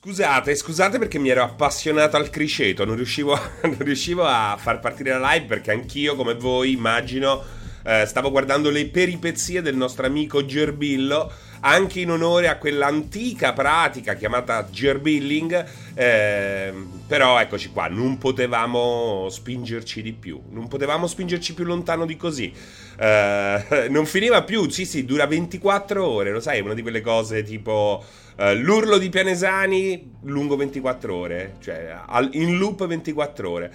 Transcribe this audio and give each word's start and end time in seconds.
Scusate, 0.00 0.54
scusate 0.54 0.96
perché 1.00 1.18
mi 1.18 1.28
ero 1.28 1.42
appassionato 1.42 2.16
al 2.16 2.30
criceto, 2.30 2.84
non 2.84 2.94
riuscivo, 2.94 3.36
non 3.64 3.78
riuscivo 3.78 4.24
a 4.24 4.56
far 4.56 4.78
partire 4.78 5.18
la 5.18 5.32
live 5.32 5.46
perché 5.46 5.72
anch'io, 5.72 6.14
come 6.14 6.34
voi, 6.34 6.70
immagino, 6.70 7.42
eh, 7.82 8.06
stavo 8.06 8.30
guardando 8.30 8.70
le 8.70 8.86
peripezie 8.86 9.60
del 9.60 9.74
nostro 9.74 10.06
amico 10.06 10.44
Gerbillo, 10.44 11.32
anche 11.60 11.98
in 11.98 12.12
onore 12.12 12.46
a 12.46 12.58
quell'antica 12.58 13.52
pratica 13.52 14.14
chiamata 14.14 14.68
gerbilling, 14.70 15.66
eh, 15.94 16.72
però 17.08 17.40
eccoci 17.40 17.70
qua, 17.70 17.88
non 17.88 18.18
potevamo 18.18 19.26
spingerci 19.28 20.00
di 20.00 20.12
più, 20.12 20.40
non 20.50 20.68
potevamo 20.68 21.08
spingerci 21.08 21.54
più 21.54 21.64
lontano 21.64 22.06
di 22.06 22.16
così. 22.16 22.52
Eh, 23.00 23.88
non 23.90 24.06
finiva 24.06 24.44
più, 24.44 24.68
sì 24.70 24.84
sì, 24.84 25.04
dura 25.04 25.26
24 25.26 26.06
ore, 26.06 26.30
lo 26.30 26.38
sai, 26.38 26.58
è 26.58 26.62
una 26.62 26.74
di 26.74 26.82
quelle 26.82 27.00
cose 27.00 27.42
tipo... 27.42 28.04
Uh, 28.38 28.52
l'urlo 28.52 28.98
di 28.98 29.08
Pianesani 29.08 30.12
lungo 30.22 30.54
24 30.54 31.12
ore, 31.12 31.54
cioè 31.60 31.92
al, 32.06 32.28
in 32.34 32.56
loop 32.56 32.86
24 32.86 33.50
ore. 33.50 33.72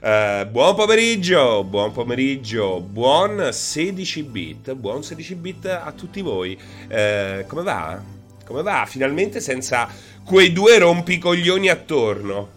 Uh, 0.00 0.46
buon 0.48 0.76
pomeriggio, 0.76 1.64
buon 1.64 1.90
pomeriggio, 1.90 2.78
buon 2.78 3.48
16 3.50 4.22
bit, 4.22 4.74
buon 4.74 5.02
16 5.02 5.34
bit 5.34 5.66
a 5.66 5.90
tutti 5.90 6.20
voi. 6.20 6.56
Uh, 6.84 7.44
come 7.48 7.62
va? 7.64 8.00
Come 8.44 8.62
va? 8.62 8.84
Finalmente 8.86 9.40
senza 9.40 9.88
quei 10.24 10.52
due 10.52 10.78
rompicoglioni 10.78 11.68
attorno. 11.68 12.48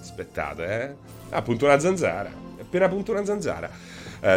Aspettate, 0.00 0.64
eh. 0.64 0.94
Ah, 1.34 1.44
una 1.46 1.78
zanzara. 1.80 2.32
Appena 2.58 2.86
appunto 2.86 3.12
una 3.12 3.26
zanzara. 3.26 3.90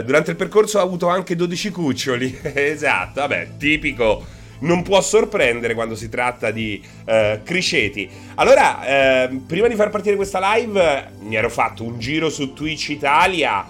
Durante 0.04 0.32
il 0.32 0.36
percorso 0.36 0.80
ho 0.80 0.82
avuto 0.82 1.08
anche 1.08 1.36
12 1.36 1.70
cuccioli. 1.70 2.40
esatto, 2.42 3.22
vabbè, 3.22 3.52
tipico 3.58 4.35
non 4.60 4.84
può 4.84 5.02
sorprendere 5.02 5.74
quando 5.74 5.96
si 5.96 6.10
tratta 6.10 6.52
di 6.52 6.82
uh, 7.06 7.44
criceti. 7.44 8.10
Allora, 8.36 9.28
uh, 9.30 9.46
prima 9.46 9.68
di 9.68 9.76
far 9.76 9.90
partire 9.90 10.16
questa 10.16 10.56
live, 10.56 11.12
mi 11.22 11.36
ero 11.36 11.50
fatto 11.50 11.84
un 11.84 12.00
giro 12.00 12.30
su 12.30 12.54
Twitch 12.54 12.90
Italia 12.90 13.66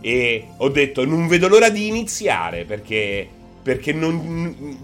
e 0.00 0.44
ho 0.58 0.68
detto 0.68 1.04
non 1.04 1.26
vedo 1.26 1.48
l'ora 1.48 1.68
di 1.68 1.88
iniziare 1.88 2.64
perché, 2.64 3.26
perché 3.62 3.92
non, 3.92 4.76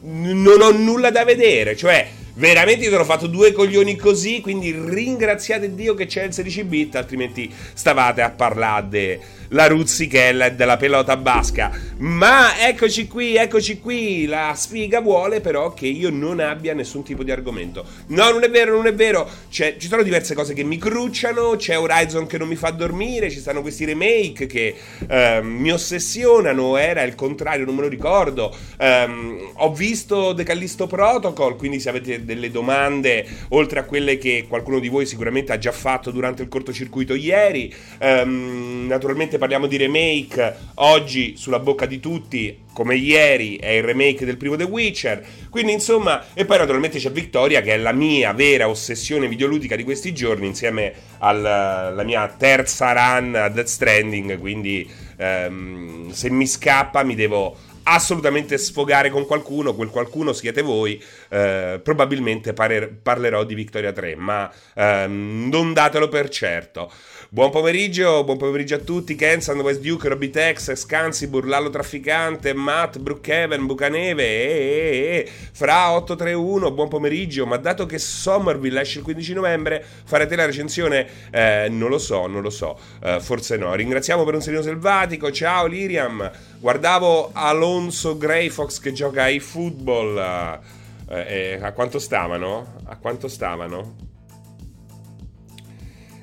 non 0.00 0.60
ho 0.60 0.70
nulla 0.72 1.10
da 1.10 1.24
vedere. 1.24 1.76
Cioè, 1.76 2.08
veramente 2.34 2.84
io 2.84 2.90
sono 2.90 3.04
fatto 3.04 3.26
due 3.26 3.52
coglioni 3.52 3.96
così, 3.96 4.40
quindi 4.40 4.72
ringraziate 4.72 5.74
Dio 5.74 5.94
che 5.94 6.06
c'è 6.06 6.24
il 6.24 6.32
16 6.32 6.64
bit, 6.64 6.96
altrimenti 6.96 7.52
stavate 7.72 8.22
a 8.22 8.30
parlare 8.30 9.20
la 9.54 9.68
ruzzichella 9.68 10.48
della 10.50 10.76
pelota 10.76 11.16
basca. 11.16 11.70
Ma 11.98 12.66
eccoci 12.66 13.06
qui, 13.06 13.36
eccoci 13.36 13.78
qui. 13.78 14.26
La 14.26 14.52
sfiga 14.56 15.00
vuole 15.00 15.40
però 15.40 15.72
che 15.72 15.86
io 15.86 16.10
non 16.10 16.40
abbia 16.40 16.74
nessun 16.74 17.04
tipo 17.04 17.22
di 17.22 17.30
argomento. 17.30 17.84
No, 18.08 18.30
non 18.30 18.42
è 18.42 18.50
vero, 18.50 18.74
non 18.74 18.86
è 18.86 18.94
vero. 18.94 19.28
C'è, 19.48 19.76
ci 19.78 19.86
sono 19.86 20.02
diverse 20.02 20.34
cose 20.34 20.54
che 20.54 20.64
mi 20.64 20.76
crucciano. 20.76 21.54
C'è 21.56 21.78
Horizon 21.78 22.26
che 22.26 22.36
non 22.36 22.48
mi 22.48 22.56
fa 22.56 22.70
dormire. 22.70 23.30
Ci 23.30 23.38
stanno 23.38 23.62
questi 23.62 23.84
remake 23.84 24.46
che 24.46 24.74
ehm, 25.08 25.46
mi 25.46 25.70
ossessionano. 25.70 26.76
Era 26.76 27.02
il 27.02 27.14
contrario, 27.14 27.64
non 27.64 27.76
me 27.76 27.82
lo 27.82 27.88
ricordo. 27.88 28.54
Ehm, 28.78 29.52
ho 29.54 29.72
visto 29.72 30.34
The 30.34 30.42
Callisto 30.42 30.88
Protocol. 30.88 31.56
Quindi, 31.56 31.78
se 31.78 31.90
avete 31.90 32.24
delle 32.24 32.50
domande, 32.50 33.24
oltre 33.50 33.78
a 33.78 33.84
quelle 33.84 34.18
che 34.18 34.46
qualcuno 34.48 34.80
di 34.80 34.88
voi 34.88 35.06
sicuramente 35.06 35.52
ha 35.52 35.58
già 35.58 35.72
fatto 35.72 36.10
durante 36.10 36.42
il 36.42 36.48
cortocircuito 36.48 37.14
ieri, 37.14 37.72
ehm, 37.98 38.86
naturalmente 38.88 39.38
parliamo 39.44 39.66
di 39.66 39.76
remake 39.76 40.56
oggi 40.76 41.36
sulla 41.36 41.58
bocca 41.58 41.84
di 41.84 42.00
tutti, 42.00 42.60
come 42.72 42.96
ieri 42.96 43.56
è 43.56 43.68
il 43.72 43.82
remake 43.82 44.24
del 44.24 44.38
primo 44.38 44.56
The 44.56 44.64
Witcher. 44.64 45.22
Quindi 45.50 45.72
insomma, 45.72 46.32
e 46.32 46.46
poi 46.46 46.56
naturalmente 46.56 46.98
c'è 46.98 47.10
Victoria 47.10 47.60
che 47.60 47.74
è 47.74 47.76
la 47.76 47.92
mia 47.92 48.32
vera 48.32 48.70
ossessione 48.70 49.28
videoludica 49.28 49.76
di 49.76 49.84
questi 49.84 50.14
giorni 50.14 50.46
insieme 50.46 50.94
alla 51.18 52.02
mia 52.04 52.26
terza 52.28 52.92
run 52.92 53.34
a 53.34 53.50
Death 53.50 53.66
Stranding, 53.66 54.38
quindi 54.38 54.90
ehm, 55.18 56.10
se 56.10 56.30
mi 56.30 56.46
scappa 56.46 57.02
mi 57.02 57.14
devo 57.14 57.54
assolutamente 57.84 58.56
sfogare 58.58 59.10
con 59.10 59.26
qualcuno, 59.26 59.74
quel 59.74 59.90
qualcuno 59.90 60.32
siete 60.32 60.62
voi, 60.62 61.02
eh, 61.28 61.80
probabilmente 61.82 62.52
parer- 62.52 62.90
parlerò 63.02 63.44
di 63.44 63.54
Victoria 63.54 63.92
3, 63.92 64.16
ma 64.16 64.50
ehm, 64.74 65.48
non 65.50 65.72
datelo 65.72 66.08
per 66.08 66.28
certo. 66.28 66.90
Buon 67.34 67.50
pomeriggio, 67.50 68.22
buon 68.22 68.36
pomeriggio 68.36 68.76
a 68.76 68.78
tutti. 68.78 69.16
Kensan, 69.16 69.58
West 69.58 69.80
Duke, 69.80 70.06
Robby 70.06 70.30
Tex, 70.30 70.72
Scansi, 70.74 71.26
Burlallo 71.26 71.68
Trafficante, 71.68 72.54
Matt, 72.54 72.98
Brookhaven, 72.98 73.66
Bucaneve, 73.66 74.22
e, 74.22 74.28
e, 74.28 75.16
e, 75.16 75.30
Fra 75.50 75.90
831, 75.94 76.70
buon 76.70 76.86
pomeriggio. 76.86 77.44
Ma 77.44 77.56
dato 77.56 77.86
che 77.86 77.98
Somerville 77.98 78.82
esce 78.82 78.98
il 78.98 79.04
15 79.04 79.32
novembre, 79.32 79.84
farete 80.04 80.36
la 80.36 80.44
recensione? 80.44 81.08
Eh, 81.32 81.66
non 81.70 81.88
lo 81.88 81.98
so, 81.98 82.28
non 82.28 82.40
lo 82.40 82.50
so, 82.50 82.78
eh, 83.02 83.18
forse 83.18 83.56
no. 83.56 83.74
Ringraziamo 83.74 84.22
per 84.22 84.34
un 84.34 84.40
segno 84.40 84.62
selvatico. 84.62 85.32
Ciao 85.32 85.66
Liriam. 85.66 86.30
Guardavo 86.60 87.30
Alonso 87.32 88.16
Greyfox 88.16 88.78
che 88.78 88.92
gioca 88.92 89.24
ai 89.24 89.40
football. 89.40 90.60
Eh, 91.08 91.58
a 91.60 91.72
quanto 91.72 91.98
stavano? 91.98 92.76
A 92.84 92.96
quanto 92.96 93.26
stavano? 93.26 94.12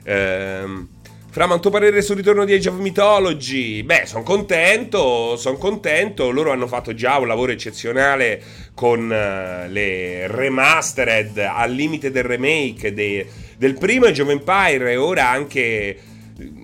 Ehm, 0.03 0.87
Fra, 1.31 1.45
ma 1.45 1.53
un 1.53 1.61
tuo 1.61 1.69
parere 1.71 2.01
sul 2.01 2.17
ritorno 2.17 2.43
di 2.43 2.53
Age 2.53 2.67
of 2.67 2.79
Mythology? 2.79 3.83
Beh, 3.83 4.01
sono 4.05 4.21
contento, 4.21 5.37
sono 5.37 5.55
contento. 5.55 6.29
Loro 6.29 6.51
hanno 6.51 6.67
fatto 6.67 6.93
già 6.93 7.19
un 7.19 7.27
lavoro 7.27 7.53
eccezionale 7.53 8.41
con 8.73 8.99
uh, 9.05 9.71
le 9.71 10.27
remastered 10.27 11.37
al 11.37 11.71
limite 11.71 12.11
del 12.11 12.23
remake 12.23 12.93
de, 12.93 13.25
del 13.55 13.77
primo 13.77 14.07
Age 14.07 14.23
of 14.23 14.29
Empire 14.29 14.91
e 14.91 14.97
ora 14.97 15.29
anche... 15.29 15.97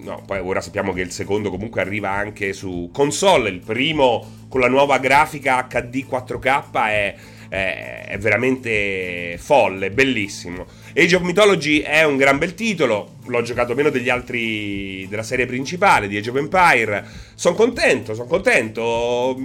No, 0.03 0.23
poi 0.25 0.39
ora 0.39 0.59
sappiamo 0.59 0.91
che 0.91 0.99
il 0.99 1.11
secondo 1.11 1.49
comunque 1.49 1.79
arriva 1.79 2.09
anche 2.09 2.51
su 2.51 2.89
console. 2.91 3.47
Il 3.47 3.61
primo 3.61 4.47
con 4.49 4.59
la 4.59 4.67
nuova 4.67 4.97
grafica 4.97 5.66
HD 5.69 6.05
4K 6.05 6.88
è 6.89 7.16
è 7.49 8.17
veramente 8.19 9.38
folle, 9.38 9.91
bellissimo. 9.91 10.66
Age 11.00 11.16
of 11.16 11.22
Mythology 11.22 11.81
è 11.81 12.03
un 12.03 12.18
gran 12.18 12.40
bel 12.40 12.56
titolo, 12.56 13.18
l'ho 13.28 13.41
giocato 13.44 13.75
meno 13.75 13.91
degli 13.91 14.09
altri 14.09 15.06
della 15.08 15.22
serie 15.22 15.46
principale 15.46 16.08
di 16.08 16.18
Age 16.18 16.31
of 16.31 16.38
Empire. 16.38 17.06
Sono 17.35 17.53
contento, 17.53 18.16
sono 18.16 18.28
contento. 18.28 19.38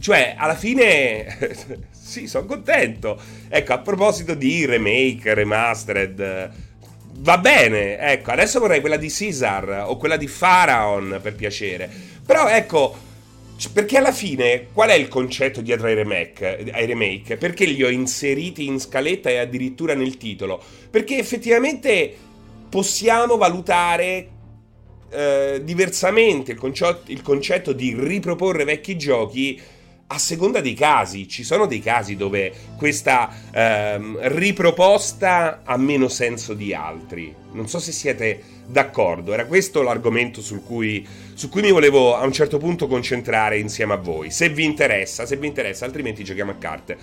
Cioè, 0.00 0.36
alla 0.38 0.54
fine, 0.54 1.36
sì, 1.92 2.26
sono 2.26 2.46
contento. 2.46 3.20
Ecco, 3.50 3.74
a 3.74 3.78
proposito 3.80 4.32
di 4.32 4.64
remake, 4.64 5.34
remastered, 5.34 6.50
va 7.18 7.36
bene. 7.36 7.98
Ecco, 7.98 8.30
adesso 8.30 8.58
vorrei 8.58 8.80
quella 8.80 8.96
di 8.96 9.10
Caesar 9.10 9.84
o 9.86 9.98
quella 9.98 10.16
di 10.16 10.28
Pharaon 10.28 11.18
per 11.20 11.34
piacere. 11.34 11.90
Però 12.24 12.48
ecco 12.48 13.08
perché 13.68 13.98
alla 13.98 14.12
fine 14.12 14.68
qual 14.72 14.88
è 14.88 14.94
il 14.94 15.08
concetto 15.08 15.60
dietro 15.60 15.86
ai 15.86 15.94
remake, 15.94 16.70
ai 16.72 16.86
remake? 16.86 17.36
Perché 17.36 17.66
li 17.66 17.82
ho 17.82 17.90
inseriti 17.90 18.66
in 18.66 18.80
scaletta 18.80 19.28
e 19.28 19.36
addirittura 19.36 19.94
nel 19.94 20.16
titolo? 20.16 20.62
Perché 20.90 21.18
effettivamente 21.18 22.14
possiamo 22.70 23.36
valutare 23.36 24.28
eh, 25.10 25.60
diversamente 25.62 26.52
il 26.52 26.58
concetto, 26.58 27.10
il 27.10 27.22
concetto 27.22 27.72
di 27.72 27.94
riproporre 27.98 28.64
vecchi 28.64 28.96
giochi 28.96 29.60
a 30.12 30.18
seconda 30.18 30.60
dei 30.60 30.74
casi, 30.74 31.28
ci 31.28 31.44
sono 31.44 31.66
dei 31.66 31.80
casi 31.80 32.16
dove 32.16 32.52
questa 32.76 33.30
ehm, 33.52 34.18
riproposta 34.22 35.62
ha 35.64 35.76
meno 35.76 36.08
senso 36.08 36.52
di 36.52 36.74
altri. 36.74 37.32
Non 37.52 37.68
so 37.68 37.78
se 37.78 37.92
siete 37.92 38.42
d'accordo, 38.66 39.32
era 39.32 39.46
questo 39.46 39.82
l'argomento 39.82 40.42
cui, 40.66 41.06
su 41.40 41.48
cui 41.48 41.62
mi 41.62 41.70
volevo 41.70 42.14
a 42.16 42.26
un 42.26 42.32
certo 42.32 42.58
punto 42.58 42.86
concentrare 42.86 43.58
insieme 43.58 43.94
a 43.94 43.96
voi. 43.96 44.30
Se 44.30 44.50
vi 44.50 44.62
interessa, 44.62 45.24
se 45.24 45.36
vi 45.36 45.46
interessa, 45.46 45.86
altrimenti 45.86 46.22
giochiamo 46.22 46.50
a 46.50 46.56
carte. 46.56 46.98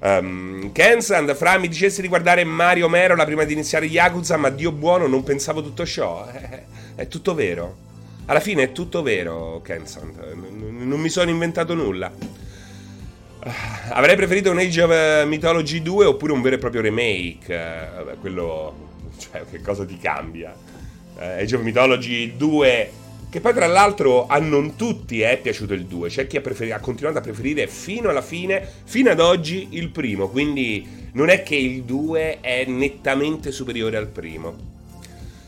Um, 0.00 0.72
Kensand, 0.72 1.34
Fra 1.34 1.58
mi 1.58 1.68
dicessi 1.68 2.00
di 2.00 2.08
guardare 2.08 2.44
Mario 2.44 2.88
Merola 2.88 3.26
prima 3.26 3.44
di 3.44 3.52
iniziare 3.52 3.84
Yakuza, 3.84 4.38
ma 4.38 4.48
Dio 4.48 4.72
buono, 4.72 5.06
non 5.06 5.22
pensavo 5.22 5.62
tutto 5.62 5.84
ciò. 5.84 6.26
È, 6.96 7.08
tutto 7.08 7.34
vero. 7.34 7.76
Alla 8.24 8.40
fine 8.40 8.62
è 8.62 8.72
tutto 8.72 9.02
vero, 9.02 9.60
Kensand. 9.62 10.32
Non 10.32 10.98
mi 10.98 11.10
sono 11.10 11.28
inventato 11.28 11.74
nulla. 11.74 12.10
Avrei 13.90 14.16
preferito 14.16 14.50
un 14.50 14.56
Age 14.56 14.80
of 14.80 15.26
Mythology 15.26 15.82
2 15.82 16.06
oppure 16.06 16.32
un 16.32 16.40
vero 16.40 16.54
e 16.54 16.58
proprio 16.58 16.80
remake. 16.80 17.90
Vabbè, 17.96 18.16
quello. 18.18 18.92
Cioè, 19.18 19.44
che 19.50 19.60
cosa 19.60 19.84
ti 19.84 19.98
cambia? 19.98 20.56
Age 21.18 21.56
of 21.56 21.60
Mythology 21.60 22.34
2. 22.34 23.02
Che 23.34 23.40
poi, 23.40 23.52
tra 23.52 23.66
l'altro, 23.66 24.28
a 24.28 24.38
non 24.38 24.76
tutti 24.76 25.20
è 25.20 25.40
piaciuto 25.40 25.74
il 25.74 25.86
2. 25.86 26.08
C'è 26.08 26.28
chi 26.28 26.36
ha, 26.36 26.40
preferi- 26.40 26.70
ha 26.70 26.78
continuato 26.78 27.18
a 27.18 27.20
preferire 27.20 27.66
fino 27.66 28.08
alla 28.08 28.22
fine, 28.22 28.64
fino 28.84 29.10
ad 29.10 29.18
oggi, 29.18 29.70
il 29.70 29.88
primo. 29.88 30.28
Quindi 30.28 31.08
non 31.14 31.28
è 31.28 31.42
che 31.42 31.56
il 31.56 31.82
2 31.82 32.38
è 32.40 32.64
nettamente 32.66 33.50
superiore 33.50 33.96
al 33.96 34.06
primo. 34.06 34.54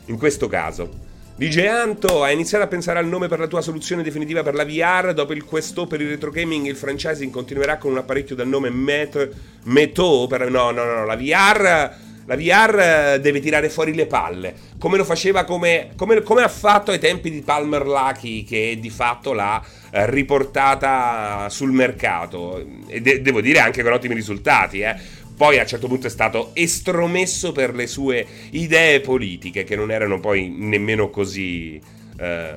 In 0.07 0.17
questo 0.17 0.49
caso. 0.49 1.05
DJ 1.37 1.67
Anto, 1.67 2.23
hai 2.23 2.33
iniziato 2.33 2.65
a 2.65 2.67
pensare 2.67 2.99
al 2.99 3.07
nome 3.07 3.29
per 3.29 3.39
la 3.39 3.47
tua 3.47 3.61
soluzione 3.61 4.03
definitiva 4.03 4.43
per 4.43 4.55
la 4.55 4.65
VR? 4.65 5.13
Dopo 5.13 5.31
il 5.31 5.45
Questo 5.45 5.87
per 5.87 6.01
il 6.01 6.09
retro 6.09 6.29
gaming, 6.29 6.65
il 6.65 6.75
franchising 6.75 7.31
continuerà 7.31 7.77
con 7.77 7.91
un 7.91 7.99
apparecchio 7.99 8.35
dal 8.35 8.49
nome 8.49 8.69
Met- 8.69 9.33
Meto? 9.63 10.27
Per... 10.27 10.49
No, 10.49 10.71
no, 10.71 10.83
no, 10.83 11.05
la 11.05 11.15
VR, 11.15 11.95
la 12.27 12.35
VR 12.35 13.19
deve 13.19 13.39
tirare 13.39 13.69
fuori 13.69 13.93
le 13.93 14.05
palle, 14.05 14.53
come 14.77 14.97
lo 14.97 15.05
faceva, 15.05 15.45
come, 15.45 15.91
come, 15.95 16.21
come 16.21 16.43
ha 16.43 16.49
fatto 16.49 16.91
ai 16.91 16.99
tempi 16.99 17.31
di 17.31 17.41
Palmer 17.41 17.85
Lucky, 17.85 18.43
che 18.43 18.77
di 18.79 18.89
fatto 18.89 19.31
l'ha 19.31 19.63
eh, 19.91 20.09
riportata 20.09 21.47
sul 21.49 21.71
mercato. 21.71 22.63
E 22.87 22.99
de- 22.99 23.21
devo 23.21 23.39
dire 23.39 23.59
anche 23.59 23.81
con 23.81 23.93
ottimi 23.93 24.13
risultati, 24.13 24.81
eh 24.81 25.25
poi 25.37 25.59
a 25.59 25.61
un 25.61 25.67
certo 25.67 25.87
punto 25.87 26.07
è 26.07 26.09
stato 26.09 26.49
estromesso 26.53 27.51
per 27.51 27.75
le 27.75 27.85
sue 27.85 28.25
idee 28.49 29.01
politiche, 29.01 29.63
che 29.63 29.75
non 29.75 29.91
erano 29.91 30.19
poi 30.19 30.49
nemmeno 30.49 31.11
così 31.11 31.79
eh, 32.19 32.55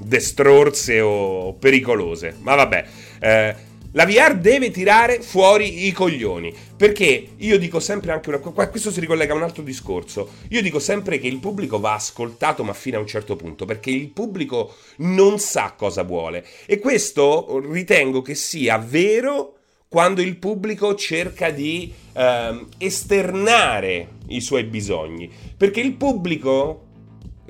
destrorse 0.00 1.00
o 1.00 1.54
pericolose. 1.54 2.34
Ma 2.40 2.56
vabbè, 2.56 2.84
eh, 3.20 3.54
la 3.92 4.04
VR 4.04 4.36
deve 4.36 4.70
tirare 4.70 5.20
fuori 5.20 5.86
i 5.86 5.92
coglioni. 5.92 6.54
Perché 6.76 7.28
io 7.36 7.58
dico 7.58 7.80
sempre 7.80 8.12
anche 8.12 8.28
una 8.28 8.38
cosa, 8.38 8.68
questo 8.68 8.90
si 8.90 9.00
ricollega 9.00 9.32
a 9.32 9.36
un 9.36 9.42
altro 9.42 9.62
discorso. 9.62 10.30
Io 10.50 10.60
dico 10.60 10.78
sempre 10.78 11.18
che 11.18 11.26
il 11.26 11.38
pubblico 11.38 11.80
va 11.80 11.94
ascoltato, 11.94 12.64
ma 12.64 12.74
fino 12.74 12.98
a 12.98 13.00
un 13.00 13.06
certo 13.06 13.36
punto, 13.36 13.64
perché 13.64 13.90
il 13.90 14.08
pubblico 14.08 14.74
non 14.98 15.38
sa 15.38 15.74
cosa 15.76 16.02
vuole. 16.02 16.44
E 16.66 16.78
questo 16.78 17.62
ritengo 17.70 18.22
che 18.22 18.34
sia 18.34 18.76
vero 18.78 19.56
quando 19.88 20.20
il 20.20 20.36
pubblico 20.36 20.94
cerca 20.94 21.50
di 21.50 21.92
eh, 22.12 22.66
esternare 22.78 24.08
i 24.28 24.40
suoi 24.40 24.64
bisogni. 24.64 25.30
Perché 25.56 25.80
il 25.80 25.94
pubblico, 25.94 26.84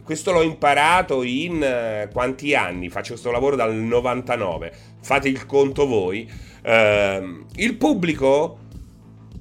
questo 0.04 0.32
l'ho 0.32 0.42
imparato 0.42 1.22
in 1.22 1.62
eh, 1.62 2.08
quanti 2.12 2.54
anni? 2.54 2.88
Faccio 2.88 3.12
questo 3.12 3.30
lavoro 3.30 3.56
dal 3.56 3.74
99, 3.74 4.72
fate 5.06 5.28
il 5.28 5.46
conto 5.46 5.86
voi. 5.86 6.28
Eh, 6.62 7.44
il 7.54 7.74
pubblico 7.76 8.58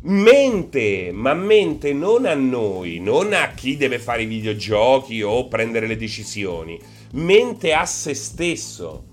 mente, 0.02 1.10
ma 1.12 1.34
mente 1.34 1.92
non 1.92 2.28
a 2.28 2.36
noi, 2.36 3.00
non 3.00 3.34
a 3.34 3.50
chi 3.56 3.76
deve 3.76 3.98
fare 3.98 4.22
i 4.22 4.28
videogiochi 4.28 5.24
o 5.24 5.48
prendere 5.48 5.88
le 5.88 5.98
decisioni, 5.98 6.80
mente 7.14 7.74
a 7.74 7.88
se 7.88 8.14
stesso 8.14 9.06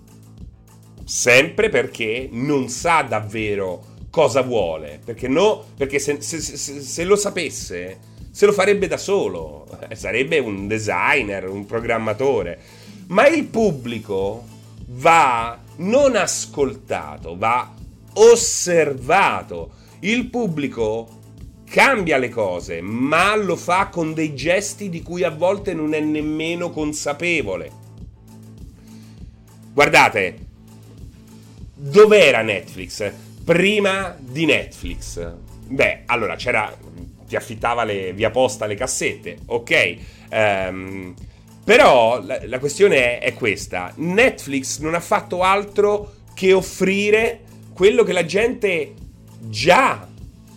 sempre 1.04 1.70
perché 1.70 2.28
non 2.30 2.68
sa 2.68 3.00
davvero 3.00 3.86
cosa 4.10 4.42
vuole. 4.42 5.00
Perché, 5.02 5.28
no, 5.28 5.64
perché 5.74 5.98
se, 5.98 6.20
se, 6.20 6.38
se, 6.38 6.82
se 6.82 7.04
lo 7.04 7.16
sapesse, 7.16 7.98
se 8.30 8.44
lo 8.44 8.52
farebbe 8.52 8.88
da 8.88 8.98
solo. 8.98 9.66
Eh, 9.88 9.94
sarebbe 9.96 10.38
un 10.38 10.68
designer, 10.68 11.48
un 11.48 11.64
programmatore. 11.64 12.58
Ma 13.06 13.26
il 13.26 13.44
pubblico 13.44 14.44
va 14.88 15.61
non 15.76 16.16
ascoltato, 16.16 17.36
va 17.36 17.74
osservato. 18.14 19.72
Il 20.00 20.28
pubblico 20.28 21.20
cambia 21.64 22.18
le 22.18 22.28
cose, 22.28 22.80
ma 22.80 23.34
lo 23.36 23.56
fa 23.56 23.88
con 23.88 24.14
dei 24.14 24.34
gesti 24.34 24.88
di 24.88 25.02
cui 25.02 25.22
a 25.22 25.30
volte 25.30 25.74
non 25.74 25.94
è 25.94 26.00
nemmeno 26.00 26.70
consapevole. 26.70 27.80
Guardate, 29.72 30.50
Dov'era 31.84 32.42
Netflix? 32.42 33.12
Prima 33.44 34.16
di 34.16 34.44
Netflix. 34.44 35.34
Beh, 35.66 36.02
allora 36.06 36.36
c'era. 36.36 36.72
Ti 37.26 37.34
affittava 37.34 37.82
le, 37.82 38.12
via 38.12 38.30
posta 38.30 38.66
le 38.66 38.76
cassette, 38.76 39.38
ok. 39.46 39.96
Um, 40.30 41.12
però 41.64 42.20
la, 42.22 42.40
la 42.44 42.58
questione 42.58 43.18
è, 43.18 43.24
è 43.24 43.34
questa: 43.34 43.92
Netflix 43.96 44.78
non 44.80 44.94
ha 44.94 45.00
fatto 45.00 45.42
altro 45.42 46.14
che 46.34 46.52
offrire 46.52 47.40
quello 47.72 48.02
che 48.02 48.12
la 48.12 48.24
gente 48.24 48.94
già, 49.38 50.06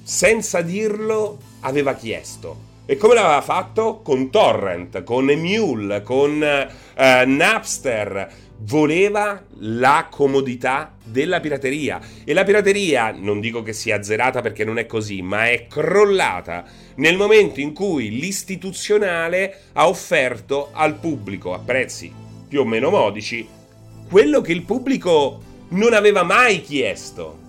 senza 0.03 0.61
dirlo, 0.61 1.39
aveva 1.61 1.93
chiesto. 1.93 2.63
E 2.85 2.97
come 2.97 3.15
l'aveva 3.15 3.41
fatto? 3.41 4.01
Con 4.03 4.29
Torrent, 4.29 5.03
con 5.03 5.29
Emule, 5.29 6.03
con 6.03 6.33
uh, 6.39 7.27
Napster 7.27 8.29
voleva 8.59 9.43
la 9.59 10.07
comodità 10.09 10.95
della 11.03 11.39
pirateria 11.39 11.99
e 12.23 12.33
la 12.33 12.43
pirateria 12.43 13.11
non 13.11 13.39
dico 13.39 13.61
che 13.61 13.73
sia 13.73 13.97
azzerata 13.97 14.41
perché 14.41 14.63
non 14.63 14.77
è 14.77 14.85
così, 14.85 15.21
ma 15.21 15.49
è 15.49 15.67
crollata 15.67 16.65
nel 16.95 17.17
momento 17.17 17.59
in 17.59 17.73
cui 17.73 18.09
l'istituzionale 18.11 19.61
ha 19.73 19.87
offerto 19.87 20.69
al 20.71 20.95
pubblico 20.95 21.53
a 21.53 21.59
prezzi 21.59 22.11
più 22.47 22.61
o 22.61 22.65
meno 22.65 22.89
modici 22.89 23.55
quello 24.07 24.41
che 24.41 24.51
il 24.51 24.61
pubblico 24.61 25.41
non 25.69 25.93
aveva 25.93 26.23
mai 26.23 26.61
chiesto, 26.61 27.39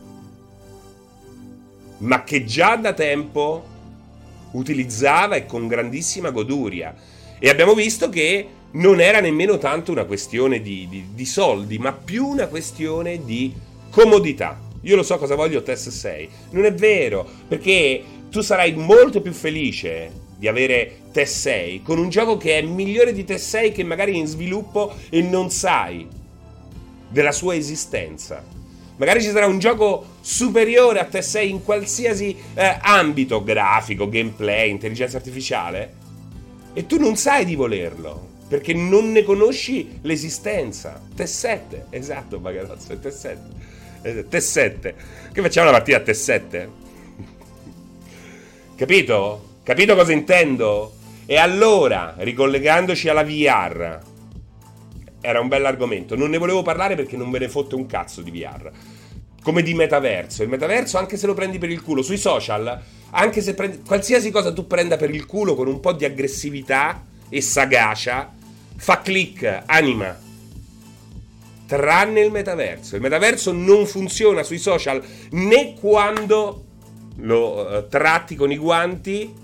ma 1.99 2.25
che 2.25 2.45
già 2.45 2.77
da 2.77 2.95
tempo 2.95 3.65
utilizzava 4.53 5.37
e 5.37 5.47
con 5.47 5.67
grandissima 5.67 6.31
goduria. 6.31 6.95
E 7.39 7.49
abbiamo 7.51 7.75
visto 7.75 8.09
che 8.09 8.49
non 8.73 9.01
era 9.01 9.21
nemmeno 9.21 9.59
tanto 9.59 9.93
una 9.93 10.05
questione 10.05 10.61
di, 10.61 10.87
di, 10.89 11.07
di 11.15 11.25
soldi, 11.25 11.79
ma 11.79 11.93
più 11.93 12.27
una 12.27 12.47
questione 12.49 13.25
di 13.25 13.53
comodità. 13.91 14.61
Io 14.83 14.97
lo 14.97 15.03
so 15.03 15.19
cosa 15.19 15.35
voglio 15.35 15.63
TES 15.63 15.89
6. 15.89 16.29
Non 16.51 16.65
è 16.65 16.75
vero, 16.75 17.29
perché 17.49 18.03
tu 18.31 18.41
sarai 18.41 18.75
molto 18.75 19.21
più 19.21 19.33
felice 19.33 20.25
di 20.37 20.49
avere 20.49 21.01
TES 21.13 21.41
6 21.41 21.83
con 21.83 21.99
un 21.99 22.11
gioco 22.11 22.37
che 22.37 22.59
è 22.59 22.63
migliore 22.63 23.13
di 23.13 23.25
TES 23.25 23.49
6 23.49 23.73
che 23.73 23.85
magari 23.85 24.13
è 24.13 24.17
in 24.17 24.27
sviluppo 24.27 24.95
e 25.09 25.23
non 25.23 25.51
sai 25.51 26.07
della 27.09 27.33
sua 27.33 27.55
esistenza. 27.55 28.45
Magari 28.99 29.23
ci 29.23 29.31
sarà 29.31 29.47
un 29.47 29.59
gioco 29.59 30.17
superiore 30.21 31.01
a 31.01 31.05
TES 31.05 31.31
6 31.31 31.51
in 31.51 31.65
qualsiasi 31.65 32.37
eh, 32.55 32.79
ambito 32.81 33.43
grafico, 33.43 34.09
gameplay, 34.09 34.71
intelligenza 34.71 35.17
artificiale 35.17 35.95
e 36.75 36.87
tu 36.87 36.99
non 36.99 37.17
sai 37.17 37.45
di 37.47 37.55
volerlo 37.55 38.35
perché 38.49 38.75
non 38.75 39.11
ne 39.11 39.23
conosci 39.25 39.99
l'esistenza. 40.03 41.01
T7, 41.17 41.87
esatto, 41.91 42.39
Bagarozzo, 42.39 42.93
è 42.93 42.97
T7. 42.97 43.39
T7. 44.03 44.95
Che 45.33 45.43
facciamo 45.43 45.69
una 45.69 45.79
partita 45.79 45.99
a 45.99 46.01
T7? 46.01 46.69
Capito? 48.77 49.55
Capito 49.63 49.97
cosa 49.97 50.13
intendo? 50.13 50.95
E 51.27 51.37
allora, 51.37 52.15
ricollegandoci 52.19 53.09
alla 53.09 53.25
VR, 53.25 53.99
era 55.21 55.41
un 55.41 55.49
bell'argomento. 55.49 56.15
Non 56.15 56.31
ne 56.31 56.39
volevo 56.39 56.63
parlare 56.63 56.95
perché 56.95 57.17
non 57.17 57.29
me 57.29 57.41
ne 57.41 57.49
fotte 57.49 57.75
un 57.75 57.87
cazzo 57.87 58.23
di 58.23 58.31
VR. 58.31 58.71
Come 59.43 59.63
di 59.63 59.75
metaverso. 59.75 60.45
Il 60.45 60.49
metaverso, 60.49 60.99
anche 60.99 61.17
se 61.17 61.27
lo 61.27 61.35
prendi 61.35 61.59
per 61.59 61.71
il 61.71 61.83
culo 61.83 62.03
sui 62.03 62.17
social, 62.17 62.81
anche 63.11 63.41
se 63.41 63.55
prendi 63.55 63.83
qualsiasi 63.85 64.31
cosa 64.31 64.53
tu 64.53 64.69
prenda 64.69 64.97
per 64.97 65.13
il 65.13 65.27
culo 65.27 65.57
con 65.57 65.67
un 65.67 65.81
po' 65.81 65.93
di 65.93 66.05
aggressività 66.05 67.03
e 67.29 67.41
sagacia, 67.41 68.33
fa 68.77 69.01
click, 69.01 69.63
anima. 69.67 70.25
Tranne 71.67 72.21
il 72.21 72.31
metaverso. 72.31 72.95
Il 72.95 73.03
metaverso 73.03 73.53
non 73.53 73.87
funziona 73.87 74.43
sui 74.43 74.59
social 74.59 75.03
né 75.31 75.75
quando 75.75 76.65
lo 77.17 77.67
uh, 77.67 77.89
tratti 77.89 78.37
con 78.37 78.53
i 78.53 78.57
guanti 78.57 79.35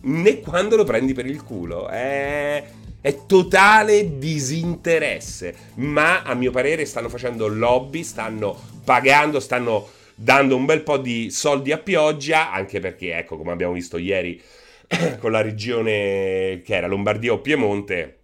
né 0.00 0.40
quando 0.40 0.76
lo 0.76 0.84
prendi 0.84 1.12
per 1.12 1.26
il 1.26 1.42
culo. 1.44 1.88
È, 1.88 2.64
è 3.00 3.26
totale 3.26 4.18
disinteresse. 4.18 5.54
Ma 5.76 6.22
a 6.22 6.34
mio 6.34 6.50
parere 6.50 6.84
stanno 6.84 7.08
facendo 7.08 7.46
lobby, 7.46 8.02
stanno 8.02 8.58
pagando, 8.82 9.38
stanno 9.38 9.88
dando 10.14 10.56
un 10.56 10.64
bel 10.64 10.82
po' 10.82 10.96
di 10.96 11.30
soldi 11.30 11.70
a 11.70 11.78
pioggia, 11.78 12.50
anche 12.50 12.80
perché, 12.80 13.16
ecco, 13.16 13.36
come 13.36 13.52
abbiamo 13.52 13.74
visto 13.74 13.98
ieri 13.98 14.42
con 15.20 15.30
la 15.30 15.42
regione 15.42 16.62
che 16.64 16.74
era 16.74 16.86
Lombardia 16.86 17.32
o 17.32 17.40
Piemonte, 17.40 18.18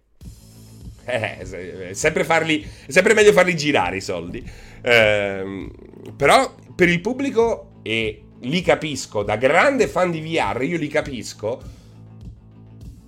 eh, 1.05 1.93
sempre, 1.93 2.23
farli, 2.23 2.67
sempre 2.87 3.13
meglio 3.13 3.31
farli 3.31 3.55
girare 3.55 3.97
i 3.97 4.01
soldi. 4.01 4.43
Eh, 4.81 5.69
però 6.15 6.55
per 6.75 6.89
il 6.89 7.01
pubblico, 7.01 7.79
e 7.83 8.21
li 8.41 8.61
capisco, 8.61 9.23
da 9.23 9.35
grande 9.37 9.87
fan 9.87 10.11
di 10.11 10.21
VR, 10.21 10.63
io 10.63 10.77
li 10.77 10.87
capisco. 10.87 11.83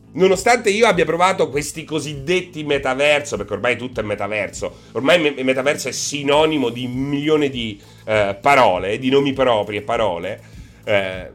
Nonostante 0.10 0.72
io 0.72 0.88
abbia 0.88 1.06
provato 1.06 1.50
questi 1.50 1.84
cosiddetti 1.84 2.64
metaverso, 2.64 3.38
perché 3.38 3.54
ormai 3.54 3.78
tutto 3.78 4.00
è 4.00 4.04
metaverso, 4.04 4.76
ormai 4.94 5.24
il 5.38 5.46
metaverso 5.46 5.90
è 5.90 5.92
sinonimo 5.92 6.70
di 6.70 6.88
milioni 6.88 7.50
di 7.50 7.80
eh, 8.06 8.36
parole, 8.40 8.98
di 8.98 9.10
nomi 9.10 9.34
propri 9.34 9.78
e 9.78 9.82
parole. 9.82 10.42
Eh, 10.84 11.32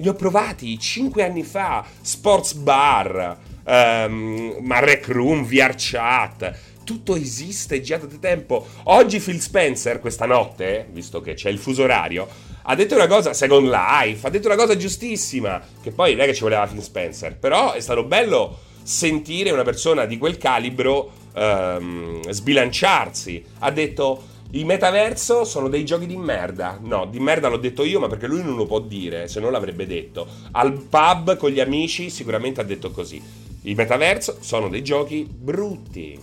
li 0.00 0.08
ho 0.08 0.14
provati 0.14 0.78
5 0.78 1.22
anni 1.22 1.42
fa, 1.42 1.84
Sports 2.00 2.54
Bar, 2.54 3.38
um, 3.64 4.56
ma 4.60 4.80
Room, 4.80 5.44
VR 5.44 5.74
Chat, 5.76 6.58
tutto 6.84 7.14
esiste 7.14 7.80
già 7.80 7.98
da 7.98 8.06
tempo. 8.18 8.66
Oggi 8.84 9.20
Phil 9.20 9.40
Spencer, 9.40 10.00
questa 10.00 10.26
notte, 10.26 10.88
visto 10.90 11.20
che 11.20 11.34
c'è 11.34 11.50
il 11.50 11.58
fuso 11.58 11.82
orario, 11.82 12.26
ha 12.62 12.74
detto 12.74 12.94
una 12.94 13.06
cosa, 13.06 13.32
Second 13.32 13.68
Life, 13.68 14.26
ha 14.26 14.30
detto 14.30 14.46
una 14.46 14.56
cosa 14.56 14.76
giustissima, 14.76 15.62
che 15.82 15.92
poi 15.92 16.12
non 16.12 16.24
è 16.24 16.26
che 16.26 16.34
ci 16.34 16.42
voleva 16.42 16.66
Phil 16.66 16.82
Spencer, 16.82 17.36
però 17.36 17.72
è 17.72 17.80
stato 17.80 18.04
bello 18.04 18.58
sentire 18.82 19.50
una 19.50 19.62
persona 19.62 20.06
di 20.06 20.18
quel 20.18 20.38
calibro 20.38 21.12
ehm, 21.34 22.28
sbilanciarsi. 22.30 23.44
Ha 23.58 23.70
detto 23.70 24.24
i 24.52 24.64
metaverso 24.64 25.44
sono 25.44 25.68
dei 25.68 25.84
giochi 25.84 26.06
di 26.06 26.16
merda. 26.16 26.78
No, 26.82 27.06
di 27.06 27.20
merda 27.20 27.46
l'ho 27.46 27.56
detto 27.56 27.84
io, 27.84 28.00
ma 28.00 28.08
perché 28.08 28.26
lui 28.26 28.42
non 28.42 28.56
lo 28.56 28.66
può 28.66 28.80
dire, 28.80 29.28
se 29.28 29.38
no 29.38 29.48
l'avrebbe 29.48 29.86
detto. 29.86 30.26
Al 30.52 30.72
pub 30.72 31.36
con 31.36 31.50
gli 31.50 31.60
amici 31.60 32.10
sicuramente 32.10 32.60
ha 32.60 32.64
detto 32.64 32.90
così. 32.90 33.22
I 33.62 33.74
metaverso 33.74 34.38
sono 34.40 34.68
dei 34.68 34.82
giochi 34.82 35.24
brutti. 35.30 36.18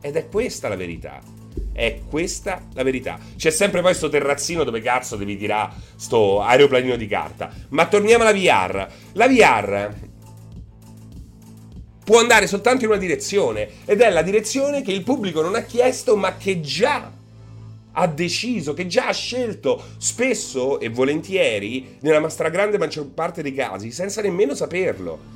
Ed 0.00 0.16
è 0.16 0.26
questa 0.28 0.68
la 0.68 0.76
verità. 0.76 1.20
È 1.72 2.00
questa 2.08 2.62
la 2.72 2.82
verità. 2.82 3.18
C'è 3.36 3.50
sempre 3.50 3.82
poi 3.82 3.92
sto 3.92 4.08
terrazzino 4.08 4.64
dove 4.64 4.80
cazzo 4.80 5.16
devi 5.16 5.36
tirare 5.36 5.72
sto 5.96 6.40
aeroplanino 6.40 6.96
di 6.96 7.06
carta. 7.06 7.52
Ma 7.70 7.86
torniamo 7.88 8.24
alla 8.24 8.32
VR. 8.32 8.88
La 9.12 9.28
VR 9.28 9.94
può 12.02 12.20
andare 12.20 12.46
soltanto 12.46 12.84
in 12.84 12.90
una 12.90 13.00
direzione 13.00 13.68
ed 13.84 14.00
è 14.00 14.08
la 14.08 14.22
direzione 14.22 14.80
che 14.80 14.92
il 14.92 15.02
pubblico 15.02 15.42
non 15.42 15.56
ha 15.56 15.62
chiesto 15.62 16.16
ma 16.16 16.36
che 16.36 16.60
già 16.60 17.12
ha 17.98 18.06
deciso, 18.06 18.74
che 18.74 18.86
già 18.86 19.08
ha 19.08 19.12
scelto 19.12 19.82
spesso 19.96 20.80
e 20.80 20.90
volentieri, 20.90 21.96
nella 22.00 22.28
stragrande 22.28 22.76
maggior 22.76 23.06
parte 23.08 23.42
dei 23.42 23.54
casi, 23.54 23.90
senza 23.90 24.20
nemmeno 24.20 24.54
saperlo. 24.54 25.34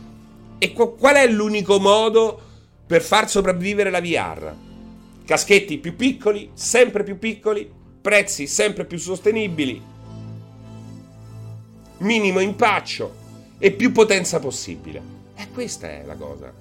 E 0.58 0.72
qual 0.72 1.14
è 1.14 1.26
l'unico 1.26 1.80
modo 1.80 2.38
per 2.86 3.00
far 3.00 3.30
sopravvivere 3.30 3.88
la 3.88 4.02
VR? 4.02 4.52
Caschetti 5.24 5.78
più 5.78 5.96
piccoli, 5.96 6.50
sempre 6.52 7.02
più 7.02 7.18
piccoli, 7.18 7.70
prezzi 8.00 8.46
sempre 8.46 8.84
più 8.84 8.98
sostenibili, 8.98 9.80
minimo 11.98 12.40
impaccio 12.40 13.14
e 13.58 13.70
più 13.70 13.90
potenza 13.90 14.38
possibile. 14.38 15.00
E 15.34 15.46
questa 15.54 15.88
è 15.88 16.02
la 16.04 16.14
cosa. 16.14 16.52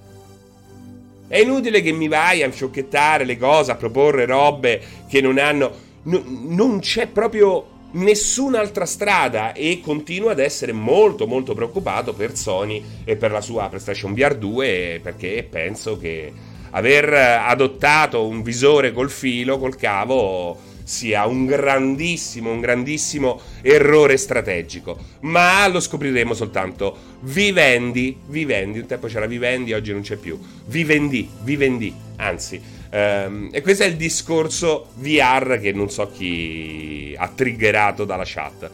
È 1.28 1.38
inutile 1.38 1.82
che 1.82 1.92
mi 1.92 2.08
vai 2.08 2.42
a 2.42 2.50
sciocchettare 2.50 3.26
le 3.26 3.38
cose, 3.38 3.72
a 3.72 3.76
proporre 3.76 4.26
robe 4.26 4.82
che 5.10 5.20
non 5.20 5.38
hanno 5.38 5.88
no, 6.04 6.24
non 6.26 6.80
c'è 6.80 7.08
proprio 7.08 7.78
nessun'altra 7.92 8.86
strada 8.86 9.54
e 9.54 9.82
continuo 9.84 10.30
ad 10.30 10.40
essere 10.40 10.72
molto 10.72 11.26
molto 11.26 11.56
preoccupato 11.56 12.14
per 12.14 12.36
Sony 12.36 12.84
e 13.04 13.16
per 13.16 13.32
la 13.32 13.42
sua 13.42 13.68
PlayStation 13.68 14.14
VR 14.14 14.36
2 14.36 15.00
perché 15.02 15.48
penso 15.50 15.98
che 15.98 16.32
aver 16.72 17.12
adottato 17.14 18.28
un 18.28 18.44
visore 18.44 18.92
col 18.92 19.10
filo, 19.10 19.58
col 19.58 19.76
cavo 19.76 20.68
sia 20.90 21.28
un 21.28 21.46
grandissimo, 21.46 22.52
un 22.52 22.60
grandissimo 22.60 23.40
errore 23.62 24.18
strategico. 24.18 24.98
Ma 25.22 25.68
lo 25.68 25.80
scopriremo 25.80 26.34
soltanto 26.34 26.98
vivendi, 27.22 28.18
vivendi, 28.26 28.80
un 28.80 28.88
tempo 28.88 29.06
c'era 29.06 29.28
vivendi, 29.28 29.74
oggi 29.74 29.92
non 29.92 30.02
c'è 30.02 30.16
più. 30.16 30.40
Vivendi, 30.66 31.30
vivendi, 31.44 31.94
anzi. 32.18 32.60
Um, 32.92 33.50
e 33.52 33.62
questo 33.62 33.84
è 33.84 33.86
il 33.86 33.96
discorso 33.96 34.88
VR 34.96 35.60
che 35.62 35.72
non 35.72 35.92
so 35.92 36.10
chi 36.12 37.16
ha 37.18 37.28
triggerato 37.28 38.04
dalla 38.06 38.24
chat. 38.26 38.70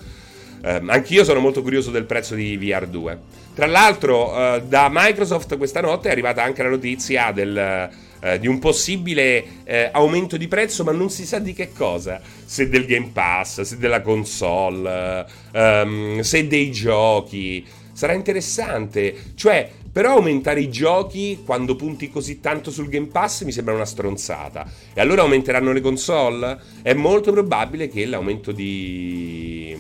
Um, 0.64 0.90
anch'io 0.90 1.24
sono 1.24 1.40
molto 1.40 1.62
curioso 1.62 1.92
del 1.92 2.06
prezzo 2.06 2.34
di 2.34 2.58
VR 2.58 2.88
2. 2.88 3.20
Tra 3.54 3.66
l'altro, 3.66 4.32
uh, 4.32 4.62
da 4.66 4.88
Microsoft 4.92 5.58
questa 5.58 5.82
notte 5.82 6.10
è 6.10 6.12
arrivata 6.12 6.44
anche 6.44 6.64
la 6.64 6.70
notizia 6.70 7.32
del 7.32 7.90
eh, 8.26 8.40
di 8.40 8.48
un 8.48 8.58
possibile 8.58 9.46
eh, 9.66 9.90
aumento 9.92 10.36
di 10.36 10.48
prezzo, 10.48 10.84
ma 10.84 10.92
non 10.92 11.12
si 11.12 11.28
sa 11.28 11.38
di 11.38 11.54
che 11.54 11.72
cosa. 11.72 12.20
Se 12.44 12.68
del 12.70 12.86
Game 12.86 13.12
Pass, 13.14 13.62
se 13.62 13.78
della 13.78 14.02
console, 14.02 15.26
ehm, 15.52 16.22
se 16.22 16.48
dei 16.48 16.72
giochi. 16.72 17.64
Sarà 17.96 18.12
interessante. 18.12 19.16
Cioè, 19.36 19.72
però 19.90 20.16
aumentare 20.16 20.60
i 20.60 20.70
giochi 20.70 21.44
quando 21.46 21.78
punti 21.78 22.10
così 22.10 22.42
tanto 22.42 22.70
sul 22.70 22.90
Game 22.90 23.08
Pass 23.08 23.44
mi 23.44 23.54
sembra 23.54 23.74
una 23.74 23.86
stronzata. 23.86 24.70
E 24.94 25.00
allora 25.00 25.22
aumenteranno 25.22 25.72
le 25.72 25.80
console? 25.80 26.60
È 26.82 26.94
molto 26.94 27.32
probabile 27.32 27.88
che 27.88 28.06
l'aumento 28.06 28.52
di, 28.52 29.74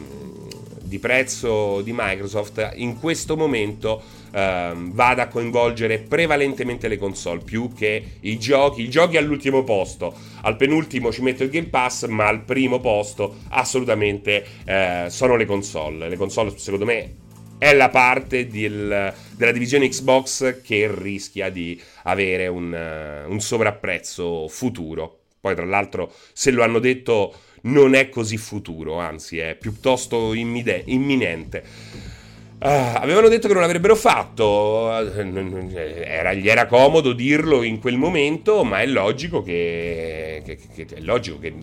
di 0.81 0.97
prezzo 0.99 1.81
di 1.81 1.91
Microsoft 1.93 2.71
in 2.75 2.97
questo 2.97 3.35
momento 3.35 4.01
ehm, 4.31 4.93
vada 4.93 5.23
a 5.23 5.27
coinvolgere 5.27 5.97
prevalentemente 5.99 6.87
le 6.87 6.97
console 6.97 7.41
più 7.43 7.73
che 7.73 8.11
i 8.21 8.39
giochi. 8.39 8.83
I 8.83 8.89
giochi 8.89 9.17
all'ultimo 9.17 9.65
posto, 9.65 10.13
al 10.43 10.55
penultimo 10.55 11.11
ci 11.11 11.21
metto 11.21 11.43
il 11.43 11.49
Game 11.49 11.67
Pass, 11.67 12.07
ma 12.07 12.27
al 12.27 12.43
primo 12.43 12.79
posto 12.79 13.39
assolutamente 13.49 14.45
eh, 14.63 15.07
sono 15.09 15.35
le 15.35 15.45
console. 15.45 16.07
Le 16.07 16.15
console 16.15 16.53
secondo 16.55 16.85
me 16.85 17.23
è 17.57 17.73
la 17.73 17.89
parte 17.89 18.47
del, 18.47 19.13
della 19.31 19.51
divisione 19.51 19.87
Xbox 19.87 20.61
che 20.61 20.89
rischia 20.93 21.49
di 21.49 21.81
avere 22.03 22.47
un, 22.47 22.71
uh, 22.71 23.31
un, 23.31 23.39
sovrapprezzo 23.39 24.47
futuro. 24.47 25.19
Poi, 25.39 25.55
tra 25.55 25.65
l'altro, 25.65 26.11
se 26.33 26.51
lo 26.51 26.63
hanno 26.63 26.79
detto, 26.79 27.33
non 27.63 27.95
è 27.95 28.09
così 28.09 28.37
futuro, 28.37 28.99
anzi, 28.99 29.37
è 29.37 29.55
piuttosto 29.55 30.33
immide- 30.33 30.83
imminente. 30.85 31.63
Uh, 32.57 32.95
avevano 32.95 33.27
detto 33.27 33.47
che 33.47 33.53
non 33.53 33.61
l'avrebbero 33.61 33.95
fatto, 33.95 34.91
era, 34.91 36.33
gli 36.33 36.47
era 36.47 36.65
comodo 36.65 37.13
dirlo 37.13 37.63
in 37.63 37.79
quel 37.79 37.97
momento, 37.97 38.63
ma 38.63 38.81
è 38.81 38.85
logico 38.85 39.43
che, 39.43 40.41
che, 40.43 40.57
che, 40.73 40.87
è 40.95 41.01
logico 41.01 41.37
che 41.39 41.53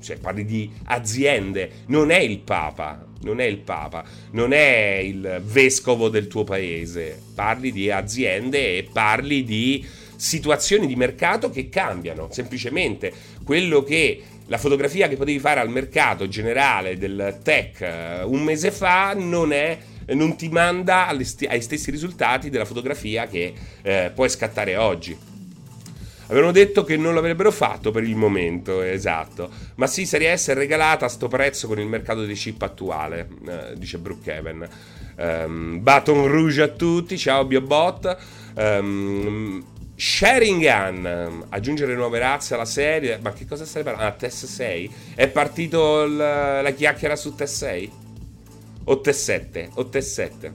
cioè, 0.00 0.18
parli 0.18 0.44
di 0.44 0.70
aziende, 0.84 1.70
non 1.86 2.10
è 2.10 2.18
il 2.18 2.40
Papa, 2.40 3.09
non 3.22 3.40
è 3.40 3.44
il 3.44 3.58
Papa, 3.58 4.04
non 4.32 4.52
è 4.52 5.00
il 5.02 5.40
vescovo 5.44 6.08
del 6.08 6.26
tuo 6.26 6.44
paese, 6.44 7.20
parli 7.34 7.72
di 7.72 7.90
aziende 7.90 8.78
e 8.78 8.88
parli 8.92 9.44
di 9.44 9.86
situazioni 10.16 10.86
di 10.86 10.96
mercato 10.96 11.50
che 11.50 11.68
cambiano, 11.68 12.28
semplicemente 12.30 13.12
quello 13.44 13.82
che 13.82 14.22
la 14.46 14.58
fotografia 14.58 15.08
che 15.08 15.16
potevi 15.16 15.38
fare 15.38 15.60
al 15.60 15.70
mercato 15.70 16.28
generale 16.28 16.98
del 16.98 17.38
tech 17.42 17.80
eh, 17.80 18.22
un 18.24 18.42
mese 18.42 18.70
fa 18.70 19.14
non 19.14 19.52
è 19.52 19.78
non 20.14 20.36
ti 20.36 20.48
manda 20.48 21.06
ai 21.06 21.24
stessi 21.24 21.90
risultati 21.90 22.50
della 22.50 22.64
fotografia 22.64 23.28
che 23.28 23.52
eh, 23.82 24.10
puoi 24.12 24.28
scattare 24.28 24.76
oggi. 24.76 25.16
Avevano 26.30 26.52
detto 26.52 26.84
che 26.84 26.96
non 26.96 27.14
l'avrebbero 27.14 27.50
fatto 27.50 27.90
per 27.90 28.04
il 28.04 28.14
momento, 28.14 28.82
esatto. 28.82 29.50
Ma 29.74 29.88
sì, 29.88 30.06
Serie 30.06 30.36
S 30.36 30.50
è 30.50 30.54
regalata 30.54 31.06
a 31.06 31.08
sto 31.08 31.26
prezzo 31.26 31.66
con 31.66 31.80
il 31.80 31.88
mercato 31.88 32.24
dei 32.24 32.36
chip 32.36 32.62
attuale, 32.62 33.28
eh, 33.48 33.74
dice 33.76 33.98
Brookhaven. 33.98 34.68
Um, 35.16 35.82
Baton 35.82 36.28
Rouge 36.28 36.62
a 36.62 36.68
tutti, 36.68 37.18
ciao 37.18 37.44
Biobot. 37.44 38.16
Um, 38.54 39.64
Sharingan, 39.96 41.46
aggiungere 41.48 41.94
nuove 41.94 42.20
razze 42.20 42.54
alla 42.54 42.64
serie. 42.64 43.18
Ma 43.20 43.32
che 43.32 43.44
cosa 43.44 43.64
stai 43.64 43.82
parlando? 43.82 44.08
Ah, 44.08 44.12
TES 44.16 44.46
6? 44.46 44.90
È 45.16 45.26
partito 45.28 46.06
l- 46.06 46.16
la 46.16 46.72
chiacchiera 46.74 47.16
su 47.16 47.34
TES 47.34 47.56
6? 47.56 47.92
o 48.84 49.00
T7, 49.00 49.68
o 49.74 49.82
T7. 49.84 50.52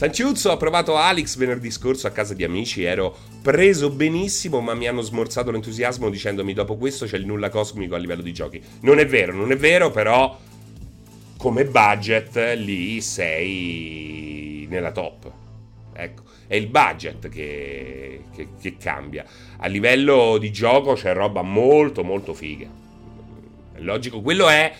Sanciuzzo 0.00 0.50
ha 0.50 0.56
provato 0.56 0.96
Alex 0.96 1.36
venerdì 1.36 1.70
scorso 1.70 2.06
a 2.06 2.10
casa 2.10 2.32
di 2.32 2.42
amici, 2.42 2.84
ero 2.84 3.14
preso 3.42 3.90
benissimo 3.90 4.60
ma 4.60 4.72
mi 4.72 4.86
hanno 4.86 5.02
smorzato 5.02 5.50
l'entusiasmo 5.50 6.08
dicendomi 6.08 6.54
dopo 6.54 6.78
questo 6.78 7.04
c'è 7.04 7.18
il 7.18 7.26
nulla 7.26 7.50
cosmico 7.50 7.96
a 7.96 7.98
livello 7.98 8.22
di 8.22 8.32
giochi. 8.32 8.62
Non 8.80 8.98
è 8.98 9.04
vero, 9.04 9.34
non 9.34 9.52
è 9.52 9.58
vero, 9.58 9.90
però 9.90 10.40
come 11.36 11.66
budget 11.66 12.54
lì 12.56 13.02
sei 13.02 14.66
nella 14.70 14.90
top. 14.90 15.30
Ecco, 15.92 16.22
è 16.46 16.54
il 16.54 16.68
budget 16.68 17.28
che, 17.28 18.22
che, 18.34 18.48
che 18.58 18.76
cambia. 18.78 19.26
A 19.58 19.66
livello 19.66 20.38
di 20.38 20.50
gioco 20.50 20.94
c'è 20.94 21.12
roba 21.12 21.42
molto 21.42 22.04
molto 22.04 22.32
figa. 22.32 22.68
È 23.74 23.80
logico, 23.80 24.22
quello 24.22 24.48
è 24.48 24.72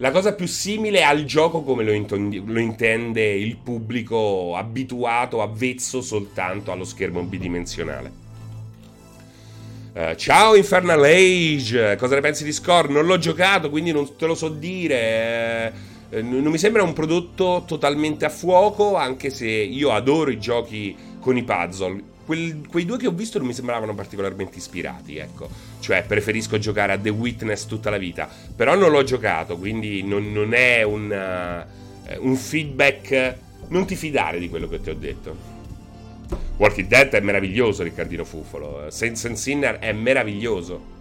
la 0.00 0.10
cosa 0.12 0.32
più 0.32 0.46
simile 0.46 1.02
al 1.02 1.24
gioco 1.24 1.62
come 1.62 1.82
lo, 1.82 1.92
intondi- 1.92 2.42
lo, 2.44 2.60
intende 2.60 3.32
il 3.32 3.56
pubblico 3.56 4.54
abituato, 4.56 5.42
avvezzo 5.42 6.00
soltanto 6.02 6.70
allo 6.70 6.84
schermo 6.84 7.22
bidimensionale. 7.22 8.26
Uh, 9.92 10.14
ciao 10.14 10.54
Infernal 10.54 11.02
Age, 11.02 11.96
cosa 11.96 12.14
ne 12.14 12.20
pensi 12.20 12.44
di 12.44 12.52
Score? 12.52 12.92
Non 12.92 13.06
l'ho 13.06 13.18
giocato, 13.18 13.70
quindi 13.70 13.90
non 13.90 14.16
te 14.16 14.26
lo 14.26 14.36
so 14.36 14.48
dire. 14.48 15.72
Uh, 16.10 16.20
non 16.22 16.52
mi 16.52 16.58
sembra 16.58 16.84
un 16.84 16.92
prodotto 16.92 17.64
totalmente 17.66 18.24
a 18.24 18.28
fuoco, 18.28 18.94
anche 18.94 19.30
se 19.30 19.48
io 19.48 19.90
adoro 19.90 20.30
i 20.30 20.38
giochi 20.38 20.96
con 21.18 21.36
i 21.36 21.42
puzzle 21.42 22.16
quel, 22.28 22.66
quei 22.68 22.84
due 22.84 22.98
che 22.98 23.06
ho 23.06 23.10
visto 23.12 23.38
non 23.38 23.46
mi 23.46 23.54
sembravano 23.54 23.94
particolarmente 23.94 24.58
ispirati, 24.58 25.16
ecco. 25.16 25.48
Cioè, 25.80 26.04
preferisco 26.06 26.58
giocare 26.58 26.92
a 26.92 26.98
The 26.98 27.08
Witness 27.08 27.64
tutta 27.64 27.88
la 27.88 27.96
vita. 27.96 28.28
Però 28.54 28.76
non 28.76 28.90
l'ho 28.90 29.02
giocato, 29.02 29.56
quindi 29.56 30.02
non, 30.02 30.30
non 30.30 30.52
è 30.52 30.82
un, 30.82 31.10
uh, 31.10 32.26
un 32.28 32.36
feedback. 32.36 33.34
Non 33.68 33.86
ti 33.86 33.96
fidare 33.96 34.38
di 34.38 34.50
quello 34.50 34.68
che 34.68 34.78
ti 34.82 34.90
ho 34.90 34.94
detto. 34.94 35.36
Walking 36.58 36.86
Dead 36.86 37.08
è 37.14 37.20
meraviglioso, 37.20 37.82
Riccardino 37.82 38.24
Fufolo. 38.24 38.90
Saints 38.90 39.24
and 39.24 39.36
Sinner 39.36 39.78
è 39.78 39.92
meraviglioso. 39.92 40.96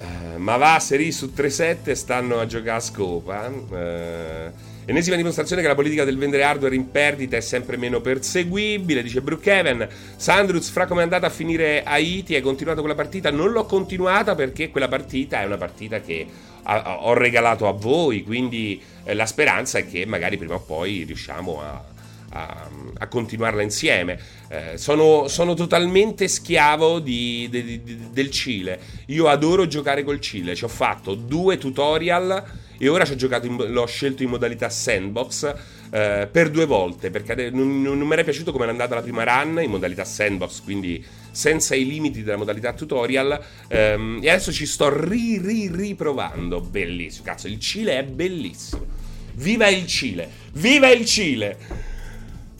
Uh, 0.00 0.36
ma 0.36 0.58
va, 0.58 0.78
Seri 0.78 1.12
su 1.12 1.32
3-7 1.34 1.92
stanno 1.92 2.40
a 2.40 2.44
giocare 2.44 2.76
a 2.76 2.80
scopa. 2.80 3.48
Uh, 3.48 4.71
Ennesima 4.84 5.14
dimostrazione 5.14 5.62
che 5.62 5.68
la 5.68 5.76
politica 5.76 6.02
del 6.02 6.18
vendere 6.18 6.42
hardware 6.42 6.74
in 6.74 6.90
perdita 6.90 7.36
è 7.36 7.40
sempre 7.40 7.76
meno 7.76 8.00
perseguibile, 8.00 9.04
dice 9.04 9.20
Brookhaven. 9.20 9.88
Sandruz, 10.16 10.70
fra 10.70 10.86
come 10.86 11.00
è 11.00 11.04
andata 11.04 11.26
a 11.26 11.30
finire 11.30 11.84
Haiti, 11.84 12.34
hai 12.34 12.40
continuato 12.40 12.80
quella 12.80 12.96
partita? 12.96 13.30
Non 13.30 13.52
l'ho 13.52 13.64
continuata 13.64 14.34
perché 14.34 14.70
quella 14.70 14.88
partita 14.88 15.40
è 15.40 15.44
una 15.44 15.56
partita 15.56 16.00
che 16.00 16.26
ho 16.64 17.14
regalato 17.14 17.68
a 17.68 17.72
voi, 17.72 18.24
quindi 18.24 18.80
eh, 19.04 19.14
la 19.14 19.26
speranza 19.26 19.78
è 19.78 19.88
che 19.88 20.04
magari 20.04 20.36
prima 20.36 20.54
o 20.54 20.60
poi 20.60 21.04
riusciamo 21.04 21.60
a, 21.60 21.84
a, 22.30 22.68
a 22.98 23.06
continuarla 23.06 23.62
insieme. 23.62 24.18
Eh, 24.48 24.78
sono, 24.78 25.28
sono, 25.28 25.54
totalmente 25.54 26.26
schiavo 26.26 26.98
di, 26.98 27.46
di, 27.50 27.82
di, 27.84 28.10
del 28.10 28.30
Cile. 28.30 28.80
Io 29.06 29.28
adoro 29.28 29.68
giocare 29.68 30.02
col 30.02 30.20
Cile. 30.20 30.56
Ci 30.56 30.64
ho 30.64 30.68
fatto 30.68 31.14
due 31.14 31.56
tutorial 31.56 32.61
e 32.78 32.88
ora 32.88 33.06
in, 33.06 33.64
l'ho 33.68 33.86
scelto 33.86 34.22
in 34.22 34.30
modalità 34.30 34.68
sandbox. 34.68 35.54
Eh, 35.94 36.26
per 36.30 36.48
due 36.48 36.64
volte 36.64 37.10
perché 37.10 37.50
non, 37.50 37.82
non, 37.82 37.98
non 37.98 38.06
mi 38.06 38.14
era 38.14 38.24
piaciuto 38.24 38.50
come 38.50 38.62
era 38.62 38.72
andata 38.72 38.94
la 38.94 39.02
prima 39.02 39.24
run 39.24 39.62
in 39.62 39.70
modalità 39.70 40.04
sandbox, 40.04 40.62
quindi 40.62 41.04
senza 41.30 41.74
i 41.74 41.86
limiti 41.86 42.22
della 42.22 42.38
modalità 42.38 42.72
tutorial. 42.72 43.38
Ehm, 43.68 44.20
e 44.22 44.30
adesso 44.30 44.52
ci 44.52 44.66
sto 44.66 44.88
ri, 44.88 45.38
ri, 45.38 45.70
riprovando. 45.72 46.60
Bellissimo, 46.60 47.24
cazzo, 47.24 47.46
il 47.46 47.58
Cile 47.58 47.98
è 47.98 48.04
bellissimo. 48.04 49.00
Viva 49.34 49.68
il 49.68 49.86
Cile! 49.86 50.28
Viva 50.52 50.90
il 50.90 51.04
Cile! 51.06 51.90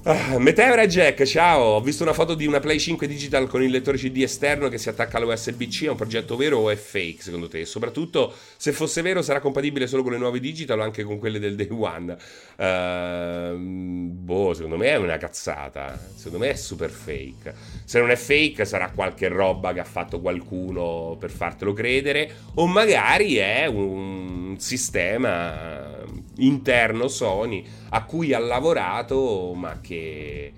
Ah, 0.04 0.37
Meteora 0.37 0.85
Jack, 0.88 1.23
ciao, 1.23 1.76
ho 1.76 1.80
visto 1.80 2.02
una 2.02 2.12
foto 2.12 2.35
di 2.35 2.44
una 2.44 2.59
Play 2.59 2.80
5 2.80 3.06
digital 3.06 3.47
con 3.47 3.62
il 3.62 3.71
lettore 3.71 3.99
CD 3.99 4.23
esterno 4.23 4.68
che 4.68 4.76
si 4.76 4.88
attacca 4.88 5.16
alla 5.16 5.32
USB-C, 5.32 5.85
è 5.85 5.90
un 5.90 5.94
progetto 5.94 6.35
vero 6.35 6.59
o 6.59 6.71
è 6.71 6.75
fake 6.75 7.23
secondo 7.23 7.47
te? 7.47 7.64
soprattutto, 7.64 8.35
se 8.56 8.73
fosse 8.73 9.00
vero, 9.00 9.23
sarà 9.23 9.38
compatibile 9.38 9.87
solo 9.87 10.02
con 10.02 10.11
le 10.11 10.18
nuove 10.18 10.40
digital 10.40 10.80
o 10.80 10.82
anche 10.82 11.04
con 11.04 11.21
quelle 11.21 11.38
del 11.38 11.54
Day 11.54 11.68
One? 11.71 12.16
Uh, 12.56 13.56
boh, 13.56 14.54
secondo 14.54 14.76
me 14.76 14.88
è 14.88 14.97
una 14.97 15.18
cazzata, 15.18 15.97
secondo 16.16 16.38
me 16.38 16.50
è 16.50 16.56
super 16.56 16.90
fake. 16.90 17.54
Se 17.85 18.00
non 18.00 18.11
è 18.11 18.16
fake 18.16 18.64
sarà 18.64 18.90
qualche 18.92 19.28
roba 19.28 19.73
che 19.73 19.78
ha 19.78 19.85
fatto 19.85 20.21
qualcuno 20.21 21.16
per 21.16 21.30
fartelo 21.30 21.73
credere 21.73 22.28
o 22.54 22.66
magari 22.66 23.37
è 23.37 23.66
un 23.66 24.56
sistema 24.59 26.01
interno 26.46 27.08
Sony 27.08 27.64
a 27.90 28.04
cui 28.04 28.32
ha 28.32 28.38
lavorato 28.38 29.52
ma 29.54 29.80
che, 29.80 30.52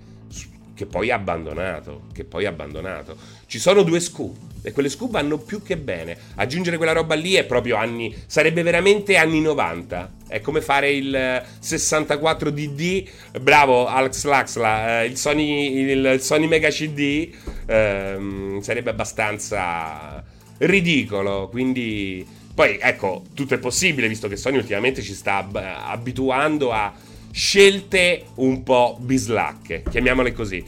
che 0.74 0.86
poi 0.86 1.10
ha 1.10 1.16
abbandonato. 1.16 2.02
Che 2.12 2.24
poi 2.24 2.46
ha 2.46 2.50
abbandonato. 2.50 3.16
Ci 3.46 3.58
sono 3.58 3.82
due 3.82 4.00
scoop 4.00 4.36
e 4.66 4.72
quelle 4.72 4.88
scoop 4.88 5.10
vanno 5.10 5.38
più 5.38 5.62
che 5.62 5.76
bene. 5.76 6.16
Aggiungere 6.36 6.78
quella 6.78 6.92
roba 6.92 7.14
lì 7.14 7.34
è 7.34 7.44
proprio 7.44 7.76
anni. 7.76 8.14
sarebbe 8.26 8.62
veramente 8.62 9.16
anni 9.16 9.42
90. 9.42 10.12
È 10.26 10.40
come 10.40 10.62
fare 10.62 10.90
il 10.90 11.42
64 11.58 12.50
DD. 12.50 13.08
Bravo, 13.40 13.86
Alex 13.86 14.24
Laxla. 14.24 15.02
Eh, 15.02 15.06
il, 15.06 15.16
Sony, 15.18 15.90
il 15.90 16.20
Sony 16.20 16.46
Mega 16.46 16.70
CD 16.70 17.30
ehm, 17.66 18.60
sarebbe 18.60 18.90
abbastanza 18.90 20.24
ridicolo. 20.58 21.48
Quindi. 21.50 22.42
Poi 22.54 22.78
ecco, 22.80 23.24
tutto 23.34 23.54
è 23.54 23.58
possibile 23.58 24.06
visto 24.06 24.28
che 24.28 24.36
Sony 24.36 24.58
ultimamente 24.58 25.02
ci 25.02 25.14
sta 25.14 25.48
abituando 25.86 26.70
a 26.70 26.94
scelte 27.32 28.26
un 28.36 28.62
po' 28.62 28.96
bislacche, 29.00 29.82
chiamiamole 29.90 30.32
così. 30.32 30.64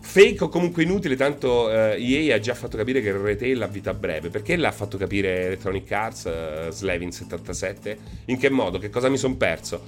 Fake 0.00 0.42
o 0.42 0.48
comunque 0.48 0.82
inutile, 0.82 1.14
tanto 1.14 1.70
eh, 1.70 1.96
EA 2.04 2.34
ha 2.34 2.40
già 2.40 2.54
fatto 2.54 2.76
capire 2.76 3.00
che 3.00 3.10
il 3.10 3.14
retail 3.14 3.62
ha 3.62 3.68
vita 3.68 3.94
breve. 3.94 4.28
Perché 4.28 4.56
l'ha 4.56 4.72
fatto 4.72 4.98
capire 4.98 5.46
Electronic 5.46 5.92
Arts, 5.92 6.26
eh, 6.26 6.68
Slavin77? 6.70 7.96
In 8.24 8.36
che 8.36 8.50
modo? 8.50 8.78
Che 8.78 8.90
cosa 8.90 9.08
mi 9.08 9.16
sono 9.16 9.36
perso? 9.36 9.80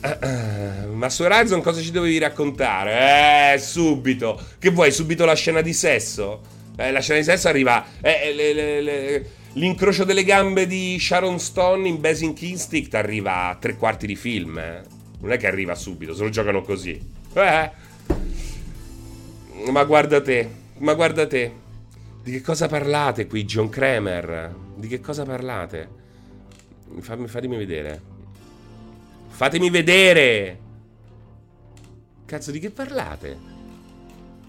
ma 0.92 1.08
su 1.10 1.24
Horizon 1.24 1.60
cosa 1.60 1.80
ci 1.80 1.90
dovevi 1.90 2.18
raccontare? 2.18 3.54
Eh, 3.54 3.58
subito. 3.58 4.40
Che 4.60 4.70
vuoi, 4.70 4.92
subito 4.92 5.24
la 5.24 5.34
scena 5.34 5.60
di 5.60 5.72
sesso? 5.72 6.56
Eh, 6.80 6.92
la 6.92 7.00
scena 7.00 7.18
di 7.18 7.24
sesso 7.24 7.48
arriva... 7.48 7.84
Eh, 8.00 8.32
le, 8.32 8.52
le, 8.52 8.80
le, 8.80 9.30
L'incrocio 9.54 10.04
delle 10.04 10.22
gambe 10.22 10.68
di 10.68 10.96
Sharon 11.00 11.40
Stone 11.40 11.88
in 11.88 12.00
Basic 12.00 12.40
Instinct 12.42 12.94
arriva 12.94 13.48
a 13.48 13.56
tre 13.56 13.76
quarti 13.76 14.06
di 14.06 14.14
film. 14.14 14.56
Eh? 14.58 14.82
Non 15.20 15.32
è 15.32 15.36
che 15.36 15.48
arriva 15.48 15.74
subito, 15.74 16.14
se 16.14 16.22
lo 16.22 16.28
giocano 16.28 16.62
così. 16.62 17.00
Eh. 17.32 17.70
Ma 19.72 19.82
guarda 19.82 20.22
te, 20.22 20.48
ma 20.78 20.94
guarda 20.94 21.26
te. 21.26 21.52
Di 22.22 22.30
che 22.30 22.40
cosa 22.42 22.68
parlate 22.68 23.26
qui, 23.26 23.44
John 23.44 23.68
Kramer? 23.68 24.54
Di 24.76 24.86
che 24.86 25.00
cosa 25.00 25.24
parlate? 25.24 25.88
Fammi, 27.00 27.26
fatemi 27.26 27.56
vedere. 27.56 28.00
Fatemi 29.26 29.70
vedere! 29.70 30.58
Cazzo, 32.26 32.52
di 32.52 32.60
che 32.60 32.70
parlate? 32.70 33.36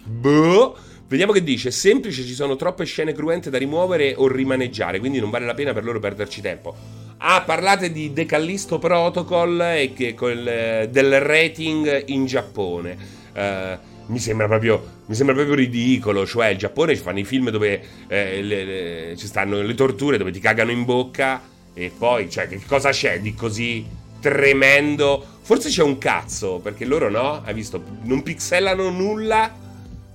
Boh! 0.03 0.77
Vediamo 1.09 1.31
che 1.31 1.43
dice: 1.43 1.71
semplice, 1.71 2.23
ci 2.23 2.35
sono 2.35 2.55
troppe 2.55 2.85
scene 2.85 3.13
cruente 3.13 3.49
da 3.49 3.57
rimuovere 3.57 4.13
o 4.15 4.27
rimaneggiare, 4.27 4.99
quindi 4.99 5.19
non 5.19 5.31
vale 5.31 5.47
la 5.47 5.55
pena 5.55 5.73
per 5.73 5.83
loro 5.83 5.99
perderci 5.99 6.39
tempo. 6.39 6.75
Ah, 7.17 7.41
parlate 7.41 7.91
di 7.91 8.13
The 8.13 8.25
Callisto 8.25 8.77
Protocol 8.77 9.59
e 9.59 9.91
che 9.95 10.13
quel, 10.13 10.47
eh, 10.47 10.87
del 10.91 11.19
rating 11.19 12.03
in 12.09 12.27
Giappone. 12.27 12.97
Uh, 13.33 14.11
mi 14.11 14.19
sembra, 14.19 14.47
proprio, 14.47 15.01
mi 15.07 15.15
sembra 15.15 15.33
proprio 15.33 15.55
ridicolo. 15.55 16.27
Cioè, 16.27 16.49
il 16.49 16.59
Giappone 16.59 16.95
ci 16.95 17.01
fanno 17.01 17.17
i 17.17 17.25
film 17.25 17.49
dove 17.49 17.81
eh, 18.07 18.43
le, 18.43 18.63
le, 18.63 19.17
ci 19.17 19.25
stanno 19.25 19.61
le 19.63 19.73
torture, 19.73 20.17
dove 20.17 20.29
ti 20.29 20.39
cagano 20.39 20.69
in 20.69 20.85
bocca. 20.85 21.41
E 21.73 21.91
poi, 21.97 22.29
cioè, 22.29 22.47
che 22.47 22.61
cosa 22.67 22.91
c'è 22.91 23.19
di 23.19 23.33
così 23.33 23.83
tremendo? 24.19 25.25
Forse 25.41 25.69
c'è 25.69 25.81
un 25.81 25.97
cazzo, 25.97 26.59
perché 26.59 26.85
loro 26.85 27.09
no, 27.09 27.41
hai 27.43 27.55
visto, 27.55 27.83
non 28.03 28.21
pixelano 28.21 28.91
nulla 28.91 29.67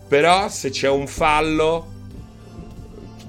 però 0.06 0.48
se 0.48 0.70
c'è 0.70 0.88
un 0.88 1.06
fallo, 1.06 1.92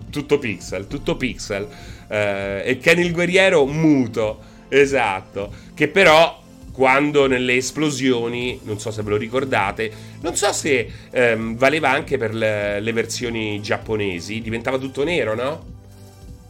tutto 0.09 0.37
pixel, 0.39 0.87
tutto 0.87 1.15
pixel. 1.17 1.67
Eh, 2.07 2.61
e 2.65 2.77
Ken 2.77 2.99
il 2.99 3.11
guerriero 3.11 3.65
muto, 3.65 4.39
esatto. 4.69 5.51
Che 5.73 5.87
però 5.87 6.43
quando 6.71 7.25
nelle 7.27 7.55
esplosioni, 7.55 8.59
non 8.63 8.79
so 8.79 8.91
se 8.91 9.01
ve 9.01 9.09
lo 9.09 9.17
ricordate, 9.17 9.91
non 10.21 10.35
so 10.35 10.51
se 10.51 10.91
ehm, 11.09 11.55
valeva 11.55 11.89
anche 11.89 12.17
per 12.17 12.33
le, 12.33 12.81
le, 12.81 12.91
versioni 12.91 13.61
giapponesi, 13.61 14.41
diventava 14.41 14.77
tutto 14.77 15.05
nero, 15.05 15.35
no? 15.35 15.73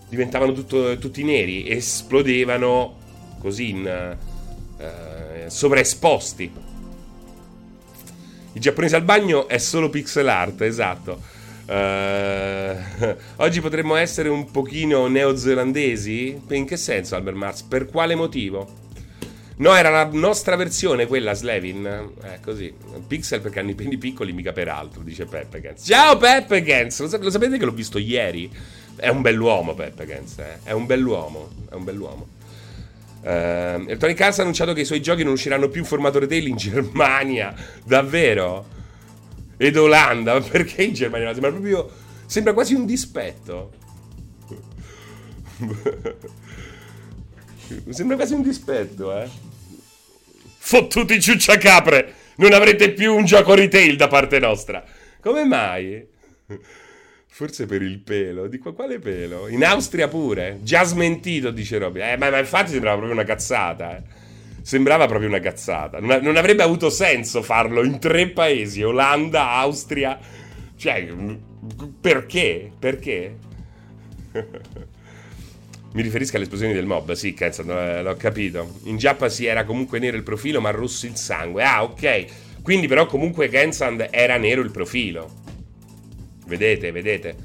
Diventavano 0.09 0.51
tutto, 0.51 0.97
tutti 0.97 1.23
neri, 1.23 1.69
esplodevano 1.69 2.97
così 3.39 3.69
in, 3.69 3.85
eh, 3.85 5.49
sovraesposti. 5.49 6.51
I 8.55 8.59
giapponesi 8.61 8.95
al 8.95 9.03
bagno 9.03 9.49
è 9.49 9.57
solo 9.57 9.89
pixel 9.89 10.29
art, 10.29 10.61
esatto. 10.61 11.21
Uh, 11.67 13.15
oggi 13.43 13.59
potremmo 13.59 13.95
essere 13.95 14.29
un 14.29 14.49
pochino 14.49 15.07
neozelandesi? 15.07 16.41
In 16.51 16.65
che 16.65 16.77
senso, 16.77 17.17
Albert 17.17 17.35
Mars? 17.35 17.63
Per 17.63 17.85
quale 17.85 18.15
motivo? 18.15 18.83
No, 19.57 19.75
era 19.75 19.89
la 19.89 20.09
nostra 20.09 20.55
versione, 20.55 21.05
quella 21.05 21.33
Slevin. 21.33 21.85
Eh, 22.23 22.39
così. 22.41 22.73
Pixel 23.05 23.41
perché 23.41 23.59
hanno 23.59 23.71
i 23.71 23.75
peni 23.75 23.97
piccoli, 23.97 24.31
mica 24.31 24.53
per 24.53 24.69
altro, 24.69 25.01
dice 25.01 25.25
Peppe 25.25 25.59
Gens. 25.59 25.85
Ciao 25.85 26.15
Peppe 26.15 26.63
Gens! 26.63 26.97
Lo, 27.01 27.23
lo, 27.23 27.29
sapete 27.29 27.57
che 27.57 27.65
l'ho 27.65 27.73
visto 27.73 27.97
ieri? 27.97 28.49
È 28.95 29.09
un 29.09 29.21
bell'uomo 29.21 29.73
Peppe 29.73 30.05
Gens, 30.05 30.37
eh? 30.37 30.59
È 30.63 30.71
un 30.71 30.85
bell'uomo, 30.85 31.49
è 31.69 31.73
un 31.73 31.83
bell'uomo. 31.83 32.27
Uh, 33.25 33.81
Electronic 33.87 34.21
Arts 34.21 34.37
ha 34.37 34.41
annunciato 34.43 34.73
che 34.73 34.81
i 34.81 34.85
suoi 34.85 35.01
giochi 35.01 35.23
non 35.23 35.33
usciranno 35.33 35.67
più 35.67 35.81
in 35.81 35.87
formato 35.87 36.19
retail 36.19 36.45
in 36.47 36.57
Germania. 36.57 37.55
Davvero? 37.83 38.67
Ed 39.57 39.75
Olanda? 39.77 40.39
Perché 40.47 40.83
in 40.83 40.93
Germania? 40.93 41.31
Sembra 41.31 41.49
proprio. 41.49 41.89
Sembra 42.27 42.53
quasi 42.53 42.75
un 42.75 42.85
dispetto. 42.85 43.71
Sembra 47.89 48.15
quasi 48.15 48.35
un 48.35 48.43
dispetto, 48.43 49.17
eh. 49.17 49.27
Fottuti 50.59 51.19
ciucciacapre! 51.19 52.13
Non 52.35 52.53
avrete 52.53 52.91
più 52.91 53.15
un 53.15 53.25
gioco 53.25 53.55
retail 53.55 53.95
da 53.95 54.07
parte 54.07 54.37
nostra. 54.37 54.83
Come 55.19 55.45
mai? 55.45 56.05
Forse 57.35 57.65
per 57.65 57.81
il 57.81 57.99
pelo. 57.99 58.47
Dico, 58.47 58.71
quale 58.71 58.97
pelo? 58.97 59.49
In 59.49 59.65
Austria 59.65 60.07
pure. 60.07 60.59
Già 60.61 60.85
smentito, 60.85 61.51
dice 61.51 61.77
Robby. 61.77 61.99
Eh, 61.99 62.15
ma, 62.15 62.29
ma, 62.29 62.39
infatti 62.39 62.71
sembrava 62.71 62.95
proprio 62.95 63.13
una 63.13 63.25
cazzata. 63.25 63.97
Eh. 63.97 64.03
Sembrava 64.61 65.05
proprio 65.05 65.27
una 65.27 65.41
cazzata. 65.41 65.99
Non, 65.99 66.21
non, 66.21 66.37
avrebbe 66.37 66.63
avuto 66.63 66.89
senso 66.89 67.41
farlo 67.41 67.83
in 67.83 67.99
tre 67.99 68.29
paesi: 68.29 68.83
Olanda, 68.83 69.49
Austria. 69.49 70.17
Cioè, 70.77 71.13
perché? 71.99 72.71
Perché? 72.79 73.35
Mi 75.91 76.01
riferisco 76.01 76.37
alle 76.37 76.45
esplosioni 76.45 76.71
del 76.71 76.85
mob. 76.85 77.11
Sì, 77.11 77.33
cazzo, 77.33 77.63
l'ho 77.63 78.15
capito. 78.15 78.79
In 78.83 78.95
Giappa 78.95 79.27
si 79.27 79.45
era 79.45 79.65
comunque 79.65 79.99
nero 79.99 80.15
il 80.15 80.23
profilo, 80.23 80.61
ma 80.61 80.71
rosso 80.71 81.05
il 81.05 81.17
sangue. 81.17 81.65
Ah, 81.65 81.83
ok. 81.83 82.61
Quindi, 82.61 82.87
però, 82.87 83.05
comunque, 83.07 83.49
Gensand 83.49 84.07
era 84.09 84.37
nero 84.37 84.61
il 84.61 84.71
profilo. 84.71 85.43
Vedete, 86.45 86.91
vedete. 86.91 87.35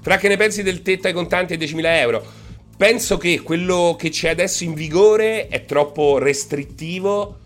Fra 0.00 0.16
che 0.16 0.28
ne 0.28 0.36
pensi 0.36 0.62
del 0.62 0.82
tetto 0.82 1.06
ai 1.06 1.12
contanti 1.12 1.54
e 1.54 1.58
10.000 1.58 1.84
euro? 1.84 2.44
penso 2.76 3.16
che 3.16 3.40
quello 3.40 3.96
che 3.98 4.10
c'è 4.10 4.28
adesso 4.28 4.64
in 4.64 4.74
vigore 4.74 5.48
è 5.48 5.64
troppo 5.64 6.18
restrittivo. 6.18 7.38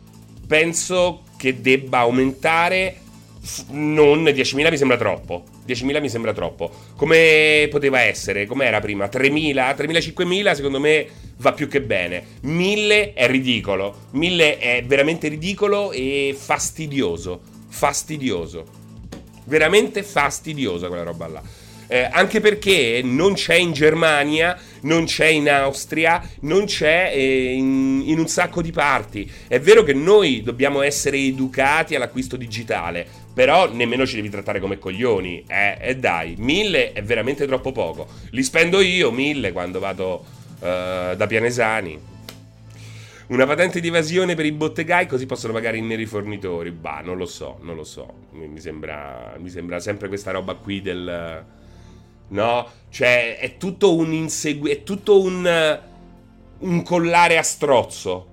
Penso 0.46 1.22
che 1.36 1.60
debba 1.60 1.98
aumentare. 1.98 2.96
Non 3.70 4.24
10.000 4.24 4.70
mi 4.70 4.76
sembra 4.76 4.96
troppo. 4.96 5.44
10.000 5.66 6.00
mi 6.00 6.08
sembra 6.08 6.32
troppo. 6.32 6.70
Come 6.96 7.68
poteva 7.70 8.00
essere? 8.00 8.46
Come 8.46 8.66
era 8.66 8.80
prima? 8.80 9.06
3.000? 9.06 9.76
3.000, 9.76 10.12
5.000 10.14 10.54
secondo 10.54 10.80
me 10.80 11.06
va 11.36 11.52
più 11.52 11.68
che 11.68 11.80
bene. 11.80 12.24
1.000 12.44 13.14
è 13.14 13.26
ridicolo. 13.28 14.08
1.000 14.14 14.58
è 14.58 14.82
veramente 14.84 15.28
ridicolo 15.28 15.92
e 15.92 16.34
fastidioso. 16.36 17.40
Fastidioso. 17.68 18.79
Veramente 19.50 20.04
fastidiosa 20.04 20.86
quella 20.86 21.02
roba 21.02 21.26
là. 21.26 21.42
Eh, 21.88 22.08
anche 22.08 22.40
perché 22.40 23.00
non 23.02 23.32
c'è 23.32 23.56
in 23.56 23.72
Germania, 23.72 24.56
non 24.82 25.06
c'è 25.06 25.26
in 25.26 25.50
Austria, 25.50 26.22
non 26.42 26.66
c'è 26.66 27.10
eh, 27.12 27.54
in, 27.54 28.04
in, 28.06 28.20
un 28.20 28.28
sacco 28.28 28.62
di 28.62 28.70
parti. 28.70 29.28
È 29.48 29.58
vero 29.58 29.82
che 29.82 29.92
noi 29.92 30.42
dobbiamo 30.42 30.82
essere 30.82 31.18
educati 31.18 31.96
all'acquisto 31.96 32.36
digitale, 32.36 33.04
però 33.34 33.68
nemmeno 33.72 34.06
ci 34.06 34.14
devi 34.14 34.30
trattare 34.30 34.60
come 34.60 34.78
coglioni. 34.78 35.42
Eh, 35.48 35.78
e 35.80 35.96
dai, 35.96 36.36
mille 36.38 36.92
è 36.92 37.02
veramente 37.02 37.44
troppo 37.44 37.72
poco. 37.72 38.06
Li 38.30 38.44
spendo 38.44 38.80
io 38.80 39.10
mille 39.10 39.50
quando 39.50 39.80
vado 39.80 40.24
uh, 40.60 41.16
da 41.16 41.26
Pianesani. 41.26 41.98
Una 43.30 43.46
patente 43.46 43.78
di 43.78 43.86
evasione 43.86 44.34
per 44.34 44.44
i 44.44 44.50
bottegai 44.50 45.06
così 45.06 45.24
possono 45.24 45.52
pagare 45.52 45.76
i 45.76 45.82
neri 45.82 46.04
fornitori. 46.04 46.72
Bah, 46.72 47.00
non 47.00 47.16
lo 47.16 47.26
so, 47.26 47.58
non 47.60 47.76
lo 47.76 47.84
so. 47.84 48.26
Mi, 48.32 48.58
sembra, 48.58 49.36
mi 49.38 49.48
sembra 49.48 49.78
sempre 49.78 50.08
questa 50.08 50.32
roba 50.32 50.54
qui 50.54 50.80
del 50.80 51.44
no? 52.26 52.68
Cioè, 52.88 53.38
è 53.38 53.56
tutto 53.56 53.94
un 53.94 54.12
insegu- 54.12 54.68
è 54.68 54.82
tutto 54.82 55.22
un, 55.22 55.80
un 56.58 56.82
collare 56.82 57.38
a 57.38 57.42
strozzo. 57.44 58.26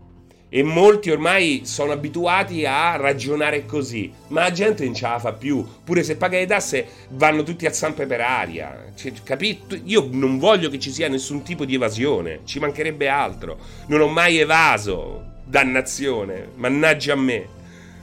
E 0.49 0.63
molti 0.63 1.09
ormai 1.09 1.61
sono 1.65 1.91
abituati 1.91 2.65
a 2.65 2.95
ragionare 2.95 3.65
così. 3.65 4.11
Ma 4.27 4.41
la 4.43 4.51
gente 4.51 4.85
non 4.85 4.93
ce 4.93 5.07
la 5.07 5.19
fa 5.19 5.33
più. 5.33 5.65
Pure 5.83 6.03
se 6.03 6.15
paga 6.15 6.37
le 6.37 6.45
tasse, 6.45 6.87
vanno 7.09 7.43
tutti 7.43 7.65
a 7.65 7.73
zampe 7.73 8.05
per 8.05 8.21
aria. 8.21 8.91
Cioè, 8.95 9.11
capito? 9.23 9.77
Io 9.83 10.07
non 10.11 10.37
voglio 10.37 10.69
che 10.69 10.79
ci 10.79 10.91
sia 10.91 11.09
nessun 11.09 11.43
tipo 11.43 11.65
di 11.65 11.75
evasione. 11.75 12.41
Ci 12.45 12.59
mancherebbe 12.59 13.09
altro. 13.09 13.57
Non 13.87 14.01
ho 14.01 14.07
mai 14.07 14.37
evaso. 14.37 15.35
Dannazione. 15.43 16.49
Mannaggia 16.55 17.13
a 17.13 17.17
me. 17.17 17.35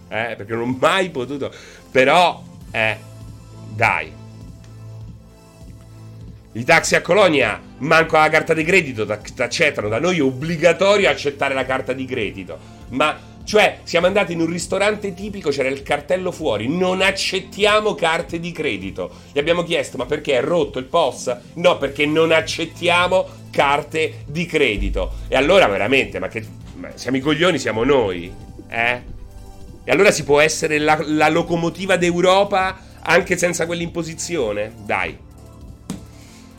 Eh, 0.08 0.34
perché 0.36 0.52
non 0.52 0.68
ho 0.68 0.76
mai 0.78 1.10
potuto. 1.10 1.50
Però, 1.90 2.42
eh, 2.70 2.96
dai 3.74 4.22
i 6.56 6.62
taxi 6.62 6.94
a 6.94 7.02
Colonia 7.02 7.60
manco 7.78 8.16
la 8.16 8.28
carta 8.28 8.54
di 8.54 8.62
credito 8.62 9.04
ti 9.06 9.42
accettano. 9.42 9.88
Da 9.88 9.98
noi 9.98 10.18
è 10.18 10.22
obbligatorio 10.22 11.08
accettare 11.08 11.52
la 11.52 11.64
carta 11.64 11.92
di 11.92 12.04
credito. 12.04 12.56
Ma, 12.90 13.18
cioè, 13.42 13.80
siamo 13.82 14.06
andati 14.06 14.34
in 14.34 14.40
un 14.40 14.46
ristorante 14.46 15.14
tipico, 15.14 15.50
c'era 15.50 15.68
il 15.68 15.82
cartello 15.82 16.30
fuori. 16.30 16.68
Non 16.68 17.02
accettiamo 17.02 17.96
carte 17.96 18.38
di 18.38 18.52
credito. 18.52 19.10
Gli 19.32 19.38
abbiamo 19.40 19.64
chiesto, 19.64 19.96
ma 19.96 20.06
perché 20.06 20.38
è 20.38 20.42
rotto 20.42 20.78
il 20.78 20.84
POS? 20.84 21.36
No, 21.54 21.76
perché 21.76 22.06
non 22.06 22.30
accettiamo 22.30 23.26
carte 23.50 24.24
di 24.26 24.46
credito. 24.46 25.14
E 25.26 25.34
allora, 25.34 25.66
veramente, 25.66 26.20
ma 26.20 26.28
che. 26.28 26.46
Ma 26.76 26.90
siamo 26.94 27.16
i 27.16 27.20
coglioni, 27.20 27.58
siamo 27.58 27.82
noi. 27.82 28.32
Eh? 28.68 29.02
E 29.82 29.90
allora 29.90 30.12
si 30.12 30.22
può 30.22 30.40
essere 30.40 30.78
la, 30.78 30.98
la 31.04 31.28
locomotiva 31.28 31.96
d'Europa 31.96 32.78
anche 33.02 33.36
senza 33.36 33.66
quell'imposizione? 33.66 34.72
Dai. 34.86 35.24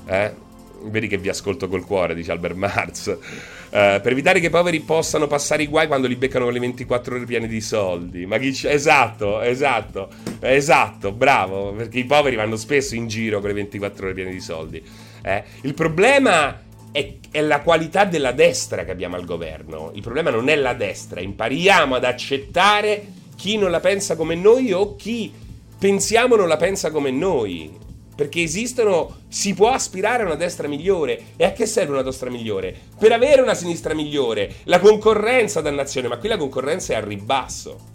Eh? 0.06 0.44
Vedi 0.84 1.08
che 1.08 1.18
vi 1.18 1.30
ascolto 1.30 1.68
col 1.68 1.84
cuore, 1.84 2.14
dice 2.14 2.32
Albert 2.32 2.56
Marx. 2.56 3.08
Uh, 3.08 4.00
per 4.02 4.12
evitare 4.12 4.40
che 4.40 4.48
i 4.48 4.52
poveri 4.52 4.80
possano 4.82 5.26
passare 5.26 5.64
i 5.64 5.68
guai 5.68 5.88
quando 5.88 6.08
li 6.08 6.16
beccano 6.16 6.46
con 6.46 6.54
le 6.54 6.60
24 6.60 7.16
ore 7.16 7.26
piene 7.26 7.48
di 7.48 7.60
soldi. 7.60 8.26
Ma 8.26 8.38
chi 8.38 8.52
c'è? 8.52 8.72
Esatto, 8.72 9.42
esatto, 9.42 10.10
esatto, 10.40 11.12
bravo. 11.12 11.74
Perché 11.74 12.00
i 12.00 12.06
poveri 12.06 12.36
vanno 12.36 12.56
spesso 12.56 12.96
in 12.96 13.08
giro 13.08 13.40
con 13.40 13.50
le 13.50 13.56
24 13.56 14.06
ore 14.06 14.14
piene 14.14 14.32
di 14.32 14.40
soldi. 14.40 14.82
Eh? 15.24 15.44
Il 15.62 15.74
problema 15.74 16.62
è, 16.92 17.16
è, 17.32 17.42
la 17.42 17.62
qualità 17.62 18.06
della 18.06 18.32
destra 18.32 18.86
che 18.86 18.92
abbiamo 18.92 19.16
al 19.16 19.26
governo. 19.26 19.92
Il 19.96 20.02
problema 20.02 20.30
non 20.30 20.48
è 20.48 20.56
la 20.56 20.74
destra. 20.74 21.20
Impariamo 21.20 21.96
ad 21.96 22.06
accettare 22.06 23.06
chi 23.36 23.58
non 23.58 23.72
la 23.72 23.80
pensa 23.80 24.16
come 24.16 24.36
noi 24.36 24.72
o 24.72 24.96
chi 24.96 25.34
pensiamo 25.78 26.36
non 26.36 26.48
la 26.48 26.58
pensa 26.58 26.92
come 26.92 27.12
noi. 27.12 27.84
Perché 28.16 28.42
esistono, 28.42 29.24
si 29.28 29.54
può 29.54 29.72
aspirare 29.72 30.24
a 30.24 30.28
una 30.28 30.36
destra 30.36 30.68
migliore. 30.68 31.34
E 31.36 31.44
a 31.46 31.52
che 31.52 31.66
serve 31.66 31.92
una 31.92 32.02
destra 32.02 32.30
migliore? 32.30 32.74
Per 32.98 33.12
avere 33.12 33.42
una 33.42 33.54
sinistra 33.54 33.94
migliore. 33.94 34.56
La 34.64 34.80
concorrenza, 34.80 35.62
dannazione, 35.62 36.08
ma 36.08 36.18
qui 36.18 36.30
la 36.30 36.38
concorrenza 36.38 36.94
è 36.94 36.96
al 36.96 37.04
ribasso. 37.04 37.94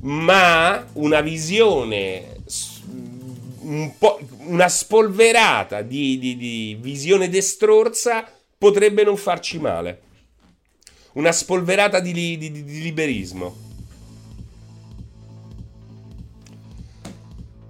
Ma 0.00 0.86
una 0.92 1.22
visione, 1.22 2.36
un 3.60 3.90
una 4.44 4.68
spolverata 4.68 5.82
di, 5.82 6.18
di, 6.18 6.36
di 6.36 6.76
visione 6.80 7.28
destrorsa 7.28 8.30
potrebbe 8.56 9.04
non 9.04 9.16
farci 9.16 9.58
male. 9.58 10.00
Una 11.12 11.32
spolverata 11.32 12.00
di, 12.00 12.12
di, 12.12 12.38
di 12.38 12.80
liberismo. 12.80 13.62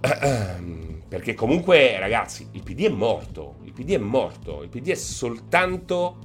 Perché 1.15 1.33
comunque, 1.33 1.97
ragazzi, 1.97 2.45
il 2.51 2.61
PD 2.61 2.87
è 2.87 2.89
morto. 2.89 3.55
Il 3.63 3.71
PD 3.71 3.91
è 3.91 3.97
morto. 3.97 4.63
Il 4.63 4.67
PD 4.67 4.89
è 4.89 4.95
soltanto 4.95 6.17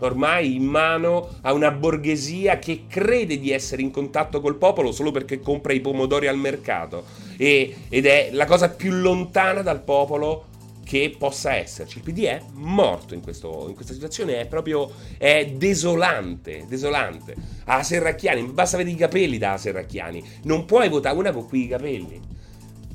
ormai 0.00 0.56
in 0.56 0.64
mano 0.64 1.38
a 1.40 1.54
una 1.54 1.70
borghesia 1.70 2.58
che 2.58 2.84
crede 2.86 3.38
di 3.38 3.50
essere 3.50 3.80
in 3.80 3.90
contatto 3.90 4.42
col 4.42 4.56
popolo 4.56 4.92
solo 4.92 5.10
perché 5.10 5.40
compra 5.40 5.72
i 5.72 5.80
pomodori 5.80 6.26
al 6.26 6.36
mercato. 6.36 7.04
E, 7.38 7.76
ed 7.88 8.04
è 8.04 8.28
la 8.32 8.44
cosa 8.44 8.68
più 8.68 8.92
lontana 8.92 9.62
dal 9.62 9.82
popolo 9.82 10.48
che 10.84 11.16
possa 11.18 11.54
esserci. 11.54 11.96
Il 11.96 12.04
PD 12.04 12.24
è 12.24 12.42
morto 12.52 13.14
in, 13.14 13.22
questo, 13.22 13.64
in 13.68 13.74
questa 13.74 13.94
situazione, 13.94 14.40
è 14.40 14.46
proprio 14.46 14.92
è 15.16 15.46
desolante, 15.46 16.66
desolante. 16.68 17.34
A 17.64 17.82
Serracchiani, 17.82 18.42
basta 18.42 18.76
vedere 18.76 18.96
i 18.96 18.98
capelli 18.98 19.38
da 19.38 19.56
Serracchiani. 19.56 20.22
Non 20.42 20.66
puoi 20.66 20.90
votare 20.90 21.16
una 21.16 21.32
con 21.32 21.48
quei 21.48 21.68
capelli 21.68 22.34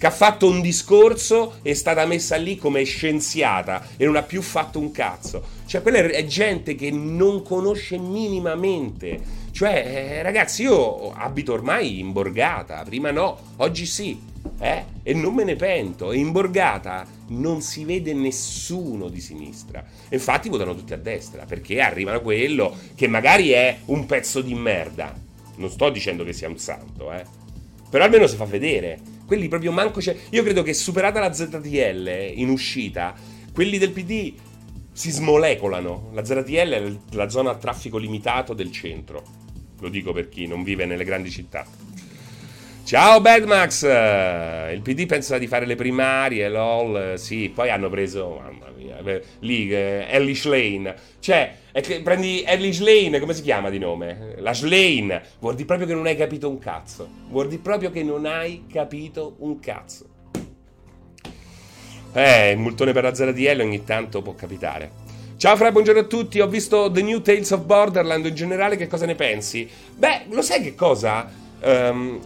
che 0.01 0.07
ha 0.07 0.09
fatto 0.09 0.47
un 0.47 0.61
discorso 0.61 1.59
è 1.61 1.75
stata 1.75 2.07
messa 2.07 2.35
lì 2.35 2.55
come 2.55 2.83
scienziata 2.85 3.85
e 3.97 4.05
non 4.05 4.15
ha 4.15 4.23
più 4.23 4.41
fatto 4.41 4.79
un 4.79 4.89
cazzo. 4.89 5.43
Cioè, 5.67 5.83
quella 5.83 5.99
è 5.99 6.25
gente 6.25 6.73
che 6.73 6.89
non 6.89 7.43
conosce 7.43 7.99
minimamente. 7.99 9.21
Cioè, 9.51 9.69
eh, 9.85 10.23
ragazzi, 10.23 10.63
io 10.63 11.11
abito 11.13 11.53
ormai 11.53 11.99
in 11.99 12.13
borgata, 12.13 12.81
prima 12.81 13.11
no, 13.11 13.37
oggi 13.57 13.85
sì, 13.85 14.19
eh? 14.57 14.85
E 15.03 15.13
non 15.13 15.35
me 15.35 15.43
ne 15.43 15.55
pento. 15.55 16.11
E 16.11 16.17
in 16.17 16.31
borgata 16.31 17.05
non 17.27 17.61
si 17.61 17.85
vede 17.85 18.15
nessuno 18.15 19.07
di 19.07 19.21
sinistra. 19.21 19.85
Infatti 20.09 20.49
votano 20.49 20.73
tutti 20.73 20.93
a 20.93 20.97
destra, 20.97 21.45
perché 21.45 21.79
arrivano 21.79 22.21
quello 22.21 22.75
che 22.95 23.07
magari 23.07 23.51
è 23.51 23.77
un 23.85 24.07
pezzo 24.07 24.41
di 24.41 24.55
merda. 24.55 25.13
Non 25.57 25.69
sto 25.69 25.91
dicendo 25.91 26.23
che 26.23 26.33
sia 26.33 26.49
un 26.49 26.57
santo, 26.57 27.13
eh. 27.13 27.23
Però 27.87 28.03
almeno 28.03 28.25
si 28.25 28.37
fa 28.37 28.45
vedere 28.45 29.19
quelli 29.31 29.47
proprio 29.47 29.71
manco 29.71 30.01
c'è. 30.01 30.13
Io 30.31 30.43
credo 30.43 30.61
che 30.61 30.73
superata 30.73 31.21
la 31.21 31.31
ZTL 31.31 32.33
in 32.35 32.49
uscita, 32.49 33.15
quelli 33.53 33.77
del 33.77 33.91
PD 33.91 34.33
si 34.91 35.09
smolecolano. 35.09 36.09
La 36.11 36.25
ZTL 36.25 36.69
è 36.69 36.91
la 37.11 37.29
zona 37.29 37.51
a 37.51 37.55
traffico 37.55 37.97
limitato 37.97 38.53
del 38.53 38.73
centro. 38.73 39.23
Lo 39.79 39.87
dico 39.87 40.11
per 40.11 40.27
chi 40.27 40.47
non 40.47 40.63
vive 40.63 40.85
nelle 40.85 41.05
grandi 41.05 41.31
città. 41.31 41.65
Ciao 42.83 43.21
Badmax! 43.21 43.83
Il 44.73 44.81
PD 44.81 45.05
pensa 45.05 45.37
di 45.37 45.47
fare 45.47 45.65
le 45.65 45.75
primarie, 45.75 46.49
lol. 46.49 47.13
Sì, 47.17 47.49
poi 47.53 47.69
hanno 47.69 47.89
preso, 47.89 48.41
mamma 48.41 48.69
mia, 48.75 48.97
lì, 49.39 49.71
eh, 49.71 50.07
Ellie 50.09 50.37
Lane. 50.43 50.95
Cioè, 51.19 51.55
prendi 52.03 52.43
Ellie 52.45 52.77
Lane, 52.79 53.19
come 53.19 53.33
si 53.33 53.43
chiama 53.43 53.69
di 53.69 53.79
nome? 53.79 54.35
La 54.39 54.53
Slane. 54.53 55.21
Vuol 55.39 55.55
dire 55.55 55.67
proprio 55.67 55.87
che 55.87 55.93
non 55.93 56.05
hai 56.05 56.17
capito 56.17 56.49
un 56.49 56.57
cazzo. 56.57 57.07
Vuol 57.29 57.47
dire 57.47 57.61
proprio 57.61 57.91
che 57.91 58.03
non 58.03 58.25
hai 58.25 58.65
capito 58.69 59.35
un 59.39 59.59
cazzo. 59.59 60.05
Eh, 62.13 62.51
il 62.51 62.57
multone 62.57 62.91
per 62.91 63.03
la 63.03 63.13
zera 63.13 63.31
di 63.31 63.45
L 63.45 63.61
ogni 63.61 63.85
tanto 63.85 64.21
può 64.21 64.35
capitare. 64.35 64.91
Ciao 65.37 65.55
Fra, 65.55 65.71
buongiorno 65.71 66.01
a 66.01 66.05
tutti. 66.05 66.41
Ho 66.41 66.47
visto 66.47 66.91
The 66.91 67.01
New 67.01 67.21
Tales 67.21 67.51
of 67.51 67.63
Borderland 67.63 68.25
in 68.25 68.35
generale, 68.35 68.75
che 68.75 68.87
cosa 68.87 69.05
ne 69.05 69.15
pensi? 69.15 69.69
Beh, 69.95 70.25
lo 70.29 70.41
sai 70.41 70.61
che 70.61 70.75
cosa? 70.75 71.31
Um, 71.63 72.19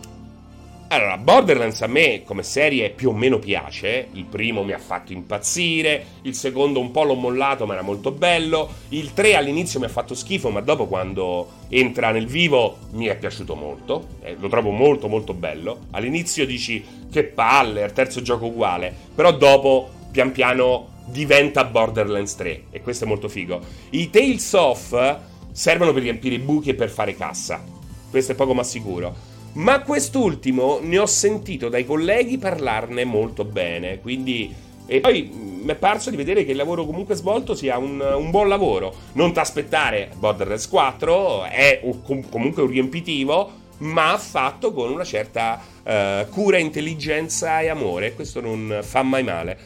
allora, 0.87 1.17
Borderlands 1.17 1.81
a 1.81 1.87
me 1.87 2.21
come 2.23 2.43
serie 2.43 2.91
più 2.91 3.09
o 3.09 3.13
meno 3.13 3.39
piace. 3.39 4.07
Il 4.11 4.25
primo 4.25 4.63
mi 4.63 4.71
ha 4.71 4.77
fatto 4.77 5.13
impazzire, 5.13 6.05
il 6.21 6.35
secondo 6.35 6.79
un 6.79 6.91
po' 6.91 7.03
l'ho 7.03 7.15
mollato, 7.15 7.65
ma 7.65 7.73
era 7.73 7.81
molto 7.81 8.11
bello. 8.11 8.69
Il 8.89 9.13
3 9.13 9.35
all'inizio 9.35 9.79
mi 9.79 9.85
ha 9.85 9.89
fatto 9.89 10.13
schifo, 10.13 10.51
ma 10.51 10.61
dopo 10.61 10.85
quando 10.85 11.63
entra 11.69 12.11
nel 12.11 12.27
vivo 12.27 12.77
mi 12.91 13.07
è 13.07 13.17
piaciuto 13.17 13.55
molto. 13.55 14.07
Eh, 14.21 14.35
lo 14.39 14.47
trovo 14.47 14.69
molto 14.69 15.07
molto 15.07 15.33
bello. 15.33 15.87
All'inizio 15.91 16.45
dici 16.45 16.83
che 17.11 17.23
palle, 17.23 17.83
il 17.83 17.93
terzo 17.93 18.21
gioco 18.21 18.45
uguale, 18.45 18.93
però 19.13 19.31
dopo 19.31 19.89
pian 20.11 20.31
piano 20.31 20.93
diventa 21.05 21.63
Borderlands 21.65 22.35
3 22.35 22.63
e 22.69 22.81
questo 22.81 23.05
è 23.05 23.07
molto 23.07 23.27
figo. 23.27 23.59
I 23.91 24.09
Tales 24.09 24.53
of 24.53 25.19
servono 25.51 25.93
per 25.93 26.03
riempire 26.03 26.35
i 26.35 26.39
buchi 26.39 26.69
e 26.69 26.75
per 26.75 26.89
fare 26.89 27.15
cassa. 27.15 27.63
Questo 28.09 28.33
è 28.33 28.35
poco 28.35 28.53
ma 28.53 28.63
sicuro. 28.63 29.33
Ma 29.55 29.81
quest'ultimo 29.81 30.79
ne 30.81 30.97
ho 30.97 31.05
sentito 31.05 31.69
dai 31.69 31.85
colleghi 31.85 32.37
parlarne 32.37 33.03
molto 33.05 33.45
bene, 33.45 33.99
quindi... 33.99 34.63
E 34.87 34.99
poi 34.99 35.23
mi 35.65 35.71
è 35.71 35.75
parso 35.75 36.11
di 36.11 36.15
vedere 36.15 36.45
che 36.45 36.51
il 36.51 36.57
lavoro 36.57 36.85
comunque 36.85 37.15
svolto 37.15 37.55
sia 37.55 37.77
un, 37.77 37.99
un 37.99 38.29
buon 38.29 38.47
lavoro. 38.47 38.93
Non 39.13 39.33
ti 39.33 39.39
aspettare 39.39 40.11
Borderlands 40.15 40.67
4, 40.67 41.45
è 41.45 41.79
un, 41.83 42.29
comunque 42.29 42.61
un 42.61 42.69
riempitivo, 42.69 43.51
ma 43.77 44.15
fatto 44.19 44.73
con 44.73 44.91
una 44.91 45.03
certa 45.03 45.59
uh, 45.83 46.29
cura, 46.29 46.59
intelligenza 46.59 47.61
e 47.61 47.69
amore. 47.69 48.13
Questo 48.13 48.41
non 48.41 48.81
fa 48.83 49.01
mai 49.01 49.23
male. 49.23 49.57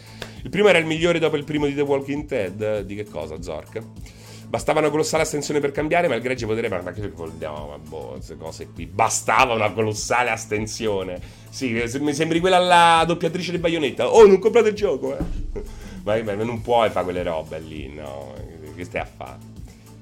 Il 0.44 0.50
primo 0.50 0.70
era 0.70 0.78
il 0.78 0.86
migliore 0.86 1.20
dopo 1.20 1.36
il 1.36 1.44
primo 1.44 1.66
di 1.66 1.76
The 1.76 1.82
Walking 1.82 2.26
Dead. 2.26 2.82
Di 2.82 2.96
che 2.96 3.06
cosa, 3.06 3.42
Zork? 3.42 3.82
Bastava 4.50 4.80
una 4.80 4.90
colossale 4.90 5.22
astensione 5.22 5.60
per 5.60 5.70
cambiare, 5.72 6.08
ma 6.08 6.16
il 6.16 6.22
gregge 6.22 6.48
potere. 6.48 6.70
Ma 6.70 6.92
che 6.92 7.12
ma 7.12 7.78
boh, 7.78 8.14
queste 8.14 8.36
cose 8.36 8.70
qui. 8.74 8.88
Bastava 8.88 9.54
una 9.54 9.72
colossale 9.72 10.32
astensione. 10.32 11.22
Sì, 11.50 11.80
mi 12.00 12.14
sembri 12.16 12.40
quella 12.40 12.58
alla 12.58 13.04
doppiatrice 13.06 13.52
di 13.52 13.60
baionetta. 13.60 14.10
Oh, 14.10 14.26
non 14.26 14.40
comprate 14.40 14.70
il 14.70 14.76
gioco, 14.76 15.16
eh. 15.16 15.24
ma, 16.04 16.20
ma 16.24 16.34
non 16.44 16.62
puoi 16.62 16.90
fare 16.90 17.04
quelle 17.06 17.22
robe 17.22 17.60
lì, 17.60 17.94
no? 17.94 18.34
Che 18.76 18.84
stai 18.86 19.02
a 19.02 19.06
fare? 19.06 19.38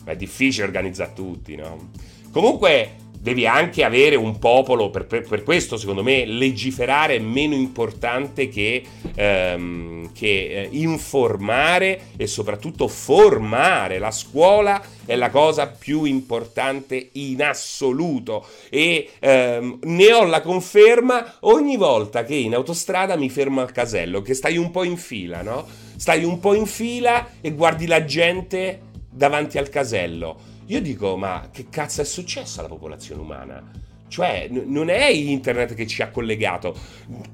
Ma 0.06 0.14
è 0.14 0.16
difficile 0.16 0.66
organizzare 0.66 1.12
tutti, 1.14 1.56
no? 1.56 1.90
Comunque, 2.32 2.92
devi 3.20 3.46
anche 3.46 3.84
avere 3.84 4.16
un 4.16 4.40
popolo, 4.40 4.90
per, 4.90 5.06
per, 5.06 5.28
per, 5.28 5.44
questo 5.44 5.78
secondo 5.78 6.04
me 6.04 6.26
legiferare 6.26 7.16
è 7.16 7.20
meno 7.20 7.56
importante 7.56 8.48
che, 8.48 8.84
ehm, 9.16 10.12
che 10.14 10.28
eh, 10.28 10.70
informare 10.72 12.02
e 12.16 12.28
soprattutto 12.28 12.88
formare. 12.88 13.98
La 13.98 14.12
scuola 14.12 14.82
è 15.06 15.16
la 15.16 15.30
cosa 15.30 15.68
più 15.68 16.04
importante 16.04 17.10
in 17.14 17.42
assoluto 17.44 18.46
e 18.70 19.10
ehm, 19.20 19.80
ne 19.84 20.14
ho 20.14 20.26
la 20.26 20.42
conferma 20.42 21.38
ogni 21.42 21.76
volta 21.76 22.24
che 22.24 22.36
in 22.36 22.54
autostrada 22.54 23.16
mi 23.16 23.30
fermo 23.30 23.62
al 23.62 23.72
casello, 23.72 24.22
che 24.22 24.34
stai 24.34 24.58
un 24.58 24.72
po' 24.72 24.84
in 24.84 24.98
fila, 24.98 25.42
no? 25.42 25.66
Stai 25.98 26.24
un 26.24 26.40
po' 26.40 26.54
in 26.54 26.68
fila 26.68 27.32
e 27.42 27.52
guardi 27.52 27.88
la 27.88 28.06
gente 28.06 28.82
davanti 29.10 29.58
al 29.58 29.70
casello 29.70 30.56
io 30.68 30.82
dico, 30.82 31.16
ma 31.16 31.50
che 31.52 31.68
cazzo 31.70 32.02
è 32.02 32.06
successo 32.06 32.60
alla 32.60 32.68
popolazione 32.68 33.22
umana? 33.22 33.72
Cioè, 34.10 34.48
n- 34.50 34.66
non 34.68 34.90
è 34.90 35.08
internet 35.08 35.74
che 35.74 35.88
ci 35.88 36.02
ha 36.02 36.10
collegato. 36.10 36.76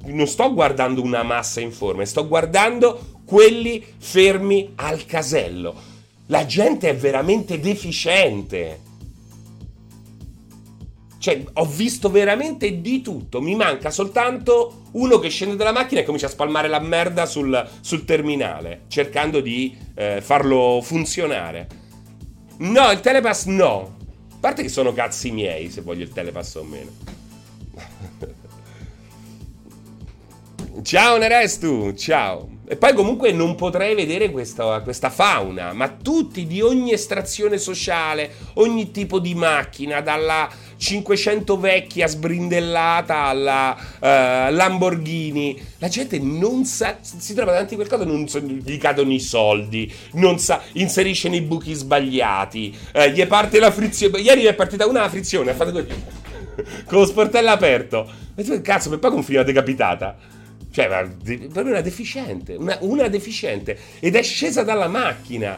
Non 0.06 0.28
sto 0.28 0.54
guardando 0.54 1.02
una 1.02 1.24
massa 1.24 1.60
informe, 1.60 2.06
sto 2.06 2.28
guardando 2.28 3.22
quelli 3.26 3.84
fermi 3.98 4.74
al 4.76 5.06
casello. 5.06 5.92
La 6.28 6.46
gente 6.46 6.90
è 6.90 6.96
veramente 6.96 7.60
deficiente. 7.60 8.80
Cioè, 11.18 11.44
ho 11.54 11.66
visto 11.66 12.12
veramente 12.12 12.82
di 12.82 13.02
tutto. 13.02 13.42
Mi 13.42 13.56
manca 13.56 13.90
soltanto 13.90 14.84
uno 14.92 15.18
che 15.18 15.30
scende 15.30 15.56
dalla 15.56 15.72
macchina 15.72 16.02
e 16.02 16.04
comincia 16.04 16.28
a 16.28 16.32
spalmare 16.32 16.68
la 16.68 16.80
merda 16.80 17.26
sul, 17.26 17.68
sul 17.82 18.06
terminale, 18.06 18.84
cercando 18.90 19.40
di 19.40 19.76
eh, 19.96 20.22
farlo 20.22 20.82
funzionare. 20.84 21.82
No, 22.64 22.92
il 22.92 23.02
telepass 23.02 23.46
no. 23.46 23.96
A 24.32 24.36
parte 24.40 24.62
che 24.62 24.70
sono 24.70 24.94
cazzi 24.94 25.32
miei 25.32 25.70
se 25.70 25.82
voglio 25.82 26.04
il 26.04 26.14
telepass 26.14 26.56
o 26.56 26.64
meno. 26.64 26.92
ciao 30.82 31.18
Nerestu, 31.18 31.94
ciao. 31.94 32.53
E 32.66 32.78
poi 32.78 32.94
comunque 32.94 33.34
non 33.34 33.56
potrei 33.56 33.94
vedere 33.94 34.32
questa, 34.32 34.80
questa, 34.80 35.10
fauna, 35.10 35.74
ma 35.74 35.90
tutti 35.90 36.48
di 36.48 36.62
ogni 36.62 36.94
estrazione 36.94 37.58
sociale, 37.58 38.32
ogni 38.54 38.90
tipo 38.92 39.20
di 39.20 39.36
macchina, 39.36 40.00
dalla 40.00 40.50
500 40.78 41.60
vecchia 41.60 42.08
sbrindellata 42.08 43.18
alla 43.18 43.76
uh, 43.76 44.54
Lamborghini. 44.54 45.62
La 45.80 45.90
gente 45.90 46.18
non 46.20 46.64
sa, 46.64 47.00
si 47.02 47.34
trova 47.34 47.52
davanti 47.52 47.74
a 47.74 47.78
qualcosa, 47.78 48.06
non 48.06 48.30
so, 48.30 48.40
gli 48.40 48.78
cadono 48.78 49.12
i 49.12 49.20
soldi, 49.20 49.92
non 50.14 50.40
sa, 50.40 50.62
inserisce 50.74 51.28
nei 51.28 51.42
buchi 51.42 51.74
sbagliati, 51.74 52.74
uh, 52.94 53.02
gli 53.10 53.26
parte 53.28 53.60
la 53.60 53.72
frizione. 53.72 54.22
Ieri 54.22 54.44
è 54.44 54.54
partita 54.54 54.88
una 54.88 55.10
frizione, 55.10 55.52
ha 55.52 55.54
fatto 55.54 55.74
così, 55.74 55.88
con 56.88 57.00
lo 57.00 57.06
sportello 57.06 57.50
aperto. 57.50 58.10
Ma 58.36 58.42
tu, 58.42 58.62
cazzo, 58.62 58.88
per 58.90 59.00
poi 59.00 59.12
con 59.12 59.22
fino 59.22 59.44
decapitata. 59.44 60.32
Cioè, 60.74 60.88
ma, 60.88 61.08
proprio 61.52 61.74
una 61.74 61.82
deficiente, 61.82 62.56
una, 62.56 62.76
una 62.82 63.08
deficiente. 63.08 63.78
Ed 64.00 64.16
è 64.16 64.24
scesa 64.24 64.64
dalla 64.64 64.88
macchina. 64.88 65.56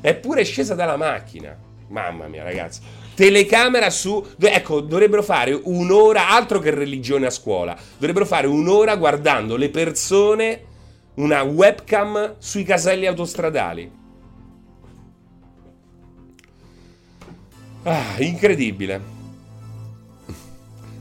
Eppure 0.00 0.40
è 0.40 0.44
scesa 0.44 0.74
dalla 0.74 0.96
macchina. 0.96 1.54
Mamma 1.88 2.26
mia, 2.26 2.42
ragazzi. 2.42 2.80
Telecamera 3.14 3.90
su. 3.90 4.26
Ecco, 4.38 4.80
dovrebbero 4.80 5.22
fare 5.22 5.52
un'ora, 5.52 6.30
altro 6.30 6.58
che 6.58 6.70
religione 6.70 7.26
a 7.26 7.30
scuola. 7.30 7.76
Dovrebbero 7.98 8.24
fare 8.24 8.46
un'ora 8.46 8.96
guardando 8.96 9.56
le 9.56 9.68
persone, 9.68 10.64
una 11.16 11.42
webcam 11.42 12.36
sui 12.38 12.64
caselli 12.64 13.04
autostradali. 13.04 13.92
Ah, 17.82 18.14
incredibile. 18.20 19.02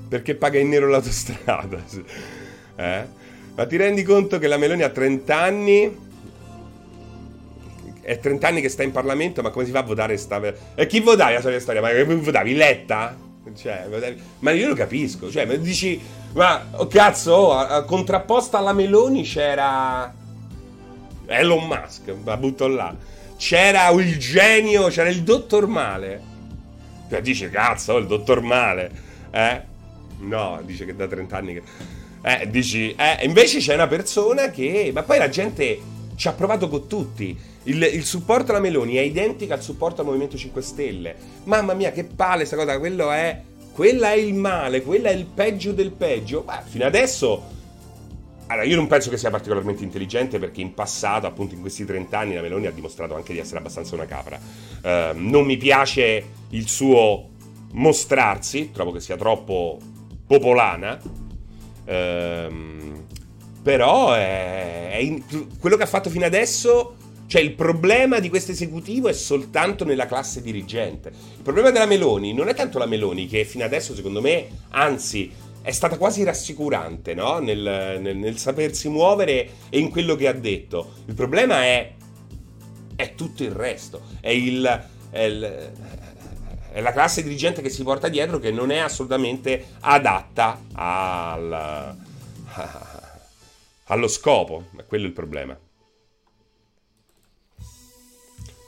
Perché 0.10 0.36
paga 0.36 0.60
in 0.60 0.68
nero 0.68 0.90
l'autostrada? 0.90 1.82
Eh? 2.76 3.06
Ma 3.56 3.66
ti 3.68 3.78
rendi 3.78 4.04
conto 4.04 4.40
che 4.40 4.48
la 4.48 4.58
Meloni 4.58 4.82
ha 4.82 4.90
30 4.90 5.38
anni? 5.38 5.98
È 8.02 8.20
30 8.20 8.48
anni 8.48 8.62
che 8.62 8.70
sta 8.70 8.84
in 8.84 8.92
Parlamento, 8.92 9.42
ma 9.42 9.50
come 9.50 9.66
si 9.66 9.72
fa 9.72 9.80
a 9.80 9.84
votare 9.84 10.18
sta... 10.18 10.42
E 10.76 10.88
chi 10.88 11.00
votavi 11.00 11.34
la 11.36 11.42
solita 11.42 11.62
storia? 11.62 11.82
Ma 11.82 12.04
votavi? 12.04 12.56
Letta? 12.56 13.16
Cioè, 13.56 13.88
ma 14.40 14.52
io 14.52 14.68
lo 14.68 14.74
capisco. 14.74 15.30
Cioè, 15.30 15.46
ma 15.46 15.56
dici... 15.56 16.02
Ma, 16.34 16.66
oh, 16.72 16.88
cazzo, 16.88 17.34
oh, 17.34 17.86
contrapposta 17.86 18.58
alla 18.58 18.74
Meloni 18.74 19.24
c'era... 19.24 20.12
Elon 21.26 21.68
Musk, 21.68 22.14
la 22.24 22.38
butto 22.38 22.68
là. 22.68 22.96
C'era 23.38 23.90
il 23.90 24.18
genio, 24.18 24.88
c'era 24.88 25.10
il 25.10 25.22
dottor 25.24 25.68
Male. 25.68 26.22
Cioè, 27.10 27.22
dice, 27.22 27.50
cazzo, 27.50 27.98
il 27.98 28.08
dottor 28.08 28.42
Male. 28.42 28.92
Eh? 29.32 29.62
No, 30.20 30.60
dice 30.64 30.86
che 30.86 30.96
da 30.96 31.08
30 31.08 31.38
anni 31.38 31.54
che... 31.54 31.62
Eh, 32.26 32.50
dici, 32.50 32.96
eh, 32.96 33.26
invece 33.26 33.60
c'è 33.60 33.74
una 33.74 33.88
persona 33.88 34.50
che... 34.50 34.92
Ma 34.94 35.04
poi 35.04 35.18
la 35.18 35.28
gente 35.28 35.78
ci 36.16 36.30
ha 36.30 36.32
provato 36.32 36.70
con 36.70 36.88
tutti. 36.88 37.38
Il, 37.64 37.82
il, 37.82 38.06
supporto 38.06 38.52
alla 38.52 38.62
Meloni 38.62 38.96
è 38.96 39.02
identico 39.02 39.52
al 39.52 39.62
supporto 39.62 40.02
al 40.02 40.08
Movimento 40.08 40.38
5 40.38 40.62
Stelle. 40.62 41.16
Mamma 41.44 41.74
mia, 41.74 41.92
che 41.92 42.06
palle 42.06 42.46
sta 42.46 42.56
cosa. 42.56 42.80
Quello 42.80 43.12
è... 43.12 43.42
Quella 43.74 44.12
è 44.12 44.16
il 44.16 44.36
male, 44.36 44.84
quella 44.84 45.10
è 45.10 45.14
il 45.14 45.26
peggio 45.26 45.74
del 45.74 45.92
peggio. 45.92 46.44
Ma 46.46 46.64
fino 46.66 46.86
adesso... 46.86 47.52
Allora, 48.48 48.66
io 48.66 48.76
non 48.76 48.88
penso 48.88 49.10
che 49.10 49.18
sia 49.18 49.30
particolarmente 49.30 49.84
intelligente 49.84 50.40
perché 50.40 50.62
in 50.62 50.74
passato, 50.74 51.28
appunto 51.28 51.56
in 51.56 51.62
questi 51.62 51.84
30 51.84 52.18
anni, 52.18 52.36
la 52.36 52.42
Meloni 52.42 52.68
ha 52.68 52.72
dimostrato 52.72 53.16
anche 53.16 53.34
di 53.34 53.40
essere 53.40 53.60
abbastanza 53.60 53.96
una 53.96 54.06
capra. 54.06 54.38
Uh, 54.38 55.18
non 55.18 55.46
mi 55.46 55.58
piace 55.58 56.24
il 56.50 56.68
suo 56.68 57.30
mostrarsi, 57.72 58.70
trovo 58.72 58.92
che 58.92 59.00
sia 59.00 59.16
troppo 59.16 59.80
popolana 60.28 61.00
Ehm, 61.86 63.06
però 63.62 64.13
è, 64.13 64.89
è 64.91 64.98
in, 64.98 65.24
quello 65.60 65.78
che 65.78 65.84
ha 65.84 65.88
fatto 65.88 66.10
fino 66.10 66.26
adesso. 66.26 66.96
Cioè, 67.26 67.41
il 67.41 67.54
problema 67.54 68.19
di 68.19 68.30
questo 68.30 68.52
esecutivo 68.52 69.08
è 69.08 69.13
soltanto 69.13 69.86
nella 69.86 70.06
classe 70.06 70.41
dirigente. 70.41 71.10
Il 71.10 71.41
problema 71.41 71.72
della 71.72 71.86
Meloni 71.86 72.34
non 72.34 72.48
è 72.48 72.54
tanto 72.54 72.78
la 72.78 72.86
Meloni, 72.86 73.28
che 73.28 73.43
fino 73.46 73.63
adesso, 73.63 73.96
secondo 73.96 74.22
me, 74.22 74.48
anzi, 74.69 75.32
è 75.63 75.72
stata 75.72 75.98
quasi 75.98 76.24
rassicurante 76.24 77.13
no? 77.13 77.39
nel, 77.39 77.98
nel, 78.02 78.17
nel, 78.17 78.38
sapersi 78.38 78.89
muovere 78.89 79.50
e 79.69 79.80
in 79.80 79.89
quello 79.89 80.15
che 80.15 80.28
ha 80.28 80.34
detto. 80.34 80.96
Il 81.06 81.13
problema 81.15 81.63
è, 81.63 81.93
è 82.96 83.15
tutto 83.15 83.43
il 83.43 83.52
resto. 83.52 84.02
È, 84.19 84.30
il, 84.30 84.88
è, 85.10 85.22
il, 85.22 85.72
è 86.74 86.82
la 86.82 86.92
classe 86.92 87.22
dirigente 87.22 87.62
che 87.62 87.70
si 87.70 87.84
porta 87.84 88.08
dietro 88.08 88.40
che 88.40 88.50
non 88.50 88.72
è 88.72 88.80
assolutamente 88.80 89.76
adatta 89.82 90.60
al, 90.74 91.96
allo 93.86 94.08
scopo. 94.08 94.70
È 94.76 94.84
quello 94.88 95.06
il 95.06 95.14
problema. 95.14 95.56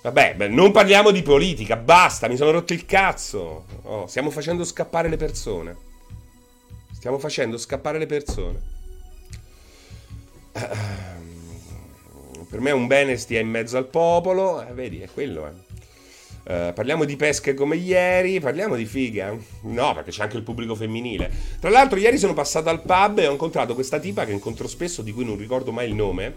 Vabbè, 0.04 0.36
beh, 0.36 0.50
non 0.50 0.72
parliamo 0.72 1.10
di 1.10 1.24
politica, 1.24 1.78
basta, 1.78 2.28
mi 2.28 2.38
sono 2.38 2.52
rotto 2.52 2.74
il 2.74 2.86
cazzo. 2.86 3.66
Oh, 3.82 4.06
stiamo 4.06 4.30
facendo 4.30 4.64
scappare 4.64 5.10
le 5.10 5.18
persone. 5.18 5.76
Stiamo 6.94 7.18
facendo 7.18 7.58
scappare 7.58 7.98
le 7.98 8.06
persone. 8.06 8.62
Per 12.48 12.60
me 12.60 12.70
un 12.70 12.86
bene 12.86 13.18
stia 13.18 13.40
in 13.40 13.50
mezzo 13.50 13.78
al 13.78 13.88
popolo, 13.88 14.62
eh, 14.62 14.72
vedi, 14.74 15.00
è 15.02 15.10
quello, 15.12 15.48
eh. 15.48 15.65
Uh, 16.48 16.74
parliamo 16.76 17.06
di 17.06 17.16
pesche 17.16 17.56
come 17.56 17.76
ieri, 17.76 18.40
parliamo 18.40 18.76
di 18.76 18.86
figa. 18.86 19.36
No, 19.62 19.94
perché 19.96 20.12
c'è 20.12 20.22
anche 20.22 20.38
il 20.38 20.44
pubblico 20.44 20.76
femminile. 20.76 21.32
Tra 21.60 21.72
l'altro, 21.72 21.98
ieri 21.98 22.20
sono 22.20 22.34
passato 22.34 22.70
al 22.70 22.84
pub 22.84 23.18
e 23.18 23.26
ho 23.26 23.32
incontrato 23.32 23.74
questa 23.74 23.98
tipa 23.98 24.26
che 24.26 24.32
incontro 24.32 24.68
spesso, 24.68 25.02
di 25.02 25.12
cui 25.12 25.26
non 25.26 25.38
ricordo 25.38 25.72
mai 25.72 25.88
il 25.88 25.96
nome. 25.96 26.34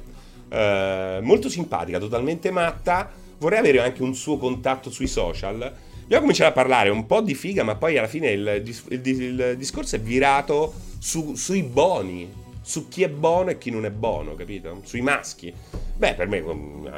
eh, 0.49 1.19
molto 1.23 1.49
simpatica, 1.49 1.99
totalmente 1.99 2.51
matta. 2.51 3.11
Vorrei 3.39 3.59
avere 3.59 3.81
anche 3.81 4.03
un 4.03 4.15
suo 4.15 4.37
contatto 4.37 4.91
sui 4.91 5.07
social. 5.07 5.61
Abbiamo 6.03 6.23
cominciato 6.23 6.51
a 6.51 6.55
parlare 6.55 6.89
un 6.89 7.07
po' 7.07 7.21
di 7.21 7.35
figa, 7.35 7.63
ma 7.63 7.77
poi 7.77 7.99
alla 7.99 8.09
fine 8.09 8.31
il, 8.31 8.63
il, 8.65 9.07
il 9.07 9.55
discorso 9.57 9.97
è 9.97 10.01
virato 10.01 10.73
su, 10.99 11.35
sui 11.35 11.63
boni, 11.63 12.29
su 12.69 12.87
chi 12.87 13.03
è 13.03 13.09
buono 13.09 13.49
e 13.49 13.57
chi 13.57 13.71
non 13.71 13.87
è 13.87 13.91
buono, 13.91 14.35
capito? 14.35 14.83
Sui 14.85 15.01
maschi. 15.01 15.51
Beh, 15.97 16.13
per 16.13 16.29
me 16.29 16.45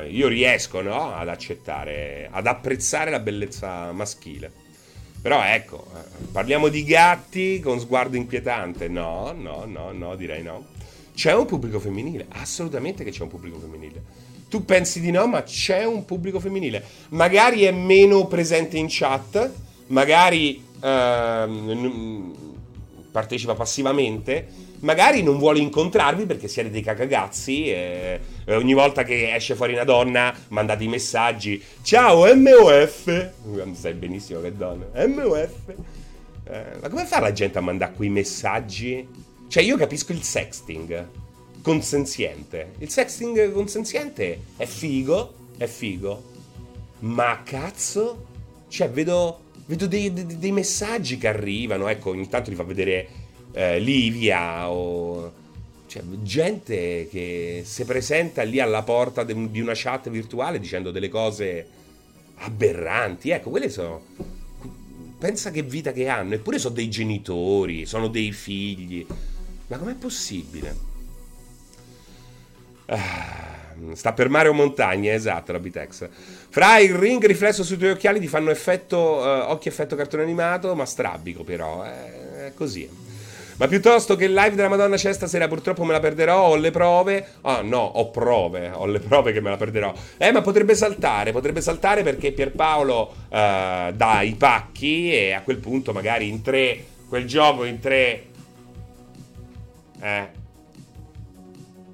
io 0.09 0.27
riesco 0.27 0.81
no, 0.81 1.15
ad 1.15 1.29
accettare, 1.29 2.29
ad 2.29 2.49
apprezzare 2.49 3.09
la 3.09 3.21
bellezza 3.21 3.93
maschile. 3.93 4.51
Però 5.23 5.41
ecco, 5.45 5.87
eh, 5.95 6.25
parliamo 6.33 6.67
di 6.67 6.83
gatti 6.83 7.61
con 7.61 7.79
sguardo 7.79 8.17
inquietante. 8.17 8.89
No, 8.89 9.31
no, 9.31 9.65
no, 9.65 9.93
no, 9.93 10.17
direi 10.17 10.43
no. 10.43 10.67
C'è 11.15 11.33
un 11.35 11.47
pubblico 11.47 11.79
femminile, 11.79 12.27
assolutamente 12.31 13.05
che 13.05 13.13
c'è 13.13 13.23
un 13.23 13.29
pubblico 13.29 13.61
femminile. 13.61 14.03
Tu 14.49 14.65
pensi 14.65 15.01
di 15.01 15.13
no, 15.13 15.29
ma 15.29 15.45
c'è 15.45 15.85
un 15.85 16.05
pubblico 16.05 16.41
femminile. 16.41 16.83
Magari 17.11 17.63
è 17.63 17.71
meno 17.71 18.27
presente 18.27 18.77
in 18.77 18.87
chat, 18.89 19.49
magari 19.87 20.65
ehm, 20.83 22.35
partecipa 23.13 23.55
passivamente, 23.55 24.70
magari 24.81 25.23
non 25.23 25.38
vuole 25.38 25.61
incontrarvi 25.61 26.27
perché 26.27 26.49
siete 26.49 26.71
dei 26.71 26.83
cacagazzi 26.83 27.71
e, 27.71 28.21
ogni 28.49 28.75
volta 28.75 29.03
che 29.03 29.35
esce 29.35 29.55
fuori 29.55 29.73
una 29.73 29.85
donna 29.85 30.35
mandate 30.49 30.85
i 30.85 30.88
messaggi 30.88 31.62
ciao 31.83 32.25
MOF 32.35 33.31
sai 33.75 33.95
benissimo 33.95 34.40
che 34.40 34.55
donna. 34.55 34.87
MOF 35.07 35.75
eh, 36.45 36.62
ma 36.81 36.88
come 36.88 37.05
fa 37.05 37.21
la 37.21 37.33
gente 37.33 37.59
a 37.59 37.61
mandare 37.61 37.93
quei 37.95 38.09
messaggi? 38.09 39.07
Cioè 39.47 39.62
io 39.62 39.77
capisco 39.77 40.12
il 40.12 40.23
sexting 40.23 41.07
consenziente. 41.62 42.73
Il 42.79 42.90
sexting 42.90 43.53
consenziente 43.53 44.40
è 44.57 44.66
figo 44.66 45.35
è 45.57 45.66
figo. 45.66 46.23
Ma 47.01 47.43
cazzo 47.45 48.27
cioè 48.69 48.90
vedo 48.90 49.49
vedo 49.66 49.87
dei, 49.87 50.12
dei, 50.12 50.38
dei 50.38 50.53
messaggi 50.53 51.19
che 51.19 51.29
arrivano 51.29 51.88
ecco 51.88 52.11
ogni 52.11 52.29
tanto 52.29 52.51
li 52.51 52.57
fa 52.57 52.62
vedere 52.62 53.09
eh, 53.53 53.79
Livia 53.79 54.71
o 54.71 55.33
cioè, 55.91 56.03
gente 56.23 57.09
che 57.11 57.63
si 57.65 57.85
presenta 57.85 58.43
lì 58.43 58.61
alla 58.61 58.83
porta 58.83 59.25
de- 59.25 59.51
di 59.51 59.61
una 59.61 59.73
chat 59.75 60.09
virtuale 60.09 60.61
dicendo 60.61 60.93
delle 60.93 61.09
cose 61.09 61.67
aberranti. 62.37 63.31
Ecco, 63.31 63.51
quelle 63.51 63.69
sono. 63.69 64.01
Pensa 65.19 65.51
che 65.51 65.63
vita 65.63 65.91
che 65.93 66.07
hanno, 66.07 66.35
eppure 66.35 66.59
sono 66.59 66.75
dei 66.75 66.89
genitori, 66.89 67.87
sono 67.87 68.07
dei 68.07 68.31
figli. 68.31 69.05
Ma 69.67 69.79
com'è 69.79 69.95
possibile? 69.95 70.77
Ah. 72.87 73.49
Sta 73.95 74.13
per 74.13 74.29
mare 74.29 74.49
o 74.49 74.53
montagna, 74.53 75.13
esatto, 75.13 75.53
la 75.53 75.59
Bitex. 75.59 76.09
Fra 76.51 76.79
il 76.79 76.95
ring 76.95 77.25
riflesso 77.25 77.65
sui 77.65 77.79
tuoi 77.79 77.91
occhiali 77.91 78.21
ti 78.21 78.29
fanno 78.29 78.51
effetto, 78.51 78.97
uh, 78.97 79.51
occhi 79.51 79.69
effetto 79.69 79.97
cartone 79.97 80.23
animato, 80.23 80.75
ma 80.75 80.85
strabico 80.85 81.45
però, 81.45 81.85
eh, 81.85 82.47
è 82.47 82.55
così. 82.55 82.89
Ma 83.61 83.68
piuttosto 83.68 84.16
che 84.16 84.25
il 84.25 84.33
live 84.33 84.55
della 84.55 84.70
Madonna 84.70 84.96
c'è 84.96 85.12
stasera, 85.12 85.46
purtroppo 85.46 85.85
me 85.85 85.92
la 85.92 86.01
perderò. 86.01 86.49
Ho 86.49 86.57
le 86.57 86.70
prove. 86.70 87.27
Ah, 87.42 87.61
no, 87.61 87.77
ho 87.77 88.09
prove. 88.09 88.70
Ho 88.73 88.87
le 88.87 89.01
prove 89.01 89.33
che 89.33 89.42
me 89.42 89.51
la 89.51 89.59
perderò. 89.59 89.92
Eh, 90.16 90.33
ma 90.33 90.40
potrebbe 90.40 90.75
saltare. 90.75 91.31
Potrebbe 91.31 91.61
saltare 91.61 92.03
perché 92.03 92.33
Pierpaolo 92.33 93.14
uh, 93.29 93.92
dà 93.92 94.23
i 94.23 94.35
pacchi. 94.38 95.12
E 95.12 95.33
a 95.33 95.42
quel 95.42 95.59
punto, 95.59 95.92
magari 95.92 96.27
in 96.27 96.40
tre. 96.40 96.83
Quel 97.07 97.27
gioco 97.27 97.64
in 97.64 97.81
tre. 97.81 98.25
Eh. 100.01 100.29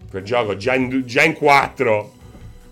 Quel 0.09 0.22
gioco 0.22 0.57
già 0.57 0.76
in, 0.76 1.02
già 1.05 1.24
in 1.24 1.33
quattro. 1.33 2.12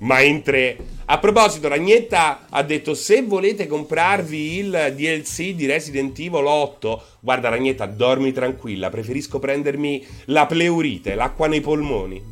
Ma 0.05 0.21
in 0.21 0.43
tre 0.43 0.77
a 1.07 1.19
proposito, 1.19 1.69
Ragnetta 1.69 2.47
ha 2.49 2.62
detto 2.62 2.95
se 2.95 3.21
volete 3.23 3.67
comprarvi 3.67 4.57
il 4.57 4.93
DLC 4.97 5.51
di 5.51 5.67
Resident 5.67 6.19
Evil 6.19 6.47
8, 6.47 7.03
guarda 7.21 7.51
Ragnetta, 7.51 7.85
dormi 7.85 8.33
tranquilla, 8.33 8.88
preferisco 8.88 9.38
prendermi 9.38 10.05
la 10.27 10.47
pleurite, 10.47 11.14
l'acqua 11.14 11.47
nei 11.47 11.61
polmoni. 11.61 12.23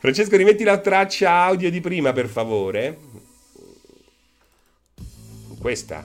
Francesco, 0.00 0.36
rimetti 0.36 0.64
la 0.64 0.78
traccia 0.78 1.30
audio 1.30 1.70
di 1.70 1.80
prima, 1.80 2.12
per 2.12 2.26
favore. 2.26 2.98
Questa. 5.60 6.04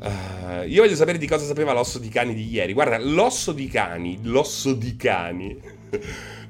Uh, 0.00 0.66
io 0.66 0.82
voglio 0.82 0.96
sapere 0.96 1.18
di 1.18 1.26
cosa 1.26 1.44
sapeva 1.44 1.74
l'osso 1.74 1.98
di 1.98 2.08
cani 2.08 2.32
di 2.32 2.48
ieri. 2.48 2.72
Guarda, 2.72 2.98
l'osso 2.98 3.52
di 3.52 3.68
cani, 3.68 4.18
l'osso 4.22 4.72
di 4.72 4.96
cani 4.96 5.60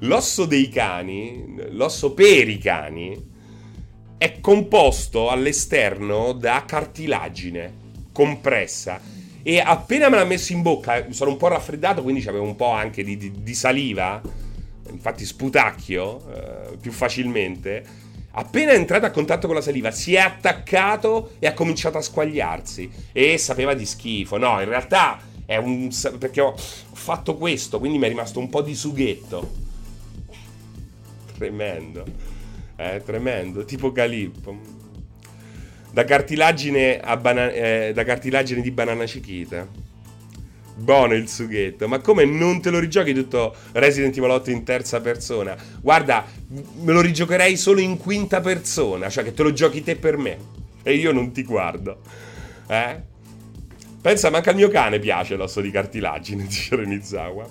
L'osso 0.03 0.45
dei 0.45 0.67
cani, 0.67 1.55
l'osso 1.69 2.13
per 2.13 2.49
i 2.49 2.57
cani, 2.57 3.15
è 4.17 4.39
composto 4.39 5.29
all'esterno 5.29 6.33
da 6.33 6.63
cartilagine 6.65 7.73
compressa. 8.11 8.99
E 9.43 9.59
appena 9.59 10.09
me 10.09 10.17
l'ha 10.17 10.25
messo 10.25 10.53
in 10.53 10.63
bocca, 10.63 11.05
sono 11.11 11.31
un 11.31 11.37
po' 11.37 11.49
raffreddato, 11.49 12.01
quindi 12.01 12.27
avevo 12.27 12.45
un 12.45 12.55
po' 12.55 12.71
anche 12.71 13.03
di, 13.03 13.15
di, 13.15 13.31
di 13.43 13.53
saliva. 13.53 14.19
Infatti 14.89 15.23
sputacchio 15.23 16.33
eh, 16.33 16.77
più 16.77 16.91
facilmente. 16.91 17.83
Appena 18.31 18.71
è 18.71 18.75
entrato 18.75 19.05
a 19.05 19.11
contatto 19.11 19.45
con 19.45 19.55
la 19.55 19.61
saliva, 19.61 19.91
si 19.91 20.15
è 20.15 20.19
attaccato 20.19 21.33
e 21.37 21.45
ha 21.45 21.53
cominciato 21.53 21.99
a 21.99 22.01
squagliarsi. 22.01 22.89
E 23.11 23.37
sapeva 23.37 23.75
di 23.75 23.85
schifo. 23.85 24.37
No, 24.37 24.59
in 24.61 24.67
realtà 24.67 25.19
è 25.45 25.57
un. 25.57 25.89
perché 26.17 26.41
ho 26.41 26.55
fatto 26.57 27.35
questo, 27.35 27.77
quindi 27.77 27.99
mi 27.99 28.05
è 28.05 28.09
rimasto 28.09 28.39
un 28.39 28.49
po' 28.49 28.61
di 28.61 28.73
sughetto. 28.73 29.69
Tremendo. 31.41 32.05
Eh, 32.75 33.01
tremendo. 33.03 33.65
Tipo 33.65 33.91
Calippo. 33.91 34.55
Da 35.91 36.03
cartilagine, 36.03 37.01
bana- 37.19 37.51
eh, 37.51 37.91
da 37.95 38.03
cartilagine 38.03 38.61
di 38.61 38.69
banana 38.69 39.07
cichita. 39.07 39.67
Buono 40.75 41.15
il 41.15 41.27
sughetto. 41.27 41.87
Ma 41.87 41.97
come 41.99 42.25
non 42.25 42.61
te 42.61 42.69
lo 42.69 42.77
rigiochi 42.77 43.13
tutto 43.15 43.55
Resident 43.71 44.15
Evil 44.15 44.29
8 44.29 44.51
in 44.51 44.63
terza 44.63 45.01
persona? 45.01 45.57
Guarda, 45.81 46.25
me 46.47 46.93
lo 46.93 47.01
rigiocherei 47.01 47.57
solo 47.57 47.79
in 47.79 47.97
quinta 47.97 48.39
persona. 48.39 49.09
Cioè 49.09 49.23
che 49.23 49.33
te 49.33 49.41
lo 49.41 49.51
giochi 49.51 49.81
te 49.81 49.95
per 49.95 50.17
me. 50.17 50.37
E 50.83 50.93
io 50.93 51.11
non 51.11 51.31
ti 51.31 51.43
guardo. 51.43 52.01
Eh? 52.67 53.01
Pensa, 53.99 54.29
manca 54.29 54.51
al 54.51 54.55
mio 54.57 54.69
cane 54.69 54.99
piace 54.99 55.35
l'osso 55.35 55.59
di 55.59 55.71
cartilagine, 55.71 56.43
dice 56.45 56.75
Renizawa. 56.75 57.47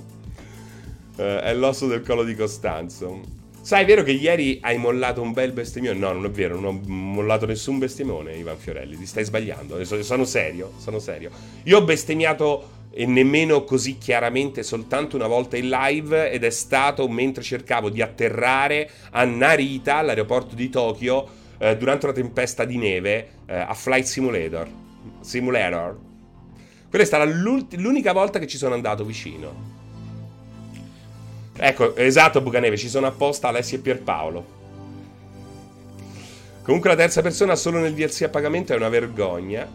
Eh, 1.16 1.40
è 1.40 1.54
l'osso 1.54 1.88
del 1.88 2.02
collo 2.02 2.22
di 2.22 2.36
Costanzo. 2.36 3.38
Sai, 3.62 3.82
è 3.82 3.86
vero 3.86 4.02
che 4.02 4.12
ieri 4.12 4.58
hai 4.62 4.78
mollato 4.78 5.20
un 5.20 5.32
bel 5.32 5.52
bestemmione? 5.52 5.98
No, 5.98 6.12
non 6.12 6.24
è 6.24 6.30
vero, 6.30 6.58
non 6.58 6.64
ho 6.64 6.80
mollato 6.86 7.44
nessun 7.44 7.78
bestemmione, 7.78 8.34
Ivan 8.34 8.56
Fiorelli. 8.56 8.96
Ti 8.96 9.04
stai 9.06 9.24
sbagliando. 9.24 9.84
Sono 9.84 10.24
serio, 10.24 10.72
sono 10.78 10.98
serio. 10.98 11.30
Io 11.64 11.76
ho 11.76 11.84
bestemmiato 11.84 12.78
e 12.90 13.04
nemmeno 13.04 13.62
così 13.64 13.98
chiaramente 13.98 14.62
soltanto 14.62 15.14
una 15.14 15.26
volta 15.26 15.58
in 15.58 15.68
live 15.68 16.30
ed 16.30 16.42
è 16.42 16.50
stato 16.50 17.06
mentre 17.06 17.42
cercavo 17.42 17.90
di 17.90 18.00
atterrare 18.00 18.90
a 19.10 19.24
Narita, 19.24 19.96
all'aeroporto 19.96 20.54
di 20.54 20.70
Tokyo, 20.70 21.28
eh, 21.58 21.76
durante 21.76 22.06
una 22.06 22.14
tempesta 22.14 22.64
di 22.64 22.78
neve 22.78 23.28
eh, 23.46 23.54
a 23.54 23.74
Flight 23.74 24.06
Simulator. 24.06 24.68
Simulator. 25.20 25.98
Quella 26.88 27.04
è 27.04 27.06
stata 27.06 27.24
l'unica 27.24 28.12
volta 28.12 28.38
che 28.38 28.46
ci 28.46 28.56
sono 28.56 28.74
andato 28.74 29.04
vicino. 29.04 29.79
Ecco, 31.62 31.94
esatto, 31.94 32.40
Bucaneve, 32.40 32.78
ci 32.78 32.88
sono 32.88 33.06
apposta 33.06 33.48
Alessia 33.48 33.76
e 33.76 33.82
Pierpaolo. 33.82 34.58
Comunque 36.62 36.88
la 36.88 36.96
terza 36.96 37.20
persona 37.20 37.54
solo 37.54 37.78
nel 37.78 37.92
DLC 37.92 38.22
a 38.22 38.28
pagamento 38.30 38.72
è 38.72 38.76
una 38.76 38.88
vergogna. 38.88 39.68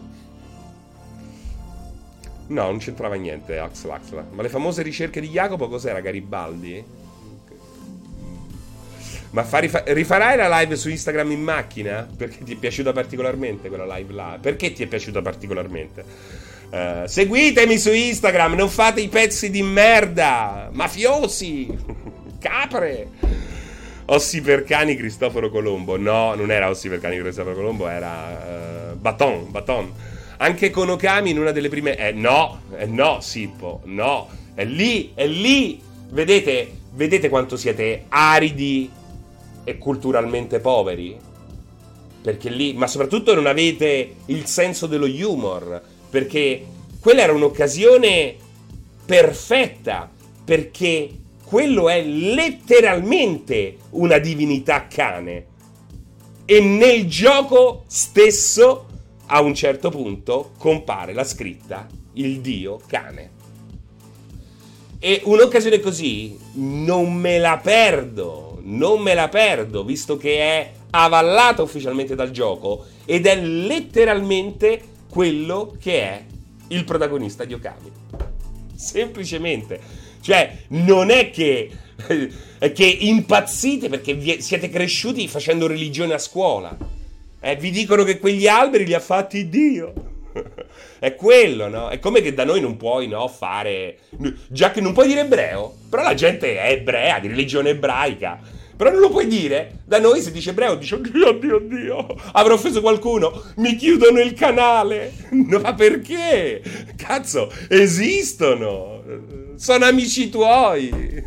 No, 2.48 2.62
non 2.62 2.78
c'entrava 2.78 3.14
niente 3.14 3.58
Axel 3.58 3.90
Axel. 3.90 4.24
Ma 4.32 4.42
le 4.42 4.48
famose 4.48 4.82
ricerche 4.82 5.20
di 5.20 5.28
Jacopo 5.28 5.68
cos'era? 5.68 6.00
Garibaldi? 6.00 6.84
Ma 9.30 9.44
fa 9.44 9.58
rifa- 9.58 9.84
rifarai 9.86 10.36
la 10.36 10.58
live 10.58 10.74
su 10.74 10.88
Instagram 10.88 11.30
in 11.30 11.42
macchina? 11.42 12.08
Perché 12.16 12.42
ti 12.42 12.54
è 12.54 12.56
piaciuta 12.56 12.92
particolarmente 12.92 13.68
quella 13.68 13.96
live 13.96 14.12
là? 14.12 14.38
Perché 14.40 14.72
ti 14.72 14.82
è 14.82 14.86
piaciuta 14.86 15.22
particolarmente? 15.22 16.04
Uh, 16.68 17.06
seguitemi 17.06 17.78
su 17.78 17.92
Instagram, 17.92 18.54
non 18.54 18.68
fate 18.68 19.00
i 19.00 19.08
pezzi 19.08 19.50
di 19.50 19.62
merda, 19.62 20.68
mafiosi, 20.72 21.68
capre. 22.38 23.08
Ossi 24.06 24.40
per 24.40 24.64
cani 24.64 24.96
Cristoforo 24.96 25.50
Colombo. 25.50 25.96
No, 25.96 26.34
non 26.34 26.50
era 26.50 26.68
Ossi 26.68 26.88
per 26.88 27.00
cani 27.00 27.18
Cristoforo 27.18 27.54
Colombo, 27.54 27.88
era 27.88 28.92
uh, 28.92 28.96
Baton, 28.96 29.50
Baton. 29.50 29.92
Anche 30.38 30.70
con 30.70 30.90
Okami 30.90 31.30
in 31.30 31.38
una 31.38 31.50
delle 31.50 31.68
prime... 31.68 31.96
Eh 31.96 32.12
no, 32.12 32.60
eh 32.76 32.86
no, 32.86 33.20
Sippo, 33.20 33.80
no. 33.84 34.28
È 34.54 34.64
lì, 34.64 35.12
è 35.14 35.26
lì. 35.26 35.80
Vedete, 36.10 36.70
vedete 36.92 37.28
quanto 37.28 37.56
siete 37.56 38.04
aridi 38.08 38.90
e 39.64 39.78
culturalmente 39.78 40.60
poveri? 40.60 41.16
Perché 42.22 42.48
lì, 42.50 42.74
ma 42.74 42.86
soprattutto 42.86 43.34
non 43.34 43.46
avete 43.46 44.16
il 44.26 44.46
senso 44.46 44.86
dello 44.86 45.06
humor 45.06 45.80
perché 46.08 46.64
quella 47.00 47.22
era 47.22 47.32
un'occasione 47.32 48.36
perfetta 49.04 50.10
perché 50.44 51.10
quello 51.44 51.88
è 51.88 52.02
letteralmente 52.02 53.76
una 53.90 54.18
divinità 54.18 54.86
cane. 54.88 55.46
E 56.44 56.60
nel 56.60 57.06
gioco 57.06 57.84
stesso, 57.86 58.86
a 59.26 59.40
un 59.40 59.54
certo 59.54 59.90
punto, 59.90 60.52
compare 60.58 61.12
la 61.12 61.24
scritta 61.24 61.86
il 62.14 62.40
dio 62.40 62.80
cane. 62.86 63.30
E 64.98 65.20
un'occasione 65.24 65.80
così 65.80 66.36
non 66.54 67.12
me 67.12 67.38
la 67.38 67.60
perdo, 67.62 68.58
non 68.62 69.00
me 69.00 69.14
la 69.14 69.28
perdo, 69.28 69.84
visto 69.84 70.16
che 70.16 70.38
è 70.38 70.72
avallata 70.90 71.62
ufficialmente 71.62 72.14
dal 72.14 72.30
gioco 72.30 72.86
ed 73.04 73.26
è 73.26 73.36
letteralmente 73.36 74.94
quello 75.16 75.74
che 75.80 76.02
è 76.02 76.22
il 76.68 76.84
protagonista 76.84 77.46
di 77.46 77.54
Okami. 77.54 77.90
Semplicemente. 78.74 79.80
Cioè, 80.20 80.64
non 80.68 81.08
è 81.08 81.30
che, 81.30 81.70
che 82.60 82.84
impazzite 82.84 83.88
perché 83.88 84.42
siete 84.42 84.68
cresciuti 84.68 85.26
facendo 85.26 85.66
religione 85.66 86.12
a 86.12 86.18
scuola. 86.18 86.76
Eh, 87.40 87.56
vi 87.56 87.70
dicono 87.70 88.04
che 88.04 88.18
quegli 88.18 88.46
alberi 88.46 88.84
li 88.84 88.92
ha 88.92 89.00
fatti 89.00 89.48
Dio. 89.48 89.94
è 90.98 91.14
quello, 91.14 91.68
no? 91.68 91.88
È 91.88 91.98
come 91.98 92.20
che 92.20 92.34
da 92.34 92.44
noi 92.44 92.60
non 92.60 92.76
puoi, 92.76 93.08
no, 93.08 93.26
fare... 93.26 94.00
Già 94.48 94.70
che 94.70 94.82
non 94.82 94.92
puoi 94.92 95.06
dire 95.06 95.20
ebreo, 95.20 95.76
però 95.88 96.02
la 96.02 96.12
gente 96.12 96.58
è 96.58 96.72
ebrea, 96.72 97.20
di 97.20 97.28
religione 97.28 97.70
ebraica. 97.70 98.38
Però 98.76 98.90
non 98.90 99.00
lo 99.00 99.08
puoi 99.10 99.26
dire. 99.26 99.80
Da 99.84 99.98
noi 99.98 100.20
se 100.20 100.30
dice 100.30 100.50
ebreo 100.50 100.74
dice 100.74 100.96
oddio, 100.96 101.28
oddio, 101.28 101.56
oddio. 101.56 102.06
Avrò 102.32 102.54
offeso 102.54 102.80
qualcuno. 102.80 103.42
Mi 103.56 103.74
chiudono 103.76 104.20
il 104.20 104.34
canale. 104.34 105.12
No, 105.30 105.58
ma 105.64 105.74
perché? 105.74 106.62
Cazzo, 106.96 107.50
esistono. 107.68 109.02
Sono 109.56 109.86
amici 109.86 110.28
tuoi. 110.28 111.24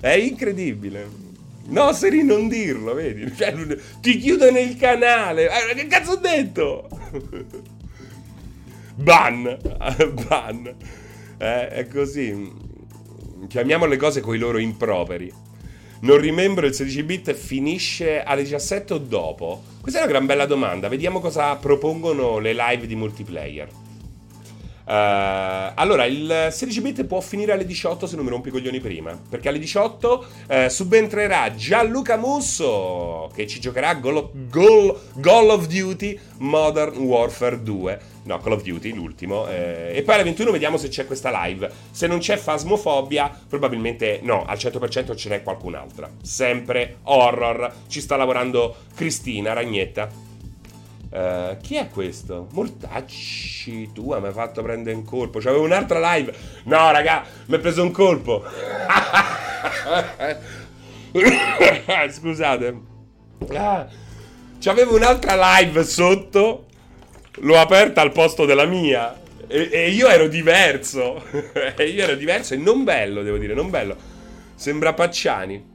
È 0.00 0.10
incredibile. 0.10 1.24
No, 1.68 1.92
Seri, 1.92 2.22
non 2.22 2.46
dirlo, 2.46 2.94
vedi? 2.94 3.34
Cioè, 3.34 3.52
ti 4.00 4.18
chiudono 4.18 4.58
il 4.58 4.76
canale. 4.76 5.48
Eh, 5.48 5.74
che 5.74 5.86
cazzo 5.88 6.12
ho 6.12 6.16
detto? 6.16 6.88
Ban. 8.94 9.58
Ban. 10.28 10.74
Eh, 11.38 11.68
è 11.68 11.88
così. 11.88 12.52
Chiamiamo 13.48 13.86
le 13.86 13.96
cose 13.96 14.20
coi 14.20 14.38
loro 14.38 14.58
improperi. 14.58 15.32
Non 15.98 16.18
rimembro 16.18 16.66
il 16.66 16.74
16 16.74 17.02
bit 17.04 17.32
finisce 17.32 18.22
alle 18.22 18.42
17 18.42 18.92
o 18.92 18.98
dopo? 18.98 19.62
Questa 19.80 20.00
è 20.00 20.02
una 20.02 20.12
gran 20.12 20.26
bella 20.26 20.44
domanda. 20.44 20.88
Vediamo 20.88 21.20
cosa 21.20 21.56
propongono 21.56 22.38
le 22.38 22.52
live 22.52 22.86
di 22.86 22.94
multiplayer. 22.94 23.85
Uh, 24.86 25.72
allora, 25.74 26.04
il 26.04 26.48
16 26.50 26.80
bit 26.80 27.04
può 27.06 27.20
finire 27.20 27.50
alle 27.50 27.66
18 27.66 28.06
se 28.06 28.14
non 28.14 28.24
mi 28.24 28.30
rompi 28.30 28.48
i 28.48 28.50
coglioni 28.52 28.78
prima. 28.78 29.18
Perché 29.28 29.48
alle 29.48 29.58
18 29.58 30.26
uh, 30.48 30.68
subentrerà 30.68 31.52
Gianluca 31.54 32.16
Musso 32.16 33.28
che 33.34 33.48
ci 33.48 33.58
giocherà 33.58 33.98
Call 33.98 34.16
of, 34.16 34.30
Call, 34.48 34.96
Call 35.20 35.48
of 35.48 35.66
Duty 35.66 36.18
Modern 36.38 36.98
Warfare 36.98 37.60
2. 37.62 38.00
No, 38.24 38.38
Call 38.38 38.52
of 38.52 38.62
Duty, 38.62 38.92
l'ultimo. 38.92 39.48
Eh, 39.48 39.92
e 39.94 40.02
poi 40.02 40.14
alle 40.14 40.24
21 40.24 40.52
vediamo 40.52 40.76
se 40.76 40.88
c'è 40.88 41.04
questa 41.04 41.30
live. 41.44 41.68
Se 41.90 42.06
non 42.06 42.18
c'è 42.18 42.36
Fasmofobia, 42.36 43.30
probabilmente 43.48 44.20
no, 44.22 44.44
al 44.44 44.56
100% 44.56 45.16
ce 45.16 45.28
n'è 45.28 45.42
qualcun'altra. 45.42 46.08
Sempre 46.22 46.98
horror. 47.02 47.72
Ci 47.88 48.00
sta 48.00 48.14
lavorando 48.16 48.76
Cristina 48.94 49.52
Ragnetta. 49.52 50.26
Uh, 51.16 51.56
chi 51.62 51.76
è 51.76 51.88
questo? 51.88 52.46
Mortacci, 52.50 53.90
tu 53.94 54.14
mi 54.14 54.26
hai 54.26 54.32
fatto 54.34 54.62
prendere 54.62 54.94
un 54.94 55.02
colpo. 55.02 55.38
C'avevo 55.38 55.64
un'altra 55.64 55.98
live. 56.12 56.30
No, 56.64 56.90
raga, 56.90 57.24
mi 57.46 57.54
hai 57.54 57.60
preso 57.60 57.82
un 57.82 57.90
colpo. 57.90 58.44
Scusate. 62.10 62.80
Ah, 63.54 63.86
c'avevo 64.60 64.94
un'altra 64.94 65.58
live 65.58 65.84
sotto 65.84 66.66
l'ho 67.36 67.58
aperta 67.58 68.02
al 68.02 68.12
posto 68.12 68.44
della 68.44 68.66
mia. 68.66 69.18
E, 69.46 69.70
e 69.72 69.88
io 69.92 70.08
ero 70.08 70.28
diverso. 70.28 71.24
e 71.32 71.84
io 71.88 72.02
ero 72.02 72.14
diverso 72.14 72.52
e 72.52 72.58
non 72.58 72.84
bello, 72.84 73.22
devo 73.22 73.38
dire, 73.38 73.54
non 73.54 73.70
bello. 73.70 73.96
Sembra 74.54 74.92
Pacciani. 74.92 75.74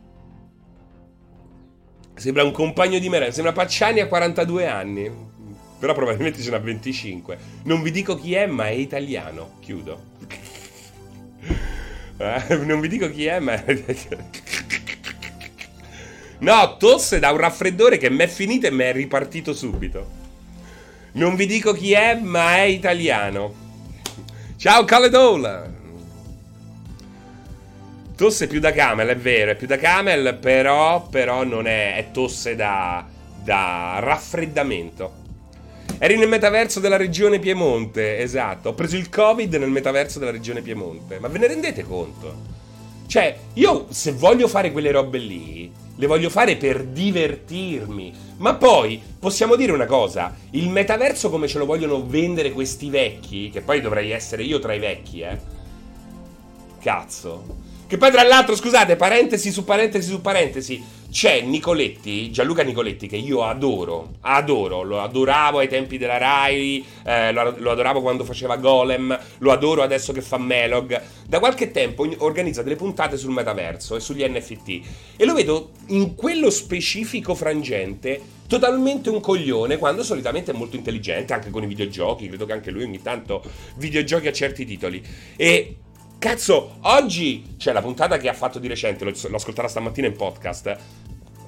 Sembra 2.13 2.43
un 2.43 2.51
compagno 2.51 2.99
di 2.99 3.09
merenda. 3.09 3.33
Sembra 3.33 3.53
Pacciani 3.53 4.01
a 4.01 4.07
42 4.07 4.67
anni. 4.67 5.29
Però 5.81 5.93
probabilmente 5.95 6.43
ce 6.43 6.51
n'ha 6.51 6.59
25. 6.59 7.37
Non 7.63 7.81
vi 7.81 7.89
dico 7.89 8.15
chi 8.15 8.35
è, 8.35 8.45
ma 8.45 8.67
è 8.67 8.73
italiano. 8.73 9.53
Chiudo. 9.61 10.09
Eh, 12.17 12.55
non 12.57 12.79
vi 12.79 12.87
dico 12.87 13.09
chi 13.09 13.25
è, 13.25 13.39
ma... 13.39 13.59
no, 16.37 16.77
tosse 16.77 17.17
da 17.17 17.31
un 17.31 17.37
raffreddore 17.37 17.97
che 17.97 18.11
mi 18.11 18.19
è 18.19 18.27
finito 18.27 18.67
e 18.67 18.71
mi 18.71 18.83
è 18.83 18.93
ripartito 18.93 19.55
subito. 19.55 20.07
Non 21.13 21.35
vi 21.35 21.47
dico 21.47 21.73
chi 21.73 21.93
è, 21.93 22.13
ma 22.13 22.57
è 22.57 22.61
italiano. 22.61 23.51
Ciao 24.57 24.85
Caledola! 24.85 25.67
Tosse 28.15 28.45
più 28.45 28.59
da 28.59 28.71
camel, 28.71 29.07
è 29.07 29.17
vero, 29.17 29.49
è 29.49 29.55
più 29.55 29.65
da 29.65 29.77
camel, 29.77 30.37
però, 30.39 31.07
però 31.07 31.43
non 31.43 31.65
è, 31.65 31.95
è 31.95 32.11
tosse 32.11 32.55
da, 32.55 33.03
da 33.43 33.97
raffreddamento. 33.99 35.20
Eri 36.03 36.17
nel 36.17 36.27
metaverso 36.27 36.79
della 36.79 36.97
regione 36.97 37.37
Piemonte, 37.37 38.17
esatto. 38.17 38.69
Ho 38.69 38.73
preso 38.73 38.97
il 38.97 39.07
Covid 39.07 39.53
nel 39.53 39.69
metaverso 39.69 40.17
della 40.17 40.31
regione 40.31 40.63
Piemonte. 40.63 41.19
Ma 41.19 41.27
ve 41.27 41.37
ne 41.37 41.45
rendete 41.45 41.83
conto? 41.83 42.35
Cioè, 43.05 43.37
io 43.53 43.85
se 43.91 44.11
voglio 44.13 44.47
fare 44.47 44.71
quelle 44.71 44.89
robe 44.89 45.19
lì, 45.19 45.71
le 45.95 46.07
voglio 46.07 46.31
fare 46.31 46.55
per 46.55 46.85
divertirmi. 46.85 48.13
Ma 48.37 48.55
poi 48.55 48.99
possiamo 49.19 49.55
dire 49.55 49.73
una 49.73 49.85
cosa: 49.85 50.35
il 50.49 50.69
metaverso 50.69 51.29
come 51.29 51.47
ce 51.47 51.59
lo 51.59 51.67
vogliono 51.67 52.03
vendere 52.03 52.51
questi 52.51 52.89
vecchi, 52.89 53.51
che 53.51 53.61
poi 53.61 53.79
dovrei 53.79 54.09
essere 54.09 54.41
io 54.41 54.57
tra 54.57 54.73
i 54.73 54.79
vecchi, 54.79 55.21
eh. 55.21 55.37
Cazzo. 56.79 57.69
Che 57.91 57.97
poi 57.97 58.09
tra 58.09 58.23
l'altro, 58.23 58.55
scusate, 58.55 58.95
parentesi 58.95 59.51
su 59.51 59.65
parentesi 59.65 60.09
su 60.09 60.21
parentesi, 60.21 60.81
c'è 61.11 61.41
Nicoletti, 61.41 62.31
Gianluca 62.31 62.63
Nicoletti, 62.63 63.05
che 63.05 63.17
io 63.17 63.43
adoro, 63.43 64.11
adoro, 64.21 64.83
lo 64.83 65.01
adoravo 65.01 65.57
ai 65.59 65.67
tempi 65.67 65.97
della 65.97 66.17
Rai, 66.17 66.85
eh, 67.03 67.33
lo, 67.33 67.53
lo, 67.57 67.71
adoravo 67.71 67.99
quando 67.99 68.23
faceva 68.23 68.55
Golem, 68.55 69.19
lo 69.39 69.51
adoro 69.51 69.81
adesso 69.81 70.13
che 70.13 70.21
fa 70.21 70.37
Melog. 70.37 71.01
Da 71.27 71.39
qualche 71.39 71.71
tempo 71.71 72.07
organizza 72.19 72.63
delle 72.63 72.77
puntate 72.77 73.17
sul 73.17 73.31
metaverso 73.31 73.97
e 73.97 73.99
sugli 73.99 74.23
NFT 74.23 74.81
e 75.17 75.25
lo 75.25 75.33
vedo 75.33 75.71
in 75.87 76.15
quello 76.15 76.49
specifico 76.49 77.35
frangente 77.35 78.21
totalmente 78.47 79.09
un 79.09 79.19
coglione 79.19 79.77
quando 79.77 80.01
solitamente 80.01 80.53
è 80.53 80.55
molto 80.55 80.77
intelligente 80.77 81.33
anche 81.33 81.49
con 81.49 81.63
i 81.63 81.67
videogiochi, 81.67 82.29
credo 82.29 82.45
che 82.45 82.53
anche 82.53 82.71
lui 82.71 82.83
ogni 82.83 83.01
tanto 83.01 83.43
videogiochi 83.75 84.27
a 84.27 84.31
certi 84.31 84.63
titoli. 84.63 85.03
E 85.35 85.75
Cazzo, 86.21 86.77
oggi 86.81 87.55
c'è 87.57 87.71
la 87.71 87.81
puntata 87.81 88.19
che 88.19 88.29
ha 88.29 88.33
fatto 88.33 88.59
di 88.59 88.67
recente, 88.67 89.03
l'ho, 89.03 89.11
l'ho 89.11 89.35
ascoltata 89.37 89.67
stamattina 89.67 90.05
in 90.05 90.15
podcast. 90.15 90.77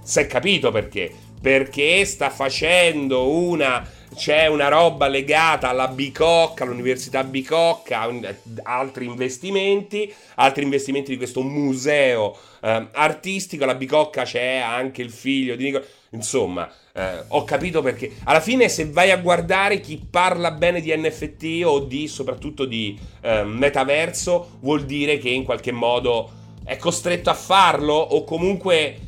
Si 0.01 0.19
è 0.19 0.25
capito 0.25 0.71
perché? 0.71 1.13
Perché 1.39 2.03
sta 2.05 2.31
facendo 2.31 3.29
una. 3.29 3.87
C'è 4.15 4.47
una 4.47 4.69
roba 4.69 5.07
legata 5.07 5.69
alla 5.69 5.89
Bicocca, 5.89 6.63
all'Università 6.63 7.23
Bicocca, 7.23 8.09
altri 8.63 9.05
investimenti, 9.05 10.11
altri 10.35 10.63
investimenti 10.63 11.11
di 11.11 11.17
questo 11.17 11.43
museo 11.43 12.35
eh, 12.59 12.87
artistico. 12.93 13.65
La 13.65 13.75
Bicocca 13.75 14.23
c'è 14.23 14.55
anche 14.55 15.03
il 15.03 15.11
figlio 15.11 15.55
di 15.55 15.65
Nicola. 15.65 15.85
Insomma, 16.09 16.67
eh, 16.95 17.23
ho 17.29 17.43
capito 17.43 17.81
perché. 17.81 18.11
Alla 18.25 18.39
fine, 18.39 18.69
se 18.69 18.87
vai 18.89 19.09
a 19.09 19.17
guardare 19.17 19.79
chi 19.79 19.99
parla 20.07 20.51
bene 20.51 20.79
di 20.79 20.95
NFT 20.95 21.63
o 21.65 21.79
di 21.79 22.07
soprattutto 22.07 22.65
di 22.65 22.97
eh, 23.21 23.43
metaverso, 23.43 24.57
vuol 24.59 24.85
dire 24.85 25.17
che 25.17 25.29
in 25.29 25.43
qualche 25.43 25.71
modo 25.71 26.41
è 26.63 26.77
costretto 26.77 27.31
a 27.31 27.33
farlo 27.33 27.95
o 27.95 28.23
comunque 28.23 28.99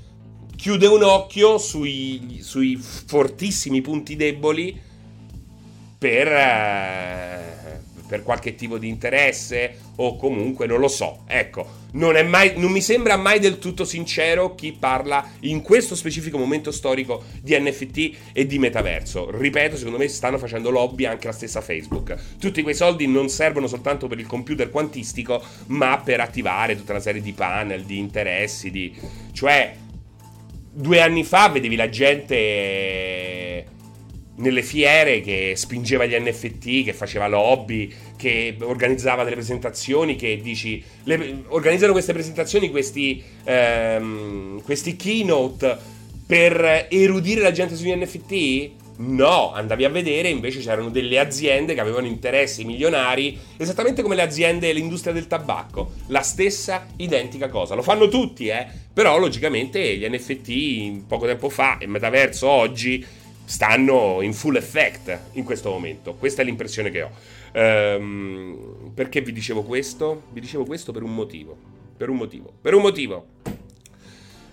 chiude 0.55 0.87
un 0.87 1.03
occhio 1.03 1.59
sui, 1.59 2.39
sui 2.41 2.75
fortissimi 2.75 3.81
punti 3.81 4.15
deboli 4.15 4.81
per. 5.97 6.27
Eh, 6.27 7.83
per 8.07 8.23
qualche 8.23 8.55
tipo 8.55 8.77
di 8.77 8.87
interesse 8.87 9.77
o 9.97 10.15
comunque 10.17 10.65
non 10.67 10.79
lo 10.79 10.87
so. 10.87 11.23
Ecco, 11.27 11.83
non, 11.91 12.15
mai, 12.27 12.53
non, 12.57 12.71
mi 12.71 12.81
sembra 12.81 13.17
mai 13.17 13.39
del 13.39 13.57
tutto 13.57 13.85
sincero 13.85 14.55
chi 14.55 14.71
parla 14.71 15.27
in 15.41 15.61
questo 15.61 15.95
specifico 15.95 16.37
momento 16.37 16.71
storico 16.71 17.23
di 17.41 17.57
NFT 17.59 18.17
e 18.33 18.45
di 18.45 18.59
metaverso. 18.59 19.29
Ripeto, 19.31 19.77
secondo 19.77 19.97
me 19.97 20.07
stanno 20.07 20.37
facendo 20.37 20.69
lobby 20.69 21.05
anche 21.05 21.27
la 21.27 21.33
stessa 21.33 21.61
Facebook. 21.61 22.15
Tutti 22.39 22.61
quei 22.61 22.75
soldi 22.75 23.07
non 23.07 23.29
servono 23.29 23.67
soltanto 23.67 24.07
per 24.07 24.19
il 24.19 24.27
computer 24.27 24.69
quantistico, 24.69 25.41
ma 25.67 26.01
per 26.03 26.19
attivare 26.19 26.75
tutta 26.75 26.91
una 26.91 27.01
serie 27.01 27.21
di 27.21 27.33
panel, 27.33 27.83
di 27.83 27.97
interessi, 27.97 28.71
di... 28.71 28.93
cioè 29.31 29.75
due 30.77 30.99
anni 30.99 31.23
fa 31.23 31.47
vedevi 31.47 31.77
la 31.77 31.87
gente 31.87 33.74
nelle 34.37 34.61
fiere 34.61 35.21
che 35.21 35.53
spingeva 35.55 36.05
gli 36.05 36.15
NFT, 36.17 36.83
che 36.83 36.93
faceva 36.93 37.27
lobby, 37.27 37.91
che 38.17 38.55
organizzava 38.59 39.23
delle 39.23 39.35
presentazioni, 39.35 40.15
che 40.15 40.39
dici, 40.41 40.83
le, 41.03 41.43
organizzano 41.47 41.93
queste 41.93 42.13
presentazioni, 42.13 42.69
questi, 42.69 43.23
ehm, 43.43 44.61
questi 44.63 44.95
keynote 44.95 45.77
per 46.25 46.87
erudire 46.89 47.41
la 47.41 47.51
gente 47.51 47.75
sugli 47.75 47.95
NFT? 47.95 48.83
No, 48.97 49.51
andavi 49.51 49.83
a 49.83 49.89
vedere, 49.89 50.29
invece 50.29 50.59
c'erano 50.59 50.89
delle 50.89 51.19
aziende 51.19 51.73
che 51.73 51.81
avevano 51.81 52.07
interessi 52.07 52.63
milionari, 52.63 53.37
esattamente 53.57 54.01
come 54.01 54.15
le 54.15 54.21
aziende 54.21 54.67
dell'industria 54.67 55.11
del 55.11 55.27
tabacco. 55.27 55.91
La 56.07 56.21
stessa 56.21 56.87
identica 56.95 57.49
cosa. 57.49 57.75
Lo 57.75 57.81
fanno 57.81 58.07
tutti, 58.07 58.47
eh? 58.47 58.65
Però 58.93 59.17
logicamente 59.17 59.97
gli 59.97 60.07
NFT 60.07 61.05
poco 61.07 61.25
tempo 61.25 61.49
fa 61.49 61.77
e 61.77 61.87
metaverso 61.87 62.47
oggi 62.47 63.05
stanno 63.45 64.21
in 64.21 64.33
full 64.33 64.55
effect 64.55 65.17
in 65.33 65.43
questo 65.43 65.69
momento. 65.69 66.15
Questa 66.15 66.41
è 66.41 66.45
l'impressione 66.45 66.91
che 66.91 67.01
ho. 67.03 67.11
Ehm, 67.53 68.91
perché 68.93 69.21
vi 69.21 69.31
dicevo 69.31 69.63
questo? 69.63 70.23
Vi 70.31 70.41
dicevo 70.41 70.65
questo 70.65 70.91
per 70.91 71.03
un 71.03 71.13
motivo. 71.13 71.55
Per 71.95 72.09
un 72.09 72.17
motivo. 72.17 72.51
Per 72.61 72.73
un 72.73 72.81
motivo. 72.81 73.25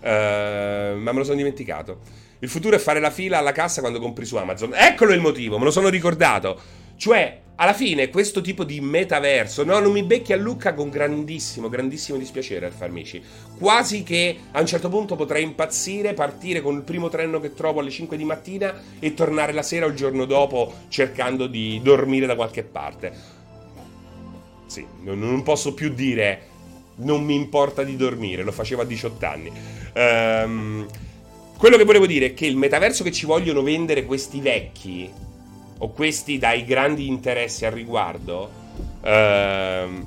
Ehm, 0.00 0.98
ma 1.00 1.12
me 1.12 1.18
lo 1.18 1.24
sono 1.24 1.36
dimenticato. 1.36 2.20
Il 2.38 2.48
futuro 2.48 2.74
è 2.74 2.78
fare 2.78 3.00
la 3.00 3.10
fila 3.10 3.38
alla 3.38 3.52
cassa 3.52 3.80
quando 3.80 4.00
compri 4.00 4.24
su 4.24 4.36
Amazon. 4.36 4.72
Eccolo 4.74 5.12
il 5.12 5.20
motivo, 5.20 5.58
me 5.58 5.64
lo 5.64 5.70
sono 5.70 5.88
ricordato. 5.88 6.60
Cioè, 6.96 7.40
alla 7.56 7.74
fine, 7.74 8.08
questo 8.08 8.40
tipo 8.40 8.64
di 8.64 8.80
metaverso, 8.80 9.62
no, 9.62 9.78
non 9.78 9.92
mi 9.92 10.02
becchi 10.02 10.32
a 10.32 10.36
Lucca 10.36 10.74
con 10.74 10.88
grandissimo, 10.88 11.68
grandissimo 11.68 12.18
dispiacere 12.18 12.66
al 12.66 12.72
farmici. 12.72 13.22
Quasi 13.58 14.02
che 14.02 14.36
a 14.50 14.58
un 14.58 14.66
certo 14.66 14.88
punto 14.88 15.14
potrei 15.14 15.44
impazzire, 15.44 16.14
partire 16.14 16.60
con 16.60 16.74
il 16.74 16.82
primo 16.82 17.08
treno 17.08 17.38
che 17.38 17.54
trovo 17.54 17.80
alle 17.80 17.90
5 17.90 18.16
di 18.16 18.24
mattina 18.24 18.74
e 18.98 19.14
tornare 19.14 19.52
la 19.52 19.62
sera 19.62 19.86
o 19.86 19.90
il 19.90 19.94
giorno 19.94 20.24
dopo 20.24 20.72
cercando 20.88 21.46
di 21.46 21.80
dormire 21.82 22.26
da 22.26 22.34
qualche 22.34 22.64
parte. 22.64 23.12
Sì, 24.66 24.84
non, 25.02 25.42
posso 25.44 25.74
più 25.74 25.92
dire 25.92 26.48
non 26.96 27.22
mi 27.22 27.34
importa 27.34 27.84
di 27.84 27.94
dormire, 27.96 28.42
lo 28.42 28.52
facevo 28.52 28.82
a 28.82 28.84
18 28.84 29.26
anni. 29.26 29.52
Ehm. 29.92 30.86
Quello 31.56 31.76
che 31.76 31.84
volevo 31.84 32.06
dire 32.06 32.26
è 32.26 32.34
che 32.34 32.46
il 32.46 32.56
metaverso 32.56 33.04
che 33.04 33.12
ci 33.12 33.24
vogliono 33.24 33.62
vendere 33.62 34.04
questi 34.04 34.40
vecchi, 34.40 35.08
o 35.82 35.90
questi 35.90 36.38
dai 36.38 36.64
grandi 36.64 37.08
interessi 37.08 37.64
al 37.64 37.72
riguardo, 37.72 38.50
ehm, 39.02 40.06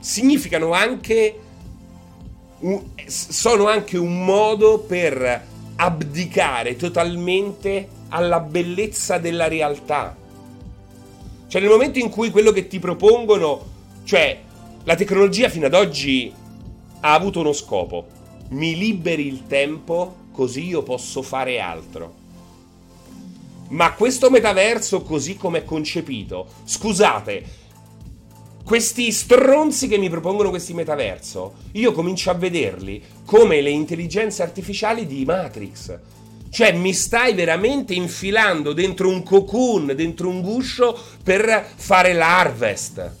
significano 0.00 0.72
anche. 0.72 1.40
Un, 2.58 2.82
sono 3.06 3.68
anche 3.68 3.98
un 3.98 4.24
modo 4.24 4.78
per 4.78 5.46
abdicare 5.76 6.74
totalmente 6.76 7.88
alla 8.08 8.40
bellezza 8.40 9.18
della 9.18 9.46
realtà. 9.46 10.16
Cioè, 11.46 11.60
nel 11.60 11.70
momento 11.70 11.98
in 11.98 12.08
cui 12.08 12.30
quello 12.30 12.50
che 12.50 12.66
ti 12.66 12.78
propongono, 12.78 13.64
cioè 14.04 14.40
la 14.84 14.94
tecnologia 14.94 15.48
fino 15.48 15.66
ad 15.66 15.74
oggi 15.74 16.32
ha 17.00 17.12
avuto 17.12 17.40
uno 17.40 17.52
scopo 17.52 18.16
mi 18.48 18.76
liberi 18.76 19.26
il 19.26 19.46
tempo 19.46 20.14
così 20.32 20.66
io 20.66 20.82
posso 20.82 21.22
fare 21.22 21.58
altro. 21.60 22.24
Ma 23.68 23.92
questo 23.92 24.30
metaverso 24.30 25.02
così 25.02 25.36
come 25.36 25.58
è 25.58 25.64
concepito, 25.64 26.46
scusate, 26.64 27.44
questi 28.64 29.10
stronzi 29.12 29.88
che 29.88 29.98
mi 29.98 30.08
propongono 30.08 30.50
questi 30.50 30.74
metaverso, 30.74 31.54
io 31.72 31.92
comincio 31.92 32.30
a 32.30 32.34
vederli 32.34 33.02
come 33.24 33.60
le 33.60 33.70
intelligenze 33.70 34.42
artificiali 34.42 35.06
di 35.06 35.24
Matrix. 35.24 35.98
Cioè 36.48 36.72
mi 36.72 36.92
stai 36.92 37.34
veramente 37.34 37.94
infilando 37.94 38.72
dentro 38.72 39.08
un 39.08 39.22
cocoon, 39.22 39.92
dentro 39.94 40.28
un 40.28 40.40
guscio 40.40 40.98
per 41.22 41.68
fare 41.74 42.12
l'harvest. 42.12 43.14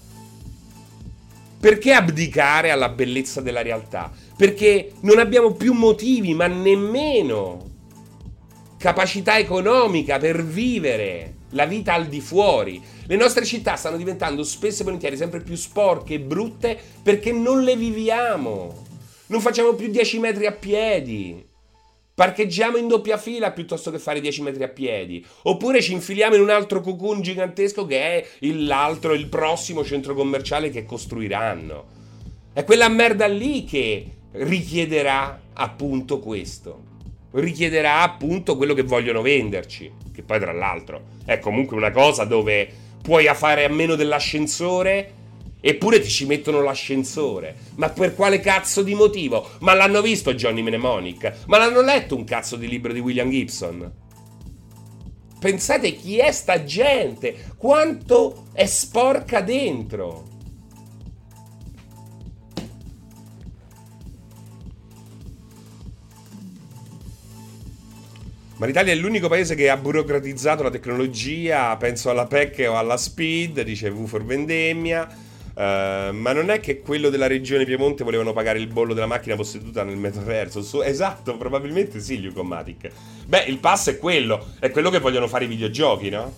Perché 1.58 1.92
abdicare 1.92 2.70
alla 2.70 2.88
bellezza 2.88 3.40
della 3.40 3.62
realtà? 3.62 4.12
perché 4.36 4.92
non 5.00 5.18
abbiamo 5.18 5.52
più 5.52 5.72
motivi, 5.72 6.34
ma 6.34 6.46
nemmeno 6.46 7.65
capacità 8.78 9.38
economica 9.38 10.18
per 10.18 10.44
vivere 10.44 11.34
la 11.50 11.66
vita 11.66 11.94
al 11.94 12.06
di 12.06 12.20
fuori. 12.20 12.82
Le 13.06 13.16
nostre 13.16 13.44
città 13.44 13.76
stanno 13.76 13.96
diventando 13.96 14.42
spesso 14.42 14.82
e 14.82 14.84
volentieri 14.84 15.16
sempre 15.16 15.40
più 15.40 15.56
sporche 15.56 16.14
e 16.14 16.20
brutte 16.20 16.78
perché 17.02 17.32
non 17.32 17.62
le 17.62 17.76
viviamo. 17.76 18.84
Non 19.28 19.40
facciamo 19.40 19.74
più 19.74 19.88
10 19.88 20.18
metri 20.18 20.46
a 20.46 20.52
piedi. 20.52 21.44
Parcheggiamo 22.14 22.78
in 22.78 22.88
doppia 22.88 23.18
fila 23.18 23.52
piuttosto 23.52 23.90
che 23.90 23.98
fare 23.98 24.20
10 24.20 24.42
metri 24.42 24.62
a 24.62 24.68
piedi. 24.68 25.24
Oppure 25.42 25.82
ci 25.82 25.92
infiliamo 25.92 26.34
in 26.34 26.40
un 26.40 26.50
altro 26.50 26.80
cocoon 26.80 27.20
gigantesco 27.20 27.84
che 27.84 27.98
è 28.00 28.26
l'altro, 28.40 29.12
il 29.12 29.26
prossimo 29.28 29.84
centro 29.84 30.14
commerciale 30.14 30.70
che 30.70 30.86
costruiranno. 30.86 31.94
È 32.52 32.64
quella 32.64 32.88
merda 32.88 33.26
lì 33.26 33.64
che 33.64 34.06
richiederà 34.32 35.42
appunto 35.52 36.18
questo. 36.20 36.94
Richiederà 37.36 38.00
appunto 38.00 38.56
quello 38.56 38.72
che 38.72 38.82
vogliono 38.82 39.20
venderci. 39.20 39.92
Che 40.12 40.22
poi, 40.22 40.40
tra 40.40 40.52
l'altro, 40.52 41.02
è 41.26 41.38
comunque 41.38 41.76
una 41.76 41.90
cosa 41.90 42.24
dove 42.24 42.66
puoi 43.02 43.26
fare 43.34 43.64
a 43.64 43.68
meno 43.68 43.94
dell'ascensore. 43.94 45.12
Eppure 45.60 46.00
ti 46.00 46.08
ci 46.08 46.24
mettono 46.24 46.62
l'ascensore. 46.62 47.56
Ma 47.74 47.90
per 47.90 48.14
quale 48.14 48.40
cazzo 48.40 48.82
di 48.82 48.94
motivo? 48.94 49.50
Ma 49.60 49.74
l'hanno 49.74 50.00
visto 50.00 50.32
Johnny 50.32 50.62
Mnemonic? 50.62 51.44
Ma 51.46 51.58
l'hanno 51.58 51.82
letto 51.82 52.16
un 52.16 52.24
cazzo 52.24 52.56
di 52.56 52.68
libro 52.68 52.92
di 52.92 53.00
William 53.00 53.28
Gibson? 53.28 53.92
Pensate 55.38 55.94
chi 55.94 56.16
è 56.18 56.32
sta 56.32 56.64
gente? 56.64 57.52
Quanto 57.58 58.46
è 58.54 58.64
sporca 58.64 59.42
dentro? 59.42 60.35
Ma 68.58 68.64
l'Italia 68.64 68.92
è 68.92 68.96
l'unico 68.96 69.28
paese 69.28 69.54
che 69.54 69.68
ha 69.68 69.76
burocratizzato 69.76 70.62
la 70.62 70.70
tecnologia, 70.70 71.76
penso 71.76 72.08
alla 72.08 72.26
PEC 72.26 72.66
o 72.70 72.78
alla 72.78 72.96
SPID, 72.96 73.60
dice 73.60 73.90
V 73.90 74.06
for 74.06 74.24
Vendemmia. 74.24 75.24
Uh, 75.56 76.12
ma 76.12 76.32
non 76.32 76.50
è 76.50 76.60
che 76.60 76.80
quello 76.80 77.08
della 77.10 77.26
regione 77.26 77.64
Piemonte 77.64 78.04
volevano 78.04 78.32
pagare 78.32 78.58
il 78.58 78.66
bollo 78.66 78.92
della 78.94 79.06
macchina 79.06 79.36
posseduta 79.36 79.84
nel 79.84 79.96
metaverso? 79.96 80.62
Su, 80.62 80.80
esatto, 80.80 81.36
probabilmente 81.36 82.00
sì, 82.00 82.20
Lucomatic. 82.22 82.90
Beh, 83.26 83.44
il 83.44 83.58
pass 83.58 83.90
è 83.90 83.98
quello, 83.98 84.52
è 84.58 84.70
quello 84.70 84.88
che 84.88 85.00
vogliono 85.00 85.28
fare 85.28 85.44
i 85.44 85.48
videogiochi, 85.48 86.08
no? 86.08 86.34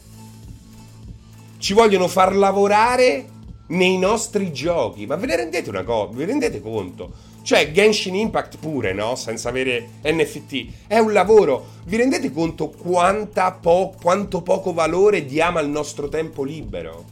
Ci 1.59 1.73
vogliono 1.73 2.09
far 2.09 2.35
lavorare 2.35 3.27
nei 3.69 3.97
nostri 3.97 4.53
giochi. 4.53 5.07
Ma 5.07 5.14
ve 5.14 5.27
ne 5.27 5.37
rendete 5.37 5.69
una 5.69 5.85
cosa? 5.85 6.16
Vi 6.16 6.25
rendete 6.25 6.61
conto? 6.61 7.12
Cioè, 7.49 7.72
Genshin 7.72 8.14
Impact 8.14 8.59
pure, 8.59 8.92
no? 8.92 9.14
Senza 9.14 9.49
avere 9.49 9.92
NFT. 10.03 10.86
È 10.86 10.99
un 10.99 11.14
lavoro. 11.14 11.76
Vi 11.86 11.96
rendete 11.96 12.30
conto 12.30 12.68
po- 12.68 13.94
quanto 13.99 14.42
poco 14.42 14.74
valore 14.74 15.24
diamo 15.24 15.57
al 15.57 15.70
nostro 15.70 16.11
tempo 16.11 16.44
libero? 16.44 17.07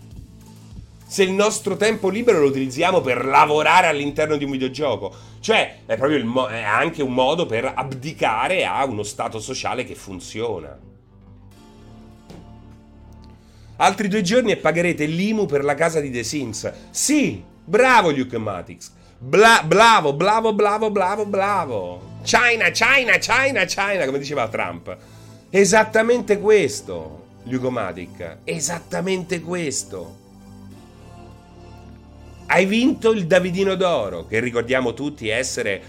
Se 1.07 1.23
il 1.23 1.33
nostro 1.33 1.79
tempo 1.79 2.11
libero 2.11 2.41
lo 2.41 2.49
utilizziamo 2.49 3.01
per 3.01 3.25
lavorare 3.25 3.87
all'interno 3.87 4.37
di 4.37 4.45
un 4.45 4.51
videogioco. 4.51 5.11
Cioè, 5.41 5.79
è 5.87 5.97
proprio 5.97 6.23
mo- 6.27 6.49
è 6.49 6.61
anche 6.61 7.03
un 7.03 7.15
modo 7.15 7.47
per 7.47 7.73
abdicare 7.75 8.67
a 8.67 8.85
uno 8.85 9.05
stato 9.05 9.41
sociale 9.41 9.85
che 9.85 9.95
funziona. 9.95 10.79
Altri 13.77 14.09
due 14.09 14.21
giorni 14.21 14.51
e 14.51 14.59
pagherete 14.59 15.07
l'IMU 15.07 15.47
per 15.47 15.65
la 15.65 15.75
casa 15.75 16.01
di 16.01 16.11
The 16.11 16.23
Sims. 16.23 16.71
Sì, 16.91 17.43
bravo 17.65 18.11
Luke 18.11 18.37
Matix. 18.37 18.93
Bla, 19.19 19.63
blavo, 19.65 20.13
blavo, 20.13 20.53
blavo, 20.53 20.91
blavo, 20.91 21.25
blavo. 21.25 22.01
China, 22.23 22.69
China, 22.71 23.17
China, 23.17 23.65
China, 23.65 24.05
come 24.05 24.19
diceva 24.19 24.47
Trump. 24.49 24.95
Esattamente 25.49 26.39
questo, 26.39 27.25
Lugomatic. 27.45 28.39
Esattamente 28.45 29.41
questo. 29.41 30.25
Hai 32.47 32.67
vinto 32.67 33.13
il 33.13 33.27
Davidino 33.27 33.75
d'Oro, 33.75 34.27
che 34.27 34.39
ricordiamo 34.39 34.93
tutti 34.93 35.29
essere 35.29 35.83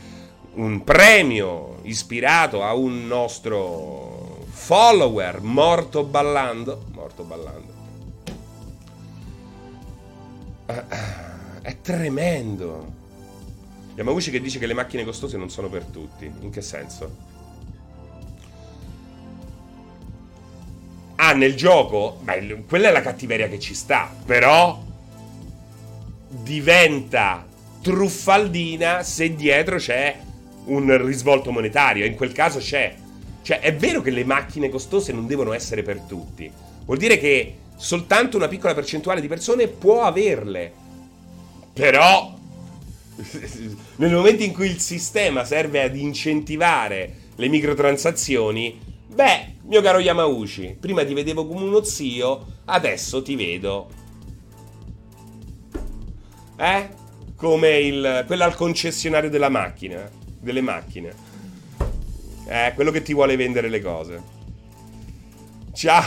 un 0.53 0.83
premio 0.85 1.79
ispirato 1.83 2.63
a 2.63 2.73
un 2.73 3.07
nostro 3.07 4.45
follower 4.49 5.41
morto 5.41 6.03
ballando. 6.05 6.85
Morto 6.93 7.23
ballando. 7.23 7.73
È 11.61 11.75
tremendo. 11.81 12.96
Yamauchi 13.97 14.29
che 14.29 14.39
dice 14.39 14.59
che 14.59 14.67
le 14.67 14.75
macchine 14.75 15.03
costose 15.03 15.37
non 15.37 15.49
sono 15.49 15.69
per 15.69 15.83
tutti. 15.85 16.31
In 16.41 16.51
che 16.51 16.61
senso? 16.61 17.15
Ah, 21.15 21.33
nel 21.33 21.55
gioco? 21.55 22.19
Beh, 22.21 22.65
quella 22.67 22.89
è 22.89 22.91
la 22.91 23.01
cattiveria 23.01 23.49
che 23.49 23.57
ci 23.59 23.73
sta. 23.73 24.13
Però 24.23 24.83
diventa 26.29 27.43
truffaldina 27.81 29.01
se 29.01 29.33
dietro 29.33 29.77
c'è 29.77 30.15
un 30.65 31.03
risvolto 31.03 31.51
monetario. 31.51 32.05
In 32.05 32.15
quel 32.15 32.33
caso 32.33 32.59
c'è. 32.59 32.95
Cioè, 33.41 33.61
è 33.61 33.75
vero 33.75 34.01
che 34.01 34.11
le 34.11 34.23
macchine 34.23 34.69
costose 34.69 35.11
non 35.11 35.25
devono 35.25 35.53
essere 35.53 35.81
per 35.81 36.01
tutti. 36.01 36.51
Vuol 36.85 36.99
dire 36.99 37.17
che 37.17 37.55
soltanto 37.75 38.37
una 38.37 38.47
piccola 38.47 38.75
percentuale 38.75 39.21
di 39.21 39.27
persone 39.27 39.67
può 39.67 40.03
averle. 40.03 40.71
Però, 41.73 42.36
nel 43.95 44.11
momento 44.11 44.43
in 44.43 44.53
cui 44.53 44.69
il 44.69 44.79
sistema 44.79 45.43
serve 45.43 45.81
ad 45.81 45.95
incentivare 45.95 47.25
le 47.35 47.47
microtransazioni, 47.47 48.79
beh, 49.07 49.55
mio 49.63 49.81
caro 49.81 49.99
Yamauchi, 49.99 50.77
prima 50.79 51.03
ti 51.03 51.13
vedevo 51.13 51.47
come 51.47 51.63
uno 51.63 51.83
zio, 51.83 52.45
adesso 52.65 53.21
ti 53.21 53.35
vedo. 53.35 53.89
Eh? 56.57 56.89
Come 57.35 57.79
il, 57.79 58.23
quello 58.25 58.43
al 58.43 58.55
concessionario 58.55 59.29
della 59.29 59.49
macchina, 59.49 60.09
delle 60.39 60.61
macchine. 60.61 61.13
Eh, 62.47 62.71
quello 62.75 62.91
che 62.91 63.01
ti 63.01 63.13
vuole 63.13 63.35
vendere 63.35 63.69
le 63.69 63.81
cose. 63.81 64.23
Ciao. 65.73 66.05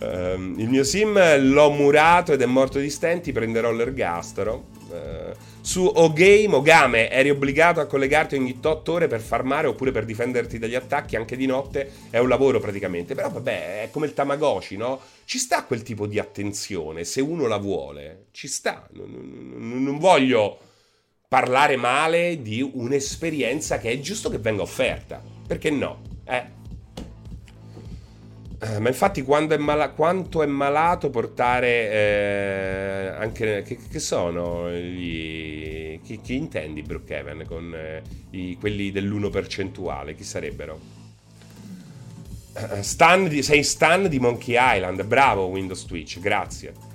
um, 0.00 0.54
il 0.58 0.68
mio 0.68 0.84
sim 0.84 1.18
l'ho 1.52 1.70
murato 1.70 2.32
ed 2.32 2.40
è 2.40 2.46
morto 2.46 2.78
di 2.78 2.88
stenti, 2.88 3.32
prenderò 3.32 3.70
l'ergastolo. 3.72 4.78
Uh, 4.90 5.34
su 5.60 5.84
O-Game, 5.84 6.54
Ogame, 6.54 7.10
eri 7.10 7.30
obbligato 7.30 7.80
a 7.80 7.86
collegarti 7.86 8.34
ogni 8.34 8.58
8 8.62 8.92
ore 8.92 9.06
per 9.06 9.20
farmare 9.20 9.66
oppure 9.66 9.92
per 9.92 10.04
difenderti 10.04 10.58
dagli 10.58 10.74
attacchi 10.74 11.16
anche 11.16 11.36
di 11.36 11.46
notte. 11.46 11.90
È 12.10 12.18
un 12.18 12.28
lavoro 12.28 12.60
praticamente. 12.60 13.14
Però 13.14 13.30
vabbè, 13.30 13.82
è 13.82 13.90
come 13.90 14.06
il 14.06 14.14
Tamagotchi, 14.14 14.76
no? 14.76 15.00
Ci 15.24 15.38
sta 15.38 15.64
quel 15.64 15.82
tipo 15.82 16.06
di 16.06 16.18
attenzione, 16.18 17.04
se 17.04 17.20
uno 17.20 17.46
la 17.46 17.58
vuole. 17.58 18.26
Ci 18.32 18.48
sta. 18.48 18.88
non 18.92 19.98
voglio 19.98 20.58
parlare 21.28 21.76
male 21.76 22.42
di 22.42 22.60
un'esperienza 22.60 23.78
che 23.78 23.92
è 23.92 24.00
giusto 24.00 24.28
che 24.30 24.38
venga 24.38 24.62
offerta. 24.62 25.22
Perché 25.46 25.70
no? 25.70 26.02
Eh. 26.24 26.58
Eh 28.62 28.78
ma 28.78 28.88
infatti 28.88 29.22
quando 29.22 29.54
è 29.54 29.58
mala- 29.58 29.90
quanto 29.90 30.42
è 30.42 30.46
malato 30.46 31.08
portare 31.08 31.90
eh, 31.90 33.06
anche... 33.18 33.62
Che, 33.62 33.78
che 33.90 33.98
sono 33.98 34.70
gli... 34.70 35.98
Chi, 36.02 36.20
chi, 36.20 36.34
intendi 36.36 36.82
Brookhaven 36.82 37.44
con 37.46 37.74
eh, 37.74 38.02
i, 38.30 38.56
quelli 38.60 38.90
dell'1 38.92 39.30
percentuale? 39.30 40.14
Chi 40.14 40.24
sarebbero? 40.24 40.78
Eh, 42.52 42.82
stan 42.82 43.28
di, 43.28 43.42
sei 43.42 43.62
stan 43.62 44.08
di 44.08 44.18
Monkey 44.18 44.56
Island, 44.58 45.04
bravo 45.04 45.46
Windows 45.46 45.86
Twitch, 45.86 46.18
grazie. 46.20 46.89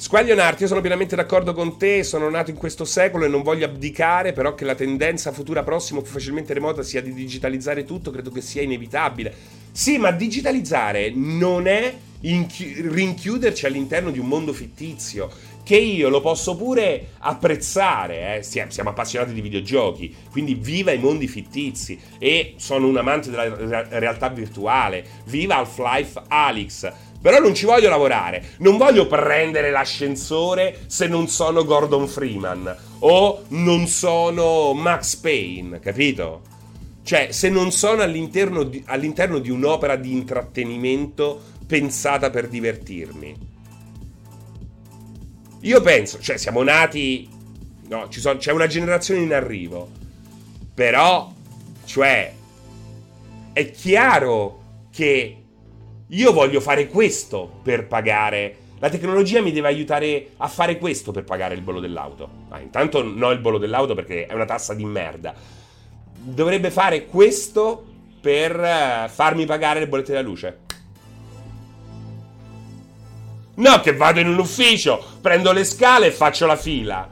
Squaglionarti, 0.00 0.62
io 0.62 0.68
sono 0.68 0.80
pienamente 0.80 1.14
d'accordo 1.14 1.52
con 1.52 1.76
te, 1.76 2.04
sono 2.04 2.30
nato 2.30 2.48
in 2.48 2.56
questo 2.56 2.86
secolo 2.86 3.26
e 3.26 3.28
non 3.28 3.42
voglio 3.42 3.66
abdicare, 3.66 4.32
però 4.32 4.54
che 4.54 4.64
la 4.64 4.74
tendenza 4.74 5.30
futura 5.30 5.62
prossima 5.62 6.00
più 6.00 6.10
facilmente 6.10 6.54
remota 6.54 6.82
sia 6.82 7.02
di 7.02 7.12
digitalizzare 7.12 7.84
tutto, 7.84 8.10
credo 8.10 8.30
che 8.30 8.40
sia 8.40 8.62
inevitabile. 8.62 9.30
Sì, 9.70 9.98
ma 9.98 10.10
digitalizzare 10.10 11.12
non 11.14 11.66
è 11.66 11.94
inchi- 12.20 12.80
rinchiuderci 12.80 13.66
all'interno 13.66 14.10
di 14.10 14.18
un 14.18 14.26
mondo 14.26 14.54
fittizio, 14.54 15.30
che 15.62 15.76
io 15.76 16.08
lo 16.08 16.22
posso 16.22 16.56
pure 16.56 17.10
apprezzare, 17.18 18.38
eh? 18.38 18.42
siamo 18.42 18.88
appassionati 18.88 19.34
di 19.34 19.42
videogiochi, 19.42 20.16
quindi 20.30 20.54
viva 20.54 20.92
i 20.92 20.98
mondi 20.98 21.28
fittizi 21.28 22.00
e 22.18 22.54
sono 22.56 22.88
un 22.88 22.96
amante 22.96 23.28
della 23.28 23.54
re- 23.54 23.86
realtà 23.98 24.30
virtuale, 24.30 25.04
viva 25.26 25.56
Half-Life 25.56 26.22
Alyx 26.26 26.92
però 27.20 27.38
non 27.38 27.54
ci 27.54 27.66
voglio 27.66 27.90
lavorare. 27.90 28.52
Non 28.58 28.76
voglio 28.76 29.06
prendere 29.06 29.70
l'ascensore 29.70 30.80
se 30.86 31.06
non 31.06 31.28
sono 31.28 31.64
Gordon 31.64 32.08
Freeman. 32.08 32.76
O 33.00 33.44
non 33.48 33.86
sono 33.86 34.72
Max 34.72 35.16
Payne, 35.16 35.80
capito? 35.80 36.42
Cioè, 37.02 37.32
se 37.32 37.48
non 37.50 37.72
sono 37.72 38.02
all'interno 38.02 38.62
di, 38.62 38.82
all'interno 38.86 39.38
di 39.38 39.50
un'opera 39.50 39.96
di 39.96 40.12
intrattenimento 40.12 41.40
pensata 41.66 42.30
per 42.30 42.48
divertirmi. 42.48 43.48
Io 45.62 45.80
penso, 45.82 46.20
cioè, 46.20 46.38
siamo 46.38 46.62
nati. 46.62 47.28
No, 47.88 48.06
sono, 48.10 48.38
c'è 48.38 48.52
una 48.52 48.66
generazione 48.66 49.20
in 49.20 49.34
arrivo. 49.34 49.90
Però, 50.72 51.32
cioè, 51.84 52.32
è 53.52 53.70
chiaro 53.70 54.62
che 54.90 55.36
io 56.10 56.32
voglio 56.32 56.60
fare 56.60 56.88
questo 56.88 57.60
per 57.62 57.86
pagare. 57.86 58.56
La 58.80 58.88
tecnologia 58.88 59.42
mi 59.42 59.52
deve 59.52 59.68
aiutare 59.68 60.30
a 60.38 60.48
fare 60.48 60.78
questo 60.78 61.12
per 61.12 61.24
pagare 61.24 61.54
il 61.54 61.60
bollo 61.60 61.80
dell'auto. 61.80 62.28
Ah, 62.48 62.60
intanto 62.60 63.02
no 63.02 63.30
il 63.30 63.38
bollo 63.38 63.58
dell'auto 63.58 63.94
perché 63.94 64.26
è 64.26 64.34
una 64.34 64.46
tassa 64.46 64.74
di 64.74 64.84
merda. 64.84 65.34
Dovrebbe 66.22 66.70
fare 66.70 67.06
questo 67.06 67.84
per 68.20 68.58
eh, 68.58 69.08
farmi 69.08 69.44
pagare 69.46 69.80
le 69.80 69.88
bollette 69.88 70.12
della 70.12 70.26
luce. 70.26 70.58
No, 73.54 73.80
che 73.80 73.94
vado 73.94 74.20
in 74.20 74.28
un 74.28 74.38
ufficio, 74.38 75.04
prendo 75.20 75.52
le 75.52 75.64
scale 75.64 76.06
e 76.06 76.12
faccio 76.12 76.46
la 76.46 76.56
fila. 76.56 77.08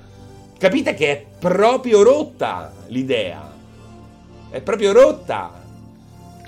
Capite 0.59 0.95
che 0.95 1.11
è 1.13 1.25
proprio 1.39 2.03
rotta 2.03 2.73
l'idea. 2.87 3.55
È 4.51 4.61
proprio 4.61 4.93
rotta. 4.93 5.68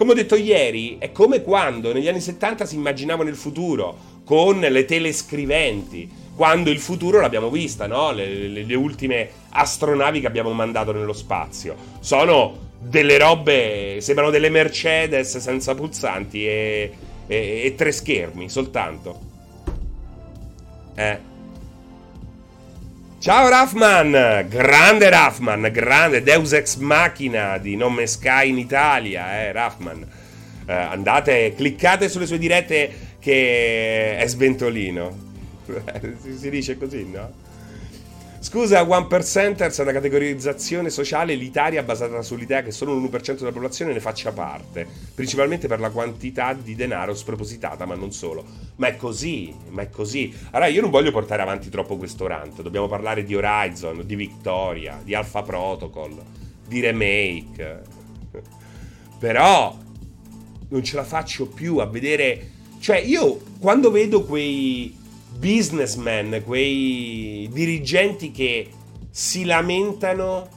Come 0.01 0.13
ho 0.13 0.15
detto 0.15 0.35
ieri, 0.35 0.97
è 0.99 1.13
come 1.13 1.43
quando 1.43 1.93
negli 1.93 2.09
anni 2.09 2.23
70 2.23 2.65
si 2.65 2.75
immaginavano 2.75 3.29
il 3.29 3.37
futuro 3.37 4.23
con 4.25 4.59
le 4.59 4.87
telescriventi, 4.87 6.11
quando 6.35 6.71
il 6.71 6.79
futuro 6.79 7.21
l'abbiamo 7.21 7.51
vista, 7.51 7.87
no? 7.87 8.11
le, 8.11 8.49
le, 8.49 8.65
le 8.65 8.75
ultime 8.77 9.29
astronavi 9.51 10.21
che 10.21 10.27
abbiamo 10.27 10.53
mandato 10.53 10.93
nello 10.93 11.13
spazio. 11.13 11.77
Sono 12.01 12.71
delle 12.79 13.19
robe, 13.19 13.99
sembrano 14.01 14.31
delle 14.31 14.49
Mercedes 14.49 15.37
senza 15.37 15.75
pulsanti 15.75 16.47
e, 16.47 16.93
e, 17.27 17.63
e 17.67 17.75
tre 17.75 17.93
schermi 17.93 18.49
soltanto. 18.49 19.21
Eh. 20.95 21.30
Ciao 23.21 23.51
Raffman, 23.51 24.47
grande 24.49 25.11
Raffman, 25.11 25.69
grande 25.71 26.23
Deus 26.23 26.55
Ex 26.55 26.77
Machina 26.77 27.59
di 27.59 27.77
Nome 27.77 28.07
Sky 28.07 28.49
in 28.49 28.57
Italia, 28.57 29.43
eh, 29.43 29.53
Raffman. 29.53 30.07
Eh, 30.65 30.73
andate, 30.73 31.53
cliccate 31.55 32.09
sulle 32.09 32.25
sue 32.25 32.39
dirette 32.39 33.17
che 33.19 34.17
è 34.17 34.27
sventolino. 34.27 35.15
si, 36.23 36.35
si 36.35 36.49
dice 36.49 36.79
così, 36.79 37.11
no? 37.11 37.31
Scusa, 38.43 38.89
One 38.89 39.07
Percenters 39.07 39.79
è 39.79 39.83
una 39.83 39.93
categorizzazione 39.93 40.89
sociale 40.89 41.35
elitaria 41.35 41.83
basata 41.83 42.23
sull'idea 42.23 42.63
che 42.63 42.71
solo 42.71 42.95
l'1% 42.95 43.37
della 43.37 43.51
popolazione 43.51 43.93
ne 43.93 44.01
faccia 44.01 44.33
parte, 44.33 44.87
principalmente 45.15 45.69
per 45.69 45.79
la 45.79 45.91
quantità 45.91 46.55
di 46.55 46.75
denaro 46.75 47.15
spropositata, 47.15 47.85
ma 47.85 47.95
non 47.95 48.13
solo. 48.13 48.43
Ma 48.77 48.87
è 48.89 48.97
così, 48.97 49.55
ma 49.69 49.83
è 49.83 49.91
così. 49.91 50.35
Allora 50.53 50.71
io 50.71 50.81
non 50.81 50.91
voglio 50.91 51.13
portare 51.13 51.43
avanti 51.43 51.69
troppo 51.69 51.99
questo 51.99 52.27
rant, 52.27 52.63
dobbiamo 52.63 52.89
parlare 52.89 53.25
di 53.25 53.35
Horizon, 53.35 54.07
di 54.07 54.17
Victoria, 54.17 54.99
di 55.05 55.15
Alpha 55.15 55.43
Protocol, 55.43 56.17
di 56.67 56.81
remake. 56.81 57.83
Però 59.19 59.77
non 60.71 60.83
ce 60.83 60.97
la 60.97 61.05
faccio 61.05 61.47
più 61.47 61.77
a 61.77 61.85
vedere... 61.85 62.53
Cioè 62.81 62.97
io 62.97 63.39
quando 63.59 63.91
vedo 63.91 64.25
quei 64.25 64.97
businessmen, 65.39 66.43
quei 66.45 67.49
dirigenti 67.53 68.31
che 68.31 68.69
si 69.11 69.45
lamentano 69.45 70.49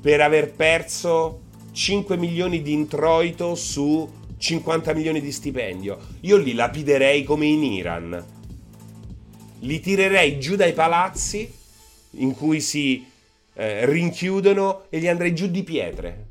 per 0.00 0.20
aver 0.20 0.52
perso 0.52 1.42
5 1.72 2.16
milioni 2.16 2.62
di 2.62 2.72
introito 2.72 3.54
su 3.54 4.08
50 4.36 4.94
milioni 4.94 5.20
di 5.20 5.32
stipendio. 5.32 5.98
Io 6.20 6.36
li 6.36 6.54
lapiderei 6.54 7.24
come 7.24 7.46
in 7.46 7.62
Iran. 7.64 8.24
Li 9.60 9.80
tirerei 9.80 10.38
giù 10.38 10.54
dai 10.54 10.72
palazzi 10.72 11.52
in 12.12 12.34
cui 12.34 12.60
si 12.60 13.04
eh, 13.54 13.84
rinchiudono 13.86 14.84
e 14.88 14.98
li 14.98 15.08
andrei 15.08 15.34
giù 15.34 15.48
di 15.48 15.62
pietre. 15.64 16.26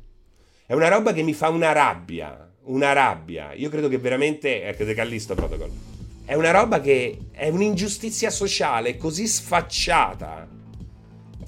È 0.64 0.72
una 0.72 0.88
roba 0.88 1.12
che 1.12 1.22
mi 1.22 1.34
fa 1.34 1.48
una 1.48 1.72
rabbia, 1.72 2.50
una 2.64 2.92
rabbia. 2.92 3.52
Io 3.52 3.68
credo 3.68 3.88
che 3.88 3.98
veramente... 3.98 4.64
Ecco, 4.64 4.84
De 4.84 4.94
Callisto 4.94 5.34
Protocol 5.34 5.87
è 6.28 6.34
una 6.34 6.50
roba 6.50 6.78
che 6.82 7.20
è 7.30 7.48
un'ingiustizia 7.48 8.28
sociale 8.28 8.98
così 8.98 9.26
sfacciata 9.26 10.46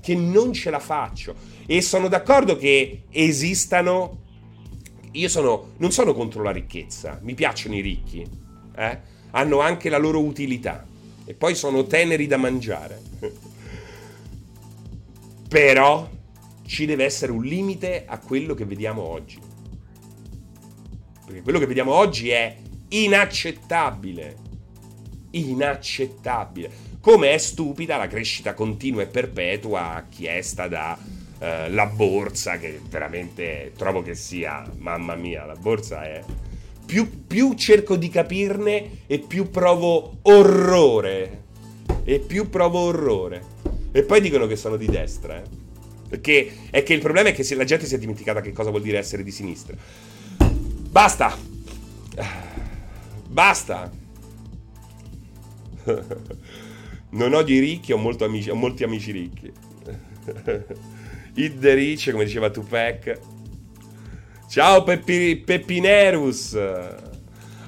che 0.00 0.14
non 0.14 0.54
ce 0.54 0.70
la 0.70 0.78
faccio. 0.78 1.34
E 1.66 1.82
sono 1.82 2.08
d'accordo 2.08 2.56
che 2.56 3.02
esistano. 3.10 4.22
Io 5.12 5.28
sono, 5.28 5.72
non 5.76 5.92
sono 5.92 6.14
contro 6.14 6.42
la 6.42 6.50
ricchezza, 6.50 7.18
mi 7.20 7.34
piacciono 7.34 7.74
i 7.74 7.82
ricchi, 7.82 8.26
eh? 8.74 8.98
hanno 9.32 9.60
anche 9.60 9.90
la 9.90 9.98
loro 9.98 10.22
utilità 10.22 10.86
e 11.26 11.34
poi 11.34 11.54
sono 11.54 11.86
teneri 11.86 12.26
da 12.26 12.38
mangiare. 12.38 13.02
Però 15.46 16.08
ci 16.64 16.86
deve 16.86 17.04
essere 17.04 17.32
un 17.32 17.42
limite 17.42 18.06
a 18.06 18.18
quello 18.18 18.54
che 18.54 18.64
vediamo 18.64 19.02
oggi. 19.02 19.38
Perché 21.26 21.42
quello 21.42 21.58
che 21.58 21.66
vediamo 21.66 21.92
oggi 21.92 22.30
è 22.30 22.56
inaccettabile 22.88 24.39
inaccettabile. 25.30 26.70
Come 27.00 27.32
è 27.32 27.38
stupida 27.38 27.96
la 27.96 28.06
crescita 28.06 28.54
continua 28.54 29.02
e 29.02 29.06
perpetua 29.06 30.04
chiesta 30.08 30.68
da 30.68 31.18
Uh, 31.40 31.72
la 31.72 31.86
borsa, 31.86 32.58
che 32.58 32.78
veramente 32.86 33.72
trovo 33.74 34.02
che 34.02 34.14
sia, 34.14 34.62
mamma 34.76 35.14
mia, 35.14 35.46
la 35.46 35.54
borsa 35.54 36.04
è... 36.04 36.22
Più, 36.84 37.24
più 37.26 37.54
cerco 37.54 37.96
di 37.96 38.10
capirne 38.10 39.04
e 39.06 39.20
più 39.20 39.48
provo 39.48 40.18
orrore. 40.20 41.44
E 42.04 42.18
più 42.18 42.50
provo 42.50 42.80
orrore. 42.80 43.42
E 43.90 44.02
poi 44.02 44.20
dicono 44.20 44.46
che 44.46 44.56
sono 44.56 44.76
di 44.76 44.84
destra, 44.84 45.38
eh. 45.38 45.42
Perché 46.10 46.52
è 46.68 46.82
che 46.82 46.92
il 46.92 47.00
problema 47.00 47.30
è 47.30 47.32
che 47.32 47.54
la 47.54 47.64
gente 47.64 47.86
si 47.86 47.94
è 47.94 47.98
dimenticata 47.98 48.42
che 48.42 48.52
cosa 48.52 48.68
vuol 48.68 48.82
dire 48.82 48.98
essere 48.98 49.22
di 49.22 49.30
sinistra. 49.30 49.74
Basta! 50.36 51.38
Basta! 53.28 53.99
non 57.10 57.34
odio 57.34 57.56
i 57.56 57.58
ricchi, 57.58 57.92
ho, 57.92 58.16
amici, 58.20 58.50
ho 58.50 58.54
molti 58.54 58.84
amici 58.84 59.12
ricchi. 59.12 59.52
Hit 61.34 61.58
the 61.58 61.74
rich, 61.74 62.10
come 62.10 62.24
diceva 62.24 62.50
Tupac. 62.50 63.18
Ciao 64.48 64.82
Peppi, 64.82 65.36
Peppinerus. 65.36 66.58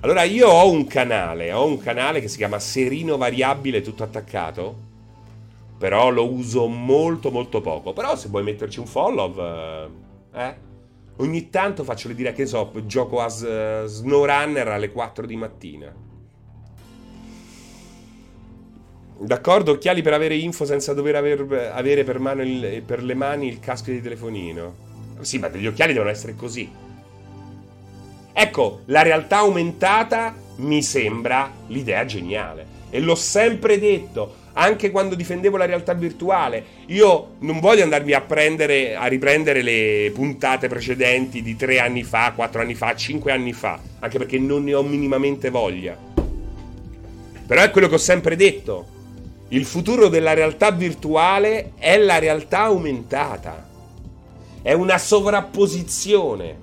Allora, 0.01 0.25
io 0.25 0.49
ho 0.49 0.71
un 0.71 0.87
canale, 0.87 1.53
ho 1.53 1.65
un 1.65 1.79
canale 1.79 2.21
che 2.21 2.29
si 2.29 2.37
chiama 2.37 2.59
Serino 2.59 3.17
Variabile 3.17 3.83
tutto 3.83 4.03
attaccato. 4.03 4.91
Però 5.79 6.11
lo 6.11 6.31
uso 6.31 6.67
molto 6.67 7.31
molto 7.31 7.61
poco. 7.61 7.93
Però 7.93 8.17
se 8.17 8.29
vuoi 8.29 8.43
metterci 8.43 8.81
un 8.81 8.87
follow, 8.87 9.91
eh? 10.35 10.71
Ogni 11.17 11.51
tanto 11.51 11.85
faccio 11.85 12.09
le 12.09 12.15
dire 12.15 12.33
che 12.33 12.47
so, 12.47 12.73
gioco 12.87 13.21
a 13.21 13.29
SnowRunner 13.29 14.69
alle 14.69 14.91
4 14.91 15.27
di 15.27 15.37
mattina. 15.37 15.95
D'accordo, 19.25 19.73
occhiali 19.73 20.03
per 20.03 20.15
avere 20.15 20.35
info 20.35 20.65
senza 20.65 20.95
dover 20.95 21.15
aver, 21.15 21.71
avere 21.73 22.03
per, 22.03 22.21
il, 22.45 22.83
per, 22.85 23.05
le 23.05 23.15
mani 23.15 23.47
il 23.47 23.61
casco 23.61 23.93
di 23.93 24.03
telefonino. 24.03 24.91
Sì, 25.21 25.39
ma 25.39 25.49
gli 25.49 25.67
occhiali 25.67 25.93
devono 25.93 26.11
essere 26.11 26.35
così. 26.35 26.69
Ecco, 28.33 28.81
la 28.87 29.03
realtà 29.03 29.39
aumentata 29.39 30.35
mi 30.57 30.83
sembra 30.83 31.53
l'idea 31.69 32.05
geniale. 32.05 32.67
E 32.91 32.99
l'ho 32.99 33.15
sempre 33.15 33.79
detto, 33.79 34.35
anche 34.55 34.91
quando 34.91 35.15
difendevo 35.15 35.57
la 35.57 35.67
realtà 35.67 35.95
virtuale. 35.95 36.65
Io 36.87 37.37
non 37.41 37.61
voglio 37.61 37.85
andarmi 37.85 38.15
a, 38.15 38.23
prendere, 38.23 38.97
a 38.97 39.07
riprendere 39.07 39.63
le 39.63 40.11
puntate 40.13 40.67
precedenti 40.67 41.43
di 41.43 41.55
tre 41.55 41.79
anni 41.79 42.03
fa, 42.03 42.33
quattro 42.35 42.61
anni 42.61 42.75
fa, 42.75 42.97
cinque 42.97 43.31
anni 43.31 43.53
fa, 43.53 43.79
anche 44.01 44.19
perché 44.19 44.37
non 44.39 44.65
ne 44.65 44.75
ho 44.75 44.83
minimamente 44.83 45.49
voglia. 45.49 45.97
Però 47.47 47.63
è 47.63 47.71
quello 47.71 47.87
che 47.87 47.95
ho 47.95 47.99
sempre 47.99 48.35
detto. 48.35 49.01
Il 49.53 49.67
futuro 49.67 50.09
della 50.09 50.33
realtà 50.33 50.71
virtuale 50.71 51.73
è 51.77 51.99
la 51.99 52.19
realtà 52.19 52.61
aumentata. 52.61 53.69
È 54.63 54.73
una 54.73 54.97
sovrapposizione. 54.97 56.57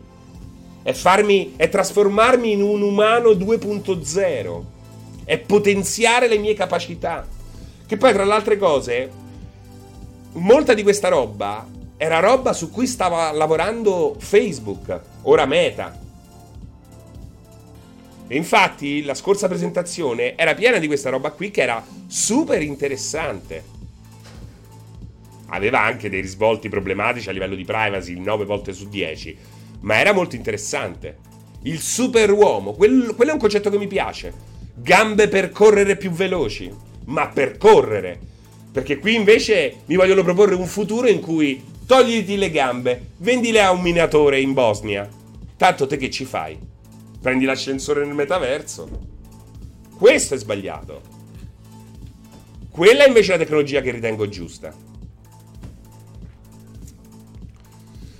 È, 0.81 0.91
farmi, 0.93 1.53
è 1.55 1.69
trasformarmi 1.69 2.51
in 2.51 2.63
un 2.63 2.81
umano 2.81 3.29
2.0. 3.29 4.63
È 5.23 5.37
potenziare 5.37 6.27
le 6.27 6.39
mie 6.39 6.55
capacità. 6.55 7.27
Che 7.85 7.97
poi, 7.97 8.11
tra 8.11 8.25
le 8.25 8.33
altre 8.33 8.57
cose, 8.57 9.11
molta 10.33 10.73
di 10.73 10.81
questa 10.81 11.09
roba 11.09 11.67
era 11.95 12.19
roba 12.19 12.53
su 12.53 12.71
cui 12.71 12.87
stava 12.87 13.31
lavorando 13.31 14.15
Facebook, 14.17 14.99
ora 15.23 15.45
Meta. 15.45 15.95
E 18.31 18.35
infatti 18.35 19.01
la 19.01 19.15
scorsa 19.15 19.47
presentazione 19.47 20.37
era 20.37 20.53
piena 20.53 20.77
di 20.77 20.85
questa 20.85 21.09
roba 21.09 21.31
qui 21.31 21.49
che 21.49 21.63
era 21.63 21.83
super 22.05 22.61
interessante. 22.61 23.63
Aveva 25.47 25.81
anche 25.81 26.11
dei 26.11 26.21
risvolti 26.21 26.69
problematici 26.69 27.27
a 27.27 27.31
livello 27.31 27.55
di 27.55 27.65
privacy 27.65 28.19
9 28.19 28.45
volte 28.45 28.71
su 28.71 28.87
10, 28.87 29.35
ma 29.79 29.99
era 29.99 30.13
molto 30.13 30.35
interessante. 30.35 31.17
Il 31.63 31.79
super 31.79 32.31
uomo, 32.31 32.73
quel, 32.73 33.15
quello 33.15 33.31
è 33.31 33.33
un 33.33 33.39
concetto 33.39 33.71
che 33.71 33.79
mi 33.79 33.87
piace. 33.87 34.31
Gambe 34.75 35.27
per 35.27 35.49
correre 35.49 35.97
più 35.97 36.11
veloci, 36.11 36.71
ma 37.05 37.29
per 37.29 37.57
correre. 37.57 38.19
Perché 38.71 38.99
qui 38.99 39.15
invece 39.15 39.77
mi 39.85 39.95
vogliono 39.95 40.21
proporre 40.21 40.53
un 40.53 40.67
futuro 40.67 41.07
in 41.07 41.19
cui 41.19 41.63
togliti 41.87 42.37
le 42.37 42.51
gambe, 42.51 43.07
vendile 43.17 43.63
a 43.63 43.71
un 43.71 43.81
minatore 43.81 44.39
in 44.39 44.53
Bosnia. 44.53 45.09
Tanto 45.57 45.87
te 45.87 45.97
che 45.97 46.11
ci 46.11 46.25
fai? 46.25 46.68
Prendi 47.21 47.45
l'ascensore 47.45 48.05
nel 48.05 48.15
metaverso. 48.15 49.17
Questo 49.97 50.35
è 50.35 50.37
sbagliato. 50.37 51.01
Quella 52.69 53.03
è 53.03 53.07
invece 53.07 53.31
la 53.31 53.37
tecnologia 53.39 53.81
che 53.81 53.91
ritengo 53.91 54.29
giusta. 54.29 54.73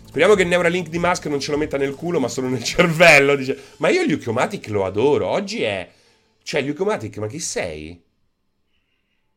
Speriamo 0.06 0.34
che 0.34 0.44
Neuralink 0.44 0.90
di 0.90 1.00
Musk 1.00 1.28
non 1.28 1.40
ce 1.40 1.52
lo 1.52 1.58
metta 1.58 1.78
nel 1.78 1.96
culo, 1.96 2.20
ma 2.20 2.28
solo 2.28 2.50
nel 2.50 2.64
cervello. 2.66 3.36
Dice. 3.36 3.58
Ma 3.78 3.88
io 3.90 4.04
Luchiomatic 4.04 4.68
lo 4.68 4.84
adoro. 4.84 5.28
Oggi 5.28 5.62
è. 5.62 5.90
Cioè, 6.44 6.62
Luchiomatic, 6.62 7.18
ma 7.20 7.28
chi 7.28 7.40
sei? 7.40 8.04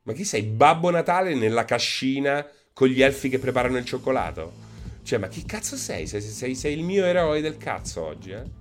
Ma 0.02 0.12
chi 0.12 0.24
sei? 0.24 0.42
Babbo 0.42 0.90
Natale 0.90 1.34
nella 1.34 1.64
cascina 1.64 2.44
con 2.72 2.88
gli 2.88 3.02
elfi 3.02 3.28
che 3.28 3.38
preparano 3.38 3.76
il 3.76 3.84
cioccolato? 3.84 4.52
Cioè, 5.04 5.18
ma 5.20 5.28
chi 5.28 5.44
cazzo 5.44 5.76
sei? 5.76 6.08
Sei, 6.08 6.20
sei, 6.20 6.56
sei 6.56 6.72
il 6.72 6.82
mio 6.82 7.04
eroe 7.04 7.40
del 7.40 7.58
cazzo 7.58 8.02
oggi, 8.02 8.30
eh? 8.30 8.60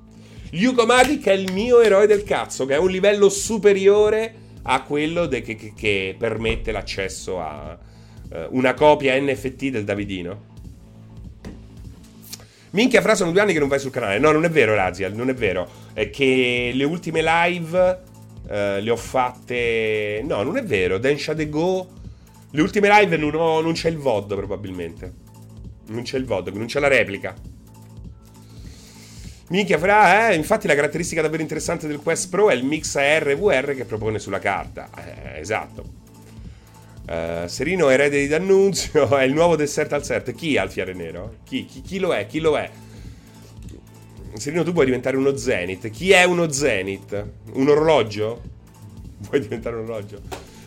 Yuko 0.54 0.86
Matic 0.86 1.28
è 1.28 1.34
il 1.34 1.52
mio 1.54 1.80
eroe 1.80 2.08
del 2.08 2.24
cazzo, 2.24 2.66
che 2.66 2.76
è 2.76 2.78
un 2.78 2.90
livello 2.90 3.30
superiore 3.30 4.34
a 4.64 4.84
quello 4.84 5.26
de- 5.26 5.42
che, 5.42 5.74
che, 5.74 6.16
permette 6.18 6.74
l'accesso 6.74 7.40
a 7.40 7.78
uh, 8.30 8.36
una 8.50 8.74
copia 8.74 9.18
NFT 9.18 9.68
del 9.70 9.86
Davidino. 9.86 10.50
Minchia, 12.72 13.02
fra 13.02 13.16
sono 13.16 13.32
due 13.32 13.40
anni 13.40 13.54
che 13.54 13.60
non 13.60 13.70
vai 13.70 13.80
sul 13.80 13.92
canale. 13.92 14.20
No, 14.20 14.32
non 14.32 14.44
è 14.44 14.50
vero, 14.50 14.76
Raziel, 14.76 15.14
non 15.14 15.30
è 15.30 15.34
vero. 15.34 15.70
È 15.94 16.10
che 16.10 16.72
le 16.74 16.84
ultime 16.84 17.22
live 17.24 18.00
uh, 18.44 18.82
le 18.82 18.90
ho 18.90 18.98
fatte... 18.98 20.22
No, 20.26 20.44
non 20.44 20.58
è 20.58 20.64
vero. 20.64 20.98
Densha 20.98 21.34
The 21.34 21.48
Go... 21.48 21.88
Le 22.54 22.62
ultime 22.62 22.90
live 22.90 23.16
non, 23.16 23.34
ho, 23.36 23.62
non 23.62 23.72
c'è 23.72 23.90
il 23.90 23.98
VOD, 23.98 24.36
probabilmente. 24.36 25.14
Non 25.88 26.04
c'è 26.04 26.18
il 26.18 26.26
VOD, 26.26 26.50
non 26.50 26.66
c'è 26.66 26.82
la 26.82 26.90
replica. 26.90 27.34
Minchia, 29.52 29.78
fra, 29.78 30.30
eh, 30.30 30.36
infatti 30.36 30.66
la 30.66 30.76
caratteristica 30.76 31.22
davvero 31.22 31.42
interessante 31.42 31.86
del 31.86 32.00
Quest 32.00 32.30
Pro 32.30 32.50
è 32.50 32.54
il 32.54 32.64
mix 32.64 32.96
AR-VR 32.96 33.76
che 33.76 33.84
propone 33.84 34.18
sulla 34.18 34.40
carta. 34.40 34.90
Eh, 34.96 35.42
esatto. 35.42 36.00
Uh, 37.06 37.48
Serino 37.48 37.90
erede 37.90 38.22
di 38.22 38.28
D'Annunzio 38.28 39.10
è 39.18 39.24
il 39.24 39.34
nuovo 39.34 39.58
dessert 39.58 39.92
al 39.92 40.06
set. 40.06 40.34
Chi 40.34 40.56
è 40.56 40.60
Alfiere 40.60 40.94
Nero? 40.94 41.40
Chi, 41.44 41.66
chi, 41.66 41.82
chi 41.82 42.00
lo 42.00 42.14
è? 42.14 42.28
Chi 42.28 42.40
lo 42.40 42.58
è? 42.58 42.70
Serino, 44.36 44.64
tu 44.64 44.72
puoi 44.72 44.86
diventare 44.86 45.18
uno 45.18 45.36
Zenith. 45.36 45.90
Chi 45.90 46.12
è 46.12 46.24
uno 46.24 46.50
Zenith? 46.50 47.32
Un 47.52 47.68
orologio? 47.68 48.42
Vuoi 49.28 49.42
diventare 49.42 49.76
un 49.76 49.84
orologio? 49.84 50.22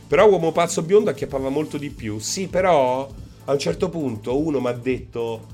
Però 0.06 0.28
uomo 0.28 0.52
pazzo 0.52 0.82
biondo 0.82 1.08
acchiappava 1.08 1.48
molto 1.48 1.78
di 1.78 1.88
più. 1.88 2.18
Sì, 2.18 2.48
però 2.48 3.08
a 3.46 3.50
un 3.50 3.58
certo 3.58 3.88
punto 3.88 4.38
uno 4.38 4.60
mi 4.60 4.68
ha 4.68 4.72
detto: 4.72 5.46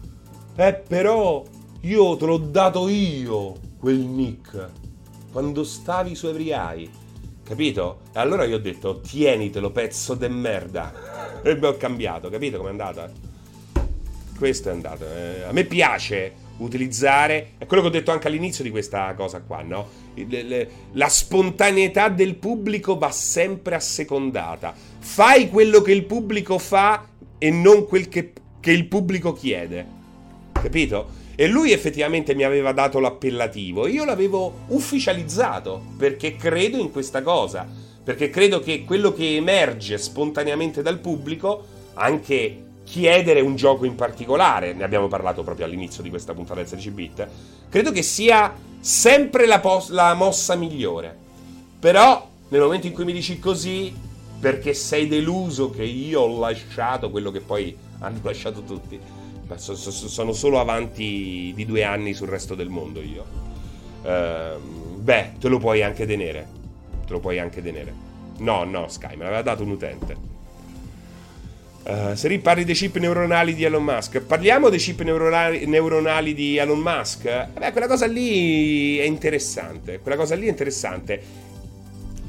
Eh, 0.56 0.74
però 0.74 1.44
io 1.82 2.16
te 2.16 2.26
l'ho 2.26 2.36
dato 2.36 2.88
io 2.88 3.56
quel 3.78 3.98
nick 3.98 4.68
quando 5.32 5.64
stavi 5.64 6.14
su 6.14 6.26
Every 6.26 6.90
Capito? 7.42 8.00
E 8.12 8.18
allora 8.18 8.44
io 8.44 8.56
ho 8.56 8.60
detto 8.60 9.00
tienitelo 9.00 9.70
pezzo 9.70 10.14
de 10.14 10.28
merda. 10.28 11.40
e 11.42 11.56
mi 11.56 11.66
ho 11.66 11.76
cambiato, 11.76 12.28
capito 12.28 12.58
com'è 12.58 12.70
andata? 12.70 13.10
Questo 14.36 14.68
è 14.68 14.72
andato. 14.72 15.04
Eh, 15.04 15.42
a 15.42 15.52
me 15.52 15.64
piace 15.64 16.48
utilizzare, 16.58 17.52
è 17.58 17.66
quello 17.66 17.82
che 17.82 17.88
ho 17.88 17.92
detto 17.92 18.10
anche 18.10 18.28
all'inizio 18.28 18.62
di 18.62 18.70
questa 18.70 19.14
cosa 19.14 19.40
qua, 19.40 19.62
no? 19.62 19.88
La 20.92 21.08
spontaneità 21.08 22.08
del 22.08 22.36
pubblico 22.36 22.98
va 22.98 23.10
sempre 23.10 23.74
assecondata. 23.74 24.74
Fai 24.98 25.48
quello 25.48 25.80
che 25.80 25.92
il 25.92 26.04
pubblico 26.04 26.58
fa 26.58 27.08
e 27.38 27.50
non 27.50 27.86
quel 27.86 28.08
che, 28.08 28.32
che 28.60 28.70
il 28.70 28.86
pubblico 28.86 29.32
chiede. 29.32 29.86
Capito? 30.52 31.19
E 31.40 31.46
lui 31.46 31.72
effettivamente 31.72 32.34
mi 32.34 32.42
aveva 32.42 32.72
dato 32.72 32.98
l'appellativo. 32.98 33.86
Io 33.86 34.04
l'avevo 34.04 34.64
ufficializzato 34.66 35.82
perché 35.96 36.36
credo 36.36 36.76
in 36.76 36.92
questa 36.92 37.22
cosa. 37.22 37.66
Perché 38.04 38.28
credo 38.28 38.60
che 38.60 38.84
quello 38.84 39.14
che 39.14 39.36
emerge 39.36 39.96
spontaneamente 39.96 40.82
dal 40.82 40.98
pubblico, 40.98 41.64
anche 41.94 42.64
chiedere 42.84 43.40
un 43.40 43.56
gioco 43.56 43.86
in 43.86 43.94
particolare, 43.94 44.74
ne 44.74 44.84
abbiamo 44.84 45.08
parlato 45.08 45.42
proprio 45.42 45.64
all'inizio 45.64 46.02
di 46.02 46.10
questa 46.10 46.34
puntata 46.34 46.60
del 46.60 46.68
16 46.68 46.90
bit, 46.90 47.28
credo 47.70 47.90
che 47.90 48.02
sia 48.02 48.54
sempre 48.78 49.46
la, 49.46 49.60
pos- 49.60 49.88
la 49.88 50.12
mossa 50.12 50.56
migliore. 50.56 51.16
Però 51.78 52.28
nel 52.50 52.60
momento 52.60 52.86
in 52.86 52.92
cui 52.92 53.06
mi 53.06 53.14
dici 53.14 53.38
così, 53.38 53.90
perché 54.38 54.74
sei 54.74 55.08
deluso 55.08 55.70
che 55.70 55.84
io 55.84 56.20
ho 56.20 56.38
lasciato 56.38 57.08
quello 57.08 57.30
che 57.30 57.40
poi 57.40 57.74
hanno 58.00 58.18
lasciato 58.20 58.62
tutti 58.62 59.19
so, 59.56 59.74
so, 59.74 59.90
sono 59.90 60.32
solo 60.32 60.60
avanti 60.60 61.52
di 61.54 61.66
due 61.66 61.82
anni 61.82 62.14
sul 62.14 62.28
resto 62.28 62.54
del 62.54 62.68
mondo 62.68 63.00
io. 63.00 63.24
Uh, 64.02 64.58
beh, 64.96 65.32
te 65.38 65.48
lo 65.48 65.58
puoi 65.58 65.82
anche 65.82 66.06
tenere. 66.06 66.46
Te 67.06 67.12
lo 67.12 67.20
puoi 67.20 67.38
anche 67.38 67.62
tenere. 67.62 67.92
No, 68.38 68.64
no, 68.64 68.88
Sky, 68.88 69.16
me 69.16 69.24
l'aveva 69.24 69.42
dato 69.42 69.62
un 69.62 69.70
utente. 69.70 70.28
Uh, 71.82 72.14
se 72.14 72.38
parli 72.38 72.64
dei 72.64 72.74
chip 72.74 72.96
neuronali 72.98 73.54
di 73.54 73.64
Elon 73.64 73.82
Musk, 73.82 74.20
parliamo 74.20 74.68
dei 74.68 74.78
chip 74.78 75.00
neuronali, 75.00 75.66
neuronali 75.66 76.34
di 76.34 76.56
Elon 76.56 76.78
Musk? 76.78 77.22
Beh, 77.58 77.72
quella 77.72 77.86
cosa 77.86 78.06
lì 78.06 78.98
è 78.98 79.04
interessante. 79.04 79.98
Quella 80.00 80.16
cosa 80.16 80.34
lì 80.34 80.46
è 80.46 80.50
interessante. 80.50 81.48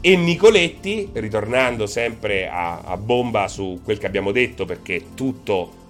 E 0.02 0.16
Nicoletti, 0.16 1.10
ritornando 1.14 1.86
sempre 1.86 2.50
a, 2.50 2.80
a 2.80 2.98
bomba 2.98 3.48
su 3.48 3.82
quel 3.84 4.00
che 4.00 4.08
abbiamo 4.08 4.32
detto, 4.32 4.66
perché 4.66 5.14
tutto 5.14 5.81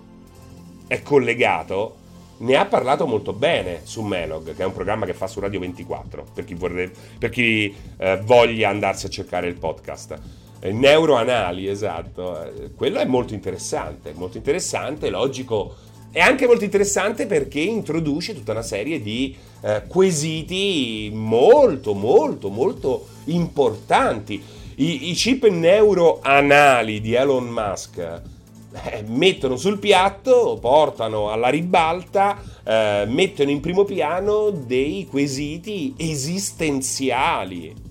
è 0.92 1.02
collegato, 1.04 1.96
ne 2.40 2.58
ha 2.58 2.66
parlato 2.66 3.08
molto 3.08 3.32
bene 3.32 3.80
su 3.84 4.02
Melog, 4.02 4.54
che 4.54 4.62
è 4.62 4.66
un 4.66 4.74
programma 4.74 5.06
che 5.06 5.14
fa 5.14 5.26
su 5.26 5.40
Radio 5.40 5.62
24, 5.62 6.26
per 6.34 6.44
chi, 6.44 6.54
vorrebbe, 6.54 6.92
per 7.18 7.30
chi 7.30 7.74
eh, 7.96 8.20
voglia 8.22 8.68
andarsi 8.68 9.06
a 9.06 9.10
cercare 9.10 9.48
il 9.48 9.56
podcast. 9.56 10.20
Neuroanali, 10.64 11.70
esatto. 11.70 12.44
Eh, 12.44 12.72
quello 12.76 13.00
è 13.00 13.06
molto 13.06 13.34
interessante, 13.34 14.12
molto 14.14 14.36
interessante, 14.36 15.10
logico. 15.10 15.76
È 16.12 16.20
anche 16.20 16.46
molto 16.46 16.66
interessante 16.66 17.26
perché 17.26 17.62
introduce 17.62 18.34
tutta 18.34 18.52
una 18.52 18.62
serie 18.62 19.02
di 19.02 19.34
eh, 19.62 19.84
quesiti 19.88 21.10
molto, 21.14 21.94
molto, 21.94 22.50
molto 22.50 23.08
importanti. 23.28 24.44
I, 24.76 25.10
I, 25.10 25.14
chip 25.14 25.48
neuroanali 25.48 27.00
di 27.00 27.14
Elon 27.14 27.48
Musk 27.48 28.31
eh, 28.74 29.04
mettono 29.08 29.58
sul 29.58 29.80
piatto, 29.80 30.58
portano 30.60 31.32
alla 31.32 31.50
ribalta, 31.50 32.42
eh, 32.64 33.06
mettono 33.08 33.50
in 33.50 33.60
primo 33.60 33.84
piano 33.84 34.50
dei 34.50 35.08
quesiti 35.10 35.94
esistenziali 35.98 37.90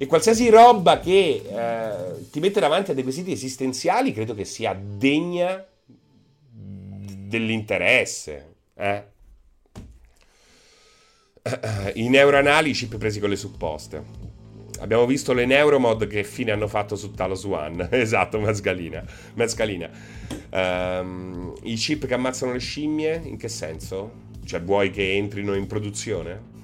e 0.00 0.06
qualsiasi 0.06 0.48
roba 0.48 1.00
che 1.00 1.42
eh, 1.44 2.30
ti 2.30 2.38
mette 2.38 2.60
davanti 2.60 2.92
a 2.92 2.94
dei 2.94 3.02
quesiti 3.02 3.32
esistenziali 3.32 4.12
credo 4.12 4.32
che 4.32 4.44
sia 4.44 4.72
degna 4.72 5.66
dell'interesse. 6.52 8.54
Eh? 8.74 9.04
I 11.94 12.08
neuronali 12.08 12.72
chip 12.72 12.96
presi 12.96 13.18
con 13.18 13.28
le 13.28 13.36
supposte. 13.36 14.17
Abbiamo 14.80 15.06
visto 15.06 15.32
le 15.32 15.44
neuromod 15.44 16.06
che 16.06 16.24
fine 16.24 16.52
hanno 16.52 16.68
fatto 16.68 16.96
su 16.96 17.12
Talos 17.12 17.44
One. 17.44 17.88
esatto, 17.92 18.38
Mescalina. 18.40 19.04
Mescalina. 19.34 19.90
Um, 20.50 21.54
I 21.62 21.74
chip 21.74 22.06
che 22.06 22.14
ammazzano 22.14 22.52
le 22.52 22.60
scimmie, 22.60 23.20
in 23.24 23.36
che 23.36 23.48
senso? 23.48 24.26
Cioè, 24.44 24.62
vuoi 24.62 24.90
che 24.90 25.14
entrino 25.14 25.54
in 25.54 25.66
produzione? 25.66 26.56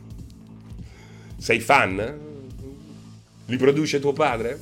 Sei 1.37 1.61
fan? 1.61 2.19
Li 3.47 3.57
produce 3.57 4.01
tuo 4.01 4.13
padre? 4.13 4.61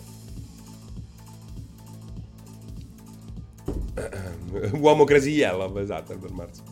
Uomo 4.73 5.05
Crazy 5.05 5.31
Yellow, 5.31 5.77
esatto, 5.79 6.13
Albert 6.13 6.33
Marzo. 6.33 6.63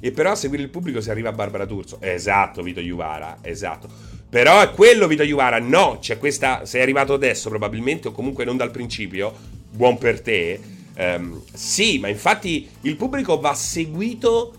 E 0.00 0.12
però 0.12 0.30
a 0.30 0.36
seguire 0.36 0.62
il 0.62 0.70
pubblico 0.70 1.00
si 1.00 1.10
arriva 1.10 1.30
a 1.30 1.32
Barbara 1.32 1.66
Turzo. 1.66 1.98
Esatto, 2.00 2.62
Vito 2.62 2.80
Iuvara, 2.80 3.38
esatto. 3.40 3.88
Però 4.30 4.60
è 4.60 4.70
quello 4.70 5.06
Vito 5.06 5.22
Iuvara, 5.22 5.58
no, 5.58 5.98
c'è 6.00 6.18
questa, 6.18 6.66
sei 6.66 6.82
arrivato 6.82 7.14
adesso 7.14 7.48
probabilmente 7.48 8.08
o 8.08 8.12
comunque 8.12 8.44
non 8.44 8.56
dal 8.56 8.70
principio, 8.70 9.34
buon 9.70 9.96
per 9.96 10.20
te. 10.20 10.60
Um, 10.96 11.42
sì, 11.52 11.98
ma 11.98 12.08
infatti 12.08 12.68
il 12.82 12.96
pubblico 12.96 13.38
va 13.38 13.54
seguito 13.54 14.54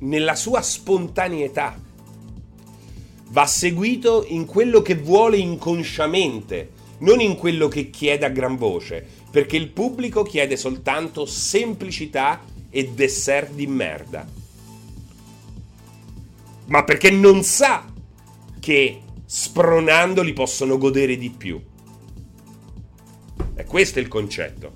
nella 0.00 0.34
sua 0.34 0.60
spontaneità 0.60 1.78
va 3.32 3.46
seguito 3.46 4.24
in 4.28 4.44
quello 4.44 4.82
che 4.82 4.94
vuole 4.94 5.38
inconsciamente, 5.38 6.70
non 6.98 7.20
in 7.20 7.34
quello 7.34 7.66
che 7.66 7.88
chiede 7.88 8.26
a 8.26 8.30
gran 8.30 8.56
voce, 8.56 9.04
perché 9.30 9.56
il 9.56 9.68
pubblico 9.68 10.22
chiede 10.22 10.56
soltanto 10.56 11.24
semplicità 11.24 12.44
e 12.68 12.90
dessert 12.90 13.52
di 13.52 13.66
merda. 13.66 14.26
Ma 16.66 16.84
perché 16.84 17.10
non 17.10 17.42
sa 17.42 17.90
che 18.62 19.00
spronandoli 19.26 20.32
possono 20.32 20.78
godere 20.78 21.16
di 21.16 21.30
più. 21.30 21.60
E 23.56 23.64
questo 23.64 23.98
è 23.98 24.02
il 24.02 24.06
concetto. 24.06 24.72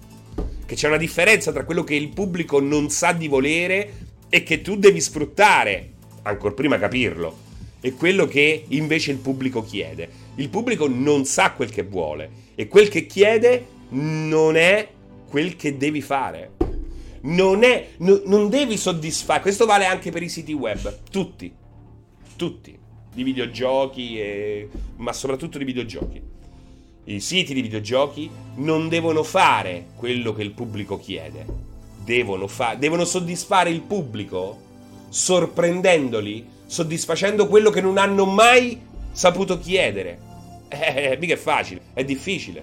Che 0.66 0.74
c'è 0.74 0.88
una 0.88 0.96
differenza 0.96 1.52
tra 1.52 1.64
quello 1.64 1.84
che 1.84 1.94
il 1.94 2.08
pubblico 2.08 2.58
non 2.58 2.90
sa 2.90 3.12
di 3.12 3.28
volere 3.28 3.92
e 4.28 4.42
che 4.42 4.60
tu 4.60 4.76
devi 4.76 5.00
sfruttare, 5.00 5.92
ancora 6.22 6.52
prima 6.52 6.80
capirlo 6.80 7.44
è 7.78 7.94
quello 7.94 8.26
che 8.26 8.64
invece 8.68 9.12
il 9.12 9.18
pubblico 9.18 9.62
chiede. 9.62 10.08
Il 10.36 10.48
pubblico 10.48 10.88
non 10.88 11.24
sa 11.24 11.52
quel 11.52 11.70
che 11.70 11.84
vuole 11.84 12.30
e 12.56 12.66
quel 12.66 12.88
che 12.88 13.06
chiede 13.06 13.66
non 13.90 14.56
è 14.56 14.88
quel 15.28 15.54
che 15.54 15.76
devi 15.76 16.00
fare. 16.00 16.54
Non, 17.22 17.62
è, 17.62 17.90
no, 17.98 18.22
non 18.24 18.48
devi 18.48 18.76
soddisfare. 18.76 19.40
Questo 19.40 19.66
vale 19.66 19.84
anche 19.84 20.10
per 20.10 20.24
i 20.24 20.28
siti 20.28 20.52
web. 20.52 20.98
Tutti. 21.08 21.52
Tutti. 22.34 22.78
Di 23.16 23.22
videogiochi, 23.22 24.20
e, 24.20 24.68
ma 24.96 25.14
soprattutto 25.14 25.56
di 25.56 25.64
videogiochi. 25.64 26.20
I 27.04 27.18
siti 27.18 27.54
di 27.54 27.62
videogiochi 27.62 28.30
non 28.56 28.90
devono 28.90 29.22
fare 29.22 29.86
quello 29.96 30.34
che 30.34 30.42
il 30.42 30.50
pubblico 30.50 30.98
chiede. 30.98 31.46
Devono, 32.04 32.46
fa- 32.46 32.74
devono 32.74 33.06
soddisfare 33.06 33.70
il 33.70 33.80
pubblico 33.80 34.60
sorprendendoli 35.08 36.46
soddisfacendo 36.66 37.46
quello 37.46 37.70
che 37.70 37.80
non 37.80 37.96
hanno 37.96 38.26
mai 38.26 38.78
saputo 39.12 39.58
chiedere. 39.58 40.18
Eh, 40.68 41.12
eh, 41.12 41.16
mica 41.18 41.32
è 41.32 41.38
facile, 41.38 41.80
è 41.94 42.04
difficile. 42.04 42.62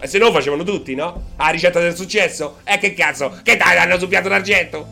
E 0.00 0.08
se 0.08 0.18
no 0.18 0.32
facevano 0.32 0.64
tutti, 0.64 0.96
no? 0.96 1.26
Ah, 1.36 1.50
ricetta 1.50 1.78
del 1.78 1.94
successo? 1.94 2.56
Eh, 2.64 2.78
che 2.78 2.94
cazzo? 2.94 3.38
Che 3.44 3.56
dai, 3.56 3.76
hanno 3.76 3.96
sul 3.96 4.08
piatto 4.08 4.28
d'argento? 4.28 4.88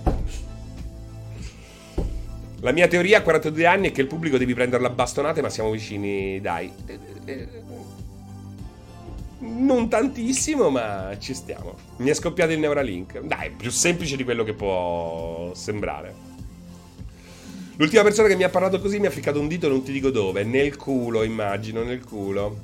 La 2.63 2.71
mia 2.71 2.87
teoria 2.87 3.19
a 3.19 3.23
42 3.23 3.67
anni 3.67 3.89
è 3.89 3.93
che 3.93 4.03
il 4.03 4.07
pubblico 4.07 4.39
devi 4.39 4.55
prenderla 4.55 4.87
a 4.87 4.91
bastonate, 4.91 5.43
ma 5.43 5.51
siamo 5.51 5.73
vicini, 5.73 6.41
dai. 6.41 6.73
Non 9.41 9.89
tantissimo, 9.89 10.71
ma 10.71 11.17
ci 11.19 11.35
stiamo. 11.35 11.75
Mi 11.97 12.11
è 12.11 12.15
scoppiato 12.15 12.53
il 12.53 12.61
Neuralink. 12.61 13.19
Dai, 13.23 13.51
più 13.51 13.69
semplice 13.73 14.17
di 14.17 14.23
quello 14.23 14.45
che 14.45 14.53
può 14.53 15.51
sembrare. 15.55 16.15
L'ultima 17.79 18.05
persona 18.05 18.29
che 18.29 18.37
mi 18.37 18.45
ha 18.45 18.49
parlato 18.49 18.79
così 18.79 19.01
mi 19.01 19.07
ha 19.07 19.11
ficcato 19.11 19.41
un 19.41 19.49
dito, 19.49 19.67
non 19.67 19.83
ti 19.83 19.91
dico 19.91 20.11
dove, 20.11 20.45
nel 20.45 20.77
culo, 20.77 21.25
immagino, 21.25 21.83
nel 21.83 22.05
culo. 22.05 22.61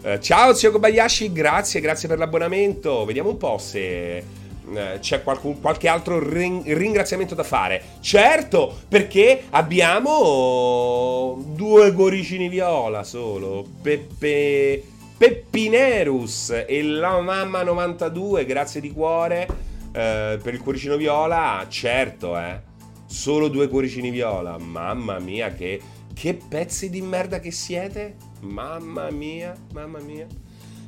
Uh, 0.00 0.18
ciao 0.20 0.54
zio 0.54 0.70
Kobayashi, 0.70 1.32
grazie, 1.32 1.80
grazie 1.80 2.06
per 2.06 2.18
l'abbonamento. 2.18 3.04
Vediamo 3.04 3.30
un 3.30 3.36
po' 3.36 3.58
se 3.58 4.22
uh, 4.64 4.98
c'è 4.98 5.22
qualcun, 5.22 5.60
qualche 5.60 5.88
altro 5.88 6.18
ring, 6.18 6.64
ringraziamento 6.72 7.34
da 7.34 7.44
fare. 7.44 7.82
Certo, 8.00 8.80
perché 8.88 9.44
abbiamo 9.50 11.42
due 11.54 11.92
cuoricini 11.92 12.48
viola 12.48 13.02
solo. 13.02 13.66
Peppe 13.82 14.92
Peppinerus 15.16 16.50
e 16.66 16.82
la 16.82 17.20
mamma 17.20 17.62
92, 17.62 18.44
grazie 18.44 18.80
di 18.80 18.90
cuore 18.90 19.46
uh, 19.48 19.92
per 19.92 20.52
il 20.52 20.60
cuoricino 20.60 20.96
viola. 20.96 21.64
Certo, 21.68 22.36
eh. 22.36 22.60
Solo 23.06 23.48
due 23.48 23.68
cuoricini 23.68 24.10
viola. 24.10 24.58
Mamma 24.58 25.18
mia, 25.20 25.52
che, 25.52 25.80
che 26.12 26.34
pezzi 26.34 26.90
di 26.90 27.00
merda 27.00 27.38
che 27.38 27.52
siete. 27.52 28.16
Mamma 28.40 29.10
mia, 29.10 29.54
mamma 29.72 30.00
mia. 30.00 30.26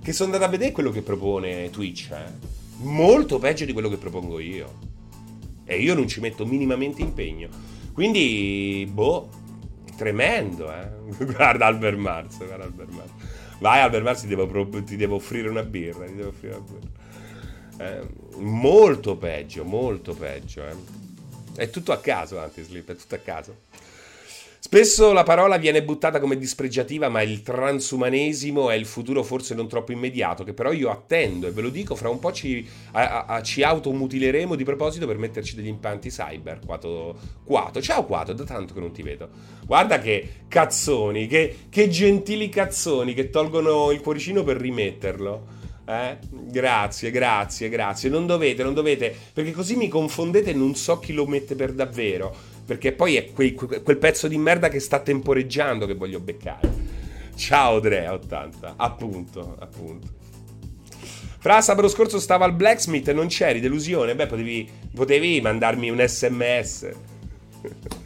Che 0.02 0.12
sono 0.12 0.32
andato 0.32 0.48
a 0.48 0.52
vedere 0.52 0.72
quello 0.72 0.90
che 0.90 1.02
propone 1.02 1.70
Twitch, 1.70 2.10
eh. 2.10 2.55
Molto 2.78 3.38
peggio 3.38 3.64
di 3.64 3.72
quello 3.72 3.88
che 3.88 3.96
propongo 3.96 4.38
io. 4.38 4.94
E 5.64 5.80
io 5.80 5.94
non 5.94 6.06
ci 6.06 6.20
metto 6.20 6.46
minimamente 6.46 7.02
impegno. 7.02 7.48
Quindi, 7.92 8.88
boh, 8.90 9.28
tremendo, 9.96 10.72
eh. 10.72 11.24
guarda 11.24 11.66
Albert 11.66 11.96
Mars, 11.96 12.36
guarda 12.38 12.64
Albert 12.64 12.90
Mars. 12.92 13.10
Vai 13.58 13.80
Albert 13.80 14.04
Mars, 14.04 14.20
ti 14.20 14.26
devo, 14.26 14.68
ti 14.84 14.96
devo 14.96 15.16
offrire 15.16 15.48
una 15.48 15.62
birra, 15.62 16.04
ti 16.06 16.14
devo 16.14 16.28
offrire 16.28 16.54
una 16.54 16.64
birra. 16.64 17.04
Eh, 17.78 18.06
molto 18.36 19.16
peggio, 19.16 19.64
molto 19.64 20.14
peggio, 20.14 20.66
eh. 20.66 20.74
È 21.54 21.70
tutto 21.70 21.92
a 21.92 21.98
caso, 21.98 22.38
Antislip, 22.38 22.90
è 22.90 22.96
tutto 22.96 23.14
a 23.14 23.18
caso. 23.18 23.56
Spesso 24.66 25.12
la 25.12 25.22
parola 25.22 25.58
viene 25.58 25.84
buttata 25.84 26.18
come 26.18 26.36
dispregiativa, 26.36 27.08
ma 27.08 27.22
il 27.22 27.42
transumanesimo 27.42 28.68
è 28.68 28.74
il 28.74 28.84
futuro 28.84 29.22
forse 29.22 29.54
non 29.54 29.68
troppo 29.68 29.92
immediato, 29.92 30.42
che 30.42 30.54
però 30.54 30.72
io 30.72 30.90
attendo 30.90 31.46
e 31.46 31.52
ve 31.52 31.60
lo 31.60 31.68
dico, 31.68 31.94
fra 31.94 32.08
un 32.08 32.18
po' 32.18 32.32
ci, 32.32 32.66
a, 32.90 33.26
a, 33.26 33.42
ci 33.42 33.62
automutileremo 33.62 34.56
di 34.56 34.64
proposito 34.64 35.06
per 35.06 35.18
metterci 35.18 35.54
degli 35.54 35.68
impianti 35.68 36.08
cyber. 36.08 36.58
Quato, 36.66 37.16
Quato. 37.44 37.80
Ciao 37.80 38.04
Quato, 38.06 38.32
da 38.32 38.42
tanto 38.42 38.74
che 38.74 38.80
non 38.80 38.90
ti 38.90 39.02
vedo. 39.02 39.28
Guarda 39.64 40.00
che 40.00 40.30
cazzoni, 40.48 41.28
che, 41.28 41.58
che 41.70 41.88
gentili 41.88 42.48
cazzoni 42.48 43.14
che 43.14 43.30
tolgono 43.30 43.92
il 43.92 44.00
cuoricino 44.00 44.42
per 44.42 44.56
rimetterlo. 44.56 45.46
Eh? 45.86 46.18
Grazie, 46.28 47.12
grazie, 47.12 47.68
grazie. 47.68 48.10
Non 48.10 48.26
dovete, 48.26 48.64
non 48.64 48.74
dovete, 48.74 49.14
perché 49.32 49.52
così 49.52 49.76
mi 49.76 49.86
confondete 49.86 50.50
e 50.50 50.54
non 50.54 50.74
so 50.74 50.98
chi 50.98 51.12
lo 51.12 51.24
mette 51.24 51.54
per 51.54 51.72
davvero. 51.72 52.54
Perché 52.66 52.92
poi 52.92 53.16
è 53.16 53.32
quei, 53.32 53.54
quel 53.54 53.96
pezzo 53.96 54.26
di 54.26 54.36
merda 54.36 54.68
che 54.68 54.80
sta 54.80 54.98
temporeggiando 54.98 55.86
che 55.86 55.94
voglio 55.94 56.18
beccare. 56.18 56.68
Ciao 57.36 57.78
Drea80, 57.78 58.72
appunto, 58.76 59.56
appunto. 59.60 60.08
Fra 61.38 61.60
sabato 61.60 61.86
scorso 61.86 62.18
stavo 62.18 62.42
al 62.42 62.54
blacksmith 62.54 63.06
e 63.06 63.12
non 63.12 63.28
c'eri, 63.28 63.60
delusione. 63.60 64.16
Beh, 64.16 64.26
potevi, 64.26 64.68
potevi 64.92 65.40
mandarmi 65.40 65.90
un 65.90 66.04
sms. 66.04 66.88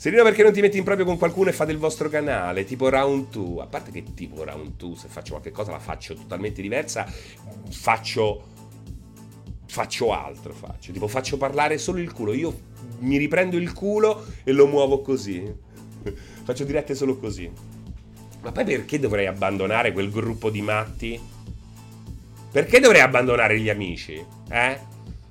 Serino 0.00 0.22
perché 0.22 0.42
non 0.42 0.52
ti 0.52 0.62
metti 0.62 0.78
in 0.78 0.82
proprio 0.82 1.04
con 1.04 1.18
qualcuno 1.18 1.50
e 1.50 1.52
fate 1.52 1.72
il 1.72 1.78
vostro 1.78 2.08
canale, 2.08 2.64
tipo 2.64 2.88
Round 2.88 3.28
2. 3.28 3.62
A 3.62 3.66
parte 3.66 3.90
che 3.90 4.02
tipo 4.14 4.42
Round 4.42 4.76
2, 4.76 4.96
se 4.96 5.08
faccio 5.08 5.32
qualche 5.32 5.50
cosa 5.50 5.72
la 5.72 5.78
faccio 5.78 6.14
totalmente 6.14 6.62
diversa, 6.62 7.06
faccio 7.70 8.46
faccio 9.70 10.12
altro, 10.12 10.52
faccio. 10.52 10.90
Tipo 10.90 11.06
faccio 11.06 11.36
parlare 11.36 11.78
solo 11.78 12.00
il 12.00 12.12
culo. 12.12 12.32
Io 12.32 12.58
mi 12.98 13.16
riprendo 13.16 13.56
il 13.56 13.72
culo 13.72 14.24
e 14.42 14.50
lo 14.50 14.66
muovo 14.66 15.00
così. 15.00 15.42
faccio 16.42 16.64
dirette 16.64 16.96
solo 16.96 17.16
così. 17.16 17.48
Ma 18.42 18.50
poi 18.50 18.64
perché 18.64 18.98
dovrei 18.98 19.26
abbandonare 19.26 19.92
quel 19.92 20.10
gruppo 20.10 20.50
di 20.50 20.60
matti? 20.60 21.20
Perché 22.50 22.80
dovrei 22.80 23.00
abbandonare 23.00 23.60
gli 23.60 23.70
amici? 23.70 24.14
Eh? 24.50 24.78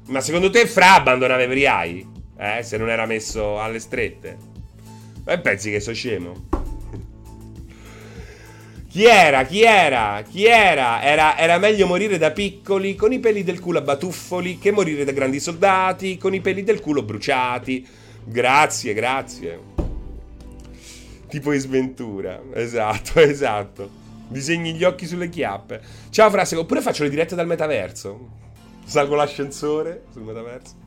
Ma 0.07 0.21
secondo 0.21 0.49
te 0.49 0.65
Fra 0.65 0.95
abbandonava 0.95 1.41
Evriai? 1.41 2.07
Eh? 2.37 2.63
Se 2.63 2.77
non 2.77 2.89
era 2.89 3.05
messo 3.05 3.59
alle 3.59 3.79
strette? 3.79 4.37
E 5.25 5.39
pensi 5.39 5.69
che 5.69 5.81
sono 5.81 5.95
scemo? 5.95 6.47
Chi 8.89 9.05
era? 9.05 9.43
Chi 9.43 9.61
era? 9.61 10.23
Chi 10.27 10.45
era? 10.45 11.03
era? 11.03 11.37
Era 11.37 11.59
meglio 11.59 11.85
morire 11.85 12.17
da 12.17 12.31
piccoli 12.31 12.95
con 12.95 13.13
i 13.13 13.19
peli 13.19 13.43
del 13.43 13.59
culo 13.59 13.77
a 13.77 13.81
batuffoli 13.81 14.57
che 14.57 14.71
morire 14.71 15.03
da 15.05 15.11
grandi 15.11 15.39
soldati 15.39 16.17
con 16.17 16.33
i 16.33 16.41
peli 16.41 16.63
del 16.63 16.79
culo 16.79 17.03
bruciati. 17.03 17.87
Grazie, 18.23 18.95
grazie. 18.95 19.59
Tipo 21.27 21.53
in 21.53 21.59
sventura. 21.59 22.41
Esatto, 22.51 23.19
esatto. 23.21 23.89
Disegni 24.27 24.73
gli 24.73 24.83
occhi 24.83 25.05
sulle 25.05 25.29
chiappe. 25.29 25.81
Ciao 26.09 26.31
frase, 26.31 26.55
oppure 26.55 26.81
faccio 26.81 27.03
le 27.03 27.11
dirette 27.11 27.35
dal 27.35 27.45
metaverso. 27.45 28.27
Salgo 28.85 29.13
l'ascensore 29.13 30.05
sul 30.11 30.23
metaverso. 30.23 30.78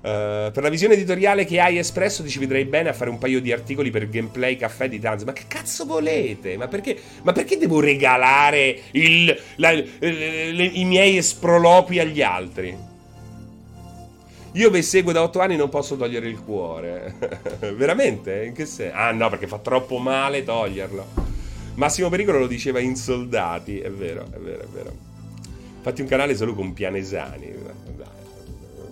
Uh, 0.00 0.50
per 0.50 0.62
la 0.62 0.70
visione 0.70 0.94
editoriale 0.94 1.44
che 1.44 1.60
hai 1.60 1.76
espresso 1.76 2.22
ti 2.22 2.30
ci 2.30 2.38
vedrei 2.38 2.64
bene 2.64 2.88
a 2.88 2.94
fare 2.94 3.10
un 3.10 3.18
paio 3.18 3.38
di 3.38 3.52
articoli 3.52 3.90
per 3.90 4.08
gameplay 4.08 4.56
caffè 4.56 4.88
di 4.88 4.98
Tanz. 4.98 5.24
Ma 5.24 5.32
che 5.32 5.44
cazzo 5.46 5.84
volete? 5.84 6.56
Ma 6.56 6.68
perché, 6.68 6.98
ma 7.22 7.32
perché 7.32 7.58
devo 7.58 7.80
regalare 7.80 8.80
il, 8.92 9.38
la, 9.56 9.72
le, 9.72 10.52
le, 10.52 10.64
i 10.64 10.84
miei 10.84 11.18
esprolopi 11.18 11.98
agli 11.98 12.22
altri? 12.22 12.88
Io 14.54 14.70
vi 14.70 14.82
seguo 14.82 15.12
da 15.12 15.22
otto 15.22 15.40
anni 15.40 15.54
e 15.54 15.56
non 15.58 15.68
posso 15.68 15.96
togliere 15.96 16.26
il 16.28 16.42
cuore. 16.42 17.14
Veramente? 17.76 18.44
In 18.46 18.54
che 18.54 18.64
senso? 18.64 18.96
Ah 18.96 19.12
no, 19.12 19.28
perché 19.28 19.46
fa 19.46 19.58
troppo 19.58 19.98
male 19.98 20.42
toglierlo. 20.42 21.06
Massimo 21.74 22.08
Pericolo 22.08 22.38
lo 22.38 22.46
diceva 22.46 22.80
in 22.80 22.96
soldati. 22.96 23.78
È 23.78 23.90
vero, 23.90 24.26
è 24.32 24.38
vero, 24.38 24.62
è 24.62 24.66
vero. 24.72 24.92
Fatti 25.82 26.00
un 26.00 26.08
canale 26.08 26.34
solo 26.34 26.54
con 26.54 26.72
pianesani. 26.72 27.54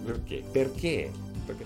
Perché? 0.09 0.43
Perché? 0.51 1.11
Perché? 1.45 1.65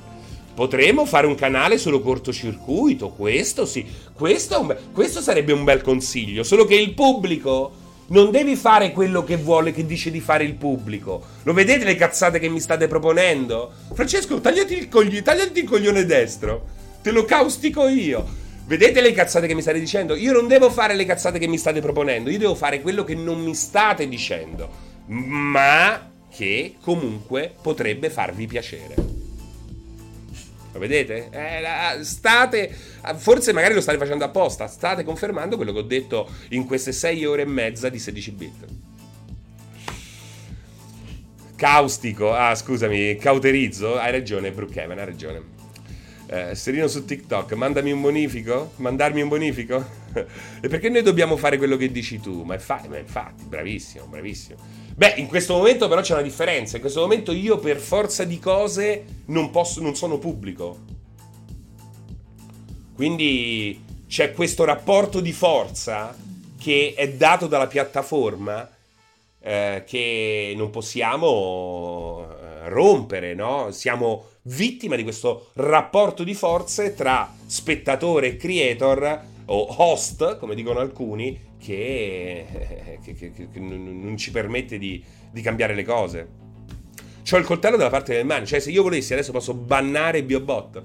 Potremmo 0.52 1.06
fare 1.06 1.28
un 1.28 1.36
canale 1.36 1.78
solo 1.78 2.00
cortocircuito, 2.00 3.10
questo 3.10 3.64
sì, 3.64 3.86
questo, 4.12 4.64
be- 4.64 4.78
questo 4.92 5.20
sarebbe 5.20 5.52
un 5.52 5.62
bel 5.62 5.80
consiglio, 5.80 6.42
solo 6.42 6.64
che 6.64 6.74
il 6.74 6.92
pubblico 6.92 7.72
non 8.08 8.32
devi 8.32 8.56
fare 8.56 8.90
quello 8.90 9.22
che 9.22 9.36
vuole, 9.36 9.72
che 9.72 9.86
dice 9.86 10.10
di 10.10 10.18
fare 10.18 10.42
il 10.42 10.54
pubblico. 10.54 11.22
Lo 11.44 11.52
vedete 11.52 11.84
le 11.84 11.94
cazzate 11.94 12.40
che 12.40 12.48
mi 12.48 12.58
state 12.58 12.88
proponendo? 12.88 13.72
Francesco, 13.94 14.40
tagliati 14.40 14.76
il, 14.76 14.88
cogli- 14.88 15.22
tagliati 15.22 15.60
il 15.60 15.68
coglione 15.68 16.04
destro, 16.04 16.66
te 17.00 17.12
lo 17.12 17.24
caustico 17.24 17.86
io. 17.86 18.40
Vedete 18.66 19.00
le 19.00 19.12
cazzate 19.12 19.46
che 19.46 19.54
mi 19.54 19.62
state 19.62 19.78
dicendo? 19.78 20.16
Io 20.16 20.32
non 20.32 20.48
devo 20.48 20.68
fare 20.68 20.96
le 20.96 21.04
cazzate 21.04 21.38
che 21.38 21.46
mi 21.46 21.58
state 21.58 21.80
proponendo, 21.80 22.28
io 22.28 22.38
devo 22.38 22.56
fare 22.56 22.82
quello 22.82 23.04
che 23.04 23.14
non 23.14 23.40
mi 23.40 23.54
state 23.54 24.08
dicendo. 24.08 24.68
Ma 25.06 26.10
che 26.34 26.76
comunque 26.80 27.54
potrebbe 27.60 28.10
farvi 28.10 28.46
piacere. 28.46 28.94
Lo 30.72 30.78
vedete? 30.78 31.28
Eh, 31.30 32.02
state, 32.02 32.74
forse 33.16 33.52
magari 33.52 33.74
lo 33.74 33.82
state 33.82 33.98
facendo 33.98 34.24
apposta, 34.24 34.66
state 34.66 35.04
confermando 35.04 35.56
quello 35.56 35.72
che 35.72 35.78
ho 35.78 35.82
detto 35.82 36.30
in 36.50 36.64
queste 36.64 36.92
6 36.92 37.24
ore 37.26 37.42
e 37.42 37.46
mezza 37.46 37.90
di 37.90 37.98
16 37.98 38.30
bit. 38.30 38.66
Caustico, 41.56 42.32
ah 42.32 42.54
scusami, 42.54 43.16
cauterizzo, 43.16 43.98
hai 43.98 44.10
ragione 44.10 44.50
Brookhaven, 44.50 44.98
hai 44.98 45.04
ragione. 45.04 45.42
Eh, 46.26 46.54
Serino 46.54 46.88
su 46.88 47.04
TikTok, 47.04 47.52
mandami 47.52 47.92
un 47.92 48.00
bonifico? 48.00 48.72
Mandarmi 48.76 49.20
un 49.20 49.28
bonifico? 49.28 49.84
e 50.60 50.68
perché 50.68 50.88
noi 50.88 51.02
dobbiamo 51.02 51.36
fare 51.36 51.58
quello 51.58 51.76
che 51.76 51.92
dici 51.92 52.18
tu? 52.18 52.42
Ma 52.42 52.54
infatti, 52.54 52.88
ma 52.88 52.96
infatti 52.96 53.44
bravissimo, 53.44 54.06
bravissimo. 54.06 54.81
Beh, 54.94 55.14
in 55.16 55.26
questo 55.26 55.54
momento 55.54 55.88
però 55.88 56.00
c'è 56.00 56.12
una 56.12 56.22
differenza. 56.22 56.76
In 56.76 56.82
questo 56.82 57.00
momento 57.00 57.32
io 57.32 57.58
per 57.58 57.78
forza 57.78 58.24
di 58.24 58.38
cose 58.38 59.04
non, 59.26 59.50
posso, 59.50 59.80
non 59.80 59.94
sono 59.94 60.18
pubblico. 60.18 60.78
Quindi 62.94 63.82
c'è 64.06 64.32
questo 64.32 64.64
rapporto 64.64 65.20
di 65.20 65.32
forza 65.32 66.14
che 66.60 66.94
è 66.96 67.08
dato 67.10 67.46
dalla 67.46 67.66
piattaforma 67.66 68.68
eh, 69.40 69.82
che 69.86 70.52
non 70.56 70.70
possiamo 70.70 72.28
eh, 72.30 72.68
rompere, 72.68 73.34
no? 73.34 73.70
Siamo 73.72 74.26
vittima 74.42 74.96
di 74.96 75.02
questo 75.02 75.48
rapporto 75.54 76.22
di 76.22 76.34
forze 76.34 76.94
tra 76.94 77.34
spettatore 77.46 78.28
e 78.28 78.36
creator 78.36 79.20
o 79.46 79.74
host, 79.78 80.38
come 80.38 80.54
dicono 80.54 80.78
alcuni, 80.78 81.36
che, 81.62 82.98
che, 83.02 83.14
che, 83.14 83.32
che 83.32 83.60
non 83.60 84.16
ci 84.16 84.32
permette 84.32 84.78
di, 84.78 85.02
di 85.30 85.40
cambiare 85.40 85.74
le 85.74 85.84
cose. 85.84 86.28
C'ho 87.22 87.36
il 87.36 87.44
coltello 87.44 87.76
dalla 87.76 87.90
parte 87.90 88.14
del 88.14 88.26
mani, 88.26 88.46
cioè 88.46 88.58
se 88.58 88.70
io 88.70 88.82
volessi 88.82 89.12
adesso 89.12 89.30
posso 89.30 89.54
bannare 89.54 90.24
Biobot. 90.24 90.82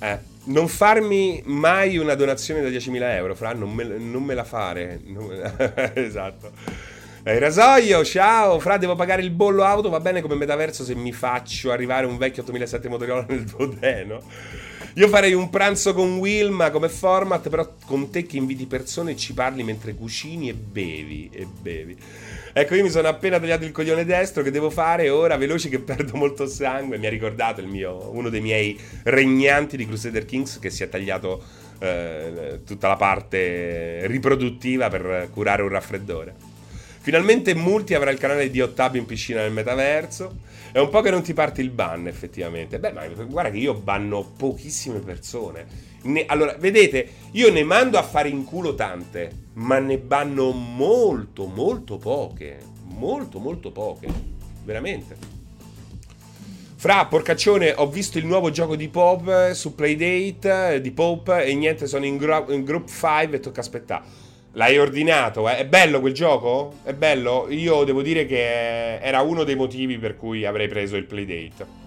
Eh, 0.00 0.18
non 0.44 0.68
farmi 0.68 1.42
mai 1.44 1.98
una 1.98 2.14
donazione 2.14 2.62
da 2.62 2.68
10.000 2.68 3.02
euro, 3.02 3.34
Fra, 3.34 3.52
non 3.52 3.72
me, 3.72 3.84
non 3.84 4.22
me 4.22 4.32
la 4.32 4.44
fare. 4.44 4.98
Non 5.04 5.30
esatto. 5.94 6.52
Eh, 7.22 7.38
rasoio, 7.38 8.02
ciao, 8.02 8.58
Fra, 8.60 8.78
devo 8.78 8.94
pagare 8.94 9.20
il 9.20 9.30
bollo 9.30 9.62
auto, 9.62 9.90
va 9.90 10.00
bene 10.00 10.22
come 10.22 10.36
metaverso 10.36 10.84
se 10.84 10.94
mi 10.94 11.12
faccio 11.12 11.70
arrivare 11.70 12.06
un 12.06 12.16
vecchio 12.16 12.42
8007 12.42 12.88
motoriola 12.88 13.26
nel 13.28 13.44
Dodeno. 13.44 14.22
Io 14.96 15.08
farei 15.08 15.32
un 15.32 15.50
pranzo 15.50 15.92
con 15.92 16.18
Wilma 16.18 16.70
come 16.70 16.88
format, 16.88 17.48
però 17.48 17.68
con 17.84 18.10
te 18.10 18.26
che 18.26 18.36
inviti 18.36 18.66
persone 18.66 19.12
e 19.12 19.16
ci 19.16 19.34
parli 19.34 19.64
mentre 19.64 19.94
cucini 19.94 20.48
e 20.48 20.54
bevi. 20.54 21.30
E 21.32 21.46
bevi. 21.46 21.96
Ecco, 22.52 22.76
io 22.76 22.84
mi 22.84 22.90
sono 22.90 23.08
appena 23.08 23.40
tagliato 23.40 23.64
il 23.64 23.72
coglione 23.72 24.04
destro 24.04 24.44
che 24.44 24.52
devo 24.52 24.70
fare 24.70 25.08
ora, 25.08 25.36
veloce 25.36 25.68
che 25.68 25.80
perdo 25.80 26.16
molto 26.16 26.46
sangue. 26.46 26.96
Mi 26.98 27.06
ha 27.06 27.10
ricordato 27.10 27.60
mio, 27.66 28.08
uno 28.12 28.28
dei 28.28 28.40
miei 28.40 28.78
regnanti 29.02 29.76
di 29.76 29.84
Crusader 29.84 30.24
Kings 30.24 30.60
che 30.60 30.70
si 30.70 30.84
è 30.84 30.88
tagliato 30.88 31.42
eh, 31.80 32.60
tutta 32.64 32.86
la 32.86 32.96
parte 32.96 34.06
riproduttiva 34.06 34.88
per 34.90 35.28
curare 35.32 35.62
un 35.62 35.70
raffreddore. 35.70 36.34
Finalmente 37.00 37.52
Multi 37.56 37.94
avrà 37.94 38.12
il 38.12 38.18
canale 38.18 38.48
di 38.48 38.60
Ottab 38.60 38.94
in 38.94 39.06
piscina 39.06 39.40
nel 39.40 39.50
metaverso. 39.50 40.52
È 40.74 40.80
un 40.80 40.88
po' 40.88 41.02
che 41.02 41.10
non 41.10 41.22
ti 41.22 41.34
parte 41.34 41.62
il 41.62 41.70
ban, 41.70 42.08
effettivamente. 42.08 42.80
Beh, 42.80 42.90
ma 42.90 43.06
guarda 43.06 43.52
che 43.52 43.58
io 43.58 43.74
banno 43.74 44.24
pochissime 44.36 44.98
persone. 44.98 45.66
Ne, 46.02 46.24
allora, 46.26 46.56
vedete, 46.58 47.08
io 47.30 47.52
ne 47.52 47.62
mando 47.62 47.96
a 47.96 48.02
fare 48.02 48.28
in 48.28 48.42
culo 48.42 48.74
tante, 48.74 49.30
ma 49.52 49.78
ne 49.78 49.98
banno 49.98 50.50
molto, 50.50 51.46
molto 51.46 51.96
poche. 51.98 52.58
Molto, 52.86 53.38
molto 53.38 53.70
poche. 53.70 54.08
Veramente. 54.64 55.16
Fra, 56.74 57.06
porcaccione, 57.06 57.72
ho 57.76 57.88
visto 57.88 58.18
il 58.18 58.26
nuovo 58.26 58.50
gioco 58.50 58.74
di 58.74 58.88
Pop 58.88 59.28
eh, 59.28 59.54
su 59.54 59.76
Playdate 59.76 60.74
eh, 60.74 60.80
di 60.80 60.90
Pop 60.90 61.28
e 61.28 61.54
niente, 61.54 61.86
sono 61.86 62.04
in, 62.04 62.16
gro- 62.16 62.52
in 62.52 62.64
Group 62.64 62.88
5 62.88 63.36
e 63.36 63.38
tocca 63.38 63.60
aspettare. 63.60 64.23
L'hai 64.56 64.78
ordinato, 64.78 65.48
eh? 65.48 65.56
È 65.56 65.66
bello 65.66 65.98
quel 65.98 66.12
gioco? 66.12 66.74
È 66.84 66.92
bello? 66.92 67.46
Io 67.50 67.82
devo 67.82 68.02
dire 68.02 68.24
che 68.24 69.00
era 69.00 69.20
uno 69.20 69.42
dei 69.42 69.56
motivi 69.56 69.98
per 69.98 70.16
cui 70.16 70.44
avrei 70.44 70.68
preso 70.68 70.94
il 70.94 71.06
Playdate. 71.06 71.82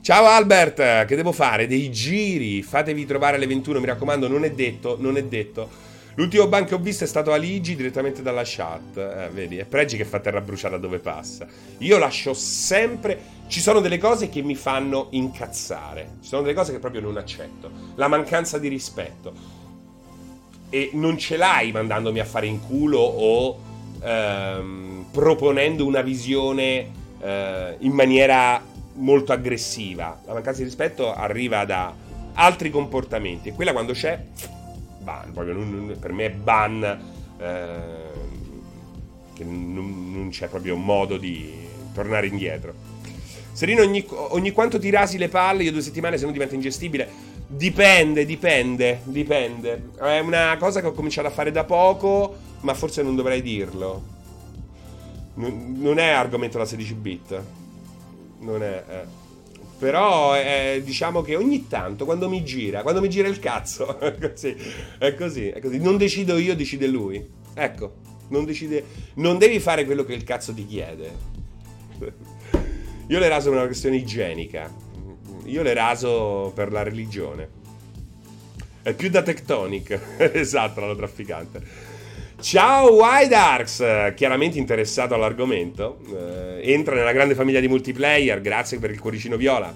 Ciao 0.00 0.26
Albert, 0.26 1.06
che 1.06 1.16
devo 1.16 1.32
fare? 1.32 1.66
Dei 1.66 1.90
giri, 1.90 2.62
fatevi 2.62 3.04
trovare 3.04 3.34
alle 3.34 3.48
21, 3.48 3.80
mi 3.80 3.86
raccomando, 3.86 4.28
non 4.28 4.44
è 4.44 4.52
detto, 4.52 4.96
non 5.00 5.16
è 5.16 5.24
detto. 5.24 5.68
L'ultimo 6.14 6.46
ban 6.46 6.64
che 6.64 6.74
ho 6.74 6.78
visto 6.78 7.02
è 7.02 7.08
stato 7.08 7.32
Aligi 7.32 7.74
direttamente 7.74 8.22
dalla 8.22 8.42
chat. 8.44 8.96
Eh, 8.96 9.28
vedi, 9.32 9.58
è 9.58 9.64
Pregi 9.64 9.96
che 9.96 10.04
fa 10.04 10.20
terra 10.20 10.40
bruciata 10.40 10.76
dove 10.78 11.00
passa. 11.00 11.48
Io 11.78 11.98
lascio 11.98 12.32
sempre. 12.32 13.36
Ci 13.48 13.60
sono 13.60 13.80
delle 13.80 13.98
cose 13.98 14.28
che 14.28 14.42
mi 14.42 14.54
fanno 14.54 15.08
incazzare. 15.10 16.10
Ci 16.22 16.28
sono 16.28 16.42
delle 16.42 16.54
cose 16.54 16.70
che 16.70 16.78
proprio 16.78 17.00
non 17.00 17.16
accetto. 17.16 17.70
La 17.96 18.06
mancanza 18.06 18.58
di 18.58 18.68
rispetto 18.68 19.57
e 20.70 20.90
non 20.92 21.16
ce 21.18 21.36
l'hai 21.36 21.72
mandandomi 21.72 22.20
a 22.20 22.24
fare 22.24 22.46
in 22.46 22.60
culo 22.60 22.98
o 22.98 23.58
ehm, 24.02 25.06
proponendo 25.10 25.86
una 25.86 26.02
visione 26.02 26.90
eh, 27.20 27.76
in 27.78 27.92
maniera 27.92 28.62
molto 28.94 29.32
aggressiva. 29.32 30.20
La 30.26 30.34
mancanza 30.34 30.58
di 30.58 30.64
rispetto 30.64 31.12
arriva 31.14 31.64
da 31.64 31.94
altri 32.34 32.70
comportamenti 32.70 33.48
e 33.48 33.52
quella 33.52 33.72
quando 33.72 33.92
c'è 33.92 34.22
ban, 35.08 35.32
proprio 35.32 35.54
non, 35.54 35.96
per 35.98 36.12
me 36.12 36.26
è 36.26 36.30
ban, 36.30 36.82
eh, 37.38 37.76
che 39.34 39.44
non, 39.44 40.12
non, 40.12 40.28
c'è 40.30 40.48
proprio 40.48 40.76
modo 40.76 41.16
di 41.16 41.50
tornare 41.94 42.26
indietro. 42.26 42.74
Serino, 43.52 43.82
ogni, 43.82 44.04
ogni 44.08 44.52
quanto 44.52 44.78
ti 44.78 44.90
rasi 44.90 45.18
le 45.18 45.28
palle, 45.28 45.64
io 45.64 45.72
due 45.72 45.82
settimane 45.82 46.18
se 46.18 46.26
no 46.26 46.30
diventa 46.30 46.54
ingestibile. 46.54 47.26
Dipende, 47.50 48.26
dipende, 48.26 49.00
dipende. 49.04 49.90
È 49.98 50.18
una 50.18 50.54
cosa 50.58 50.82
che 50.82 50.88
ho 50.88 50.92
cominciato 50.92 51.28
a 51.28 51.30
fare 51.30 51.50
da 51.50 51.64
poco, 51.64 52.36
ma 52.60 52.74
forse 52.74 53.02
non 53.02 53.16
dovrei 53.16 53.40
dirlo. 53.40 54.16
Non, 55.36 55.98
è 55.98 56.08
argomento 56.08 56.58
da 56.58 56.66
16 56.66 56.94
bit. 56.94 57.42
Non 58.40 58.62
è... 58.62 58.84
Eh. 58.86 59.26
Però 59.78 60.36
eh, 60.36 60.82
diciamo 60.84 61.22
che 61.22 61.36
ogni 61.36 61.68
tanto, 61.68 62.04
quando 62.04 62.28
mi 62.28 62.44
gira, 62.44 62.82
quando 62.82 63.00
mi 63.00 63.08
gira 63.08 63.28
il 63.28 63.38
cazzo, 63.38 63.96
è 63.98 64.18
così, 64.18 64.54
è 64.98 65.14
così, 65.14 65.48
è 65.48 65.60
così. 65.60 65.78
Non 65.78 65.96
decido 65.96 66.36
io, 66.36 66.54
decide 66.54 66.86
lui. 66.86 67.26
Ecco, 67.54 67.94
non, 68.28 68.44
decide, 68.44 68.84
non 69.14 69.38
devi 69.38 69.58
fare 69.58 69.86
quello 69.86 70.04
che 70.04 70.12
il 70.12 70.24
cazzo 70.24 70.52
ti 70.52 70.66
chiede. 70.66 71.10
Io 73.06 73.18
le 73.18 73.28
raso 73.28 73.48
per 73.48 73.58
una 73.58 73.66
questione 73.66 73.96
igienica. 73.96 74.86
Io 75.48 75.62
le 75.62 75.72
raso 75.72 76.52
per 76.54 76.70
la 76.70 76.82
religione. 76.82 77.48
È 78.82 78.92
più 78.92 79.08
da 79.08 79.22
tectonic. 79.22 79.98
esatto, 80.34 80.84
la 80.84 80.94
trafficante. 80.94 81.62
Ciao 82.40 82.92
Widarks, 82.92 84.12
chiaramente 84.14 84.58
interessato 84.58 85.14
all'argomento. 85.14 85.98
Eh, 86.14 86.72
entra 86.72 86.94
nella 86.94 87.12
grande 87.12 87.34
famiglia 87.34 87.60
di 87.60 87.66
multiplayer, 87.66 88.40
grazie 88.40 88.78
per 88.78 88.90
il 88.90 89.00
cuoricino 89.00 89.36
viola. 89.36 89.74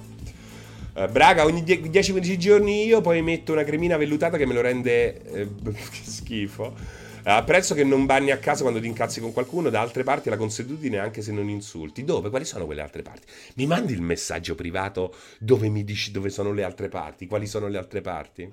Eh, 0.95 1.09
Braga, 1.09 1.45
ogni 1.45 1.63
10-15 1.63 2.37
giorni 2.37 2.85
io 2.85 3.01
poi 3.01 3.23
metto 3.23 3.53
una 3.53 3.65
cremina 3.65 3.97
vellutata 3.97 4.37
che 4.37 4.47
me 4.47 4.53
lo 4.53 4.61
rende 4.61 5.23
eh, 5.25 5.49
schifo. 6.05 7.01
Apprezzo 7.25 7.75
che 7.75 7.85
non 7.85 8.05
banni 8.05 8.33
a 8.33 8.39
casa 8.39 8.63
quando 8.63 8.81
ti 8.81 8.87
incazzi 8.87 9.21
con 9.21 9.33
qualcuno, 9.33 9.71
da 9.71 9.81
altre 9.81 10.03
parti 10.03 10.29
la 10.29 10.37
consuetudine 10.37 10.99
anche 10.99 11.23
se 11.23 11.31
non 11.31 11.49
insulti. 11.49 12.05
Dove? 12.05 12.31
Quali 12.31 12.45
sono 12.45 12.67
quelle 12.67 12.83
altre 12.83 13.03
parti? 13.03 13.27
Mi 13.55 13.67
mandi 13.67 13.93
il 13.93 14.03
messaggio 14.03 14.55
privato 14.55 15.15
dove 15.39 15.69
mi 15.69 15.85
dici 15.85 16.11
dove 16.11 16.31
sono 16.31 16.53
le 16.53 16.65
altre 16.65 16.89
parti? 16.89 17.27
Quali 17.27 17.47
sono 17.47 17.69
le 17.69 17.79
altre 17.79 18.01
parti? 18.01 18.53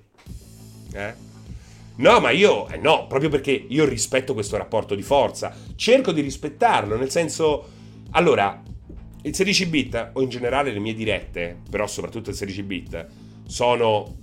Eh? 0.94 1.14
No, 1.96 2.20
ma 2.20 2.30
io, 2.30 2.70
eh 2.70 2.78
no, 2.78 3.08
proprio 3.08 3.30
perché 3.30 3.52
io 3.52 3.86
rispetto 3.86 4.34
questo 4.34 4.56
rapporto 4.56 4.96
di 4.96 5.02
forza, 5.02 5.54
cerco 5.76 6.12
di 6.12 6.22
rispettarlo, 6.22 6.96
nel 6.96 7.10
senso, 7.10 7.68
allora, 8.12 8.62
il 9.24 9.36
16 9.36 9.66
bit, 9.66 10.12
o 10.14 10.22
in 10.22 10.30
generale 10.30 10.72
le 10.72 10.80
mie 10.80 10.94
dirette, 10.94 11.58
però 11.70 11.88
soprattutto 11.88 12.30
il 12.30 12.38
16 12.38 12.64
bit, 12.64 13.08
sono 13.48 14.16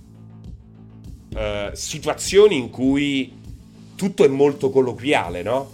eh, 1.35 1.69
situazioni 1.73 2.57
in 2.57 2.71
cui 2.71 3.45
tutto 3.97 4.23
è 4.23 4.27
molto 4.27 4.69
colloquiale, 4.69 5.41
no? 5.41 5.71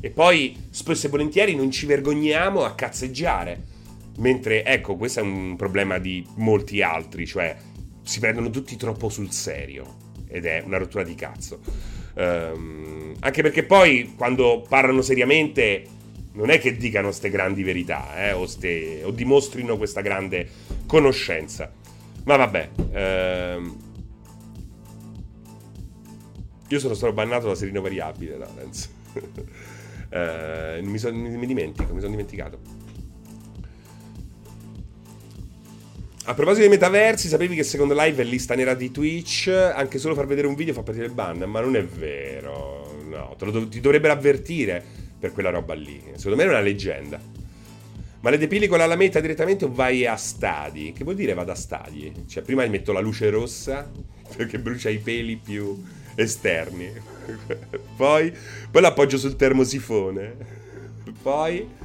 E 0.00 0.10
poi 0.10 0.56
spesso 0.70 1.06
e 1.06 1.10
volentieri 1.10 1.56
non 1.56 1.70
ci 1.72 1.86
vergogniamo 1.86 2.62
a 2.62 2.74
cazzeggiare. 2.74 3.76
Mentre, 4.18 4.64
ecco, 4.64 4.96
questo 4.96 5.20
è 5.20 5.22
un 5.22 5.56
problema 5.56 5.98
di 5.98 6.24
molti 6.36 6.82
altri, 6.82 7.26
cioè 7.26 7.56
si 8.02 8.20
prendono 8.20 8.50
tutti 8.50 8.76
troppo 8.76 9.08
sul 9.08 9.32
serio 9.32 9.96
ed 10.28 10.44
è 10.44 10.62
una 10.64 10.76
rottura 10.76 11.02
di 11.02 11.14
cazzo. 11.14 11.60
Um, 12.14 13.14
anche 13.20 13.42
perché 13.42 13.62
poi 13.62 14.14
quando 14.16 14.64
parlano 14.68 15.02
seriamente 15.02 15.84
non 16.32 16.50
è 16.50 16.58
che 16.58 16.76
dicano 16.76 17.08
queste 17.08 17.30
grandi 17.30 17.62
verità 17.62 18.26
eh, 18.26 18.32
o, 18.32 18.46
ste, 18.46 19.02
o, 19.04 19.10
dimostrino 19.10 19.76
questa 19.76 20.00
grande 20.02 20.48
conoscenza. 20.86 21.72
Ma 22.24 22.36
vabbè. 22.36 22.68
Um, 23.56 23.86
io 26.68 26.78
sono 26.78 26.94
stato 26.94 27.12
bannato 27.12 27.48
da 27.48 27.54
Serino 27.54 27.80
Variabile, 27.80 28.36
Lorenz. 28.36 28.90
uh, 29.14 30.84
mi, 30.86 30.98
son, 30.98 31.14
mi, 31.14 31.46
dimentico, 31.46 31.92
mi 31.94 32.00
sono 32.00 32.10
dimenticato. 32.10 32.58
A 36.24 36.34
proposito 36.34 36.60
dei 36.60 36.68
metaversi, 36.68 37.26
sapevi 37.26 37.54
che 37.54 37.62
secondo 37.62 37.94
live 37.96 38.22
è 38.22 38.24
lista 38.24 38.54
nera 38.54 38.74
di 38.74 38.90
Twitch? 38.90 39.48
Anche 39.48 39.98
solo 39.98 40.14
far 40.14 40.26
vedere 40.26 40.46
un 40.46 40.54
video 40.54 40.74
fa 40.74 40.82
partire 40.82 41.06
il 41.06 41.12
ban, 41.12 41.38
ma 41.38 41.60
non 41.60 41.74
è 41.74 41.84
vero. 41.84 43.00
No, 43.08 43.34
lo, 43.38 43.68
ti 43.68 43.80
dovrebbero 43.80 44.12
avvertire 44.12 44.84
per 45.18 45.32
quella 45.32 45.48
roba 45.48 45.72
lì. 45.72 46.02
Secondo 46.16 46.36
me 46.36 46.44
è 46.44 46.48
una 46.48 46.60
leggenda. 46.60 47.18
Ma 48.20 48.30
le 48.30 48.36
depili 48.36 48.66
con 48.66 48.76
la 48.76 48.84
lametta 48.84 49.20
direttamente 49.20 49.64
o 49.64 49.72
vai 49.72 50.04
a 50.04 50.16
stadi? 50.16 50.92
Che 50.92 51.02
vuol 51.04 51.16
dire 51.16 51.32
vado 51.32 51.52
a 51.52 51.54
stadi? 51.54 52.12
Cioè, 52.26 52.42
prima 52.42 52.66
gli 52.66 52.70
metto 52.70 52.92
la 52.92 53.00
luce 53.00 53.30
rossa 53.30 53.90
perché 54.36 54.58
brucia 54.58 54.90
i 54.90 54.98
peli 54.98 55.36
più 55.36 55.82
esterni. 56.22 56.92
poi, 57.96 58.32
poi 58.70 58.82
l'appoggio 58.82 59.18
sul 59.18 59.36
termosifone. 59.36 60.36
Poi 61.22 61.76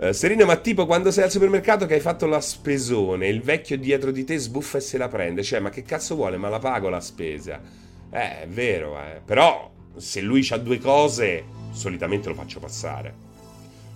Uh, 0.00 0.12
Serena, 0.12 0.44
ma 0.44 0.54
tipo 0.54 0.86
quando 0.86 1.10
sei 1.10 1.24
al 1.24 1.30
supermercato 1.30 1.84
che 1.84 1.94
hai 1.94 2.00
fatto 2.00 2.26
la 2.26 2.40
spesone, 2.40 3.26
il 3.26 3.42
vecchio 3.42 3.76
dietro 3.76 4.12
di 4.12 4.22
te 4.22 4.38
sbuffa 4.38 4.78
e 4.78 4.80
se 4.80 4.96
la 4.96 5.08
prende. 5.08 5.42
Cioè, 5.42 5.58
ma 5.58 5.70
che 5.70 5.82
cazzo 5.82 6.14
vuole? 6.14 6.36
Ma 6.36 6.48
la 6.48 6.60
pago 6.60 6.88
la 6.88 7.00
spesa. 7.00 7.60
Eh, 8.08 8.42
è 8.42 8.46
vero, 8.46 8.96
eh. 8.96 9.20
Però, 9.24 9.68
se 9.96 10.20
lui 10.20 10.46
ha 10.50 10.56
due 10.56 10.78
cose, 10.78 11.42
solitamente 11.72 12.28
lo 12.28 12.36
faccio 12.36 12.60
passare. 12.60 13.12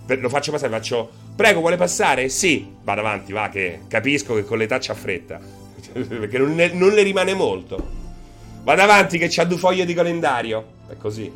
Lo 0.05 0.27
faccio 0.27 0.51
passare, 0.51 0.73
faccio... 0.73 1.09
Prego, 1.37 1.61
vuole 1.61 1.77
passare? 1.77 2.27
Sì. 2.27 2.69
Vado 2.83 2.99
avanti, 2.99 3.31
va, 3.31 3.47
che 3.47 3.83
capisco 3.87 4.35
che 4.35 4.43
con 4.43 4.57
l'età 4.57 4.79
c'ha 4.79 4.93
fretta. 4.93 5.62
Perché 5.91 6.37
non, 6.37 6.55
ne, 6.55 6.71
non 6.73 6.89
le 6.89 7.03
rimane 7.03 7.33
molto. 7.33 8.01
Vado 8.63 8.81
avanti 8.81 9.17
che 9.17 9.27
c'ha 9.29 9.43
due 9.43 9.57
foglie 9.57 9.85
di 9.85 9.93
calendario. 9.93 10.65
È 10.87 10.95
così. 10.97 11.31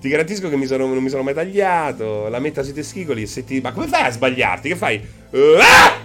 Ti 0.00 0.08
garantisco 0.08 0.48
che 0.48 0.56
mi 0.56 0.66
sono, 0.66 0.86
non 0.86 1.02
mi 1.02 1.08
sono 1.08 1.22
mai 1.22 1.34
tagliato. 1.34 2.28
La 2.28 2.38
metta 2.38 2.62
sui 2.62 2.72
testicoli 2.72 3.26
se 3.26 3.44
ti. 3.44 3.60
Ma 3.60 3.72
come 3.72 3.86
fai 3.86 4.06
a 4.06 4.10
sbagliarti? 4.10 4.68
Che 4.68 4.76
fai? 4.76 5.00
Ah! 5.58 6.00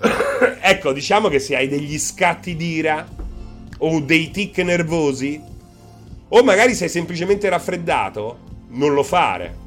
ecco, 0.62 0.92
diciamo 0.92 1.28
che 1.28 1.38
se 1.38 1.56
hai 1.56 1.68
degli 1.68 1.98
scatti 1.98 2.56
d'ira 2.56 3.06
o 3.78 4.00
dei 4.00 4.30
tic 4.30 4.58
nervosi, 4.58 5.40
o 6.28 6.42
magari 6.42 6.74
sei 6.74 6.88
semplicemente 6.88 7.48
raffreddato, 7.48 8.38
non 8.68 8.94
lo 8.94 9.02
fare. 9.02 9.59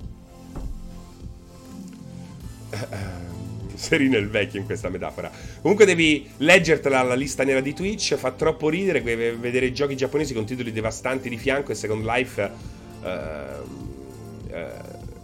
Serino 3.75 4.17
il 4.17 4.29
vecchio 4.29 4.59
in 4.59 4.65
questa 4.65 4.89
metafora. 4.89 5.31
Comunque 5.61 5.85
devi 5.85 6.29
leggertela 6.37 7.01
la 7.01 7.15
lista 7.15 7.43
nera 7.43 7.59
di 7.59 7.73
Twitch, 7.73 8.15
fa 8.15 8.31
troppo 8.31 8.69
ridere 8.69 9.01
vedere 9.01 9.71
giochi 9.71 9.95
giapponesi 9.95 10.33
con 10.33 10.45
titoli 10.45 10.71
devastanti 10.71 11.29
di 11.29 11.37
fianco 11.37 11.71
e 11.71 11.75
Second 11.75 12.05
Life 12.05 12.51
uh, 13.01 13.07
uh, 13.07 14.57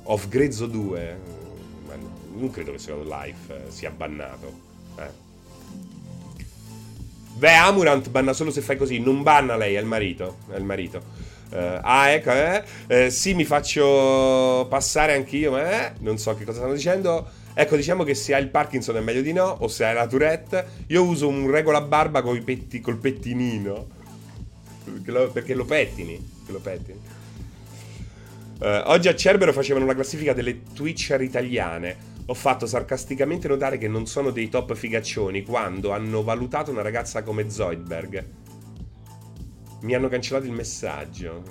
of 0.04 0.28
Grezzo 0.28 0.66
2. 0.66 1.18
Ma 1.88 1.94
non 2.34 2.50
credo 2.52 2.72
che 2.72 2.80
Second 2.80 3.08
Life 3.08 3.66
sia 3.70 3.92
bannato. 3.92 4.60
Eh. 4.98 5.28
Beh, 7.36 7.54
Amurant 7.54 8.10
banna 8.10 8.34
solo 8.34 8.52
se 8.52 8.62
fai 8.62 8.76
così, 8.76 9.00
non 9.00 9.24
banna 9.24 9.56
lei, 9.56 9.76
è 9.76 9.80
il 9.80 9.86
marito. 9.86 10.40
È 10.52 10.58
il 10.58 10.64
marito. 10.66 11.19
Uh, 11.52 11.80
ah, 11.82 12.10
ecco, 12.10 12.32
eh, 12.32 12.64
eh, 12.88 13.10
sì, 13.10 13.34
mi 13.34 13.44
faccio 13.44 14.68
passare 14.70 15.16
anch'io, 15.16 15.52
ma 15.52 15.88
eh, 15.88 15.94
non 16.00 16.18
so 16.18 16.36
che 16.36 16.46
cosa 16.46 16.60
stanno 16.60 16.74
dicendo. 16.74 17.28
Ecco, 17.54 17.76
diciamo 17.76 18.04
che 18.04 18.14
se 18.14 18.36
hai 18.36 18.44
il 18.44 18.50
Parkinson 18.50 18.98
è 18.98 19.02
meglio 19.02 19.22
di 19.22 19.34
no, 19.34 19.58
o 19.60 19.68
se 19.68 19.84
hai 19.84 19.94
la 19.94 20.08
Tourette. 20.08 20.66
Io 20.88 21.04
uso 21.04 21.28
un 21.28 21.50
regola 21.50 21.82
barba 21.82 22.22
petti, 22.22 22.80
col 22.80 22.98
pettinino. 22.98 23.88
Perché 24.84 25.12
lo, 25.12 25.30
perché 25.32 25.54
lo 25.56 25.66
pettini. 25.66 26.32
Lo 26.48 26.60
pettini. 26.60 27.00
Uh, 28.60 28.82
oggi 28.86 29.08
a 29.08 29.16
Cerbero 29.16 29.54
facevano 29.54 29.86
la 29.86 29.96
classifica 29.96 30.34
delle 30.34 30.62
Twitcher 30.74 31.22
italiane. 31.22 32.08
Ho 32.28 32.34
fatto 32.36 32.68
sarcasticamente 32.68 33.48
notare 33.48 33.78
che 33.80 33.88
non 33.88 34.06
sono 34.06 34.30
dei 34.30 34.50
top 34.50 34.76
figaccioni 34.76 35.44
quando 35.44 35.92
hanno 35.92 36.22
valutato 36.22 36.70
una 36.70 36.84
ragazza 36.84 37.24
come 37.24 37.50
Zoidberg. 37.50 38.26
Mi 39.82 39.94
hanno 39.94 40.08
cancellato 40.08 40.46
il 40.46 40.52
messaggio. 40.52 41.44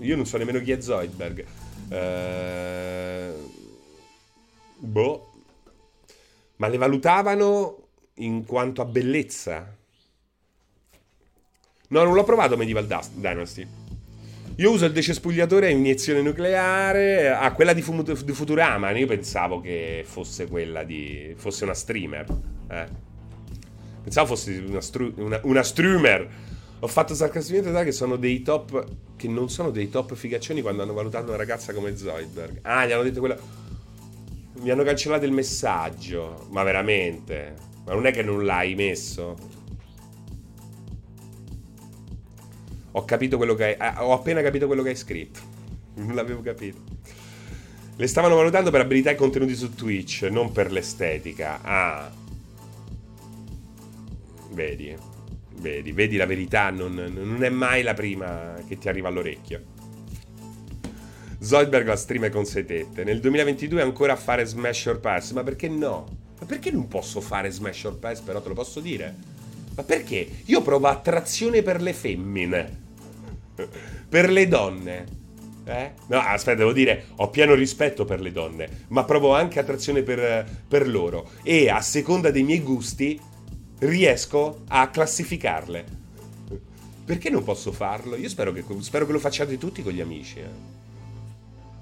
Io 0.00 0.16
non 0.16 0.26
so 0.26 0.38
nemmeno 0.38 0.60
chi 0.60 0.72
è 0.72 0.80
Zoidberg. 0.80 1.44
Uh, 1.88 3.50
Boh. 4.76 5.32
Ma 6.56 6.68
le 6.68 6.76
valutavano 6.76 7.88
in 8.14 8.44
quanto 8.44 8.82
a 8.82 8.84
bellezza? 8.84 9.76
No, 11.88 12.02
non 12.02 12.14
l'ho 12.14 12.24
provato 12.24 12.56
Medieval 12.56 12.86
Dynasty. 13.14 13.66
Io 14.56 14.70
uso 14.70 14.84
il 14.84 14.92
decespugliatore 14.92 15.66
a 15.66 15.70
iniezione 15.70 16.20
nucleare. 16.20 17.30
Ah, 17.30 17.52
quella 17.52 17.72
di 17.72 17.82
Futurama. 17.82 18.90
Io 18.90 19.06
pensavo 19.06 19.60
che 19.60 20.04
fosse 20.06 20.46
quella 20.48 20.84
di. 20.84 21.32
fosse 21.36 21.64
una 21.64 21.74
streamer. 21.74 22.26
Eh. 22.68 22.86
Pensavo 24.02 24.28
fosse 24.28 24.62
una, 24.66 24.80
stru- 24.80 25.16
una, 25.18 25.40
una 25.44 25.62
streamer. 25.62 26.28
Ho 26.82 26.86
fatto 26.86 27.14
sarcasticamente 27.14 27.68
notare 27.68 27.86
che 27.86 27.92
sono 27.92 28.16
dei 28.16 28.42
top. 28.42 28.86
Che 29.16 29.28
non 29.28 29.50
sono 29.50 29.70
dei 29.70 29.90
top 29.90 30.14
figaccioni 30.14 30.62
quando 30.62 30.82
hanno 30.82 30.94
valutato 30.94 31.26
una 31.26 31.36
ragazza 31.36 31.74
come 31.74 31.94
Zoidberg. 31.96 32.60
Ah, 32.62 32.86
gli 32.86 32.92
hanno 32.92 33.02
detto 33.02 33.20
quella. 33.20 33.36
Mi 34.60 34.70
hanno 34.70 34.82
cancellato 34.82 35.26
il 35.26 35.32
messaggio. 35.32 36.46
Ma 36.50 36.62
veramente? 36.62 37.54
Ma 37.84 37.92
non 37.92 38.06
è 38.06 38.12
che 38.12 38.22
non 38.22 38.44
l'hai 38.44 38.74
messo? 38.74 39.36
Ho 42.92 43.04
capito 43.04 43.36
quello 43.36 43.54
che 43.54 43.76
hai. 43.76 43.94
Ho 43.98 44.14
appena 44.14 44.40
capito 44.40 44.66
quello 44.66 44.82
che 44.82 44.90
hai 44.90 44.96
scritto. 44.96 45.40
Non 46.00 46.14
l'avevo 46.14 46.40
capito. 46.40 46.78
Le 47.96 48.06
stavano 48.06 48.36
valutando 48.36 48.70
per 48.70 48.80
abilità 48.80 49.10
e 49.10 49.14
contenuti 49.16 49.54
su 49.54 49.74
Twitch, 49.74 50.22
non 50.30 50.50
per 50.52 50.72
l'estetica. 50.72 51.60
Ah. 51.62 52.10
Vedi, 54.52 54.96
vedi, 55.60 55.92
vedi 55.92 56.16
la 56.16 56.26
verità, 56.26 56.70
non, 56.70 56.94
non 56.94 57.44
è 57.44 57.48
mai 57.48 57.82
la 57.82 57.94
prima 57.94 58.54
che 58.66 58.78
ti 58.78 58.88
arriva 58.88 59.08
all'orecchio. 59.08 59.78
Zoidberg 61.42 61.86
la 61.86 61.96
stream 61.96 62.30
con 62.30 62.44
sei 62.44 62.66
tette. 62.66 63.02
Nel 63.02 63.20
2022 63.20 63.80
ancora 63.80 64.12
a 64.12 64.16
fare 64.16 64.44
Smash 64.44 64.86
or 64.86 65.00
Pass. 65.00 65.32
Ma 65.32 65.42
perché 65.42 65.68
no? 65.68 66.06
Ma 66.38 66.44
perché 66.44 66.70
non 66.70 66.86
posso 66.86 67.20
fare 67.22 67.50
Smash 67.50 67.84
or 67.84 67.98
Pass? 67.98 68.20
Però 68.20 68.42
te 68.42 68.48
lo 68.48 68.54
posso 68.54 68.80
dire. 68.80 69.14
Ma 69.74 69.82
perché? 69.82 70.28
Io 70.44 70.60
provo 70.60 70.88
attrazione 70.88 71.62
per 71.62 71.80
le 71.80 71.94
femmine. 71.94 72.78
per 74.08 74.30
le 74.30 74.48
donne. 74.48 75.18
Eh? 75.64 75.92
No, 76.08 76.18
aspetta, 76.18 76.58
devo 76.58 76.72
dire, 76.72 77.06
ho 77.16 77.30
pieno 77.30 77.54
rispetto 77.54 78.04
per 78.04 78.20
le 78.20 78.32
donne, 78.32 78.84
ma 78.88 79.04
provo 79.04 79.34
anche 79.34 79.60
attrazione 79.60 80.02
per, 80.02 80.44
per 80.66 80.88
loro. 80.88 81.30
E 81.42 81.68
a 81.70 81.80
seconda 81.80 82.30
dei 82.30 82.42
miei 82.42 82.60
gusti 82.60 83.20
riesco 83.80 84.62
a 84.68 84.88
classificarle. 84.88 85.98
Perché 87.04 87.28
non 87.28 87.42
posso 87.42 87.72
farlo? 87.72 88.16
Io 88.16 88.28
spero 88.28 88.52
che, 88.52 88.64
spero 88.80 89.04
che 89.04 89.12
lo 89.12 89.18
facciate 89.18 89.58
tutti 89.58 89.82
con 89.82 89.92
gli 89.92 90.00
amici. 90.00 90.38
Eh. 90.38 90.78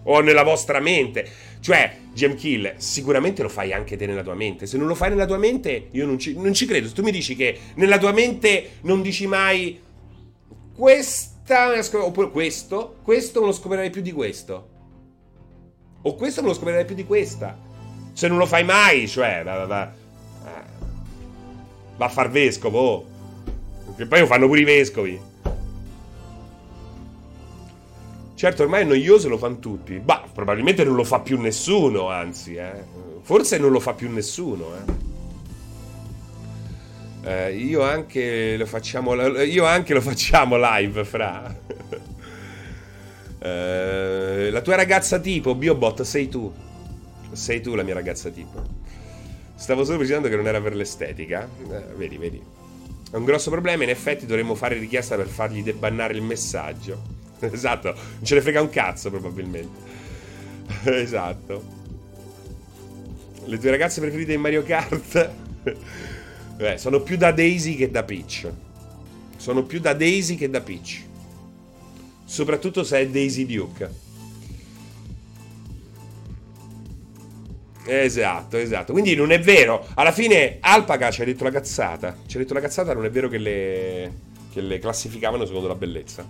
O 0.04 0.20
nella 0.20 0.42
vostra 0.42 0.80
mente. 0.80 1.28
Cioè, 1.60 1.98
Gem 2.14 2.34
Kill, 2.34 2.74
sicuramente 2.78 3.42
lo 3.42 3.50
fai 3.50 3.72
anche 3.72 3.96
te 3.96 4.06
nella 4.06 4.22
tua 4.22 4.34
mente. 4.34 4.66
Se 4.66 4.78
non 4.78 4.86
lo 4.86 4.94
fai 4.94 5.10
nella 5.10 5.26
tua 5.26 5.36
mente, 5.36 5.88
io 5.90 6.06
non 6.06 6.18
ci, 6.18 6.34
non 6.34 6.54
ci 6.54 6.66
credo. 6.66 6.88
Se 6.88 6.94
tu 6.94 7.02
mi 7.02 7.10
dici 7.10 7.36
che 7.36 7.58
nella 7.74 7.98
tua 7.98 8.12
mente 8.12 8.78
non 8.82 9.02
dici 9.02 9.26
mai 9.26 9.78
questa 10.74 11.72
oppure 11.92 12.30
questo, 12.30 12.96
questo 13.02 13.40
non 13.40 13.48
lo 13.48 13.54
scoprirai 13.54 13.90
più 13.90 14.00
di 14.00 14.12
questo. 14.12 14.68
O 16.02 16.14
questo 16.14 16.40
non 16.40 16.50
lo 16.50 16.56
scoprirai 16.56 16.84
più 16.84 16.94
di 16.94 17.04
questa. 17.04 17.58
Se 18.12 18.28
non 18.28 18.38
lo 18.38 18.46
fai 18.46 18.64
mai, 18.64 19.06
cioè, 19.06 19.42
va, 19.44 19.56
va, 19.56 19.66
va, 19.66 19.92
va 21.98 22.06
a 22.06 22.08
far 22.08 22.30
vescovo. 22.30 22.80
Oh. 22.80 23.04
Che 23.94 24.06
poi 24.06 24.20
lo 24.20 24.26
fanno 24.26 24.46
pure 24.46 24.60
i 24.60 24.64
vescovi. 24.64 25.20
Certo, 28.34 28.62
ormai 28.62 28.82
è 28.82 28.84
noioso, 28.84 29.28
lo 29.28 29.36
fanno 29.36 29.58
tutti. 29.58 29.98
Bah, 29.98 30.24
probabilmente 30.32 30.84
non 30.84 30.94
lo 30.94 31.02
fa 31.02 31.18
più 31.18 31.40
nessuno, 31.40 32.08
anzi, 32.08 32.54
eh. 32.54 32.84
Forse 33.22 33.58
non 33.58 33.72
lo 33.72 33.80
fa 33.80 33.94
più 33.94 34.10
nessuno, 34.10 34.66
eh. 34.76 35.06
Eh, 37.28 37.56
io 37.56 37.82
anche 37.82 38.56
lo 38.56 38.64
facciamo. 38.64 39.14
Io 39.42 39.64
anche 39.64 39.92
lo 39.92 40.00
facciamo 40.00 40.56
live, 40.56 41.04
fra. 41.04 41.52
eh, 43.40 44.48
la 44.52 44.60
tua 44.60 44.76
ragazza 44.76 45.18
tipo, 45.18 45.56
Biobot, 45.56 46.02
sei 46.02 46.28
tu. 46.28 46.52
Sei 47.32 47.60
tu 47.60 47.74
la 47.74 47.82
mia 47.82 47.94
ragazza 47.94 48.30
tipo. 48.30 48.77
Stavo 49.58 49.84
solo 49.84 49.96
precisando 49.96 50.28
che 50.28 50.36
non 50.36 50.46
era 50.46 50.60
per 50.60 50.76
l'estetica. 50.76 51.48
Eh, 51.68 51.94
vedi, 51.96 52.16
vedi. 52.16 52.40
È 53.10 53.16
un 53.16 53.24
grosso 53.24 53.50
problema. 53.50 53.82
In 53.82 53.90
effetti 53.90 54.24
dovremmo 54.24 54.54
fare 54.54 54.78
richiesta 54.78 55.16
per 55.16 55.26
fargli 55.26 55.64
debannare 55.64 56.14
il 56.14 56.22
messaggio. 56.22 57.02
esatto. 57.40 57.92
Non 57.92 58.24
ce 58.24 58.36
ne 58.36 58.40
frega 58.40 58.62
un 58.62 58.70
cazzo, 58.70 59.10
probabilmente. 59.10 59.80
esatto. 60.84 61.76
Le 63.44 63.58
tue 63.58 63.70
ragazze 63.70 64.00
preferite 64.00 64.32
in 64.32 64.40
Mario 64.40 64.62
Kart? 64.62 65.30
Eh, 66.60 66.76
sono 66.76 67.02
più 67.02 67.16
da 67.16 67.30
Daisy 67.30 67.76
che 67.76 67.88
da 67.88 68.02
Peach. 68.02 68.50
Sono 69.36 69.62
più 69.62 69.78
da 69.78 69.92
Daisy 69.92 70.34
che 70.34 70.50
da 70.50 70.60
Peach. 70.60 71.04
Soprattutto 72.24 72.82
se 72.82 72.98
è 72.98 73.08
Daisy 73.08 73.46
Duke. 73.46 73.88
Esatto, 77.88 78.56
esatto. 78.56 78.92
Quindi 78.92 79.14
non 79.14 79.32
è 79.32 79.40
vero. 79.40 79.86
Alla 79.94 80.12
fine 80.12 80.58
Alpaca 80.60 81.10
ci 81.10 81.22
ha 81.22 81.24
detto 81.24 81.44
la 81.44 81.50
cazzata. 81.50 82.16
Ci 82.26 82.36
ha 82.36 82.40
detto 82.40 82.54
la 82.54 82.60
cazzata, 82.60 82.92
non 82.92 83.04
è 83.04 83.10
vero 83.10 83.28
che 83.28 83.38
le, 83.38 84.12
che 84.52 84.60
le 84.60 84.78
classificavano 84.78 85.46
secondo 85.46 85.68
la 85.68 85.74
bellezza. 85.74 86.26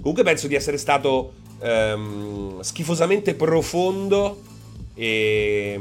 Comunque 0.00 0.22
penso 0.22 0.46
di 0.46 0.54
essere 0.54 0.76
stato 0.76 1.32
ehm, 1.60 2.60
schifosamente 2.60 3.34
profondo 3.34 4.42
e 4.94 5.80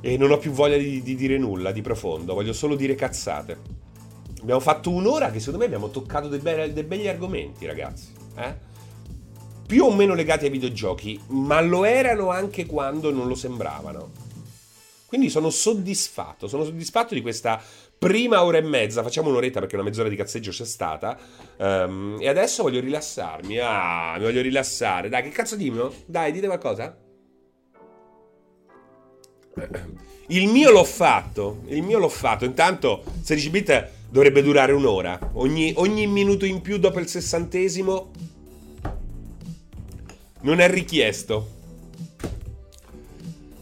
e 0.00 0.16
non 0.16 0.30
ho 0.30 0.38
più 0.38 0.52
voglia 0.52 0.76
di, 0.76 1.02
di, 1.02 1.16
dire 1.16 1.38
nulla 1.38 1.72
di 1.72 1.82
profondo, 1.82 2.34
voglio 2.34 2.52
solo 2.52 2.76
dire 2.76 2.94
cazzate. 2.94 3.76
Abbiamo 4.40 4.60
fatto 4.60 4.90
un'ora 4.90 5.30
che 5.30 5.38
secondo 5.40 5.58
me 5.58 5.64
abbiamo 5.64 5.90
toccato 5.90 6.28
dei, 6.28 6.38
be- 6.38 6.72
dei 6.72 6.84
begli 6.84 7.08
argomenti, 7.08 7.66
ragazzi. 7.66 8.12
Eh? 8.36 8.66
Più 9.68 9.84
o 9.84 9.92
meno 9.92 10.14
legati 10.14 10.46
ai 10.46 10.50
videogiochi, 10.50 11.20
ma 11.26 11.60
lo 11.60 11.84
erano 11.84 12.30
anche 12.30 12.64
quando 12.64 13.12
non 13.12 13.28
lo 13.28 13.34
sembravano. 13.34 14.12
Quindi 15.04 15.28
sono 15.28 15.50
soddisfatto, 15.50 16.48
sono 16.48 16.64
soddisfatto 16.64 17.12
di 17.12 17.20
questa 17.20 17.60
prima 17.98 18.44
ora 18.44 18.56
e 18.56 18.62
mezza, 18.62 19.02
facciamo 19.02 19.28
un'oretta 19.28 19.60
perché 19.60 19.74
una 19.74 19.84
mezz'ora 19.84 20.08
di 20.08 20.16
cazzeggio 20.16 20.52
c'è 20.52 20.64
stata. 20.64 21.18
Um, 21.58 22.16
e 22.18 22.30
adesso 22.30 22.62
voglio 22.62 22.80
rilassarmi. 22.80 23.58
Ah, 23.58 24.14
mi 24.16 24.22
voglio 24.22 24.40
rilassare. 24.40 25.10
Dai, 25.10 25.22
che 25.22 25.28
cazzo 25.28 25.54
dimmi? 25.54 25.86
Dai, 26.06 26.32
dite 26.32 26.46
qualcosa. 26.46 26.96
Il 30.28 30.48
mio 30.48 30.70
l'ho 30.70 30.84
fatto. 30.84 31.64
Il 31.66 31.82
mio 31.82 31.98
l'ho 31.98 32.08
fatto. 32.08 32.46
Intanto 32.46 33.04
16 33.20 33.50
bit 33.50 33.88
dovrebbe 34.08 34.40
durare 34.40 34.72
un'ora. 34.72 35.18
Ogni, 35.34 35.74
ogni 35.76 36.06
minuto 36.06 36.46
in 36.46 36.62
più 36.62 36.78
dopo 36.78 37.00
il 37.00 37.06
sessantesimo 37.06 38.10
non 40.42 40.60
è 40.60 40.68
richiesto. 40.68 41.56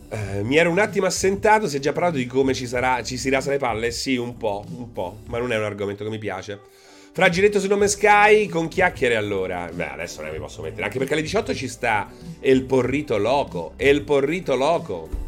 Uh, 0.09 0.45
mi 0.45 0.57
ero 0.57 0.71
un 0.71 0.79
attimo 0.79 1.07
assentato. 1.07 1.69
Si 1.69 1.77
è 1.77 1.81
già 1.81 1.93
parlato 1.93 2.17
di 2.17 2.27
come 2.27 2.55
ci, 2.55 2.67
sarà, 2.67 3.03
ci 3.03 3.17
si 3.17 3.29
rasa 3.29 3.51
le 3.51 3.59
palle? 3.59 3.91
Sì, 3.91 4.17
un 4.17 4.37
po', 4.37 4.65
un 4.77 4.93
po'. 4.93 5.21
Ma 5.27 5.39
non 5.39 5.53
è 5.53 5.57
un 5.57 5.65
argomento 5.65 6.05
che 6.05 6.11
mi 6.11 6.19
piace. 6.19 6.61
Fragiletto 7.13 7.61
su 7.61 7.67
nome 7.67 7.89
Sky 7.89 8.47
con 8.47 8.69
chiacchiere 8.69 9.17
allora. 9.17 9.71
Beh, 9.73 9.89
adesso 9.89 10.21
non 10.21 10.31
mi 10.33 10.39
posso 10.39 10.63
mettere. 10.63 10.85
Anche 10.85 10.99
perché 10.99 11.15
alle 11.15 11.23
18 11.23 11.55
ci 11.55 11.67
sta 11.67 12.11
El 12.41 12.65
Porrito 12.65 13.17
Loco. 13.17 13.73
El 13.77 14.03
Porrito 14.03 14.55
Loco. 14.55 15.25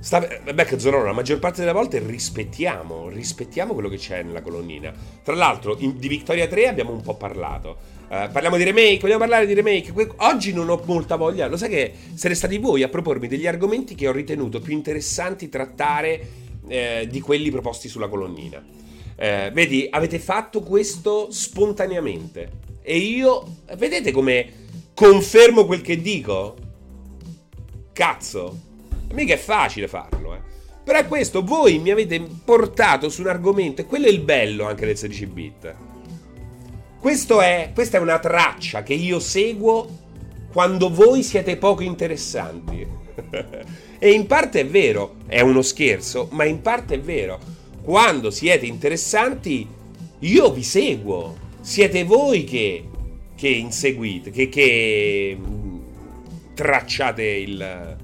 Sta, 0.00 0.20
Beck 0.54 0.78
Zororo, 0.78 1.06
la 1.06 1.12
maggior 1.12 1.38
parte 1.38 1.60
delle 1.60 1.72
volte 1.72 1.98
rispettiamo, 1.98 3.08
rispettiamo 3.08 3.74
quello 3.74 3.88
che 3.88 3.96
c'è 3.96 4.22
nella 4.22 4.42
colonnina. 4.42 4.92
Tra 5.22 5.34
l'altro, 5.34 5.76
in, 5.78 5.98
di 5.98 6.08
Victoria 6.08 6.46
3 6.46 6.68
abbiamo 6.68 6.92
un 6.92 7.02
po' 7.02 7.14
parlato. 7.14 7.97
Uh, 8.08 8.30
parliamo 8.32 8.56
di 8.56 8.64
remake, 8.64 9.00
vogliamo 9.00 9.18
parlare 9.18 9.44
di 9.44 9.52
remake. 9.52 9.92
Oggi 10.18 10.54
non 10.54 10.70
ho 10.70 10.80
molta 10.86 11.16
voglia. 11.16 11.46
Lo 11.46 11.58
sai 11.58 11.68
che 11.68 11.92
siete 12.14 12.34
stati 12.34 12.56
voi 12.56 12.82
a 12.82 12.88
propormi 12.88 13.28
degli 13.28 13.46
argomenti 13.46 13.94
che 13.94 14.08
ho 14.08 14.12
ritenuto 14.12 14.60
più 14.60 14.72
interessanti 14.72 15.50
trattare 15.50 16.26
eh, 16.68 17.06
di 17.10 17.20
quelli 17.20 17.50
proposti 17.50 17.88
sulla 17.88 18.08
colonnina. 18.08 18.64
Eh, 19.14 19.50
vedi, 19.52 19.88
avete 19.90 20.18
fatto 20.18 20.62
questo 20.62 21.30
spontaneamente. 21.30 22.50
E 22.82 22.96
io, 22.96 23.56
vedete 23.76 24.10
come 24.10 24.52
confermo 24.94 25.66
quel 25.66 25.82
che 25.82 26.00
dico? 26.00 26.56
Cazzo. 27.92 28.66
Mica 29.12 29.34
è 29.34 29.38
facile 29.38 29.86
farlo, 29.86 30.34
eh. 30.34 30.40
Però 30.82 30.98
è 30.98 31.06
questo, 31.06 31.44
voi 31.44 31.78
mi 31.78 31.90
avete 31.90 32.26
portato 32.42 33.10
su 33.10 33.20
un 33.20 33.28
argomento, 33.28 33.82
e 33.82 33.84
quello 33.84 34.06
è 34.06 34.10
il 34.10 34.20
bello 34.20 34.66
anche 34.66 34.86
del 34.86 34.96
16 34.96 35.26
bit. 35.26 35.74
È, 37.00 37.70
questa 37.72 37.98
è 37.98 38.00
una 38.00 38.18
traccia 38.18 38.82
che 38.82 38.94
io 38.94 39.20
seguo 39.20 40.06
quando 40.52 40.90
voi 40.90 41.22
siete 41.22 41.56
poco 41.56 41.82
interessanti. 41.82 42.86
e 43.98 44.10
in 44.10 44.26
parte 44.26 44.60
è 44.60 44.66
vero, 44.66 45.16
è 45.26 45.40
uno 45.40 45.62
scherzo, 45.62 46.28
ma 46.32 46.44
in 46.44 46.60
parte 46.60 46.94
è 46.96 47.00
vero. 47.00 47.38
Quando 47.82 48.30
siete 48.30 48.66
interessanti, 48.66 49.66
io 50.20 50.52
vi 50.52 50.62
seguo. 50.62 51.46
Siete 51.60 52.04
voi 52.04 52.44
che, 52.44 52.84
che 53.36 53.48
inseguite, 53.48 54.30
che, 54.30 54.48
che 54.48 55.36
mm, 55.38 55.78
tracciate 56.54 57.22
il, 57.22 57.96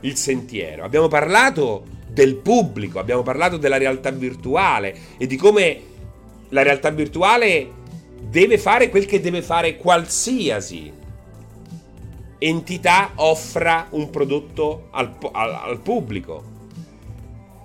il 0.00 0.16
sentiero. 0.16 0.84
Abbiamo 0.84 1.08
parlato 1.08 1.84
del 2.08 2.36
pubblico, 2.36 2.98
abbiamo 2.98 3.22
parlato 3.22 3.56
della 3.56 3.76
realtà 3.76 4.10
virtuale 4.10 4.96
e 5.18 5.26
di 5.26 5.36
come 5.36 5.80
la 6.50 6.62
realtà 6.62 6.90
virtuale 6.90 7.70
deve 8.28 8.58
fare 8.58 8.90
quel 8.90 9.06
che 9.06 9.20
deve 9.20 9.42
fare 9.42 9.76
qualsiasi 9.76 10.92
entità 12.38 13.12
offra 13.16 13.88
un 13.90 14.10
prodotto 14.10 14.88
al, 14.92 15.16
al, 15.32 15.54
al 15.54 15.80
pubblico. 15.80 16.56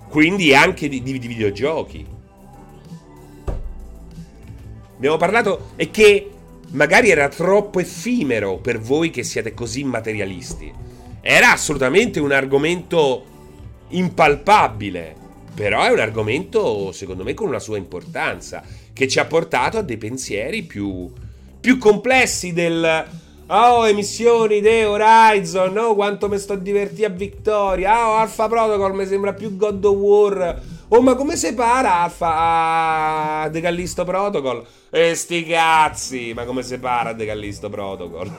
Quindi 0.10 0.54
anche 0.54 0.88
di, 0.88 1.02
di, 1.02 1.20
di 1.20 1.28
videogiochi. 1.28 2.06
Abbiamo 4.96 5.18
parlato 5.18 5.72
e 5.76 5.92
che 5.92 6.30
magari 6.72 7.10
era 7.10 7.28
troppo 7.28 7.80
effimero 7.80 8.58
per 8.58 8.80
voi 8.80 9.10
che 9.10 9.24
siete 9.24 9.54
così 9.54 9.84
materialisti. 9.84 10.74
Era 11.22 11.52
assolutamente 11.52 12.20
un 12.20 12.32
argomento 12.32 13.26
impalpabile, 13.90 15.16
però 15.54 15.84
è 15.84 15.92
un 15.92 16.00
argomento, 16.00 16.92
secondo 16.92 17.24
me, 17.24 17.34
con 17.34 17.48
una 17.48 17.60
sua 17.60 17.78
importanza, 17.78 18.64
che 18.94 19.08
ci 19.08 19.20
ha 19.20 19.26
portato 19.26 19.78
a 19.78 19.82
dei 19.82 19.98
pensieri 19.98 20.64
più, 20.64 21.12
più 21.60 21.78
complessi 21.78 22.54
del... 22.54 23.22
Oh, 23.48 23.86
emissioni 23.86 24.62
di 24.62 24.84
Horizon, 24.84 25.78
oh, 25.78 25.96
quanto 25.96 26.30
mi 26.30 26.40
sto 26.40 26.56
divertendo 26.56 27.14
a 27.14 27.18
Victoria, 27.18 28.10
oh, 28.10 28.16
Alpha 28.16 28.48
Protocol 28.48 28.96
mi 28.96 29.06
sembra 29.06 29.34
più 29.34 29.58
God 29.58 29.84
of 29.84 29.96
War 29.96 30.62
Oh, 30.96 31.02
ma 31.02 31.16
come 31.16 31.36
separa 31.36 32.02
Alfa 32.02 33.42
a 33.42 33.50
De 33.50 33.62
Callisto 33.62 34.04
Protocol? 34.04 34.64
E 34.92 35.16
sti 35.16 35.44
cazzi, 35.44 36.34
ma 36.36 36.46
come 36.46 36.62
separa 36.62 37.14
De 37.14 37.26
Callisto 37.26 37.68
Protocol? 37.68 38.32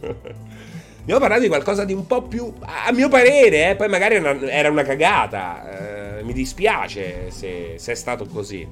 Abbiamo 1.00 1.20
parlato 1.20 1.40
di 1.40 1.48
qualcosa 1.48 1.86
di 1.86 1.94
un 1.94 2.06
po' 2.06 2.20
più. 2.20 2.52
A 2.60 2.92
mio 2.92 3.08
parere, 3.08 3.70
eh, 3.70 3.76
poi 3.76 3.88
magari 3.88 4.16
era 4.16 4.68
una 4.68 4.82
cagata. 4.82 6.18
Eh, 6.18 6.22
mi 6.22 6.34
dispiace 6.34 7.30
se, 7.30 7.76
se, 7.78 7.92
è 7.92 7.94
stato 7.94 8.26
così. 8.26 8.68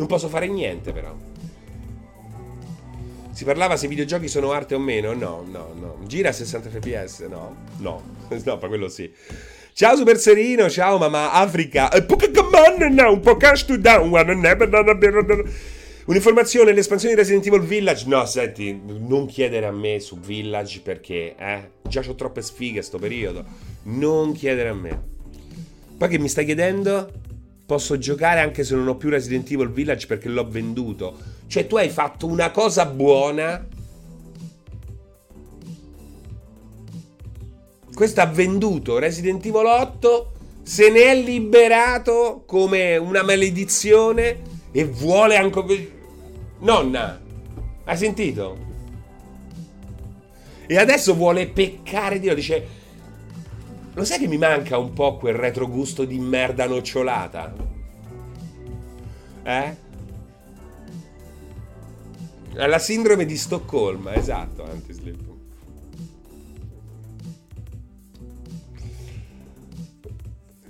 Non 0.00 0.08
posso 0.08 0.28
fare 0.28 0.48
niente, 0.48 0.92
però. 0.92 1.14
Si 3.32 3.44
parlava 3.44 3.76
se 3.76 3.84
i 3.84 3.88
videogiochi 3.90 4.28
sono 4.28 4.50
arte 4.50 4.74
o 4.74 4.78
meno? 4.78 5.12
No, 5.12 5.44
no, 5.46 5.74
no. 5.78 5.98
Gira 6.06 6.30
a 6.30 6.32
60 6.32 6.70
fps? 6.70 7.26
No, 7.26 7.54
no. 7.76 8.02
No, 8.42 8.58
ma 8.58 8.68
quello 8.68 8.88
sì. 8.88 9.12
Ciao 9.74 9.96
Super 9.96 10.16
Serino, 10.16 10.70
ciao 10.70 10.96
mamma 10.96 11.32
Africa. 11.32 11.90
Un 11.92 13.20
po' 13.20 13.36
cash 13.36 13.66
to 13.66 13.76
down. 13.76 14.10
Un'informazione, 16.06 16.72
l'espansione 16.72 17.14
di 17.14 17.20
Resident 17.20 17.46
Evil 17.46 17.60
Village. 17.60 18.06
No, 18.06 18.24
senti, 18.24 18.80
non 18.82 19.26
chiedere 19.26 19.66
a 19.66 19.70
me 19.70 20.00
su 20.00 20.18
Village 20.18 20.80
perché, 20.80 21.34
eh, 21.36 21.70
già 21.86 22.02
ho 22.08 22.14
troppe 22.14 22.40
sfighe 22.40 22.80
sto 22.80 22.98
periodo. 22.98 23.44
Non 23.82 24.32
chiedere 24.32 24.70
a 24.70 24.74
me. 24.74 25.02
Poi 25.98 26.08
che 26.08 26.18
mi 26.18 26.28
stai 26.28 26.46
chiedendo? 26.46 27.28
Posso 27.70 27.98
giocare 27.98 28.40
anche 28.40 28.64
se 28.64 28.74
non 28.74 28.88
ho 28.88 28.96
più 28.96 29.10
Resident 29.10 29.48
Evil 29.48 29.70
Village 29.70 30.08
perché 30.08 30.28
l'ho 30.28 30.48
venduto. 30.48 31.16
Cioè, 31.46 31.68
tu 31.68 31.76
hai 31.76 31.88
fatto 31.88 32.26
una 32.26 32.50
cosa 32.50 32.84
buona 32.84 33.64
Questo 37.94 38.22
ha 38.22 38.26
venduto 38.26 38.98
Resident 38.98 39.46
Evil 39.46 39.66
8, 39.66 40.32
se 40.64 40.90
ne 40.90 41.12
è 41.12 41.14
liberato 41.14 42.42
come 42.44 42.96
una 42.96 43.22
maledizione 43.22 44.42
e 44.72 44.84
vuole 44.84 45.36
ancora... 45.36 45.72
Nonna, 46.58 47.20
hai 47.84 47.96
sentito? 47.96 48.58
E 50.66 50.76
adesso 50.76 51.14
vuole 51.14 51.46
peccare 51.46 52.18
Dio, 52.18 52.34
dice... 52.34 52.78
Lo 53.94 54.04
sai 54.04 54.18
che 54.18 54.28
mi 54.28 54.38
manca 54.38 54.78
un 54.78 54.92
po' 54.92 55.16
quel 55.16 55.34
retrogusto 55.34 56.04
di 56.04 56.18
merda 56.18 56.66
nocciolata? 56.66 57.52
Eh? 59.42 59.76
La 62.52 62.78
sindrome 62.78 63.24
di 63.24 63.36
Stoccolma, 63.36 64.14
esatto, 64.14 64.64
anti-sleep. 64.64 65.29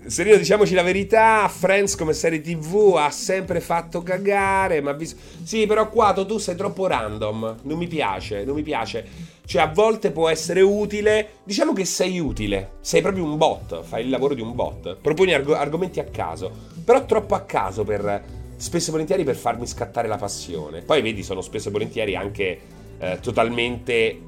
Serino, 0.07 0.37
diciamoci 0.37 0.73
la 0.75 0.83
verità, 0.83 1.47
Friends 1.49 1.95
come 1.95 2.15
serie 2.15 2.41
TV 2.41 2.95
ha 2.97 3.11
sempre 3.11 3.61
fatto 3.61 4.03
cagare, 4.03 4.81
ma 4.81 4.93
vis- 4.93 5.15
Sì, 5.43 5.67
però 5.67 5.91
qua 5.91 6.13
tu 6.15 6.39
sei 6.39 6.57
troppo 6.57 6.87
random, 6.87 7.57
non 7.63 7.77
mi 7.79 7.87
piace, 7.87 8.45
non 8.45 8.55
mi 8.55 8.63
piace. 8.63 9.07
Cioè, 9.45 9.63
a 9.63 9.67
volte 9.67 10.11
può 10.11 10.29
essere 10.29 10.63
utile, 10.63 11.41
diciamo 11.45 11.73
che 11.75 11.85
sei 11.85 12.19
utile, 12.19 12.77
sei 12.81 13.03
proprio 13.03 13.25
un 13.25 13.37
bot, 13.37 13.83
fai 13.83 14.05
il 14.05 14.11
lavoro 14.11 14.35
di 14.35 14.41
un 14.41 14.55
bot, 14.55 14.97
proponi 14.97 15.35
arg- 15.35 15.53
argomenti 15.53 16.01
a 16.01 16.05
caso, 16.05 16.51
però 16.83 17.05
troppo 17.05 17.35
a 17.35 17.41
caso 17.41 17.85
per, 17.85 18.25
spesso 18.57 18.89
e 18.89 18.93
volentieri 18.93 19.23
per 19.23 19.37
farmi 19.37 19.67
scattare 19.67 20.09
la 20.09 20.17
passione. 20.17 20.81
Poi 20.81 21.03
vedi, 21.03 21.23
sono 21.23 21.43
spesso 21.43 21.69
e 21.69 21.73
volentieri 21.73 22.17
anche 22.17 22.61
eh, 22.99 23.19
totalmente 23.21 24.21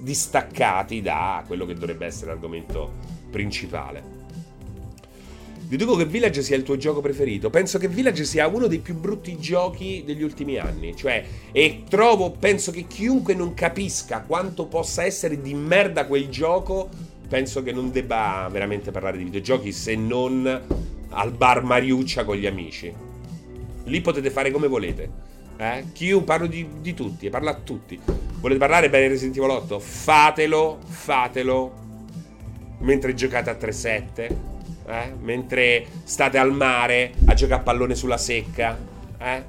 distaccati 0.00 1.02
da 1.02 1.44
quello 1.46 1.66
che 1.66 1.74
dovrebbe 1.74 2.06
essere 2.06 2.28
l'argomento 2.28 2.92
principale. 3.30 4.15
Deduco 5.68 5.96
che 5.96 6.04
Village 6.04 6.42
sia 6.42 6.54
il 6.54 6.62
tuo 6.62 6.76
gioco 6.76 7.00
preferito. 7.00 7.50
Penso 7.50 7.78
che 7.78 7.88
Village 7.88 8.24
sia 8.24 8.46
uno 8.46 8.68
dei 8.68 8.78
più 8.78 8.94
brutti 8.94 9.36
giochi 9.36 10.04
degli 10.06 10.22
ultimi 10.22 10.58
anni. 10.58 10.94
Cioè, 10.94 11.24
e 11.50 11.82
trovo, 11.88 12.30
penso 12.30 12.70
che 12.70 12.86
chiunque 12.86 13.34
non 13.34 13.52
capisca 13.52 14.20
quanto 14.20 14.66
possa 14.66 15.02
essere 15.02 15.42
di 15.42 15.54
merda 15.54 16.06
quel 16.06 16.28
gioco, 16.28 16.88
penso 17.28 17.64
che 17.64 17.72
non 17.72 17.90
debba 17.90 18.48
veramente 18.48 18.92
parlare 18.92 19.18
di 19.18 19.24
videogiochi 19.24 19.72
se 19.72 19.96
non 19.96 20.62
al 21.08 21.32
bar 21.32 21.64
Mariuccia 21.64 22.24
con 22.24 22.36
gli 22.36 22.46
amici. 22.46 22.94
Lì 23.86 24.00
potete 24.00 24.30
fare 24.30 24.52
come 24.52 24.68
volete. 24.68 25.10
Eh? 25.56 25.86
Chiunque 25.92 26.26
parlo 26.26 26.46
di, 26.46 26.64
di 26.80 26.94
tutti, 26.94 27.28
parla 27.28 27.50
a 27.50 27.54
tutti. 27.54 27.98
Volete 28.38 28.60
parlare 28.60 28.88
bene 28.88 29.08
Resident 29.08 29.36
Evil 29.36 29.50
8? 29.50 29.80
Fatelo, 29.80 30.78
fatelo. 30.86 31.84
Mentre 32.78 33.14
giocate 33.14 33.50
a 33.50 33.54
3-7 33.54 34.54
eh? 34.86 35.12
mentre 35.20 35.86
state 36.04 36.38
al 36.38 36.52
mare 36.52 37.12
a 37.26 37.34
giocare 37.34 37.60
a 37.60 37.64
pallone 37.64 37.94
sulla 37.94 38.18
secca. 38.18 38.78
Eh? 39.18 39.44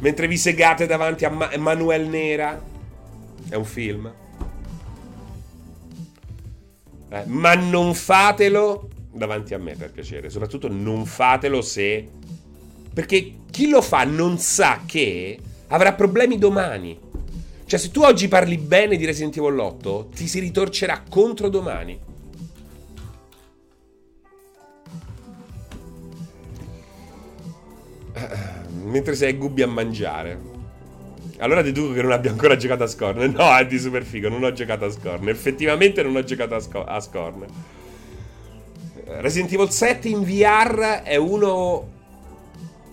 Mentre 0.00 0.26
vi 0.26 0.36
segate 0.36 0.86
davanti 0.86 1.24
a 1.24 1.30
Ma- 1.30 1.50
Manuel 1.58 2.08
Nera. 2.08 2.60
È 3.48 3.54
un 3.54 3.64
film. 3.64 4.12
Eh? 7.08 7.24
Ma 7.26 7.54
non 7.54 7.94
fatelo 7.94 8.88
davanti 9.12 9.54
a 9.54 9.58
me, 9.58 9.74
per 9.74 9.90
piacere. 9.90 10.30
Soprattutto 10.30 10.68
non 10.68 11.04
fatelo 11.04 11.60
se... 11.60 12.08
Perché 12.92 13.34
chi 13.50 13.68
lo 13.68 13.82
fa 13.82 14.04
non 14.04 14.38
sa 14.38 14.82
che 14.86 15.38
avrà 15.68 15.92
problemi 15.92 16.38
domani. 16.38 17.09
Cioè, 17.70 17.78
se 17.78 17.92
tu 17.92 18.02
oggi 18.02 18.26
parli 18.26 18.56
bene 18.56 18.96
di 18.96 19.06
Resident 19.06 19.36
Evil 19.36 19.56
8, 19.56 20.08
ti 20.12 20.26
si 20.26 20.40
ritorcerà 20.40 21.04
contro 21.08 21.48
domani. 21.48 21.96
Mentre 28.86 29.14
sei 29.14 29.34
gubbi 29.34 29.62
a 29.62 29.68
mangiare. 29.68 30.36
Allora 31.38 31.62
deduco 31.62 31.92
che 31.92 32.02
non 32.02 32.10
abbia 32.10 32.32
ancora 32.32 32.56
giocato 32.56 32.82
a 32.82 32.88
Scorn. 32.88 33.30
No, 33.30 33.56
è 33.56 33.64
di 33.64 33.78
super 33.78 34.02
figo, 34.02 34.28
non 34.28 34.42
ho 34.42 34.52
giocato 34.52 34.86
a 34.86 34.90
Scorn. 34.90 35.28
Effettivamente 35.28 36.02
non 36.02 36.16
ho 36.16 36.24
giocato 36.24 36.56
a, 36.56 36.60
Sco- 36.60 36.84
a 36.84 36.98
Scorn. 36.98 37.46
Resident 39.04 39.52
Evil 39.52 39.70
7 39.70 40.08
in 40.08 40.24
VR 40.24 41.02
è 41.04 41.14
uno. 41.14 41.88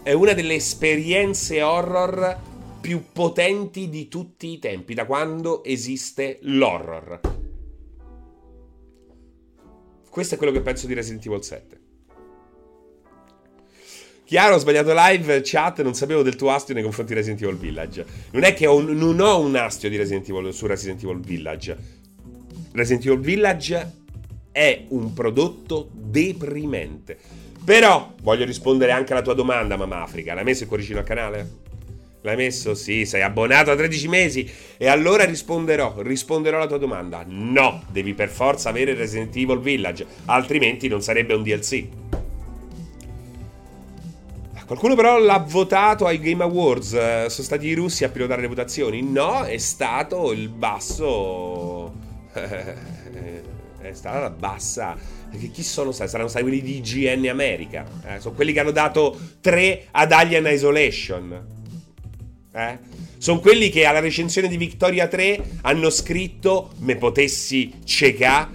È 0.04 0.12
una 0.14 0.34
delle 0.34 0.54
esperienze 0.54 1.64
horror 1.64 2.46
più 2.80 3.06
potenti 3.12 3.90
di 3.90 4.08
tutti 4.08 4.52
i 4.52 4.60
tempi, 4.60 4.94
da 4.94 5.06
quando 5.06 5.64
esiste 5.64 6.40
l'horror. 6.42 7.20
Questo 10.10 10.36
è 10.36 10.38
quello 10.38 10.54
che 10.54 10.62
penso 10.62 10.88
di 10.88 10.94
Resident 10.94 11.26
Evil 11.26 11.44
7. 11.44 11.80
Chiaro, 14.24 14.56
ho 14.56 14.58
sbagliato 14.58 14.92
live, 14.94 15.42
chat, 15.44 15.82
non 15.82 15.94
sapevo 15.94 16.22
del 16.22 16.36
tuo 16.36 16.52
astio 16.52 16.74
nei 16.74 16.84
confronti 16.84 17.14
di 17.14 17.20
Resident 17.20 17.44
Evil 17.44 17.58
Village. 17.58 18.06
Non 18.32 18.44
è 18.44 18.54
che 18.54 18.68
ho, 18.68 18.82
non 18.82 19.20
ho 19.20 19.40
un 19.40 19.56
astio 19.56 19.90
di 19.90 19.96
Resident 19.96 20.28
Evil 20.28 20.54
su 20.54 20.66
Resident 20.66 21.02
Evil 21.04 21.22
Village. 21.22 21.78
Resident 22.74 23.06
Evil 23.06 23.20
Village 23.20 23.92
è 24.52 24.86
un 24.90 25.14
prodotto 25.14 25.90
deprimente. 25.94 27.18
Però 27.64 28.16
voglio 28.22 28.44
rispondere 28.44 28.92
anche 28.92 29.14
alla 29.14 29.22
tua 29.22 29.34
domanda, 29.34 29.78
Mamma 29.78 30.02
Africa. 30.02 30.34
L'hai 30.34 30.44
messo 30.44 30.64
il 30.64 30.68
cuoricino 30.70 31.00
al 31.00 31.06
canale? 31.06 31.50
L'hai 32.22 32.36
messo? 32.36 32.74
Sì, 32.74 33.06
sei 33.06 33.22
abbonato 33.22 33.72
a 33.72 33.76
13 33.76 34.08
mesi. 34.08 34.50
E 34.78 34.88
allora 34.88 35.24
risponderò, 35.24 36.02
risponderò 36.02 36.58
alla 36.58 36.68
tua 36.68 36.78
domanda. 36.78 37.24
No, 37.28 37.84
devi 37.90 38.14
per 38.14 38.30
forza 38.30 38.70
avere 38.70 38.94
Resident 38.94 39.36
Evil 39.36 39.60
Village, 39.60 40.06
altrimenti 40.26 40.88
non 40.88 41.02
sarebbe 41.02 41.34
un 41.34 41.44
DLC. 41.44 41.88
Qualcuno 44.68 44.96
però 44.96 45.18
l'ha 45.18 45.46
votato 45.48 46.06
ai 46.06 46.20
Game 46.20 46.44
Awards. 46.44 46.90
Sono 46.90 47.30
stati 47.30 47.68
i 47.68 47.74
russi 47.74 48.04
a 48.04 48.10
pilotare 48.10 48.42
le 48.42 48.48
votazioni? 48.48 49.02
No, 49.02 49.44
è 49.44 49.58
stato 49.60 50.34
il 50.34 50.50
basso. 50.50 51.94
è 52.34 53.94
stata 53.94 54.20
la 54.20 54.30
bassa. 54.30 54.98
Perché 55.32 55.52
chi 55.52 55.64
sono 55.64 55.94
stati? 55.94 56.10
Saranno 56.10 56.28
stati 56.28 56.44
quelli 56.44 56.62
di 56.62 56.78
IGN 56.80 57.30
America. 57.30 57.86
Eh, 58.08 58.20
sono 58.20 58.36
quelli 58.36 58.52
che 58.52 58.60
hanno 58.60 58.72
dato 58.72 59.18
3 59.40 59.86
ad 59.92 60.12
Alien 60.12 60.46
Isolation. 60.48 61.57
Eh? 62.58 62.80
Sono 63.20 63.40
quelli 63.40 63.70
che 63.70 63.86
alla 63.86 64.00
recensione 64.00 64.48
di 64.48 64.58
Victoria 64.58 65.08
3 65.08 65.60
hanno 65.62 65.92
scritto 65.92 66.72
me 66.80 66.96
potessi 66.96 67.72
cecà. 67.84 68.50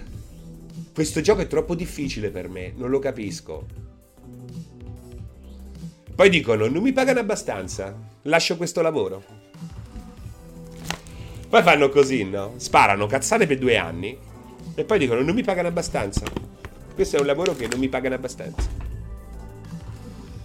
Questo 0.93 1.21
gioco 1.21 1.41
è 1.41 1.47
troppo 1.47 1.73
difficile 1.73 2.29
per 2.29 2.49
me, 2.49 2.73
non 2.75 2.89
lo 2.89 2.99
capisco. 2.99 3.65
Poi 6.13 6.29
dicono, 6.29 6.67
non 6.67 6.83
mi 6.83 6.91
pagano 6.91 7.19
abbastanza, 7.19 7.97
lascio 8.23 8.57
questo 8.57 8.81
lavoro. 8.81 9.23
Poi 11.47 11.63
fanno 11.63 11.87
così, 11.89 12.25
no? 12.25 12.55
Sparano 12.57 13.07
cazzate 13.07 13.47
per 13.47 13.57
due 13.57 13.77
anni 13.77 14.17
e 14.75 14.83
poi 14.83 14.99
dicono, 14.99 15.21
non 15.21 15.33
mi 15.33 15.43
pagano 15.43 15.69
abbastanza. 15.69 16.25
Questo 16.93 17.15
è 17.15 17.19
un 17.21 17.25
lavoro 17.25 17.55
che 17.55 17.67
non 17.67 17.79
mi 17.79 17.87
pagano 17.87 18.15
abbastanza. 18.15 18.69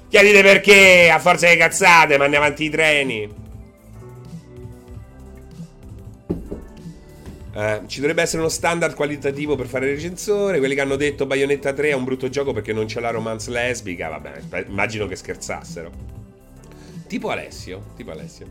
Chiarite 0.09 0.43
perché, 0.43 1.11
a 1.11 1.19
forza 1.19 1.51
di 1.51 1.57
cazzate, 1.57 2.17
mandi 2.19 2.37
avanti 2.37 2.65
i 2.65 2.71
treni. 2.71 3.47
Uh, 7.59 7.89
ci 7.89 7.99
dovrebbe 7.99 8.23
essere 8.23 8.39
uno 8.39 8.51
standard 8.51 8.95
qualitativo 8.95 9.57
per 9.57 9.67
fare 9.67 9.89
il 9.89 9.97
recensore. 9.97 10.61
Quelli 10.61 10.77
che 10.77 10.81
hanno 10.81 10.95
detto 10.95 11.27
Bayonetta 11.27 11.73
3 11.73 11.89
è 11.89 11.93
un 11.93 12.05
brutto 12.05 12.29
gioco 12.29 12.53
perché 12.53 12.73
non 12.73 12.87
c'è 12.87 13.01
la 13.01 13.11
romance 13.11 13.51
lesbica. 13.51 14.09
Vabbè, 14.09 14.65
immagino 14.69 15.09
che 15.09 15.17
scherzassero. 15.17 15.91
Tipo 17.09 17.31
Alessio. 17.31 17.87
Tipo 17.97 18.13
Alessio. 18.13 18.47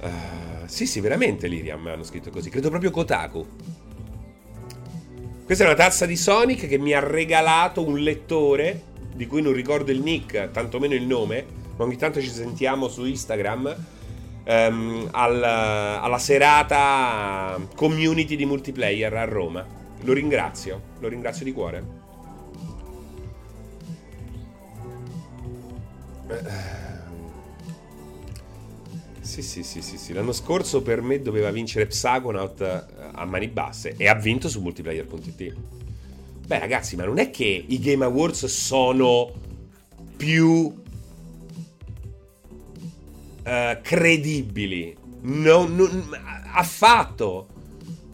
Uh, 0.00 0.08
sì, 0.66 0.86
sì, 0.86 1.00
veramente 1.00 1.48
Liriam 1.48 1.84
hanno 1.88 2.04
scritto 2.04 2.30
così. 2.30 2.50
Credo 2.50 2.68
proprio 2.70 2.92
Kotaku. 2.92 3.46
Questa 5.44 5.64
è 5.64 5.66
una 5.66 5.76
tazza 5.76 6.06
di 6.06 6.14
Sonic 6.14 6.68
che 6.68 6.78
mi 6.78 6.92
ha 6.92 7.00
regalato 7.00 7.84
un 7.84 7.98
lettore 7.98 8.80
di 9.12 9.26
cui 9.26 9.42
non 9.42 9.52
ricordo 9.52 9.90
il 9.90 10.02
nick, 10.02 10.52
tantomeno 10.52 10.94
il 10.94 11.02
nome. 11.04 11.44
Ma 11.76 11.82
ogni 11.82 11.96
tanto 11.96 12.20
ci 12.20 12.30
sentiamo 12.30 12.86
su 12.86 13.04
Instagram 13.04 13.76
ehm, 14.48 15.08
al, 15.12 15.42
alla 15.42 16.18
serata 16.18 17.60
community 17.74 18.34
di 18.34 18.46
multiplayer 18.46 19.12
a 19.14 19.24
Roma. 19.24 19.64
Lo 20.02 20.12
ringrazio, 20.14 20.80
lo 21.00 21.08
ringrazio 21.08 21.44
di 21.44 21.52
cuore. 21.52 21.96
Sì, 29.20 29.42
sì, 29.42 29.62
sì, 29.62 29.82
sì, 29.82 29.98
sì. 29.98 30.12
L'anno 30.14 30.32
scorso 30.32 30.80
per 30.80 31.02
me 31.02 31.20
doveva 31.20 31.50
vincere 31.50 31.86
Psychonaut 31.86 32.60
eh, 32.62 32.84
a 33.12 33.24
mani 33.26 33.48
basse 33.48 33.94
e 33.96 34.08
ha 34.08 34.14
vinto 34.14 34.48
su 34.48 34.60
multiplayer.it. 34.62 35.54
Beh, 36.46 36.58
ragazzi, 36.58 36.96
ma 36.96 37.04
non 37.04 37.18
è 37.18 37.30
che 37.30 37.64
i 37.66 37.78
Game 37.78 38.04
Awards 38.04 38.46
sono 38.46 39.30
più 40.16 40.72
uh, 43.48 43.78
credibili. 43.82 44.96
Non, 45.22 45.74
non, 45.74 46.16
affatto. 46.52 47.48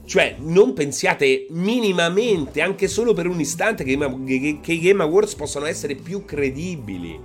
Cioè, 0.07 0.37
non 0.39 0.75
pensiate 0.75 1.47
minimamente, 1.51 2.61
anche 2.61 2.89
solo 2.89 3.15
per 3.15 3.27
un 3.27 3.41
istante, 3.41 3.85
che 3.85 4.73
i 4.73 4.81
Game 4.81 5.03
Awards 5.03 5.35
possano 5.35 5.65
essere 5.65 5.95
più 5.95 6.25
credibili. 6.25 7.19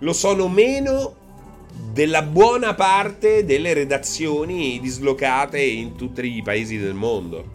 Lo 0.00 0.12
sono 0.12 0.48
meno 0.48 1.24
della 1.92 2.22
buona 2.22 2.74
parte 2.74 3.44
delle 3.44 3.72
redazioni 3.72 4.78
dislocate 4.80 5.60
in 5.60 5.96
tutti 5.96 6.36
i 6.36 6.42
paesi 6.42 6.76
del 6.76 6.94
mondo. 6.94 7.54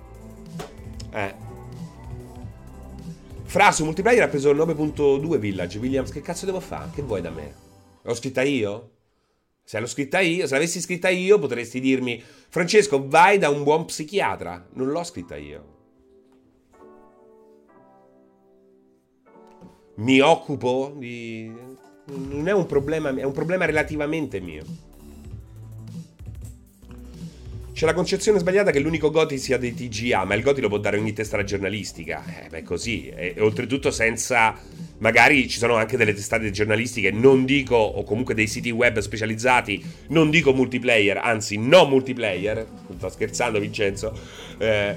Eh. 1.13 1.49
Fra 3.43 3.71
su 3.71 3.83
multiplayer 3.83 4.23
ha 4.23 4.27
preso 4.27 4.49
il 4.49 4.57
9.2 4.57 5.37
Village. 5.37 5.77
Williams, 5.77 6.11
che 6.11 6.21
cazzo 6.21 6.45
devo 6.45 6.59
fare? 6.59 6.89
Che 6.95 7.01
vuoi 7.03 7.21
da 7.21 7.29
me? 7.29 7.53
L'ho 8.01 8.15
scritta 8.15 8.41
io? 8.41 8.89
Se 9.71 9.79
l'ho 9.79 9.87
scritta 9.87 10.19
io, 10.19 10.47
se 10.47 10.53
l'avessi 10.53 10.81
scritta 10.81 11.07
io, 11.07 11.39
potresti 11.39 11.79
dirmi: 11.79 12.21
Francesco, 12.21 13.07
vai 13.07 13.37
da 13.37 13.47
un 13.47 13.63
buon 13.63 13.85
psichiatra. 13.85 14.67
Non 14.73 14.89
l'ho 14.89 15.01
scritta 15.05 15.37
io. 15.37 15.65
Mi 19.95 20.19
occupo 20.19 20.93
di. 20.97 21.49
Non 22.07 22.49
è 22.49 22.51
un 22.51 22.65
problema, 22.65 23.15
è 23.15 23.23
un 23.23 23.31
problema 23.31 23.63
relativamente 23.63 24.41
mio. 24.41 24.65
C'è 27.81 27.87
la 27.87 27.93
concezione 27.95 28.37
sbagliata 28.37 28.69
che 28.69 28.79
l'unico 28.79 29.09
Goti 29.09 29.39
sia 29.39 29.57
dei 29.57 29.73
TGA, 29.73 30.23
ma 30.23 30.35
il 30.35 30.43
Goti 30.43 30.61
lo 30.61 30.67
può 30.67 30.77
dare 30.77 30.99
ogni 30.99 31.13
testa 31.13 31.43
giornalistica. 31.43 32.23
Eh, 32.43 32.47
beh, 32.47 32.61
così. 32.61 33.09
E, 33.09 33.33
e, 33.35 33.41
oltretutto 33.41 33.89
senza... 33.89 34.55
Magari 34.99 35.49
ci 35.49 35.57
sono 35.57 35.77
anche 35.77 35.97
delle 35.97 36.13
testate 36.13 36.51
giornalistiche, 36.51 37.09
non 37.09 37.43
dico, 37.43 37.73
o 37.75 38.03
comunque 38.03 38.35
dei 38.35 38.45
siti 38.45 38.69
web 38.69 38.99
specializzati, 38.99 39.83
non 40.09 40.29
dico 40.29 40.53
multiplayer, 40.53 41.17
anzi 41.17 41.57
no 41.57 41.87
multiplayer, 41.87 42.67
sto 42.97 43.09
scherzando 43.09 43.59
Vincenzo, 43.59 44.15
eh, 44.59 44.95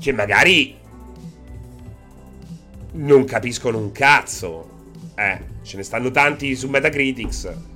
che 0.00 0.12
magari 0.12 0.74
non 2.94 3.24
capiscono 3.24 3.78
un 3.78 3.92
cazzo. 3.92 4.90
Eh, 5.14 5.38
ce 5.62 5.76
ne 5.76 5.84
stanno 5.84 6.10
tanti 6.10 6.56
su 6.56 6.68
Metacritics. 6.68 7.71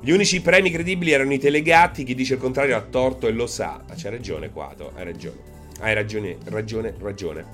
Gli 0.00 0.12
unici 0.12 0.40
premi 0.40 0.70
credibili 0.70 1.10
erano 1.10 1.32
i 1.32 1.40
telegatti, 1.40 2.04
chi 2.04 2.14
dice 2.14 2.34
il 2.34 2.40
contrario 2.40 2.76
ha 2.76 2.80
torto 2.80 3.26
e 3.26 3.32
lo 3.32 3.48
sa. 3.48 3.82
Ah, 3.88 3.94
c'ha 3.96 4.10
ragione, 4.10 4.50
Quato, 4.50 4.92
hai 4.94 5.04
ragione. 5.04 5.36
Hai 5.80 5.92
ragione, 5.92 6.36
ragione, 6.44 6.94
ragione. 7.00 7.44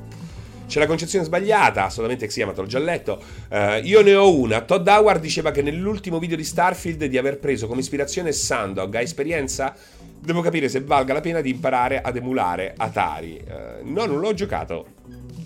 C'è 0.66 0.78
la 0.78 0.86
concezione 0.86 1.24
sbagliata, 1.24 1.86
assolutamente 1.86 2.26
Xia, 2.26 2.44
ma 2.44 2.52
te 2.52 2.60
l'ho 2.60 2.66
già 2.66 2.78
letto. 2.78 3.22
Uh, 3.48 3.82
io 3.82 4.02
ne 4.02 4.14
ho 4.14 4.34
una. 4.36 4.60
Todd 4.60 4.86
Howard 4.86 5.22
diceva 5.22 5.52
che 5.52 5.62
nell'ultimo 5.62 6.18
video 6.18 6.36
di 6.36 6.44
Starfield 6.44 7.04
di 7.06 7.16
aver 7.16 7.38
preso 7.38 7.66
come 7.66 7.80
ispirazione 7.80 8.30
Sandog. 8.32 8.94
Ha 8.94 9.00
esperienza? 9.00 9.74
Devo 10.20 10.42
capire 10.42 10.68
se 10.68 10.80
valga 10.82 11.14
la 11.14 11.20
pena 11.20 11.40
di 11.40 11.50
imparare 11.50 12.02
ad 12.02 12.16
emulare 12.16 12.74
Atari. 12.76 13.42
Uh, 13.46 13.90
no, 13.90 14.04
non 14.04 14.20
l'ho 14.20 14.34
giocato. 14.34 14.86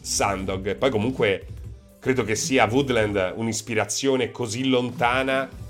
Sandog. 0.00 0.74
Poi 0.76 0.90
comunque 0.90 1.46
credo 2.00 2.24
che 2.24 2.34
sia 2.34 2.68
Woodland 2.68 3.34
un'ispirazione 3.36 4.32
così 4.32 4.68
lontana 4.68 5.66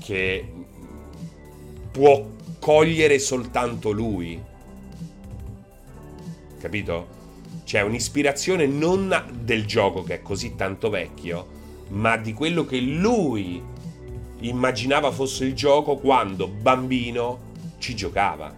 che 0.00 0.52
può 1.90 2.26
cogliere 2.58 3.18
soltanto 3.18 3.90
lui. 3.90 4.40
Capito? 6.58 7.18
C'è 7.64 7.82
un'ispirazione 7.82 8.66
non 8.66 9.14
del 9.32 9.64
gioco 9.66 10.02
che 10.02 10.14
è 10.14 10.22
così 10.22 10.56
tanto 10.56 10.90
vecchio, 10.90 11.46
ma 11.88 12.16
di 12.16 12.32
quello 12.32 12.64
che 12.64 12.80
lui 12.80 13.62
immaginava 14.40 15.10
fosse 15.10 15.44
il 15.44 15.54
gioco 15.54 15.96
quando 15.96 16.48
bambino 16.48 17.48
ci 17.78 17.94
giocava. 17.94 18.52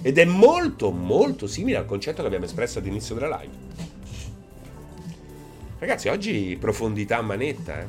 Ed 0.00 0.18
è 0.18 0.24
molto 0.24 0.90
molto 0.90 1.46
simile 1.46 1.78
al 1.78 1.86
concetto 1.86 2.20
che 2.20 2.26
abbiamo 2.26 2.44
espresso 2.44 2.78
all'inizio 2.78 3.14
della 3.14 3.38
live. 3.40 3.66
Ragazzi, 5.78 6.08
oggi 6.08 6.56
profondità 6.58 7.18
a 7.18 7.22
manetta, 7.22 7.80
eh. 7.80 7.86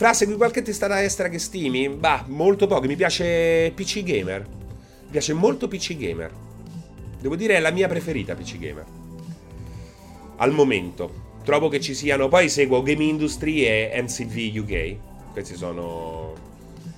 Fra, 0.00 0.14
segui 0.14 0.36
qualche 0.36 0.62
testata 0.62 1.02
estera 1.02 1.28
che 1.28 1.38
stimi? 1.38 1.86
Bah, 1.90 2.24
molto 2.28 2.66
poco. 2.66 2.86
Mi 2.86 2.96
piace 2.96 3.70
PC 3.74 4.02
Gamer. 4.02 4.46
Mi 4.48 5.10
piace 5.10 5.34
molto 5.34 5.68
PC 5.68 5.94
Gamer. 5.94 6.32
Devo 7.20 7.36
dire 7.36 7.56
è 7.56 7.60
la 7.60 7.70
mia 7.70 7.86
preferita 7.86 8.34
PC 8.34 8.56
Gamer. 8.56 8.86
Al 10.36 10.52
momento. 10.52 11.36
Trovo 11.44 11.68
che 11.68 11.80
ci 11.80 11.94
siano... 11.94 12.28
Poi 12.28 12.48
seguo 12.48 12.80
Game 12.80 13.04
Industry 13.04 13.66
e 13.66 14.02
MCV 14.02 14.62
UK. 14.62 14.96
Questi 15.32 15.54
sono... 15.54 16.32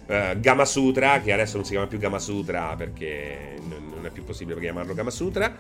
Uh, 0.06 0.38
Gama 0.38 0.64
Sutra, 0.64 1.20
che 1.20 1.32
adesso 1.32 1.56
non 1.56 1.64
si 1.64 1.72
chiama 1.72 1.88
più 1.88 1.98
Gama 1.98 2.20
Sutra 2.20 2.72
perché 2.76 3.56
non 3.66 4.06
è 4.06 4.10
più 4.10 4.22
possibile 4.22 4.60
chiamarlo 4.60 4.94
Gama 4.94 5.10
Sutra. 5.10 5.52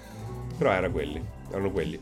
Però 0.56 0.70
era 0.70 0.88
quelli. 0.90 1.20
Erano 1.50 1.72
quelli. 1.72 1.98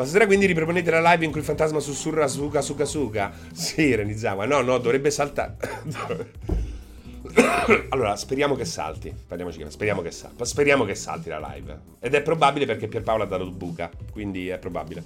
Ma 0.00 0.06
stasera 0.06 0.24
quindi 0.24 0.46
riproponete 0.46 0.90
la 0.90 1.12
live 1.12 1.26
in 1.26 1.30
cui 1.30 1.40
il 1.40 1.46
fantasma 1.46 1.78
sussurra 1.78 2.26
Suka 2.26 2.62
Suka 2.62 2.86
Suka? 2.86 3.30
Sì, 3.52 3.94
Renizawa. 3.94 4.46
No, 4.46 4.62
no, 4.62 4.78
dovrebbe 4.78 5.10
saltare. 5.10 5.56
allora, 7.90 8.16
speriamo 8.16 8.54
che 8.54 8.64
salti. 8.64 9.14
Parliamoci 9.28 9.62
speriamo 9.68 10.00
che 10.00 10.10
salti. 10.10 10.42
Speriamo 10.46 10.86
che 10.86 10.94
salti 10.94 11.28
la 11.28 11.52
live. 11.52 11.78
Ed 12.00 12.14
è 12.14 12.22
probabile 12.22 12.64
perché 12.64 12.88
Pierpaolo 12.88 13.24
ha 13.24 13.26
dato 13.26 13.50
buca. 13.50 13.90
Quindi 14.10 14.48
è 14.48 14.56
probabile. 14.56 15.04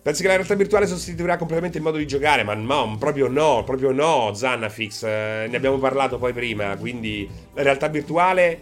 Pensi 0.00 0.22
che 0.22 0.28
la 0.28 0.36
realtà 0.36 0.54
virtuale 0.54 0.86
sostituirà 0.86 1.36
completamente 1.36 1.78
il 1.78 1.82
modo 1.82 1.96
di 1.96 2.06
giocare? 2.06 2.44
Ma 2.44 2.54
no, 2.54 2.94
proprio 3.00 3.26
no, 3.26 3.64
proprio 3.64 3.90
no, 3.90 4.32
Zannafix. 4.32 5.02
Eh, 5.02 5.48
ne 5.50 5.56
abbiamo 5.56 5.78
parlato 5.78 6.18
poi 6.18 6.32
prima. 6.32 6.76
Quindi 6.76 7.28
la 7.54 7.62
realtà 7.62 7.88
virtuale 7.88 8.60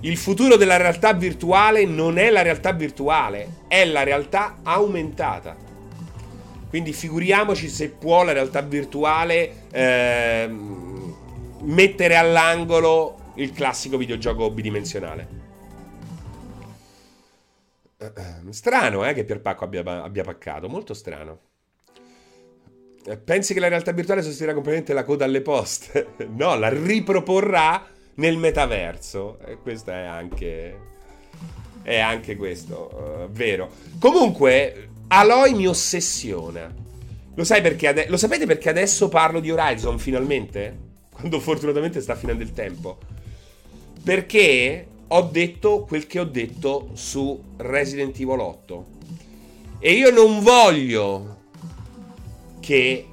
il 0.00 0.16
futuro 0.16 0.56
della 0.56 0.76
realtà 0.76 1.12
virtuale 1.14 1.84
non 1.86 2.18
è 2.18 2.30
la 2.30 2.42
realtà 2.42 2.72
virtuale, 2.72 3.62
è 3.68 3.84
la 3.84 4.02
realtà 4.02 4.58
aumentata. 4.62 5.56
Quindi 6.68 6.92
figuriamoci 6.92 7.68
se 7.68 7.88
può 7.88 8.22
la 8.22 8.32
realtà 8.32 8.60
virtuale 8.60 9.66
eh, 9.70 10.48
mettere 11.62 12.16
all'angolo 12.16 13.32
il 13.36 13.52
classico 13.52 13.96
videogioco 13.96 14.50
bidimensionale. 14.50 15.44
Strano 18.50 19.06
eh, 19.06 19.14
che 19.14 19.24
Pierpacco 19.24 19.64
abbia, 19.64 19.82
abbia 20.02 20.22
paccato, 20.22 20.68
molto 20.68 20.92
strano. 20.92 21.40
Eh, 23.06 23.16
pensi 23.16 23.54
che 23.54 23.60
la 23.60 23.68
realtà 23.68 23.92
virtuale 23.92 24.20
sostituirà 24.20 24.52
completamente 24.52 24.92
la 24.92 25.04
coda 25.04 25.24
alle 25.24 25.40
poste? 25.40 26.08
no, 26.28 26.56
la 26.56 26.68
riproporrà 26.68 27.94
nel 28.16 28.36
metaverso. 28.36 29.38
E 29.44 29.58
questa 29.58 29.92
è 29.92 30.04
anche. 30.04 30.94
È 31.82 31.98
anche 31.98 32.36
questo, 32.36 33.26
uh, 33.26 33.30
vero. 33.30 33.70
Comunque, 34.00 34.88
Aloy 35.08 35.54
mi 35.54 35.68
ossessiona. 35.68 36.72
Lo, 37.34 37.44
sai 37.44 37.60
perché 37.60 37.88
ade- 37.88 38.06
lo 38.08 38.16
sapete 38.16 38.46
perché 38.46 38.68
adesso 38.68 39.08
parlo 39.08 39.38
di 39.38 39.50
Horizon 39.50 39.98
finalmente? 39.98 40.84
Quando 41.12 41.38
fortunatamente 41.38 42.00
sta 42.00 42.16
finendo 42.16 42.42
il 42.42 42.52
tempo. 42.52 42.98
Perché 44.02 44.86
ho 45.06 45.22
detto 45.22 45.84
quel 45.84 46.06
che 46.06 46.18
ho 46.18 46.24
detto 46.24 46.90
su 46.94 47.40
Resident 47.58 48.18
Evil 48.18 48.40
8. 48.40 48.86
E 49.78 49.92
io 49.92 50.10
non 50.10 50.40
voglio 50.40 51.36
che 52.58 53.06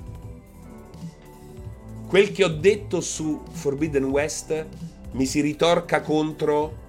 quel 2.07 2.31
che 2.31 2.43
ho 2.43 2.49
detto 2.49 3.01
su 3.01 3.43
Forbidden 3.51 4.05
West 4.05 4.65
mi 5.13 5.25
si 5.25 5.41
ritorca 5.41 6.01
contro 6.01 6.81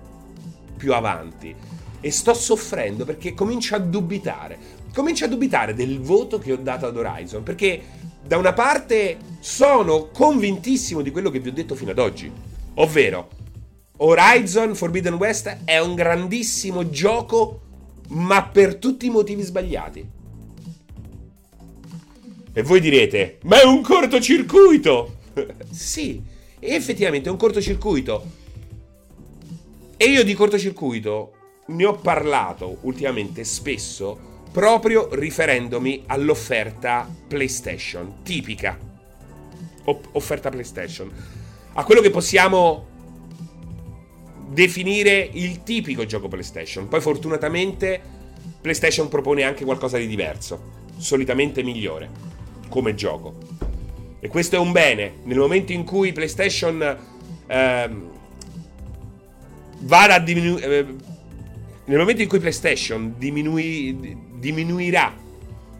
più 0.77 0.93
avanti. 0.93 1.55
E 2.01 2.11
sto 2.11 2.35
soffrendo 2.35 3.05
perché 3.05 3.35
comincio 3.35 3.75
a 3.75 3.79
dubitare. 3.79 4.59
Comincio 4.93 5.25
a 5.25 5.29
dubitare 5.29 5.75
del 5.75 6.01
voto 6.01 6.39
che 6.39 6.53
ho 6.53 6.57
dato 6.57 6.87
ad 6.87 6.97
Horizon. 6.97 7.43
Perché 7.43 7.83
da 8.27 8.37
una 8.37 8.53
parte 8.53 9.17
sono 9.41 10.09
convintissimo 10.09 11.01
di 11.01 11.11
quello 11.11 11.31
che 11.31 11.41
vi 11.41 11.49
ho 11.49 11.53
detto 11.53 11.75
fino 11.75 11.91
ad 11.91 11.99
oggi. 11.99 12.31
Ovvero, 12.75 13.29
Horizon 13.99 14.75
Forbidden 14.75 15.15
West 15.15 15.59
è 15.65 15.79
un 15.79 15.95
grandissimo 15.95 16.91
gioco, 16.91 17.61
ma 18.09 18.45
per 18.45 18.77
tutti 18.77 19.07
i 19.07 19.11
motivi 19.11 19.43
sbagliati. 19.43 20.09
E 22.53 22.63
voi 22.63 22.81
direte, 22.81 23.39
ma 23.43 23.61
è 23.61 23.65
un 23.65 23.83
cortocircuito! 23.83 25.17
sì, 25.71 26.23
effettivamente 26.73 27.29
è 27.29 27.33
un 27.33 27.39
cortocircuito. 27.39 28.43
E 29.97 30.05
io 30.07 30.25
di 30.25 30.35
cortocircuito 30.35 31.33
ne 31.67 31.85
ho 31.85 31.95
parlato 31.95 32.79
ultimamente 32.83 33.45
spesso 33.45 34.33
proprio 34.53 35.09
riferendomi 35.13 36.05
all'offerta 36.07 37.09
PlayStation, 37.29 38.23
tipica. 38.23 38.79
Offerta 40.13 40.49
PlayStation. 40.49 41.11
A 41.75 41.85
quello 41.85 42.01
che 42.01 42.11
possiamo 42.11 42.87
definire 44.49 45.29
il 45.33 45.63
tipico 45.65 46.07
gioco 46.07 46.29
PlayStation. 46.29 46.89
Poi 46.89 47.01
fortunatamente 47.01 48.01
PlayStation 48.61 49.09
propone 49.09 49.43
anche 49.43 49.65
qualcosa 49.65 49.99
di 49.99 50.07
diverso, 50.07 50.73
solitamente 50.97 51.63
migliore 51.63 52.09
come 52.69 52.95
gioco. 52.95 53.35
E 54.25 54.29
questo 54.29 54.57
è 54.57 54.59
un 54.59 54.73
bene. 54.73 55.17
Nel 55.25 55.37
momento 55.37 55.73
in 55.73 55.85
cui 55.85 56.13
PlayStation 56.13 56.97
ehm, 57.47 58.11
vada 59.81 60.15
a 60.15 60.19
diminuire... 60.19 60.79
Eh, 60.79 60.87
nel 61.85 61.99
momento 61.99 62.23
in 62.23 62.29
cui 62.29 62.39
PlayStation 62.39 63.17
diminui, 63.19 64.17
diminuirà 64.37 65.15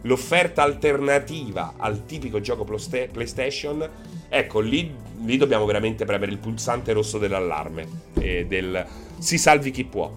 l'offerta 0.03 0.61
alternativa 0.61 1.73
al 1.77 2.05
tipico 2.05 2.39
gioco 2.39 2.65
PlayStation, 2.65 3.89
ecco 4.29 4.59
lì, 4.59 4.93
lì 5.23 5.37
dobbiamo 5.37 5.65
veramente 5.65 6.05
premere 6.05 6.31
il 6.31 6.37
pulsante 6.37 6.93
rosso 6.93 7.17
dell'allarme 7.17 7.87
e 8.13 8.45
del 8.45 8.85
si 9.17 9.39
salvi 9.39 9.71
chi 9.71 9.85
può. 9.85 10.15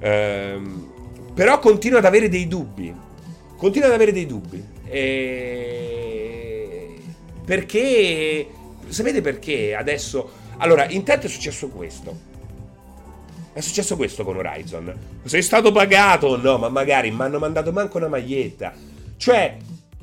Ehm, 0.00 0.92
però 1.32 1.58
continuo 1.60 1.96
ad 1.96 2.04
avere 2.04 2.28
dei 2.28 2.46
dubbi. 2.46 2.94
Continuo 3.56 3.88
ad 3.88 3.94
avere 3.94 4.12
dei 4.12 4.26
dubbi. 4.26 4.62
E... 4.84 6.17
Perché... 7.48 8.46
Sapete 8.88 9.22
perché 9.22 9.74
adesso... 9.74 10.30
Allora, 10.58 10.86
intanto 10.90 11.26
è 11.26 11.28
successo 11.30 11.68
questo. 11.68 12.14
È 13.54 13.60
successo 13.60 13.96
questo 13.96 14.22
con 14.22 14.36
Horizon. 14.36 14.94
Sei 15.24 15.40
stato 15.40 15.72
pagato? 15.72 16.36
No, 16.36 16.58
ma 16.58 16.68
magari 16.68 17.10
mi 17.10 17.22
hanno 17.22 17.38
mandato 17.38 17.72
manco 17.72 17.96
una 17.96 18.08
maglietta. 18.08 18.74
Cioè, 19.16 19.56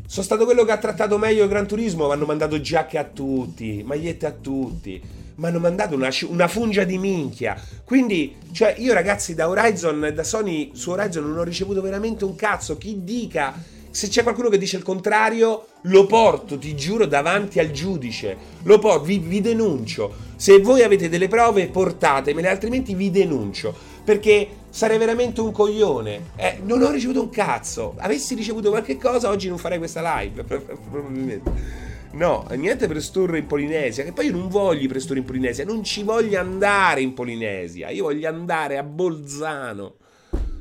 sono 0.08 0.26
stato 0.26 0.46
quello 0.46 0.64
che 0.64 0.72
ha 0.72 0.78
trattato 0.78 1.20
meglio 1.20 1.44
il 1.44 1.50
Gran 1.50 1.68
Turismo, 1.68 2.08
mi 2.08 2.14
hanno 2.14 2.26
mandato 2.26 2.60
giacche 2.60 2.98
a 2.98 3.04
tutti, 3.04 3.84
magliette 3.86 4.26
a 4.26 4.32
tutti. 4.32 5.00
Mi 5.36 5.46
hanno 5.46 5.60
mandato 5.60 5.94
una, 5.94 6.10
una, 6.28 6.48
fungia 6.48 6.84
di 6.84 6.98
minchia. 6.98 7.62
Quindi, 7.84 8.38
cioè, 8.54 8.74
io 8.80 8.94
ragazzi 8.94 9.36
da 9.36 9.48
Horizon 9.48 10.12
da 10.16 10.24
Sony 10.24 10.72
su 10.74 10.90
Horizon 10.90 11.28
non 11.28 11.38
ho 11.38 11.44
ricevuto 11.44 11.82
veramente 11.82 12.26
un 12.26 12.36
cazzo. 12.36 12.78
Chi 12.78 13.04
dica 13.04 13.54
se 13.96 14.10
c'è 14.10 14.24
qualcuno 14.24 14.50
che 14.50 14.58
dice 14.58 14.76
il 14.76 14.84
contrario, 14.84 15.68
lo 15.84 16.06
porto, 16.06 16.58
ti 16.58 16.76
giuro, 16.76 17.06
davanti 17.06 17.60
al 17.60 17.72
giudice. 17.72 18.36
Lo 18.64 18.78
porto, 18.78 19.06
vi, 19.06 19.20
vi 19.20 19.40
denuncio. 19.40 20.14
Se 20.36 20.60
voi 20.60 20.84
avete 20.84 21.08
delle 21.08 21.30
prove, 21.30 21.68
portatemele, 21.68 22.50
altrimenti 22.50 22.94
vi 22.94 23.10
denuncio. 23.10 23.74
Perché 24.04 24.50
sarei 24.70 24.98
veramente 24.98 25.40
un 25.40 25.54
coglione. 25.54 26.32
Eh, 26.36 26.60
non 26.64 26.82
ho 26.82 26.92
ricevuto 26.92 27.22
un 27.22 27.30
cazzo. 27.30 27.94
Avessi 28.00 28.36
ricevuto 28.36 28.70
qualche 28.70 28.98
cosa, 28.98 29.30
oggi 29.30 29.48
non 29.48 29.58
farei 29.58 29.78
questa 29.78 30.20
live. 30.20 30.44
Probabilmente. 30.44 31.52
No, 32.12 32.46
niente 32.50 32.88
presturro 32.88 33.38
in 33.38 33.48
Polinesia. 33.48 34.04
Che 34.04 34.12
poi 34.12 34.26
io 34.26 34.34
non 34.34 34.50
voglio 34.50 34.84
i 34.84 34.90
presturri 34.90 35.20
in 35.20 35.26
Polinesia. 35.26 35.64
Non 35.64 35.86
ci 35.86 36.04
voglio 36.04 36.38
andare 36.38 37.00
in 37.00 37.14
Polinesia. 37.14 37.92
Io 37.92 38.04
voglio 38.04 38.28
andare 38.28 38.78
a 38.78 38.84
Bolzano. 38.84 39.96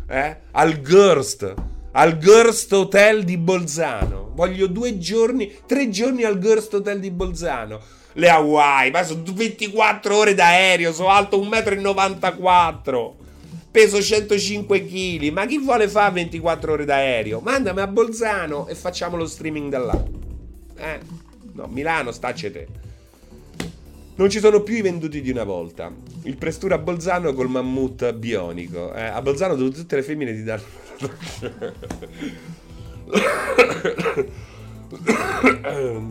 Eh? 0.06 0.36
Al 0.52 0.81
Gurst 0.81 1.73
al 1.97 2.19
Gurst 2.19 2.73
Hotel 2.73 3.25
di 3.25 3.37
Bolzano. 3.37 4.31
Voglio 4.35 4.66
due 4.66 4.99
giorni, 4.99 5.53
tre 5.66 5.91
giorni 5.91 6.25
al 6.25 6.39
Gurst 6.39 6.75
Hotel 6.75 6.99
di 7.01 7.11
Bolzano. 7.11 7.81
Le 8.15 8.29
Hawaii, 8.31 8.91
ma 8.91 9.03
sono 9.03 9.23
24 9.25 10.16
ore 10.16 10.35
d'aereo, 10.35 10.93
sono 10.93 11.09
alto 11.09 11.41
1,94 11.41 12.95
m. 12.95 13.23
Peso 13.71 14.01
105 14.01 14.87
kg. 14.87 15.29
Ma 15.31 15.47
chi 15.47 15.59
vuole 15.59 15.89
fare 15.89 16.12
24 16.15 16.73
ore 16.73 16.85
d'aereo? 16.85 17.41
Mandami 17.41 17.81
a 17.81 17.87
Bolzano 17.89 18.69
e 18.69 18.75
facciamo 18.75 19.16
lo 19.16 19.27
streaming 19.27 19.71
da 19.71 19.79
là. 19.79 20.05
Eh, 20.77 21.01
no, 21.53 21.66
Milano, 21.66 22.12
stacce 22.12 22.53
te. 22.53 22.66
Non 24.16 24.31
ci 24.31 24.39
sono 24.39 24.62
più 24.62 24.77
i 24.77 24.81
venduti 24.81 25.20
di 25.20 25.31
una 25.31 25.43
volta. 25.43 25.93
Il 26.23 26.36
prestura 26.36 26.77
a 26.77 26.78
Bolzano 26.78 27.32
col 27.32 27.49
mammut 27.49 28.12
bionico. 28.12 28.95
Eh, 28.95 29.03
a 29.03 29.20
Bolzano 29.20 29.57
dove 29.57 29.70
tutte 29.70 29.97
le 29.97 30.05
femmine 30.05 30.32
ti 30.32 30.45
danno 30.45 30.62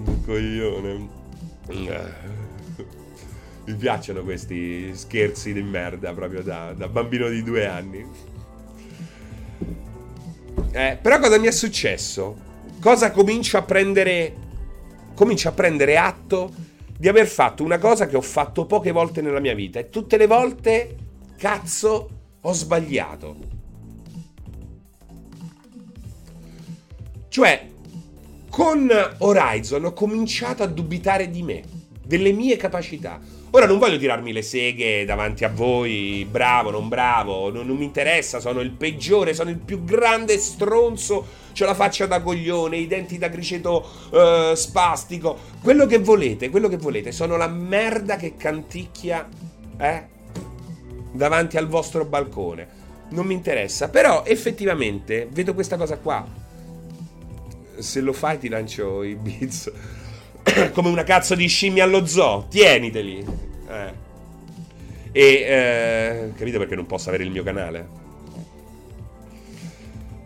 Coglione. 0.26 1.08
Mi 3.66 3.76
piacciono 3.76 4.24
questi 4.24 4.94
scherzi 4.94 5.54
di 5.54 5.64
merda 5.64 6.12
proprio 6.12 6.44
da, 6.44 6.74
da 6.76 6.90
bambino 6.90 7.30
di 7.30 7.42
due 7.42 7.66
anni. 7.66 8.06
Eh, 10.72 11.00
però 11.02 11.20
cosa 11.20 11.40
mi 11.40 11.48
è 11.48 11.52
successo? 11.52 12.36
Cosa 12.82 13.12
comincio 13.12 13.58
a 13.58 13.62
prendere... 13.62 14.42
Comincio 15.16 15.48
a 15.48 15.52
prendere 15.54 15.96
atto 15.96 16.72
di 16.98 17.08
aver 17.08 17.28
fatto 17.28 17.64
una 17.64 17.78
cosa 17.78 18.08
che 18.08 18.16
ho 18.16 18.22
fatto 18.22 18.66
poche 18.66 18.92
volte 18.92 19.22
nella 19.22 19.40
mia 19.40 19.54
vita 19.54 19.80
e 19.80 19.90
tutte 19.90 20.18
le 20.18 20.28
volte, 20.28 20.96
cazzo, 21.38 22.10
ho 22.42 22.54
sbagliato. 22.54 23.36
Cioè, 27.28 27.68
con 28.50 28.90
Horizon 29.18 29.86
ho 29.86 29.94
cominciato 29.94 30.62
a 30.62 30.68
dubitare 30.68 31.30
di 31.30 31.42
me, 31.42 31.64
delle 32.06 32.32
mie 32.32 32.58
capacità. 32.58 33.20
Ora 33.56 33.68
non 33.68 33.78
voglio 33.78 34.00
tirarmi 34.00 34.34
le 34.34 34.42
seghe 34.42 35.06
davanti 35.06 35.44
a 35.44 35.50
voi, 35.50 36.28
bravo, 36.28 36.72
non 36.72 36.88
bravo, 36.88 37.52
non, 37.52 37.68
non 37.68 37.78
mi 37.78 37.84
interessa, 37.84 38.40
sono 38.40 38.62
il 38.62 38.72
peggiore, 38.72 39.36
sono 39.36 39.52
il 39.52 39.60
più 39.60 39.84
grande 39.84 40.40
stronzo, 40.40 41.14
ho 41.60 41.66
la 41.66 41.76
faccia 41.76 42.08
da 42.08 42.24
coglione, 42.24 42.78
i 42.78 42.88
denti 42.88 43.20
da 43.20 43.30
criceto 43.30 43.88
uh, 44.10 44.56
spastico, 44.56 45.38
quello 45.62 45.86
che 45.86 46.00
volete, 46.00 46.50
quello 46.50 46.68
che 46.68 46.78
volete, 46.78 47.12
sono 47.12 47.38
la 47.38 47.48
merda 47.48 48.16
che 48.16 48.36
canticchia, 48.36 49.30
eh, 49.78 50.04
davanti 51.12 51.56
al 51.58 51.68
vostro 51.68 52.06
balcone. 52.06 52.68
Non 53.10 53.28
mi 53.28 53.36
interessa, 53.36 53.88
però 53.90 54.24
effettivamente 54.26 55.28
vedo 55.32 55.54
questa 55.54 55.78
cosa 55.78 56.00
qua. 56.00 56.26
Se 57.78 58.02
lo 58.02 58.14
fai 58.14 58.40
ti 58.40 58.50
lancio 58.50 59.04
i 59.04 59.14
beats 59.14 59.72
come 60.74 60.90
una 60.90 61.04
cazzo 61.04 61.36
di 61.36 61.48
scimmia 61.48 61.84
allo 61.84 62.06
zoo. 62.06 62.46
Tieniteli. 62.50 63.26
Eh. 63.68 63.94
E 65.12 65.22
eh, 65.22 66.34
capite 66.36 66.58
perché 66.58 66.76
non 66.76 66.86
posso 66.86 67.10
avere 67.10 67.24
il 67.24 67.32
mio 67.32 67.44
canale? 67.44 67.88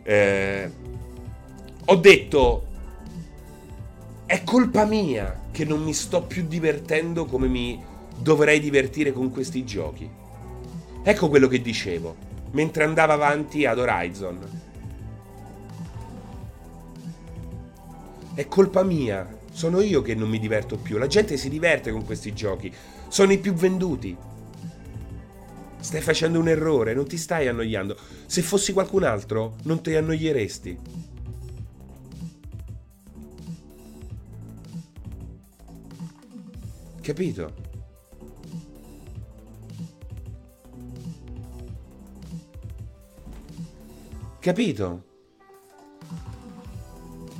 Eh, 0.03 0.71
ho 1.85 1.95
detto 1.95 2.65
è 4.25 4.43
colpa 4.43 4.85
mia 4.85 5.41
che 5.51 5.65
non 5.65 5.81
mi 5.83 5.93
sto 5.93 6.23
più 6.23 6.45
divertendo 6.47 7.25
come 7.25 7.47
mi 7.47 7.81
dovrei 8.17 8.59
divertire 8.59 9.11
con 9.11 9.31
questi 9.31 9.63
giochi. 9.63 10.09
Ecco 11.03 11.29
quello 11.29 11.47
che 11.47 11.61
dicevo 11.61 12.27
mentre 12.51 12.83
andavo 12.83 13.13
avanti 13.13 13.65
ad 13.65 13.79
Horizon. 13.79 14.39
È 18.33 18.47
colpa 18.47 18.83
mia. 18.83 19.36
Sono 19.57 19.81
io 19.81 20.03
che 20.03 20.13
non 20.13 20.29
mi 20.29 20.37
diverto 20.37 20.77
più. 20.77 20.99
La 20.99 21.07
gente 21.07 21.35
si 21.35 21.49
diverte 21.49 21.91
con 21.91 22.05
questi 22.05 22.31
giochi. 22.31 22.71
Sono 23.07 23.31
i 23.31 23.39
più 23.39 23.55
venduti. 23.55 24.15
Stai 25.79 25.99
facendo 25.99 26.37
un 26.37 26.47
errore, 26.47 26.93
non 26.93 27.07
ti 27.07 27.17
stai 27.17 27.47
annoiando. 27.47 27.97
Se 28.27 28.43
fossi 28.43 28.71
qualcun 28.71 29.01
altro, 29.01 29.55
non 29.63 29.81
ti 29.81 29.95
annoieresti. 29.95 30.79
Capito? 37.01 37.53
Capito? 44.39 45.06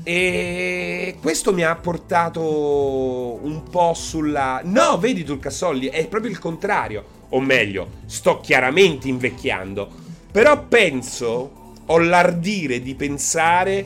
E 0.10 1.18
questo 1.20 1.52
mi 1.52 1.64
ha 1.64 1.76
portato 1.76 2.42
un 2.42 3.64
po' 3.70 3.94
sulla... 3.94 4.62
No, 4.64 4.98
vedi 5.00 5.26
Turcassolli, 5.26 5.88
è 5.88 6.08
proprio 6.08 6.32
il 6.32 6.40
contrario. 6.40 7.26
O 7.32 7.42
meglio, 7.42 7.90
sto 8.06 8.40
chiaramente 8.40 9.10
invecchiando. 9.10 9.90
Però 10.32 10.66
penso, 10.68 11.74
ho 11.86 11.98
l'ardire 11.98 12.82
di 12.82 12.96
pensare 12.96 13.86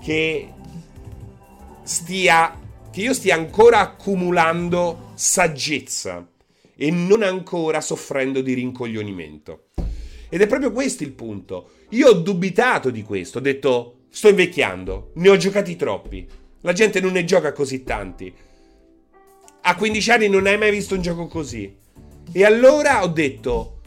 che 0.00 0.48
stia... 1.82 2.58
che 2.90 3.00
io 3.02 3.12
stia 3.12 3.34
ancora 3.34 3.80
accumulando 3.80 5.10
saggezza 5.16 6.26
e 6.76 6.90
non 6.90 7.22
ancora 7.22 7.82
soffrendo 7.82 8.40
di 8.40 8.54
rincoglionimento. 8.54 9.64
Ed 10.30 10.40
è 10.40 10.46
proprio 10.46 10.72
questo 10.72 11.02
il 11.02 11.12
punto. 11.12 11.72
Io 11.90 12.08
ho 12.08 12.14
dubitato 12.14 12.88
di 12.88 13.02
questo, 13.02 13.36
ho 13.36 13.42
detto 13.42 13.97
Sto 14.18 14.30
invecchiando, 14.30 15.12
ne 15.14 15.28
ho 15.28 15.36
giocati 15.36 15.76
troppi. 15.76 16.28
La 16.62 16.72
gente 16.72 17.00
non 17.00 17.12
ne 17.12 17.22
gioca 17.22 17.52
così 17.52 17.84
tanti. 17.84 18.34
A 19.60 19.76
15 19.76 20.10
anni 20.10 20.28
non 20.28 20.48
hai 20.48 20.58
mai 20.58 20.72
visto 20.72 20.96
un 20.96 21.02
gioco 21.02 21.28
così. 21.28 21.72
E 22.32 22.44
allora 22.44 23.04
ho 23.04 23.06
detto: 23.06 23.80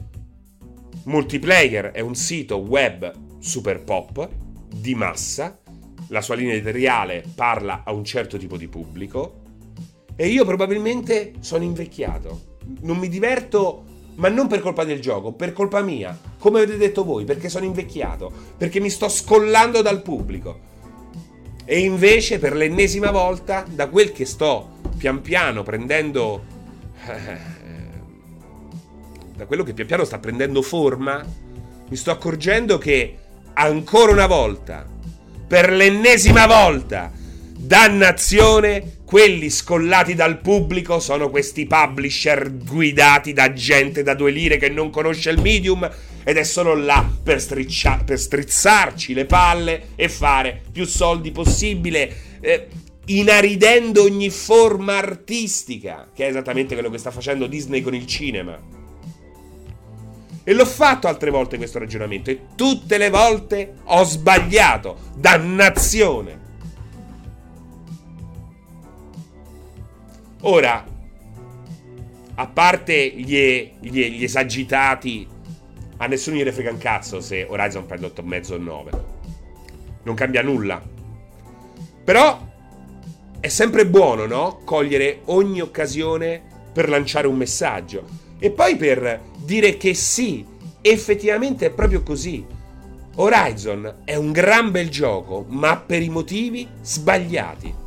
Multiplayer 1.03 1.87
è 1.87 1.99
un 1.99 2.15
sito 2.15 2.59
web 2.59 3.11
super 3.39 3.83
pop, 3.83 4.29
di 4.73 4.95
massa. 4.95 5.59
La 6.07 6.21
sua 6.21 6.35
linea 6.35 6.53
editoriale 6.53 7.25
parla 7.35 7.83
a 7.83 7.91
un 7.91 8.05
certo 8.05 8.37
tipo 8.37 8.55
di 8.55 8.69
pubblico. 8.69 9.41
E 10.15 10.29
io 10.29 10.45
probabilmente 10.45 11.33
sono 11.41 11.65
invecchiato. 11.65 12.59
Non 12.83 12.95
mi 12.95 13.09
diverto 13.09 13.83
ma 14.15 14.29
non 14.29 14.47
per 14.47 14.61
colpa 14.61 14.83
del 14.83 14.99
gioco, 14.99 15.31
per 15.31 15.53
colpa 15.53 15.81
mia, 15.81 16.17
come 16.38 16.61
avete 16.61 16.77
detto 16.77 17.03
voi, 17.03 17.25
perché 17.25 17.49
sono 17.49 17.65
invecchiato, 17.65 18.31
perché 18.57 18.79
mi 18.79 18.89
sto 18.89 19.09
scollando 19.09 19.81
dal 19.81 20.01
pubblico. 20.01 20.69
E 21.65 21.79
invece, 21.79 22.39
per 22.39 22.53
l'ennesima 22.53 23.11
volta, 23.11 23.65
da 23.67 23.88
quel 23.88 24.11
che 24.11 24.25
sto 24.25 24.79
pian 24.97 25.21
piano 25.21 25.63
prendendo... 25.63 26.43
Eh, 27.07 27.59
da 29.35 29.45
quello 29.45 29.63
che 29.63 29.73
pian 29.73 29.88
piano 29.88 30.03
sta 30.03 30.19
prendendo 30.19 30.61
forma, 30.61 31.25
mi 31.89 31.95
sto 31.95 32.11
accorgendo 32.11 32.77
che 32.77 33.17
ancora 33.53 34.11
una 34.11 34.27
volta, 34.27 34.85
per 35.47 35.71
l'ennesima 35.71 36.45
volta, 36.45 37.11
dannazione, 37.61 38.97
quelli 39.05 39.49
scollati 39.49 40.15
dal 40.15 40.39
pubblico 40.39 40.99
sono 40.99 41.29
questi 41.29 41.67
publisher 41.67 42.51
guidati 42.57 43.33
da 43.33 43.53
gente 43.53 44.03
da 44.03 44.15
due 44.15 44.31
lire 44.31 44.57
che 44.57 44.69
non 44.69 44.89
conosce 44.89 45.29
il 45.29 45.39
medium 45.39 45.89
ed 46.23 46.38
è 46.38 46.43
solo 46.43 46.75
là 46.75 47.07
per, 47.23 47.39
striccia- 47.39 48.01
per 48.03 48.19
strizzarci 48.19 49.13
le 49.13 49.25
palle 49.25 49.89
e 49.95 50.09
fare 50.09 50.61
più 50.71 50.85
soldi 50.85 51.31
possibile. 51.31 52.13
Eh, 52.41 52.67
inaridendo 53.05 54.03
ogni 54.03 54.29
forma 54.29 54.97
artistica, 54.97 56.07
che 56.13 56.25
è 56.25 56.29
esattamente 56.29 56.73
quello 56.73 56.89
che 56.89 56.97
sta 56.97 57.11
facendo 57.11 57.47
Disney 57.47 57.81
con 57.81 57.93
il 57.93 58.05
cinema. 58.05 58.57
E 60.43 60.53
l'ho 60.53 60.65
fatto 60.65 61.07
altre 61.07 61.29
volte 61.29 61.57
questo 61.57 61.77
ragionamento 61.77 62.31
e 62.31 62.39
tutte 62.55 62.97
le 62.97 63.09
volte 63.09 63.75
ho 63.83 64.03
sbagliato. 64.03 64.97
Dannazione. 65.15 66.40
Ora, 70.43 70.84
a 72.34 72.47
parte 72.47 73.09
gli, 73.15 73.72
gli, 73.80 74.09
gli 74.09 74.23
esagitati, 74.23 75.27
a 75.97 76.07
nessuno 76.07 76.38
gli 76.38 76.49
frega 76.49 76.72
un 76.72 76.80
cazzo 76.80 77.22
se 77.22 77.45
Horizon 77.47 77.85
prende 77.85 78.07
8,5 78.07 78.53
o 78.53 78.57
9. 78.57 78.91
Non 80.01 80.15
cambia 80.15 80.41
nulla. 80.41 80.81
Però 82.03 82.49
è 83.39 83.47
sempre 83.49 83.85
buono, 83.85 84.26
no? 84.26 84.61
Cogliere 84.65 85.22
ogni 85.26 85.61
occasione 85.61 86.41
per 86.73 86.89
lanciare 86.89 87.27
un 87.27 87.38
messaggio. 87.38 88.05
E 88.39 88.49
poi 88.49 88.76
per 88.77 89.22
dire 89.45 89.77
che 89.77 89.93
sì, 89.93 90.43
effettivamente 90.81 91.68
è 91.68 91.72
proprio 91.72 92.01
così. 92.01 92.43
Horizon 93.13 94.01
è 94.05 94.15
un 94.15 94.31
gran 94.31 94.72
bel 94.72 94.89
gioco, 94.89 95.45
ma 95.49 95.77
per 95.77 96.01
i 96.01 96.09
motivi 96.09 96.68
sbagliati 96.81 97.80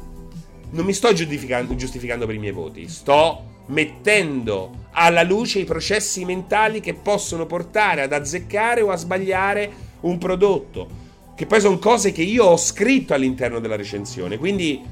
non 0.71 0.85
mi 0.85 0.93
sto 0.93 1.13
giustificando, 1.13 1.75
giustificando 1.75 2.27
per 2.27 2.35
i 2.35 2.39
miei 2.39 2.53
voti, 2.53 2.89
sto 2.89 3.53
mettendo 3.67 4.83
alla 4.93 5.23
luce 5.23 5.59
i 5.59 5.65
processi 5.65 6.25
mentali 6.25 6.81
che 6.81 6.95
possono 6.95 7.47
portare 7.47 8.03
ad 8.03 8.13
azzeccare 8.13 8.81
o 8.81 8.91
a 8.91 8.97
sbagliare 8.97 9.73
un 10.01 10.19
prodotto. 10.19 11.03
Che 11.35 11.47
poi 11.47 11.61
sono 11.61 11.79
cose 11.79 12.13
che 12.13 12.23
io 12.23 12.45
ho 12.45 12.57
scritto 12.57 13.13
all'interno 13.13 13.59
della 13.59 13.77
recensione. 13.77 14.39
Quindi 14.39 14.83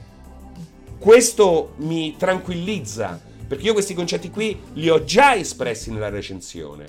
questo 0.99 1.75
mi 1.77 2.17
tranquillizza. 2.17 3.21
Perché 3.47 3.67
io 3.67 3.75
questi 3.75 3.95
concetti 3.95 4.31
qui 4.31 4.59
li 4.75 4.89
ho 4.89 5.05
già 5.05 5.37
espressi 5.37 5.93
nella 5.93 6.09
recensione. 6.09 6.87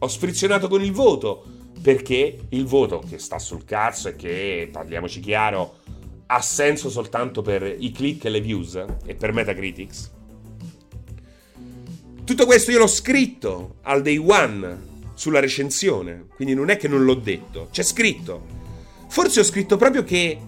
Ho 0.00 0.06
sfrizionato 0.06 0.68
con 0.68 0.82
il 0.82 0.92
voto. 0.92 1.44
Perché 1.82 2.38
il 2.50 2.66
voto 2.66 3.02
che 3.08 3.18
sta 3.18 3.38
sul 3.38 3.64
cazzo 3.64 4.08
e 4.08 4.16
che, 4.16 4.68
parliamoci 4.70 5.20
chiaro, 5.20 5.78
ha 6.30 6.42
senso 6.42 6.90
soltanto 6.90 7.40
per 7.40 7.76
i 7.78 7.90
click 7.90 8.26
e 8.26 8.28
le 8.28 8.40
views 8.40 8.84
e 9.06 9.14
per 9.14 9.32
Metacritics. 9.32 10.10
Tutto 12.24 12.44
questo 12.44 12.70
io 12.70 12.78
l'ho 12.78 12.86
scritto 12.86 13.76
al 13.82 14.02
day 14.02 14.18
one 14.18 14.86
sulla 15.14 15.40
recensione, 15.40 16.26
quindi 16.34 16.54
non 16.54 16.68
è 16.68 16.76
che 16.76 16.86
non 16.86 17.04
l'ho 17.04 17.14
detto, 17.14 17.68
c'è 17.70 17.82
scritto. 17.82 18.56
Forse 19.08 19.40
ho 19.40 19.44
scritto 19.44 19.78
proprio 19.78 20.04
che 20.04 20.38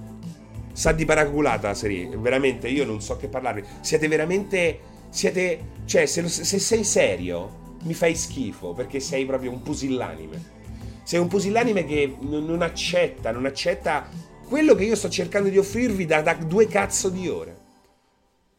sa 0.73 0.93
di 0.93 1.07
paraculata 1.07 1.69
la 1.69 1.74
serie, 1.74 2.09
veramente 2.15 2.69
io 2.69 2.85
non 2.85 3.01
so 3.01 3.16
che 3.16 3.28
parlarvi. 3.28 3.65
Siete 3.81 4.07
veramente 4.07 4.81
siete 5.09 5.78
cioè 5.86 6.07
se, 6.07 6.28
se 6.28 6.59
sei 6.59 6.85
serio 6.85 7.77
mi 7.82 7.94
fai 7.94 8.15
schifo 8.15 8.74
perché 8.74 9.01
sei 9.01 9.24
proprio 9.24 9.51
un 9.51 9.62
pusillanime. 9.62 10.59
Sei 11.02 11.19
un 11.19 11.28
pusillanime 11.28 11.86
che 11.86 12.15
non 12.20 12.61
accetta, 12.61 13.32
non 13.32 13.47
accetta 13.47 14.07
quello 14.51 14.74
che 14.74 14.82
io 14.82 14.97
sto 14.97 15.09
cercando 15.09 15.48
di 15.48 15.59
offrirvi 15.59 16.06
da, 16.06 16.22
da 16.22 16.35
due 16.35 16.66
cazzo 16.66 17.09
di 17.09 17.28
ore. 17.28 17.56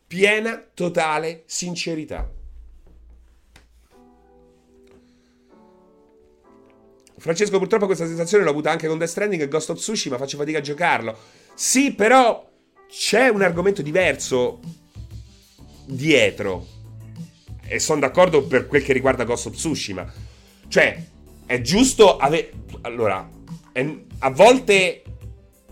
Piena, 0.07 0.65
totale 0.73 1.43
sincerità. 1.47 2.31
Francesco, 7.17 7.57
purtroppo 7.57 7.87
questa 7.87 8.07
sensazione 8.07 8.45
l'ho 8.45 8.51
avuta 8.51 8.71
anche 8.71 8.87
con 8.87 8.97
Death 8.97 9.09
Stranding 9.09 9.41
e 9.41 9.47
Ghost 9.49 9.71
of 9.71 9.79
Tsushima, 9.79 10.17
faccio 10.17 10.37
fatica 10.37 10.59
a 10.59 10.61
giocarlo. 10.61 11.17
Sì, 11.53 11.93
però 11.93 12.49
c'è 12.87 13.27
un 13.27 13.41
argomento 13.41 13.81
diverso 13.81 14.61
dietro. 15.85 16.67
E 17.67 17.79
sono 17.79 17.99
d'accordo 17.99 18.47
per 18.47 18.65
quel 18.65 18.81
che 18.81 18.93
riguarda 18.93 19.25
Ghost 19.25 19.47
of 19.47 19.55
Tsushima. 19.55 20.09
Cioè, 20.69 21.05
è 21.45 21.59
giusto 21.59 22.15
avere... 22.15 22.51
Allora, 22.83 23.29
è... 23.73 23.97
a 24.19 24.29
volte 24.29 25.03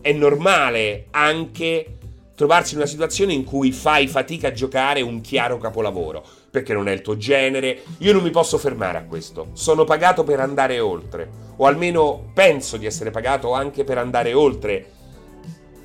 è 0.02 0.12
normale 0.12 1.08
anche 1.12 1.98
trovarsi 2.36 2.74
in 2.74 2.80
una 2.80 2.88
situazione 2.88 3.34
in 3.34 3.44
cui 3.44 3.72
fai 3.74 4.08
fatica 4.08 4.48
a 4.48 4.54
giocare 4.54 5.02
un 5.02 5.20
chiaro 5.20 5.58
capolavoro, 5.58 6.26
perché 6.50 6.74
non 6.74 6.88
è 6.88 6.94
il 6.94 7.02
tuo 7.02 7.18
genere. 7.18 7.82
Io 7.98 8.14
non 8.14 8.24
mi 8.24 8.30
posso 8.30 8.58
fermare 8.58 8.98
a 8.98 9.04
questo. 9.04 9.50
Sono 9.54 9.84
pagato 9.84 10.24
per 10.24 10.40
andare 10.40 10.80
oltre, 10.80 11.30
o 11.58 11.66
almeno 11.66 12.32
penso 12.34 12.78
di 12.78 12.86
essere 12.86 13.12
pagato 13.12 13.52
anche 13.52 13.84
per 13.84 13.98
andare 13.98 14.32
oltre 14.34 14.92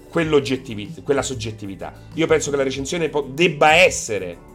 quella 0.08 1.22
soggettività. 1.22 1.92
Io 2.14 2.28
penso 2.28 2.50
che 2.50 2.56
la 2.56 2.62
recensione 2.62 3.10
debba 3.30 3.74
essere 3.74 4.52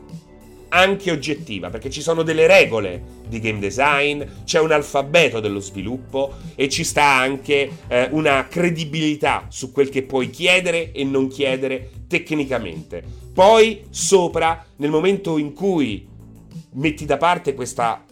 anche 0.70 1.12
oggettiva, 1.12 1.70
perché 1.70 1.90
ci 1.90 2.02
sono 2.02 2.24
delle 2.24 2.48
regole 2.48 3.18
di 3.28 3.40
game 3.40 3.60
design, 3.60 4.24
c'è 4.44 4.60
un 4.60 4.72
alfabeto 4.72 5.40
dello 5.40 5.60
sviluppo 5.60 6.34
e 6.56 6.70
ci 6.70 6.84
sta 6.84 7.04
anche 7.04 7.70
eh, 7.88 8.08
una 8.12 8.48
credibilità 8.48 9.46
su 9.50 9.72
quel 9.72 9.90
che 9.90 10.04
puoi 10.04 10.30
chiedere 10.30 10.92
e 10.92 11.04
non 11.04 11.28
chiedere 11.28 11.90
tecnicamente. 12.08 13.04
Poi 13.34 13.84
sopra, 13.90 14.66
nel 14.78 14.90
momento 14.90 15.38
in 15.38 15.54
cui 15.54 16.08
metti 16.74 17.06
da 17.06 17.18
parte 17.18 17.54
questa 17.54 18.04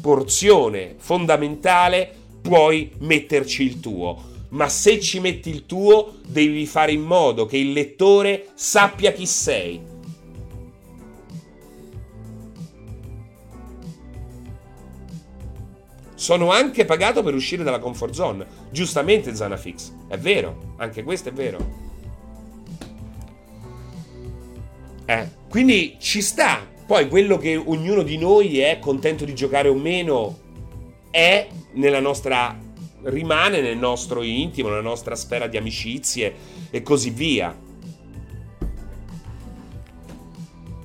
porzione 0.00 0.94
fondamentale, 0.96 2.12
puoi 2.40 2.90
metterci 2.98 3.62
il 3.62 3.80
tuo. 3.80 4.26
Ma 4.50 4.68
se 4.68 4.98
ci 5.00 5.20
metti 5.20 5.50
il 5.50 5.66
tuo, 5.66 6.14
devi 6.26 6.64
fare 6.66 6.92
in 6.92 7.02
modo 7.02 7.44
che 7.44 7.58
il 7.58 7.72
lettore 7.72 8.46
sappia 8.54 9.12
chi 9.12 9.26
sei 9.26 9.87
sono 16.18 16.50
anche 16.50 16.84
pagato 16.84 17.22
per 17.22 17.32
uscire 17.32 17.62
dalla 17.62 17.78
comfort 17.78 18.12
zone. 18.12 18.44
Giustamente 18.72 19.36
Zanafix. 19.36 19.92
È 20.08 20.18
vero, 20.18 20.74
anche 20.78 21.04
questo 21.04 21.28
è 21.28 21.32
vero. 21.32 21.58
Eh, 25.04 25.28
quindi 25.48 25.96
ci 26.00 26.20
sta. 26.20 26.66
Poi 26.84 27.08
quello 27.08 27.38
che 27.38 27.54
ognuno 27.54 28.02
di 28.02 28.18
noi 28.18 28.58
è 28.58 28.80
contento 28.80 29.24
di 29.24 29.32
giocare 29.32 29.68
o 29.68 29.74
meno 29.74 30.38
è 31.08 31.46
nella 31.74 32.00
nostra 32.00 32.66
rimane 33.04 33.60
nel 33.60 33.78
nostro 33.78 34.24
intimo, 34.24 34.70
nella 34.70 34.80
nostra 34.80 35.14
sfera 35.14 35.46
di 35.46 35.56
amicizie 35.56 36.34
e 36.70 36.82
così 36.82 37.10
via. 37.10 37.56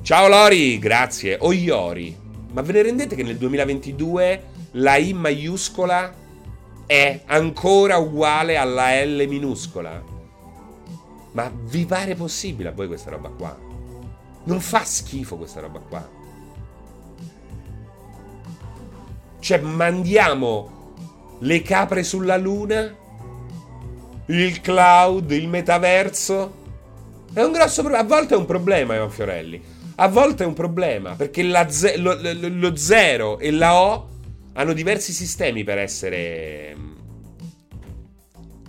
Ciao 0.04 0.28
Lori, 0.28 0.78
grazie. 0.78 1.38
O 1.40 1.52
Iori. 1.52 2.16
Ma 2.52 2.62
ve 2.62 2.74
ne 2.74 2.82
rendete 2.84 3.16
che 3.16 3.24
nel 3.24 3.38
2022 3.38 4.52
la 4.74 4.96
I 4.98 5.14
maiuscola 5.14 6.14
è 6.86 7.22
ancora 7.26 7.98
uguale 7.98 8.58
alla 8.58 9.04
L 9.04 9.26
minuscola? 9.28 10.04
Ma 11.32 11.52
vi 11.54 11.86
pare 11.86 12.16
possibile 12.16 12.70
a 12.70 12.72
voi 12.72 12.88
questa 12.88 13.10
roba 13.10 13.30
qua? 13.30 13.58
Non 14.46 14.60
fa 14.60 14.84
schifo 14.84 15.38
questa 15.38 15.62
roba 15.62 15.80
qua. 15.80 16.10
Cioè, 19.40 19.60
mandiamo 19.60 20.96
le 21.40 21.62
capre 21.62 22.04
sulla 22.04 22.38
luna? 22.38 22.96
Il 24.28 24.62
cloud, 24.62 25.32
il 25.32 25.48
metaverso? 25.48 26.62
È 27.34 27.42
un 27.42 27.52
grosso 27.52 27.82
problema. 27.82 28.04
A 28.04 28.08
volte 28.08 28.36
è 28.36 28.38
un 28.38 28.46
problema, 28.46 28.96
Ivan 28.96 29.10
Fiorelli. 29.10 29.62
A 29.96 30.08
volte 30.08 30.44
è 30.44 30.48
un 30.48 30.54
problema 30.54 31.14
perché 31.16 31.44
ze- 31.70 31.98
lo, 31.98 32.18
lo, 32.20 32.48
lo 32.48 32.76
zero 32.76 33.38
e 33.40 33.52
la 33.52 33.76
O 33.76 34.13
hanno 34.54 34.74
diversi 34.74 35.14
sistemi 35.14 35.64
per 35.64 35.78
essere. 35.78 36.76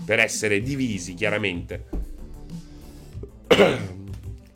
per 0.05 0.19
essere 0.19 0.61
divisi, 0.61 1.15
chiaramente. 1.15 1.85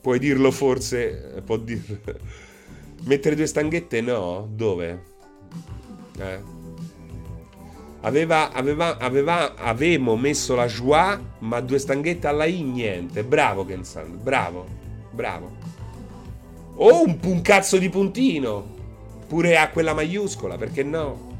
Puoi 0.00 0.18
dirlo 0.18 0.50
forse? 0.50 1.42
Può 1.44 1.56
dirlo. 1.56 1.98
Mettere 3.04 3.34
due 3.34 3.46
stanghette? 3.46 4.00
No? 4.00 4.48
Dove? 4.50 5.02
Eh. 6.18 6.56
Aveva, 8.00 8.52
aveva, 8.52 8.96
aveva, 8.98 9.54
avevamo 9.56 10.16
messo 10.16 10.54
la 10.54 10.66
joie, 10.66 11.18
ma 11.40 11.60
due 11.60 11.78
stanghette 11.78 12.26
alla 12.26 12.44
I 12.44 12.62
niente. 12.62 13.24
Bravo 13.24 13.64
Kensan, 13.64 14.18
bravo, 14.22 14.66
bravo. 15.10 15.56
O 16.76 17.02
un, 17.02 17.18
un 17.22 17.42
cazzo 17.42 17.76
di 17.76 17.88
puntino. 17.88 18.76
Pure 19.28 19.58
a 19.58 19.70
quella 19.70 19.94
maiuscola, 19.94 20.56
perché 20.56 20.82
no? 20.82 21.36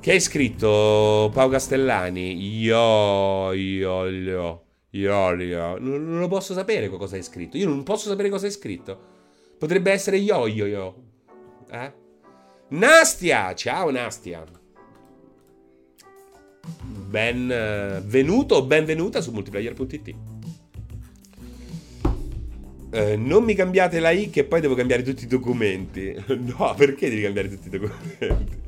Che 0.00 0.10
hai 0.10 0.20
scritto 0.20 1.30
Pau 1.32 1.48
Castellani? 1.48 2.58
Io, 2.58 3.52
io, 3.52 4.06
io. 4.08 4.62
Iorio. 4.90 5.78
Non, 5.78 6.08
non 6.08 6.18
lo 6.18 6.28
posso 6.28 6.54
sapere 6.54 6.88
cosa 6.88 7.16
hai 7.16 7.22
scritto. 7.22 7.56
Io 7.56 7.68
non 7.68 7.82
posso 7.82 8.08
sapere 8.08 8.30
cosa 8.30 8.46
hai 8.46 8.52
scritto. 8.52 8.98
Potrebbe 9.58 9.92
essere 9.92 10.16
Yo-Yo. 10.16 10.66
Yo. 10.66 10.94
Eh? 11.70 11.92
Nastia! 12.68 13.54
Ciao 13.54 13.90
Nastia. 13.90 14.44
Benvenuto 16.80 18.56
o 18.56 18.62
benvenuta 18.62 19.20
su 19.20 19.32
multiplayer.it. 19.32 20.14
Eh, 22.98 23.14
non 23.14 23.44
mi 23.44 23.54
cambiate 23.54 24.00
la 24.00 24.10
I 24.10 24.28
che 24.28 24.42
poi 24.42 24.60
devo 24.60 24.74
cambiare 24.74 25.04
tutti 25.04 25.22
i 25.22 25.28
documenti. 25.28 26.12
no, 26.26 26.74
perché 26.76 27.08
devi 27.08 27.22
cambiare 27.22 27.48
tutti 27.48 27.68
i 27.68 27.70
documenti? 27.70 28.66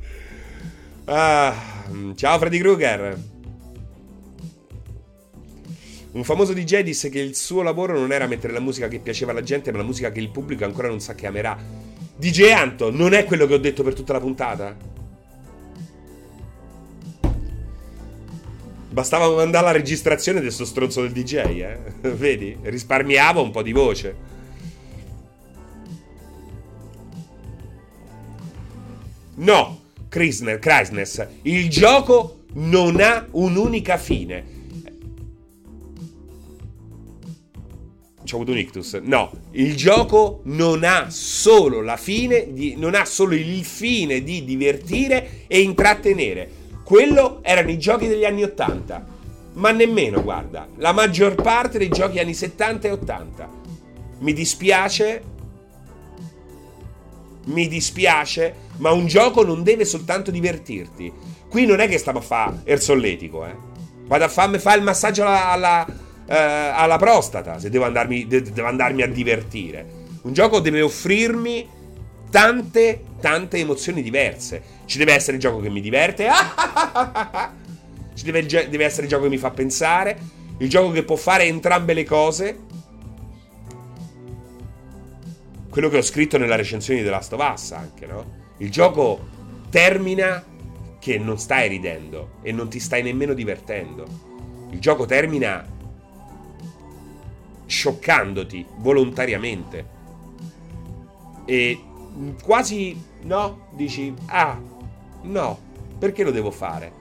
Ah, 1.03 1.53
ciao 2.15 2.37
Freddy 2.39 2.59
Krueger. 2.59 3.19
Un 6.13 6.23
famoso 6.23 6.53
DJ 6.53 6.79
disse 6.79 7.09
che 7.09 7.19
il 7.19 7.35
suo 7.35 7.61
lavoro 7.61 7.99
non 7.99 8.13
era 8.13 8.25
mettere 8.25 8.53
la 8.53 8.61
musica 8.61 8.87
che 8.87 8.99
piaceva 8.99 9.31
alla 9.31 9.43
gente, 9.43 9.69
ma 9.71 9.79
la 9.79 9.83
musica 9.83 10.13
che 10.13 10.21
il 10.21 10.29
pubblico 10.29 10.63
ancora 10.63 10.87
non 10.87 11.01
sa 11.01 11.13
che 11.13 11.27
amerà. 11.27 11.57
DJ 12.15 12.51
Anto, 12.51 12.89
non 12.89 13.11
è 13.13 13.25
quello 13.25 13.45
che 13.45 13.55
ho 13.55 13.59
detto 13.59 13.83
per 13.83 13.93
tutta 13.93 14.13
la 14.13 14.21
puntata? 14.21 14.77
Bastava 18.91 19.33
mandare 19.33 19.65
la 19.67 19.71
registrazione 19.71 20.41
del 20.41 20.51
suo 20.51 20.65
stronzo 20.65 21.01
del 21.01 21.11
DJ, 21.13 21.35
eh? 21.35 21.79
Vedi? 22.11 22.57
Risparmiavo 22.61 23.41
un 23.41 23.49
po' 23.49 23.61
di 23.61 23.71
voce. 23.71 24.15
No, 29.35 29.79
Chrysness, 30.09 31.25
il 31.43 31.69
gioco 31.69 32.43
non 32.55 32.99
ha 32.99 33.25
un'unica 33.31 33.95
fine. 33.95 34.59
C'ho 38.25 38.35
avuto 38.35 38.51
un 38.51 38.57
ictus. 38.57 38.95
No, 38.95 39.31
il 39.51 39.77
gioco 39.77 40.41
non 40.43 40.83
ha 40.83 41.09
solo 41.09 41.81
la 41.81 41.95
fine 41.95 42.51
di, 42.51 42.75
non 42.75 42.93
ha 42.93 43.05
solo 43.05 43.35
il 43.35 43.63
fine 43.63 44.21
di 44.21 44.43
divertire 44.43 45.45
e 45.47 45.61
intrattenere. 45.61 46.60
Quello 46.91 47.39
erano 47.41 47.69
i 47.69 47.79
giochi 47.79 48.05
degli 48.05 48.25
anni 48.25 48.43
80. 48.43 49.05
Ma 49.53 49.71
nemmeno, 49.71 50.21
guarda, 50.21 50.67
la 50.75 50.91
maggior 50.91 51.35
parte 51.35 51.77
dei 51.77 51.87
giochi 51.87 52.19
anni 52.19 52.33
70 52.33 52.89
e 52.89 52.91
80. 52.91 53.49
Mi 54.19 54.33
dispiace. 54.33 55.23
Mi 57.45 57.69
dispiace, 57.69 58.55
ma 58.79 58.91
un 58.91 59.05
gioco 59.05 59.41
non 59.41 59.63
deve 59.63 59.85
soltanto 59.85 60.31
divertirti. 60.31 61.13
Qui 61.47 61.65
non 61.65 61.79
è 61.79 61.87
che 61.87 61.97
stiamo 61.97 62.19
a 62.19 62.23
fare 62.23 62.59
il 62.65 62.81
solletico, 62.81 63.45
eh. 63.45 63.55
Vado 64.07 64.25
a 64.25 64.27
farmi 64.27 64.59
fare 64.59 64.79
il 64.79 64.83
massaggio 64.83 65.21
alla, 65.21 65.49
alla 65.49 65.87
eh, 66.27 66.35
alla 66.35 66.97
prostata 66.97 67.57
se 67.57 67.69
devo 67.69 67.85
andarmi, 67.85 68.27
de- 68.27 68.41
devo 68.41 68.67
andarmi 68.67 69.01
a 69.01 69.07
divertire. 69.07 69.85
Un 70.23 70.33
gioco 70.33 70.59
deve 70.59 70.81
offrirmi 70.81 71.65
tante, 72.29 73.01
tante 73.21 73.57
emozioni 73.57 74.01
diverse. 74.01 74.61
Ci 74.85 74.97
deve 74.97 75.13
essere 75.13 75.37
il 75.37 75.41
gioco 75.41 75.61
che 75.61 75.69
mi 75.69 75.79
diverte. 75.79 76.27
Ci 78.13 78.25
deve, 78.25 78.45
deve 78.45 78.83
essere 78.83 79.03
il 79.03 79.09
gioco 79.09 79.23
che 79.23 79.29
mi 79.29 79.37
fa 79.37 79.51
pensare. 79.51 80.19
Il 80.57 80.69
gioco 80.69 80.91
che 80.91 81.03
può 81.03 81.15
fare 81.15 81.45
entrambe 81.45 81.93
le 81.93 82.03
cose. 82.03 82.59
Quello 85.69 85.87
che 85.87 85.97
ho 85.97 86.01
scritto 86.01 86.37
nella 86.37 86.57
recensione 86.57 86.99
di 86.99 87.05
The 87.05 87.11
Last 87.11 87.31
of 87.31 87.51
Us 87.53 87.71
anche, 87.71 88.05
no? 88.05 88.39
Il 88.57 88.69
gioco 88.69 89.27
termina 89.69 90.43
che 90.99 91.17
non 91.17 91.39
stai 91.39 91.69
ridendo 91.69 92.39
e 92.41 92.51
non 92.51 92.69
ti 92.69 92.79
stai 92.79 93.01
nemmeno 93.01 93.33
divertendo. 93.33 94.05
Il 94.71 94.79
gioco 94.79 95.05
termina 95.05 95.65
scioccandoti 97.65 98.65
volontariamente. 98.77 99.85
E 101.45 101.81
quasi 102.43 103.01
no, 103.23 103.67
dici, 103.73 104.13
ah, 104.27 104.59
no, 105.23 105.59
perché 105.97 106.23
lo 106.23 106.31
devo 106.31 106.51
fare? 106.51 106.99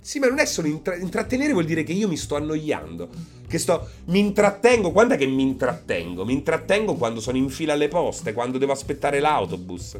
Sì, 0.00 0.20
ma 0.20 0.28
non 0.28 0.38
è 0.38 0.46
solo 0.46 0.68
intra- 0.68 0.94
intrattenere, 0.96 1.52
vuol 1.52 1.64
dire 1.64 1.82
che 1.82 1.92
io 1.92 2.06
mi 2.06 2.16
sto 2.16 2.36
annoiando. 2.36 3.08
Che 3.48 3.58
sto. 3.58 3.88
Mi 4.06 4.20
intrattengo. 4.20 4.92
Quando 4.92 5.14
è 5.14 5.16
che 5.16 5.26
mi 5.26 5.42
intrattengo? 5.42 6.24
Mi 6.24 6.32
intrattengo 6.32 6.94
quando 6.94 7.20
sono 7.20 7.36
in 7.36 7.48
fila 7.48 7.72
alle 7.72 7.88
poste, 7.88 8.32
quando 8.32 8.58
devo 8.58 8.70
aspettare 8.70 9.18
l'autobus. 9.18 9.98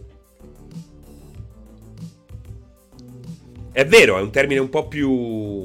È 3.73 3.85
vero, 3.85 4.17
è 4.17 4.23
un 4.23 4.31
termine 4.31 4.61
un 4.61 4.71
po' 4.71 4.89
più 4.89 5.63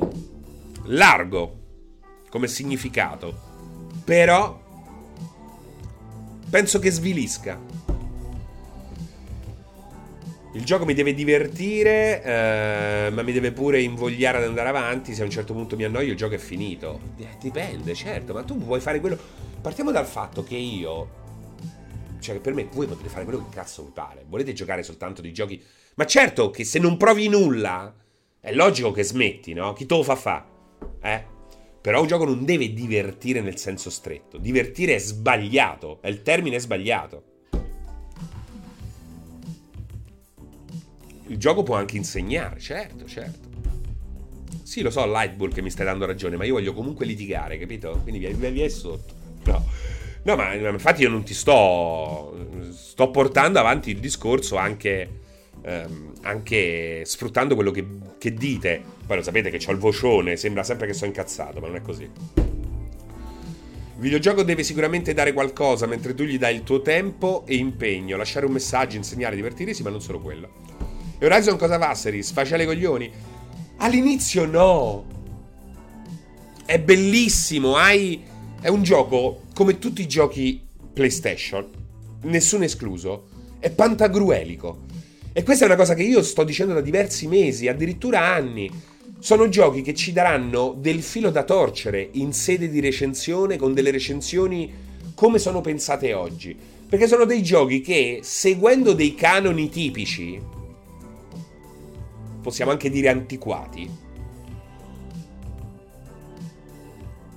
largo 0.85 1.59
come 2.29 2.47
significato, 2.47 3.33
però 4.03 4.60
penso 6.51 6.77
che 6.79 6.91
svilisca. 6.91 7.59
Il 10.53 10.65
gioco 10.65 10.83
mi 10.83 10.93
deve 10.93 11.13
divertire, 11.13 12.21
eh, 12.21 13.09
ma 13.09 13.21
mi 13.21 13.31
deve 13.31 13.53
pure 13.53 13.81
invogliare 13.81 14.39
ad 14.39 14.43
andare 14.43 14.67
avanti. 14.67 15.13
Se 15.13 15.21
a 15.21 15.23
un 15.23 15.31
certo 15.31 15.53
punto 15.53 15.77
mi 15.77 15.85
annoio, 15.85 16.11
il 16.11 16.17
gioco 16.17 16.35
è 16.35 16.37
finito. 16.37 16.99
Eh, 17.17 17.37
dipende, 17.39 17.95
certo, 17.95 18.33
ma 18.33 18.43
tu 18.43 18.57
puoi 18.57 18.81
fare 18.81 18.99
quello. 18.99 19.17
Partiamo 19.61 19.91
dal 19.91 20.05
fatto 20.05 20.43
che 20.43 20.57
io. 20.57 21.19
Cioè, 22.19 22.39
per 22.39 22.53
me, 22.53 22.67
voi 22.73 22.85
potete 22.85 23.07
fare 23.07 23.23
quello 23.23 23.47
che 23.47 23.55
cazzo 23.55 23.85
vi 23.85 23.91
pare. 23.93 24.25
Volete 24.27 24.51
giocare 24.51 24.83
soltanto 24.83 25.21
dei 25.21 25.31
giochi. 25.31 25.63
Ma 25.95 26.05
certo 26.05 26.51
che 26.51 26.65
se 26.65 26.79
non 26.79 26.97
provi 26.97 27.29
nulla, 27.29 27.95
è 28.41 28.51
logico 28.51 28.91
che 28.91 29.03
smetti, 29.03 29.53
no? 29.53 29.71
Chi 29.71 29.85
te 29.85 29.95
lo 29.95 30.03
fa 30.03 30.15
fa? 30.17 30.45
Eh? 31.01 31.30
Però 31.81 31.99
un 31.99 32.07
gioco 32.07 32.25
non 32.25 32.45
deve 32.45 32.73
divertire 32.73 33.41
nel 33.41 33.57
senso 33.57 33.89
stretto. 33.89 34.37
Divertire 34.37 34.95
è 34.95 34.99
sbagliato. 34.99 35.99
È 36.01 36.07
il 36.07 36.21
termine 36.21 36.59
sbagliato. 36.59 37.23
Il 41.27 41.37
gioco 41.37 41.63
può 41.63 41.75
anche 41.75 41.97
insegnare, 41.97 42.59
certo, 42.59 43.05
certo. 43.07 43.49
Sì, 44.63 44.81
lo 44.81 44.89
so, 44.89 45.05
Lightbull 45.05 45.51
che 45.51 45.61
mi 45.61 45.69
stai 45.69 45.85
dando 45.85 46.05
ragione, 46.05 46.35
ma 46.35 46.43
io 46.43 46.53
voglio 46.53 46.73
comunque 46.73 47.05
litigare, 47.05 47.57
capito? 47.57 47.99
Quindi 48.03 48.19
via, 48.19 48.49
via 48.49 48.69
sotto. 48.69 49.13
No. 49.45 49.65
No, 50.23 50.35
ma 50.35 50.53
infatti 50.53 51.01
io 51.01 51.09
non 51.09 51.23
ti 51.23 51.33
sto. 51.33 52.69
Sto 52.71 53.09
portando 53.09 53.59
avanti 53.59 53.89
il 53.89 53.99
discorso 53.99 54.55
anche. 54.57 55.20
Ehm, 55.63 56.13
anche 56.21 57.03
sfruttando 57.05 57.55
quello 57.55 57.71
che, 57.71 57.85
che 58.17 58.33
dite. 58.33 58.81
Poi 59.05 59.17
lo 59.17 59.23
sapete 59.23 59.49
che 59.49 59.63
ho 59.65 59.71
il 59.71 59.77
vocione, 59.77 60.37
sembra 60.37 60.63
sempre 60.63 60.87
che 60.87 60.93
sto 60.93 61.05
incazzato, 61.05 61.59
ma 61.59 61.67
non 61.67 61.75
è 61.75 61.81
così. 61.81 62.03
Il 62.03 64.07
videogioco 64.07 64.43
deve 64.43 64.63
sicuramente 64.63 65.13
dare 65.13 65.33
qualcosa 65.33 65.85
mentre 65.85 66.15
tu 66.15 66.23
gli 66.23 66.39
dai 66.39 66.55
il 66.55 66.63
tuo 66.63 66.81
tempo 66.81 67.43
e 67.45 67.55
impegno, 67.55 68.17
lasciare 68.17 68.47
un 68.47 68.53
messaggio, 68.53 68.95
insegnare, 68.95 69.35
divertirsi, 69.35 69.83
ma 69.83 69.91
non 69.91 70.01
solo 70.01 70.19
quello. 70.19 70.49
E 71.19 71.25
Horizon 71.25 71.57
cosa 71.57 71.77
va, 71.77 71.93
Series? 71.93 72.31
Faccia 72.31 72.55
le 72.55 72.65
coglioni? 72.65 73.11
All'inizio 73.77 74.45
no. 74.45 75.05
È 76.65 76.79
bellissimo, 76.79 77.75
hai... 77.75 78.23
È 78.59 78.69
un 78.69 78.83
gioco 78.83 79.41
come 79.53 79.77
tutti 79.77 80.01
i 80.01 80.07
giochi 80.07 80.65
PlayStation, 80.93 81.67
nessuno 82.23 82.63
escluso, 82.63 83.27
è 83.59 83.69
pantagruelico. 83.71 84.89
E 85.33 85.43
questa 85.43 85.63
è 85.63 85.67
una 85.67 85.77
cosa 85.77 85.93
che 85.93 86.03
io 86.03 86.21
sto 86.23 86.43
dicendo 86.43 86.73
da 86.73 86.81
diversi 86.81 87.25
mesi, 87.25 87.69
addirittura 87.69 88.33
anni. 88.33 88.69
Sono 89.19 89.47
giochi 89.47 89.81
che 89.81 89.93
ci 89.93 90.11
daranno 90.11 90.75
del 90.77 91.01
filo 91.01 91.29
da 91.29 91.43
torcere 91.43 92.09
in 92.13 92.33
sede 92.33 92.67
di 92.67 92.81
recensione 92.81 93.55
con 93.55 93.73
delle 93.73 93.91
recensioni 93.91 94.73
come 95.15 95.39
sono 95.39 95.61
pensate 95.61 96.13
oggi. 96.13 96.57
Perché 96.89 97.07
sono 97.07 97.23
dei 97.23 97.41
giochi 97.41 97.79
che, 97.79 98.19
seguendo 98.23 98.91
dei 98.91 99.15
canoni 99.15 99.69
tipici, 99.69 100.37
possiamo 102.41 102.71
anche 102.71 102.89
dire 102.89 103.07
antiquati, 103.07 103.89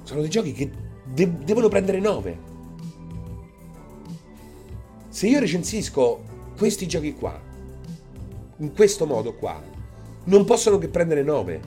sono 0.03 0.21
dei 0.21 0.31
giochi 0.31 0.53
che 0.53 0.69
de- 1.05 1.39
devono 1.45 1.69
prendere 1.69 2.01
9. 2.01 2.39
Se 5.11 5.29
io 5.29 5.39
recensisco 5.39 6.25
questi 6.57 6.89
giochi 6.89 7.13
qua, 7.13 7.53
in 8.59 8.73
questo 8.73 9.07
modo 9.07 9.35
qua, 9.35 9.61
non 10.25 10.45
possono 10.45 10.79
che 10.79 10.89
prendere 10.89 11.23
9 11.23 11.61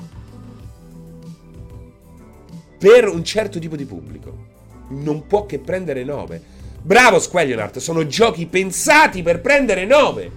per 2.78 3.08
un 3.08 3.24
certo 3.24 3.60
tipo 3.60 3.76
di 3.76 3.86
pubblico. 3.86 4.46
Non 4.90 5.28
può 5.28 5.46
che 5.46 5.60
prendere 5.60 6.04
9. 6.04 6.42
Bravo 6.82 7.20
Squaglionart, 7.20 7.80
sono 7.80 8.06
giochi 8.08 8.46
pensati 8.46 9.22
per 9.22 9.42
prendere 9.42 9.86
9. 9.86 10.32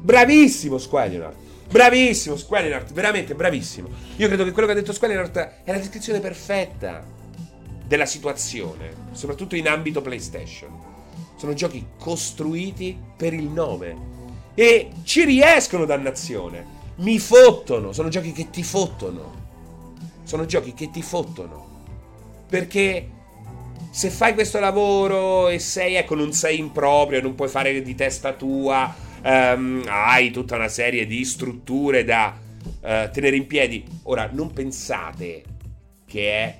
Bravissimo 0.00 0.78
Squaglionart. 0.78 1.36
Bravissimo 1.70 2.36
Squaglionart, 2.36 2.92
veramente 2.92 3.34
bravissimo. 3.34 3.88
Io 4.16 4.26
credo 4.26 4.44
che 4.44 4.50
quello 4.50 4.66
che 4.66 4.74
ha 4.74 4.76
detto 4.76 4.92
Squaglionart 4.92 5.62
è 5.62 5.70
la 5.70 5.78
descrizione 5.78 6.18
perfetta 6.18 7.06
della 7.86 8.06
situazione, 8.06 8.92
soprattutto 9.12 9.54
in 9.54 9.68
ambito 9.68 10.02
PlayStation. 10.02 10.70
Sono 11.36 11.54
giochi 11.54 11.86
costruiti 11.98 12.98
per 13.16 13.32
il 13.32 13.44
9 13.44 14.18
e 14.54 14.90
ci 15.04 15.24
riescono 15.24 15.84
dannazione 15.84 16.78
mi 17.00 17.18
fottono. 17.18 17.92
Sono 17.92 18.08
giochi 18.08 18.32
che 18.32 18.50
ti 18.50 18.62
fottono. 18.62 19.38
Sono 20.24 20.46
giochi 20.46 20.74
che 20.74 20.90
ti 20.90 21.02
fottono. 21.02 21.68
Perché 22.48 23.08
se 23.90 24.10
fai 24.10 24.34
questo 24.34 24.60
lavoro 24.60 25.48
e 25.48 25.58
sei, 25.58 25.94
ecco, 25.94 26.14
non 26.14 26.32
sei 26.32 26.58
improprio, 26.58 27.20
non 27.20 27.34
puoi 27.34 27.48
fare 27.48 27.82
di 27.82 27.94
testa 27.94 28.32
tua, 28.32 28.94
um, 29.22 29.82
hai 29.86 30.30
tutta 30.30 30.56
una 30.56 30.68
serie 30.68 31.06
di 31.06 31.24
strutture 31.24 32.04
da 32.04 32.36
uh, 32.36 33.10
tenere 33.10 33.36
in 33.36 33.46
piedi. 33.46 33.84
Ora, 34.04 34.28
non 34.32 34.52
pensate 34.52 35.42
che 36.06 36.32
è, 36.32 36.58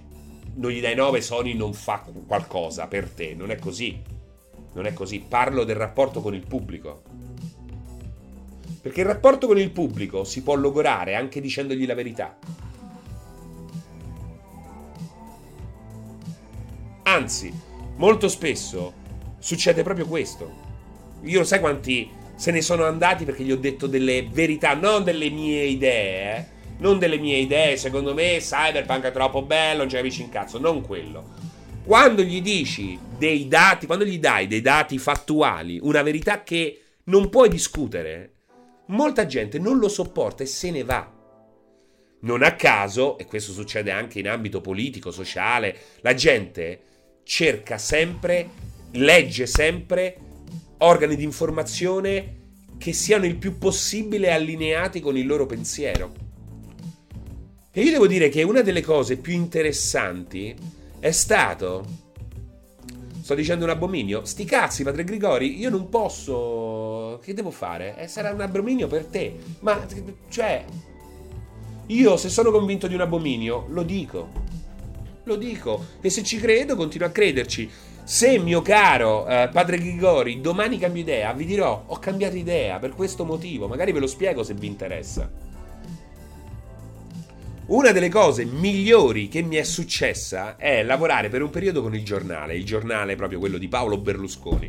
non 0.55 0.71
gli 0.71 0.81
dai 0.81 0.95
9, 0.95 1.21
Sony 1.21 1.55
non 1.55 1.75
fa 1.75 2.05
qualcosa 2.27 2.87
per 2.87 3.11
te. 3.11 3.35
Non 3.35 3.51
è 3.51 3.59
così. 3.59 4.01
Non 4.73 4.87
è 4.87 4.93
così. 4.93 5.21
Parlo 5.21 5.65
del 5.65 5.77
rapporto 5.77 6.21
con 6.21 6.35
il 6.35 6.47
pubblico. 6.47 7.03
Perché 8.81 9.01
il 9.01 9.07
rapporto 9.07 9.47
con 9.47 9.59
il 9.59 9.71
pubblico 9.71 10.25
si 10.25 10.43
può 10.43 10.55
logorare 10.55 11.15
anche 11.15 11.41
dicendogli 11.41 11.87
la 11.87 11.95
verità. 11.95 12.39
Anzi, 17.03 17.53
molto 17.97 18.29
spesso 18.29 18.95
succede 19.39 19.83
proprio 19.83 20.07
questo. 20.07 20.69
Io 21.23 21.45
sai 21.45 21.61
quanti 21.61 22.09
se 22.37 22.51
ne 22.53 22.63
sono 22.63 22.85
andati 22.85 23.25
perché 23.25 23.43
gli 23.43 23.53
ho 23.53 23.59
detto 23.59 23.87
delle 23.87 24.27
verità, 24.31 24.75
non 24.75 25.05
delle 25.05 25.29
mie 25.29 25.65
idee, 25.65 26.37
eh? 26.37 26.45
non 26.79 26.99
delle 26.99 27.19
mie 27.19 27.37
idee, 27.37 27.77
secondo 27.77 28.15
me 28.15 28.39
Cyberpunk 28.39 29.05
è 29.05 29.13
troppo 29.13 29.43
bello, 29.43 29.81
non 29.81 29.91
ci 29.91 29.97
capisci 29.97 30.23
in 30.23 30.31
cazzo, 30.31 30.59
non 30.59 30.81
quello. 30.81 31.35
Quando 31.85 32.23
gli 32.23 32.41
dici 32.41 32.99
dei 33.19 33.47
dati, 33.49 33.85
quando 33.85 34.07
gli 34.07 34.19
dai 34.19 34.47
dei 34.47 34.63
dati 34.63 34.97
fattuali, 34.97 35.79
una 35.83 36.01
verità 36.03 36.43
che 36.43 36.81
non 37.05 37.29
puoi 37.29 37.51
discutere, 37.51 38.37
molta 38.91 39.27
gente 39.27 39.59
non 39.59 39.79
lo 39.79 39.89
sopporta 39.89 40.43
e 40.43 40.47
se 40.47 40.71
ne 40.71 40.85
va. 40.85 41.19
Non 42.23 42.43
a 42.43 42.55
caso, 42.55 43.17
e 43.19 43.25
questo 43.25 43.53
succede 43.53 43.91
anche 43.91 44.19
in 44.19 44.29
ambito 44.29 44.61
politico, 44.61 45.11
sociale, 45.11 45.77
la 46.01 46.15
gente 46.15 46.81
cerca 47.23 47.79
sempre, 47.79 48.49
legge 48.93 49.47
sempre 49.47 50.17
organi 50.79 51.17
di 51.17 51.25
informazione 51.25 52.37
che 52.79 52.93
siano 52.93 53.27
il 53.27 53.37
più 53.37 53.59
possibile 53.59 54.33
allineati 54.33 55.01
con 55.01 55.17
il 55.17 55.27
loro 55.27 55.47
pensiero. 55.47 56.13
E 57.73 57.83
io 57.83 57.91
devo 57.91 58.07
dire 58.07 58.29
che 58.29 58.43
una 58.43 58.63
delle 58.63 58.83
cose 58.83 59.17
più 59.17 59.33
interessanti 59.33 60.55
è 60.99 61.11
stato 61.13 62.00
Sto 63.31 63.39
dicendo 63.39 63.65
un 63.65 63.71
abominio? 63.71 64.25
Sti 64.25 64.45
cazzi, 64.45 64.83
padre 64.83 65.05
Grigori, 65.05 65.57
io 65.61 65.71
non 65.71 65.89
posso. 65.89 67.21
Che 67.23 67.33
devo 67.33 67.53
fare? 67.53 67.95
Eh, 67.97 68.09
sarà 68.09 68.33
un 68.33 68.41
abominio 68.41 68.89
per 68.89 69.05
te. 69.05 69.37
Ma, 69.61 69.87
cioè. 70.29 70.65
Io, 71.87 72.17
se 72.17 72.29
sono 72.29 72.51
convinto 72.51 72.89
di 72.89 72.95
un 72.95 73.03
abominio, 73.03 73.67
lo 73.69 73.85
dico. 73.85 74.31
Lo 75.23 75.37
dico. 75.37 75.85
E 76.01 76.11
se 76.11 76.25
ci 76.25 76.39
credo, 76.39 76.75
continuo 76.75 77.07
a 77.07 77.13
crederci. 77.13 77.71
Se, 78.03 78.37
mio 78.41 78.63
caro 78.63 79.29
eh, 79.29 79.49
padre 79.53 79.79
Grigori, 79.79 80.41
domani 80.41 80.77
cambio 80.77 81.03
idea, 81.03 81.33
vi 81.33 81.45
dirò: 81.45 81.85
ho 81.87 81.99
cambiato 82.01 82.35
idea 82.35 82.81
per 82.81 82.97
questo 82.97 83.25
motivo. 83.25 83.69
Magari 83.69 83.93
ve 83.93 84.01
lo 84.01 84.09
spiego 84.09 84.43
se 84.43 84.55
vi 84.55 84.67
interessa. 84.67 85.31
Una 87.71 87.93
delle 87.93 88.09
cose 88.09 88.45
migliori 88.45 89.29
che 89.29 89.43
mi 89.43 89.55
è 89.55 89.63
successa 89.63 90.57
è 90.57 90.83
lavorare 90.83 91.29
per 91.29 91.41
un 91.41 91.51
periodo 91.51 91.83
con 91.83 91.95
il 91.95 92.05
giornale, 92.05 92.57
il 92.57 92.65
giornale 92.65 93.15
proprio 93.15 93.39
quello 93.39 93.59
di 93.59 93.69
Paolo 93.69 93.97
Berlusconi. 93.97 94.69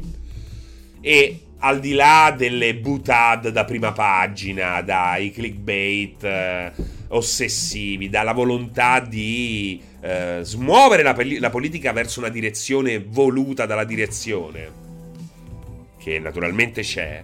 E 1.01 1.39
al 1.57 1.79
di 1.79 1.93
là 1.93 2.31
delle 2.37 2.75
butad 2.75 3.49
da 3.49 3.65
prima 3.65 3.91
pagina, 3.91 4.81
dai 4.81 5.31
clickbait 5.31 6.23
eh, 6.23 6.71
ossessivi, 7.07 8.07
dalla 8.07 8.33
volontà 8.33 8.99
di 8.99 9.81
eh, 9.99 10.41
smuovere 10.43 11.01
la, 11.01 11.15
la 11.39 11.49
politica 11.49 11.93
verso 11.93 12.19
una 12.19 12.29
direzione 12.29 13.03
voluta 13.03 13.65
dalla 13.65 13.83
direzione, 13.83 14.71
che 15.97 16.19
naturalmente 16.19 16.83
c'è, 16.83 17.23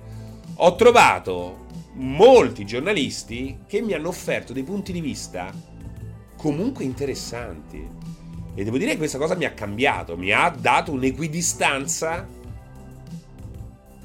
ho 0.55 0.75
trovato 0.75 1.66
molti 1.97 2.65
giornalisti 2.65 3.59
che 3.67 3.81
mi 3.81 3.93
hanno 3.93 4.09
offerto 4.09 4.53
dei 4.53 4.63
punti 4.63 4.91
di 4.91 5.01
vista 5.01 5.51
comunque 6.35 6.83
interessanti. 6.83 7.87
E 8.53 8.63
devo 8.63 8.77
dire 8.77 8.91
che 8.91 8.97
questa 8.97 9.17
cosa 9.17 9.35
mi 9.35 9.45
ha 9.45 9.51
cambiato, 9.51 10.17
mi 10.17 10.31
ha 10.31 10.49
dato 10.49 10.91
un'equidistanza 10.91 12.27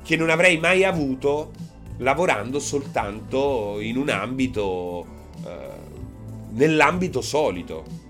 che 0.02 0.16
non 0.16 0.30
avrei 0.30 0.58
mai 0.58 0.84
avuto 0.84 1.52
lavorando 1.98 2.58
soltanto 2.58 3.78
in 3.80 3.96
un 3.96 4.08
ambito, 4.08 5.06
eh, 5.46 5.68
nell'ambito 6.50 7.20
solito. 7.20 8.00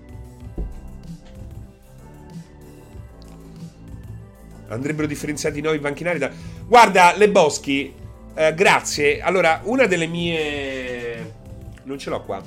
Andrebbero 4.67 5.07
differenziati 5.07 5.59
i 5.59 5.79
banchinari 5.79 6.17
da... 6.17 6.31
Guarda, 6.65 7.15
Le 7.15 7.29
Boschi, 7.29 7.93
eh, 8.35 8.53
grazie. 8.53 9.21
Allora, 9.21 9.61
una 9.63 9.85
delle 9.85 10.07
mie... 10.07 11.33
Non 11.83 11.97
ce 11.97 12.09
l'ho 12.09 12.23
qua. 12.23 12.41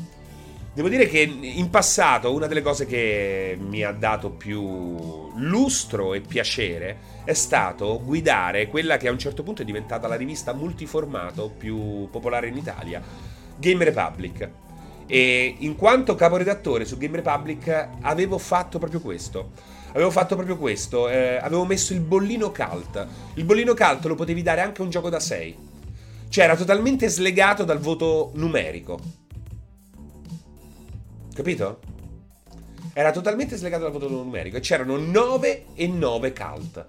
Devo 0.77 0.91
dire 0.91 1.09
che 1.09 1.21
in 1.21 1.71
passato 1.71 2.35
una 2.35 2.47
delle 2.47 2.61
cose 2.61 2.85
che 2.85 3.57
mi 3.59 3.83
ha 3.83 3.93
dato 3.93 4.29
più 4.29 5.33
lustro 5.37 6.13
e 6.13 6.21
piacere 6.21 6.99
è 7.25 7.33
stato 7.33 7.99
guidare 8.05 8.69
quella 8.69 8.99
che 8.99 9.09
a 9.09 9.11
un 9.11 9.19
certo 9.19 9.43
punto 9.43 9.63
è 9.63 9.65
diventata 9.65 10.07
la 10.07 10.17
rivista 10.17 10.53
multiformato 10.53 11.49
più 11.49 12.11
popolare 12.11 12.49
in 12.49 12.59
Italia, 12.59 13.01
Game 13.57 13.85
Republic. 13.85 14.51
E 15.07 15.55
in 15.61 15.77
quanto 15.77 16.15
caporedattore 16.15 16.85
su 16.85 16.99
Game 16.99 17.17
Republic 17.17 17.89
avevo 18.03 18.37
fatto 18.37 18.79
proprio 18.79 19.01
questo. 19.01 19.53
Avevo 19.93 20.11
fatto 20.11 20.35
proprio 20.35 20.59
questo, 20.59 21.09
eh, 21.09 21.37
avevo 21.37 21.65
messo 21.65 21.95
il 21.95 22.01
bollino 22.01 22.53
cult. 22.53 23.07
Il 23.37 23.45
bollino 23.45 23.73
cult 23.73 24.05
lo 24.05 24.15
potevi 24.15 24.43
dare 24.43 24.61
anche 24.61 24.83
a 24.83 24.85
un 24.85 24.91
gioco 24.91 25.09
da 25.09 25.21
6. 25.21 25.66
Cioè 26.37 26.45
era 26.45 26.57
totalmente 26.57 27.09
slegato 27.09 27.65
dal 27.65 27.79
voto 27.79 28.31
numerico. 28.35 29.01
Capito? 31.33 31.81
era 32.93 33.11
totalmente 33.11 33.57
slegato 33.57 33.85
dal 33.85 33.93
voto 33.93 34.11
numerico 34.11 34.59
e 34.59 34.61
c'erano 34.61 34.99
9 34.99 35.65
e 35.73 35.87
9 35.87 36.33
cult. 36.35 36.85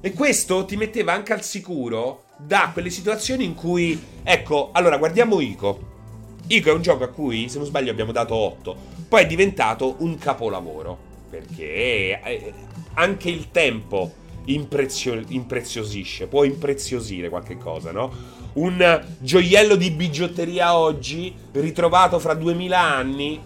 E 0.00 0.12
questo 0.14 0.64
ti 0.64 0.76
metteva 0.76 1.12
anche 1.12 1.34
al 1.34 1.42
sicuro 1.42 2.24
da 2.38 2.70
quelle 2.72 2.88
situazioni 2.88 3.44
in 3.44 3.54
cui, 3.54 4.02
ecco, 4.22 4.70
allora 4.72 4.96
guardiamo 4.96 5.40
Ico. 5.40 6.36
Ico 6.46 6.70
è 6.70 6.72
un 6.72 6.80
gioco 6.80 7.04
a 7.04 7.08
cui, 7.08 7.50
se 7.50 7.58
non 7.58 7.66
sbaglio, 7.66 7.90
abbiamo 7.90 8.12
dato 8.12 8.34
8. 8.34 8.76
Poi 9.10 9.24
è 9.24 9.26
diventato 9.26 9.96
un 9.98 10.16
capolavoro. 10.16 10.98
Perché 11.28 12.18
eh, 12.22 12.54
anche 12.94 13.28
il 13.28 13.50
tempo 13.50 14.17
imprezio- 14.52 15.24
impreziosisce, 15.28 16.26
può 16.26 16.44
impreziosire 16.44 17.28
qualche 17.28 17.56
cosa, 17.56 17.92
no? 17.92 18.36
Un 18.54 19.04
gioiello 19.18 19.76
di 19.76 19.90
bigiotteria 19.90 20.76
oggi, 20.76 21.34
ritrovato 21.52 22.18
fra 22.18 22.34
2000 22.34 22.80
anni, 22.80 23.40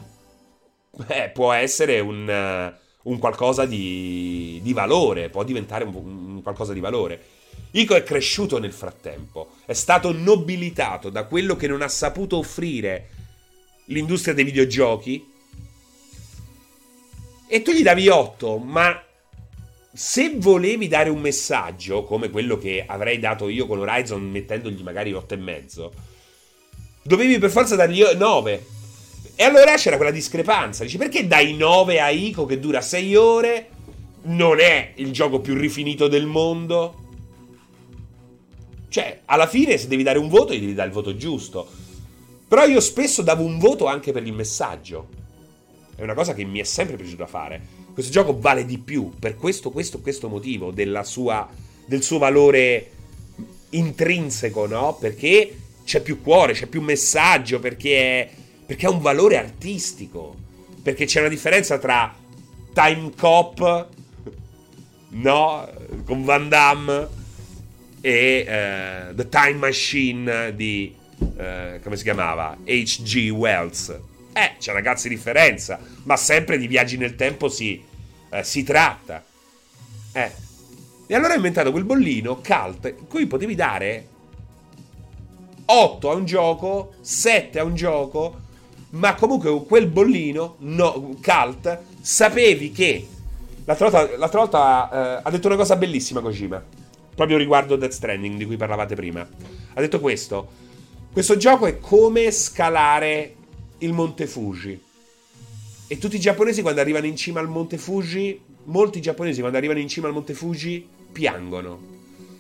beh, 0.91 1.31
può 1.35 1.53
essere 1.53 2.01
un, 2.01 2.73
un 3.03 3.19
qualcosa 3.19 3.67
di, 3.67 4.61
di, 4.63 4.73
valore, 4.73 5.29
può 5.29 5.45
diventare 5.45 5.85
un, 5.85 5.95
un 5.95 6.43
qualcosa 6.43 6.73
di 6.73 6.81
valore. 6.81 7.21
Ico 7.73 7.95
è 7.95 8.03
cresciuto 8.03 8.59
nel 8.59 8.73
frattempo, 8.73 9.53
è 9.65 9.73
stato 9.73 10.13
nobilitato 10.13 11.11
da 11.11 11.25
quello 11.25 11.57
che 11.57 11.67
non 11.67 11.83
ha 11.83 11.89
saputo 11.89 12.37
offrire 12.37 13.09
l'industria 13.87 14.35
dei 14.35 14.45
videogiochi. 14.45 15.31
E 17.49 17.63
tu 17.63 17.73
gli 17.73 17.83
davi 17.83 18.09
8, 18.09 18.59
ma 18.59 18.99
se 19.93 20.35
volevi 20.37 20.89
dare 20.89 21.11
un 21.11 21.21
messaggio, 21.21 22.05
come 22.05 22.31
quello 22.31 22.59
che 22.59 22.85
avrei 22.87 23.19
dato 23.19 23.49
io 23.49 23.67
con 23.67 23.79
Horizon 23.79 24.23
mettendogli 24.23 24.83
magari 24.83 25.13
8,5, 25.13 25.91
dovevi 27.03 27.39
per 27.39 27.51
forza 27.51 27.77
dargli 27.77 28.03
9. 28.03 28.67
E 29.35 29.45
allora 29.45 29.75
c'era 29.77 29.97
quella 29.97 30.11
discrepanza. 30.11 30.85
Dici, 30.85 30.99
perché 30.99 31.27
dai 31.27 31.55
9 31.55 32.01
a 32.01 32.11
Ico 32.11 32.45
che 32.47 32.59
dura 32.59 32.81
6 32.81 33.17
ore? 33.17 33.69
Non 34.25 34.61
è 34.61 34.93
il 34.97 35.11
gioco 35.11 35.41
più 35.41 35.55
rifinito 35.55 36.07
del 36.07 36.27
mondo 36.27 37.03
cioè, 38.93 39.23
alla 39.25 39.47
fine, 39.47 39.79
se 39.79 39.89
devi 39.89 40.03
dare 40.03 40.19
un 40.19 40.29
voto, 40.29 40.53
gli 40.53 40.61
devi 40.61 40.75
dare 40.75 40.89
il 40.89 40.95
voto 40.95 41.17
giusto. 41.17 41.67
Però 42.47 42.67
io 42.67 42.79
spesso 42.79 43.23
davo 43.23 43.43
un 43.43 43.59
voto 43.59 43.87
anche 43.87 44.13
per 44.13 44.23
il 44.23 44.35
messaggio. 44.35 45.09
È 45.97 46.03
una 46.03 46.13
cosa 46.13 46.35
che 46.35 46.45
mi 46.45 46.59
è 46.59 46.65
sempre 46.65 46.97
piaciuta 46.97 47.27
fare. 47.27 47.82
Questo 47.93 48.13
gioco 48.13 48.39
vale 48.39 48.65
di 48.65 48.79
più 48.79 49.11
per 49.19 49.37
questo, 49.37 49.71
questo, 49.71 50.01
questo 50.01 50.29
motivo 50.29 50.73
sua, 51.03 51.49
del 51.85 52.03
suo 52.03 52.19
valore 52.19 52.91
intrinseco, 53.71 54.67
no? 54.67 54.97
Perché 54.99 55.57
c'è 55.85 56.01
più 56.01 56.21
cuore, 56.23 56.53
c'è 56.53 56.67
più 56.67 56.81
messaggio, 56.81 57.61
perché, 57.61 57.97
è, 57.99 58.31
perché 58.65 58.87
ha 58.87 58.91
un 58.91 59.01
valore 59.01 59.37
artistico. 59.37 60.37
Perché 60.83 61.05
c'è 61.05 61.21
una 61.21 61.29
differenza 61.29 61.79
tra 61.79 62.15
Time 62.73 63.13
Cop, 63.17 63.89
no? 65.11 65.69
Con 66.05 66.25
Van 66.25 66.49
Damme 66.49 67.09
e 68.01 68.45
uh, 69.11 69.15
The 69.15 69.29
Time 69.29 69.55
Machine 69.55 70.55
di 70.57 70.95
uh, 71.19 71.81
come 71.83 71.97
si 71.97 72.03
chiamava? 72.03 72.57
H.G. 72.65 73.31
Wells. 73.31 73.97
Eh, 74.33 74.55
c'è 74.59 74.73
una 74.73 74.81
cazzo 74.81 75.09
di 75.09 75.15
differenza, 75.15 75.79
ma 76.05 76.17
sempre 76.17 76.59
di 76.59 76.67
viaggi 76.67 76.97
nel 76.97 77.17
tempo 77.17 77.49
si, 77.49 77.83
uh, 78.31 78.43
si 78.43 78.63
tratta. 78.63 79.25
Eh. 80.13 80.33
E 81.07 81.15
allora 81.15 81.33
ho 81.33 81.37
inventato 81.37 81.71
quel 81.71 81.85
bollino 81.85 82.37
cult 82.37 82.95
in 82.99 83.07
cui 83.07 83.27
potevi 83.27 83.55
dare 83.55 84.07
8 85.67 86.11
a 86.11 86.15
un 86.15 86.25
gioco, 86.25 86.95
7 87.01 87.59
a 87.59 87.65
un 87.65 87.75
gioco, 87.75 88.41
ma 88.91 89.15
comunque 89.15 89.65
quel 89.65 89.87
bollino 89.87 90.57
no, 90.61 91.17
cult 91.23 91.79
sapevi 92.01 92.73
che 92.73 93.07
l'altra 93.65 93.91
volta, 93.91 94.17
l'altra 94.17 94.41
volta 94.41 95.23
ha 95.23 95.31
detto 95.31 95.47
una 95.47 95.57
cosa 95.57 95.77
bellissima 95.77 96.21
Kojima 96.21 96.81
proprio 97.15 97.37
riguardo 97.37 97.77
Death 97.77 97.93
Stranding 97.93 98.37
di 98.37 98.47
cui 98.47 98.57
parlavate 98.57 98.95
prima. 98.95 99.21
Ha 99.21 99.81
detto 99.81 100.01
questo: 100.01 100.49
Questo 101.13 101.37
gioco 101.37 101.67
è 101.67 101.79
come 101.79 102.31
scalare 102.31 103.37
il 103.83 103.93
Monte 103.93 104.27
Fuji. 104.27 104.81
E 105.87 105.99
tutti 105.99 106.17
i 106.17 106.21
giapponesi 106.21 106.63
quando 106.63 106.81
arrivano 106.81 107.07
in 107.07 107.17
cima 107.17 107.41
al 107.41 107.49
Monte 107.49 107.79
Fuji, 107.79 108.41
molti 108.65 109.01
giapponesi 109.01 109.41
quando 109.41 109.59
arrivano 109.59 109.81
in 109.81 109.89
cima 109.89 110.07
al 110.07 110.13
Monte 110.13 110.35
Fuji 110.35 110.87
piangono. 111.11 111.91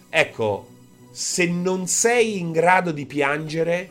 Ecco, 0.08 0.68
se 1.10 1.46
non 1.46 1.86
sei 1.86 2.38
in 2.38 2.52
grado 2.52 2.92
di 2.92 3.06
piangere, 3.06 3.90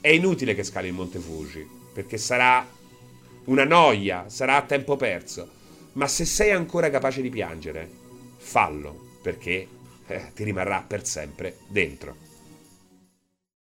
è 0.00 0.08
inutile 0.08 0.54
che 0.54 0.64
scali 0.64 0.88
il 0.88 0.94
Monte 0.94 1.18
Fuji, 1.18 1.66
perché 1.92 2.16
sarà 2.18 2.66
una 3.44 3.64
noia, 3.64 4.28
sarà 4.28 4.62
tempo 4.62 4.96
perso. 4.96 5.48
Ma 5.94 6.06
se 6.06 6.24
sei 6.24 6.50
ancora 6.50 6.90
capace 6.90 7.20
di 7.20 7.30
piangere, 7.30 7.88
fallo 8.36 9.12
perché 9.22 9.66
eh, 10.06 10.32
ti 10.34 10.44
rimarrà 10.44 10.84
per 10.86 11.06
sempre 11.06 11.58
dentro. 11.68 12.23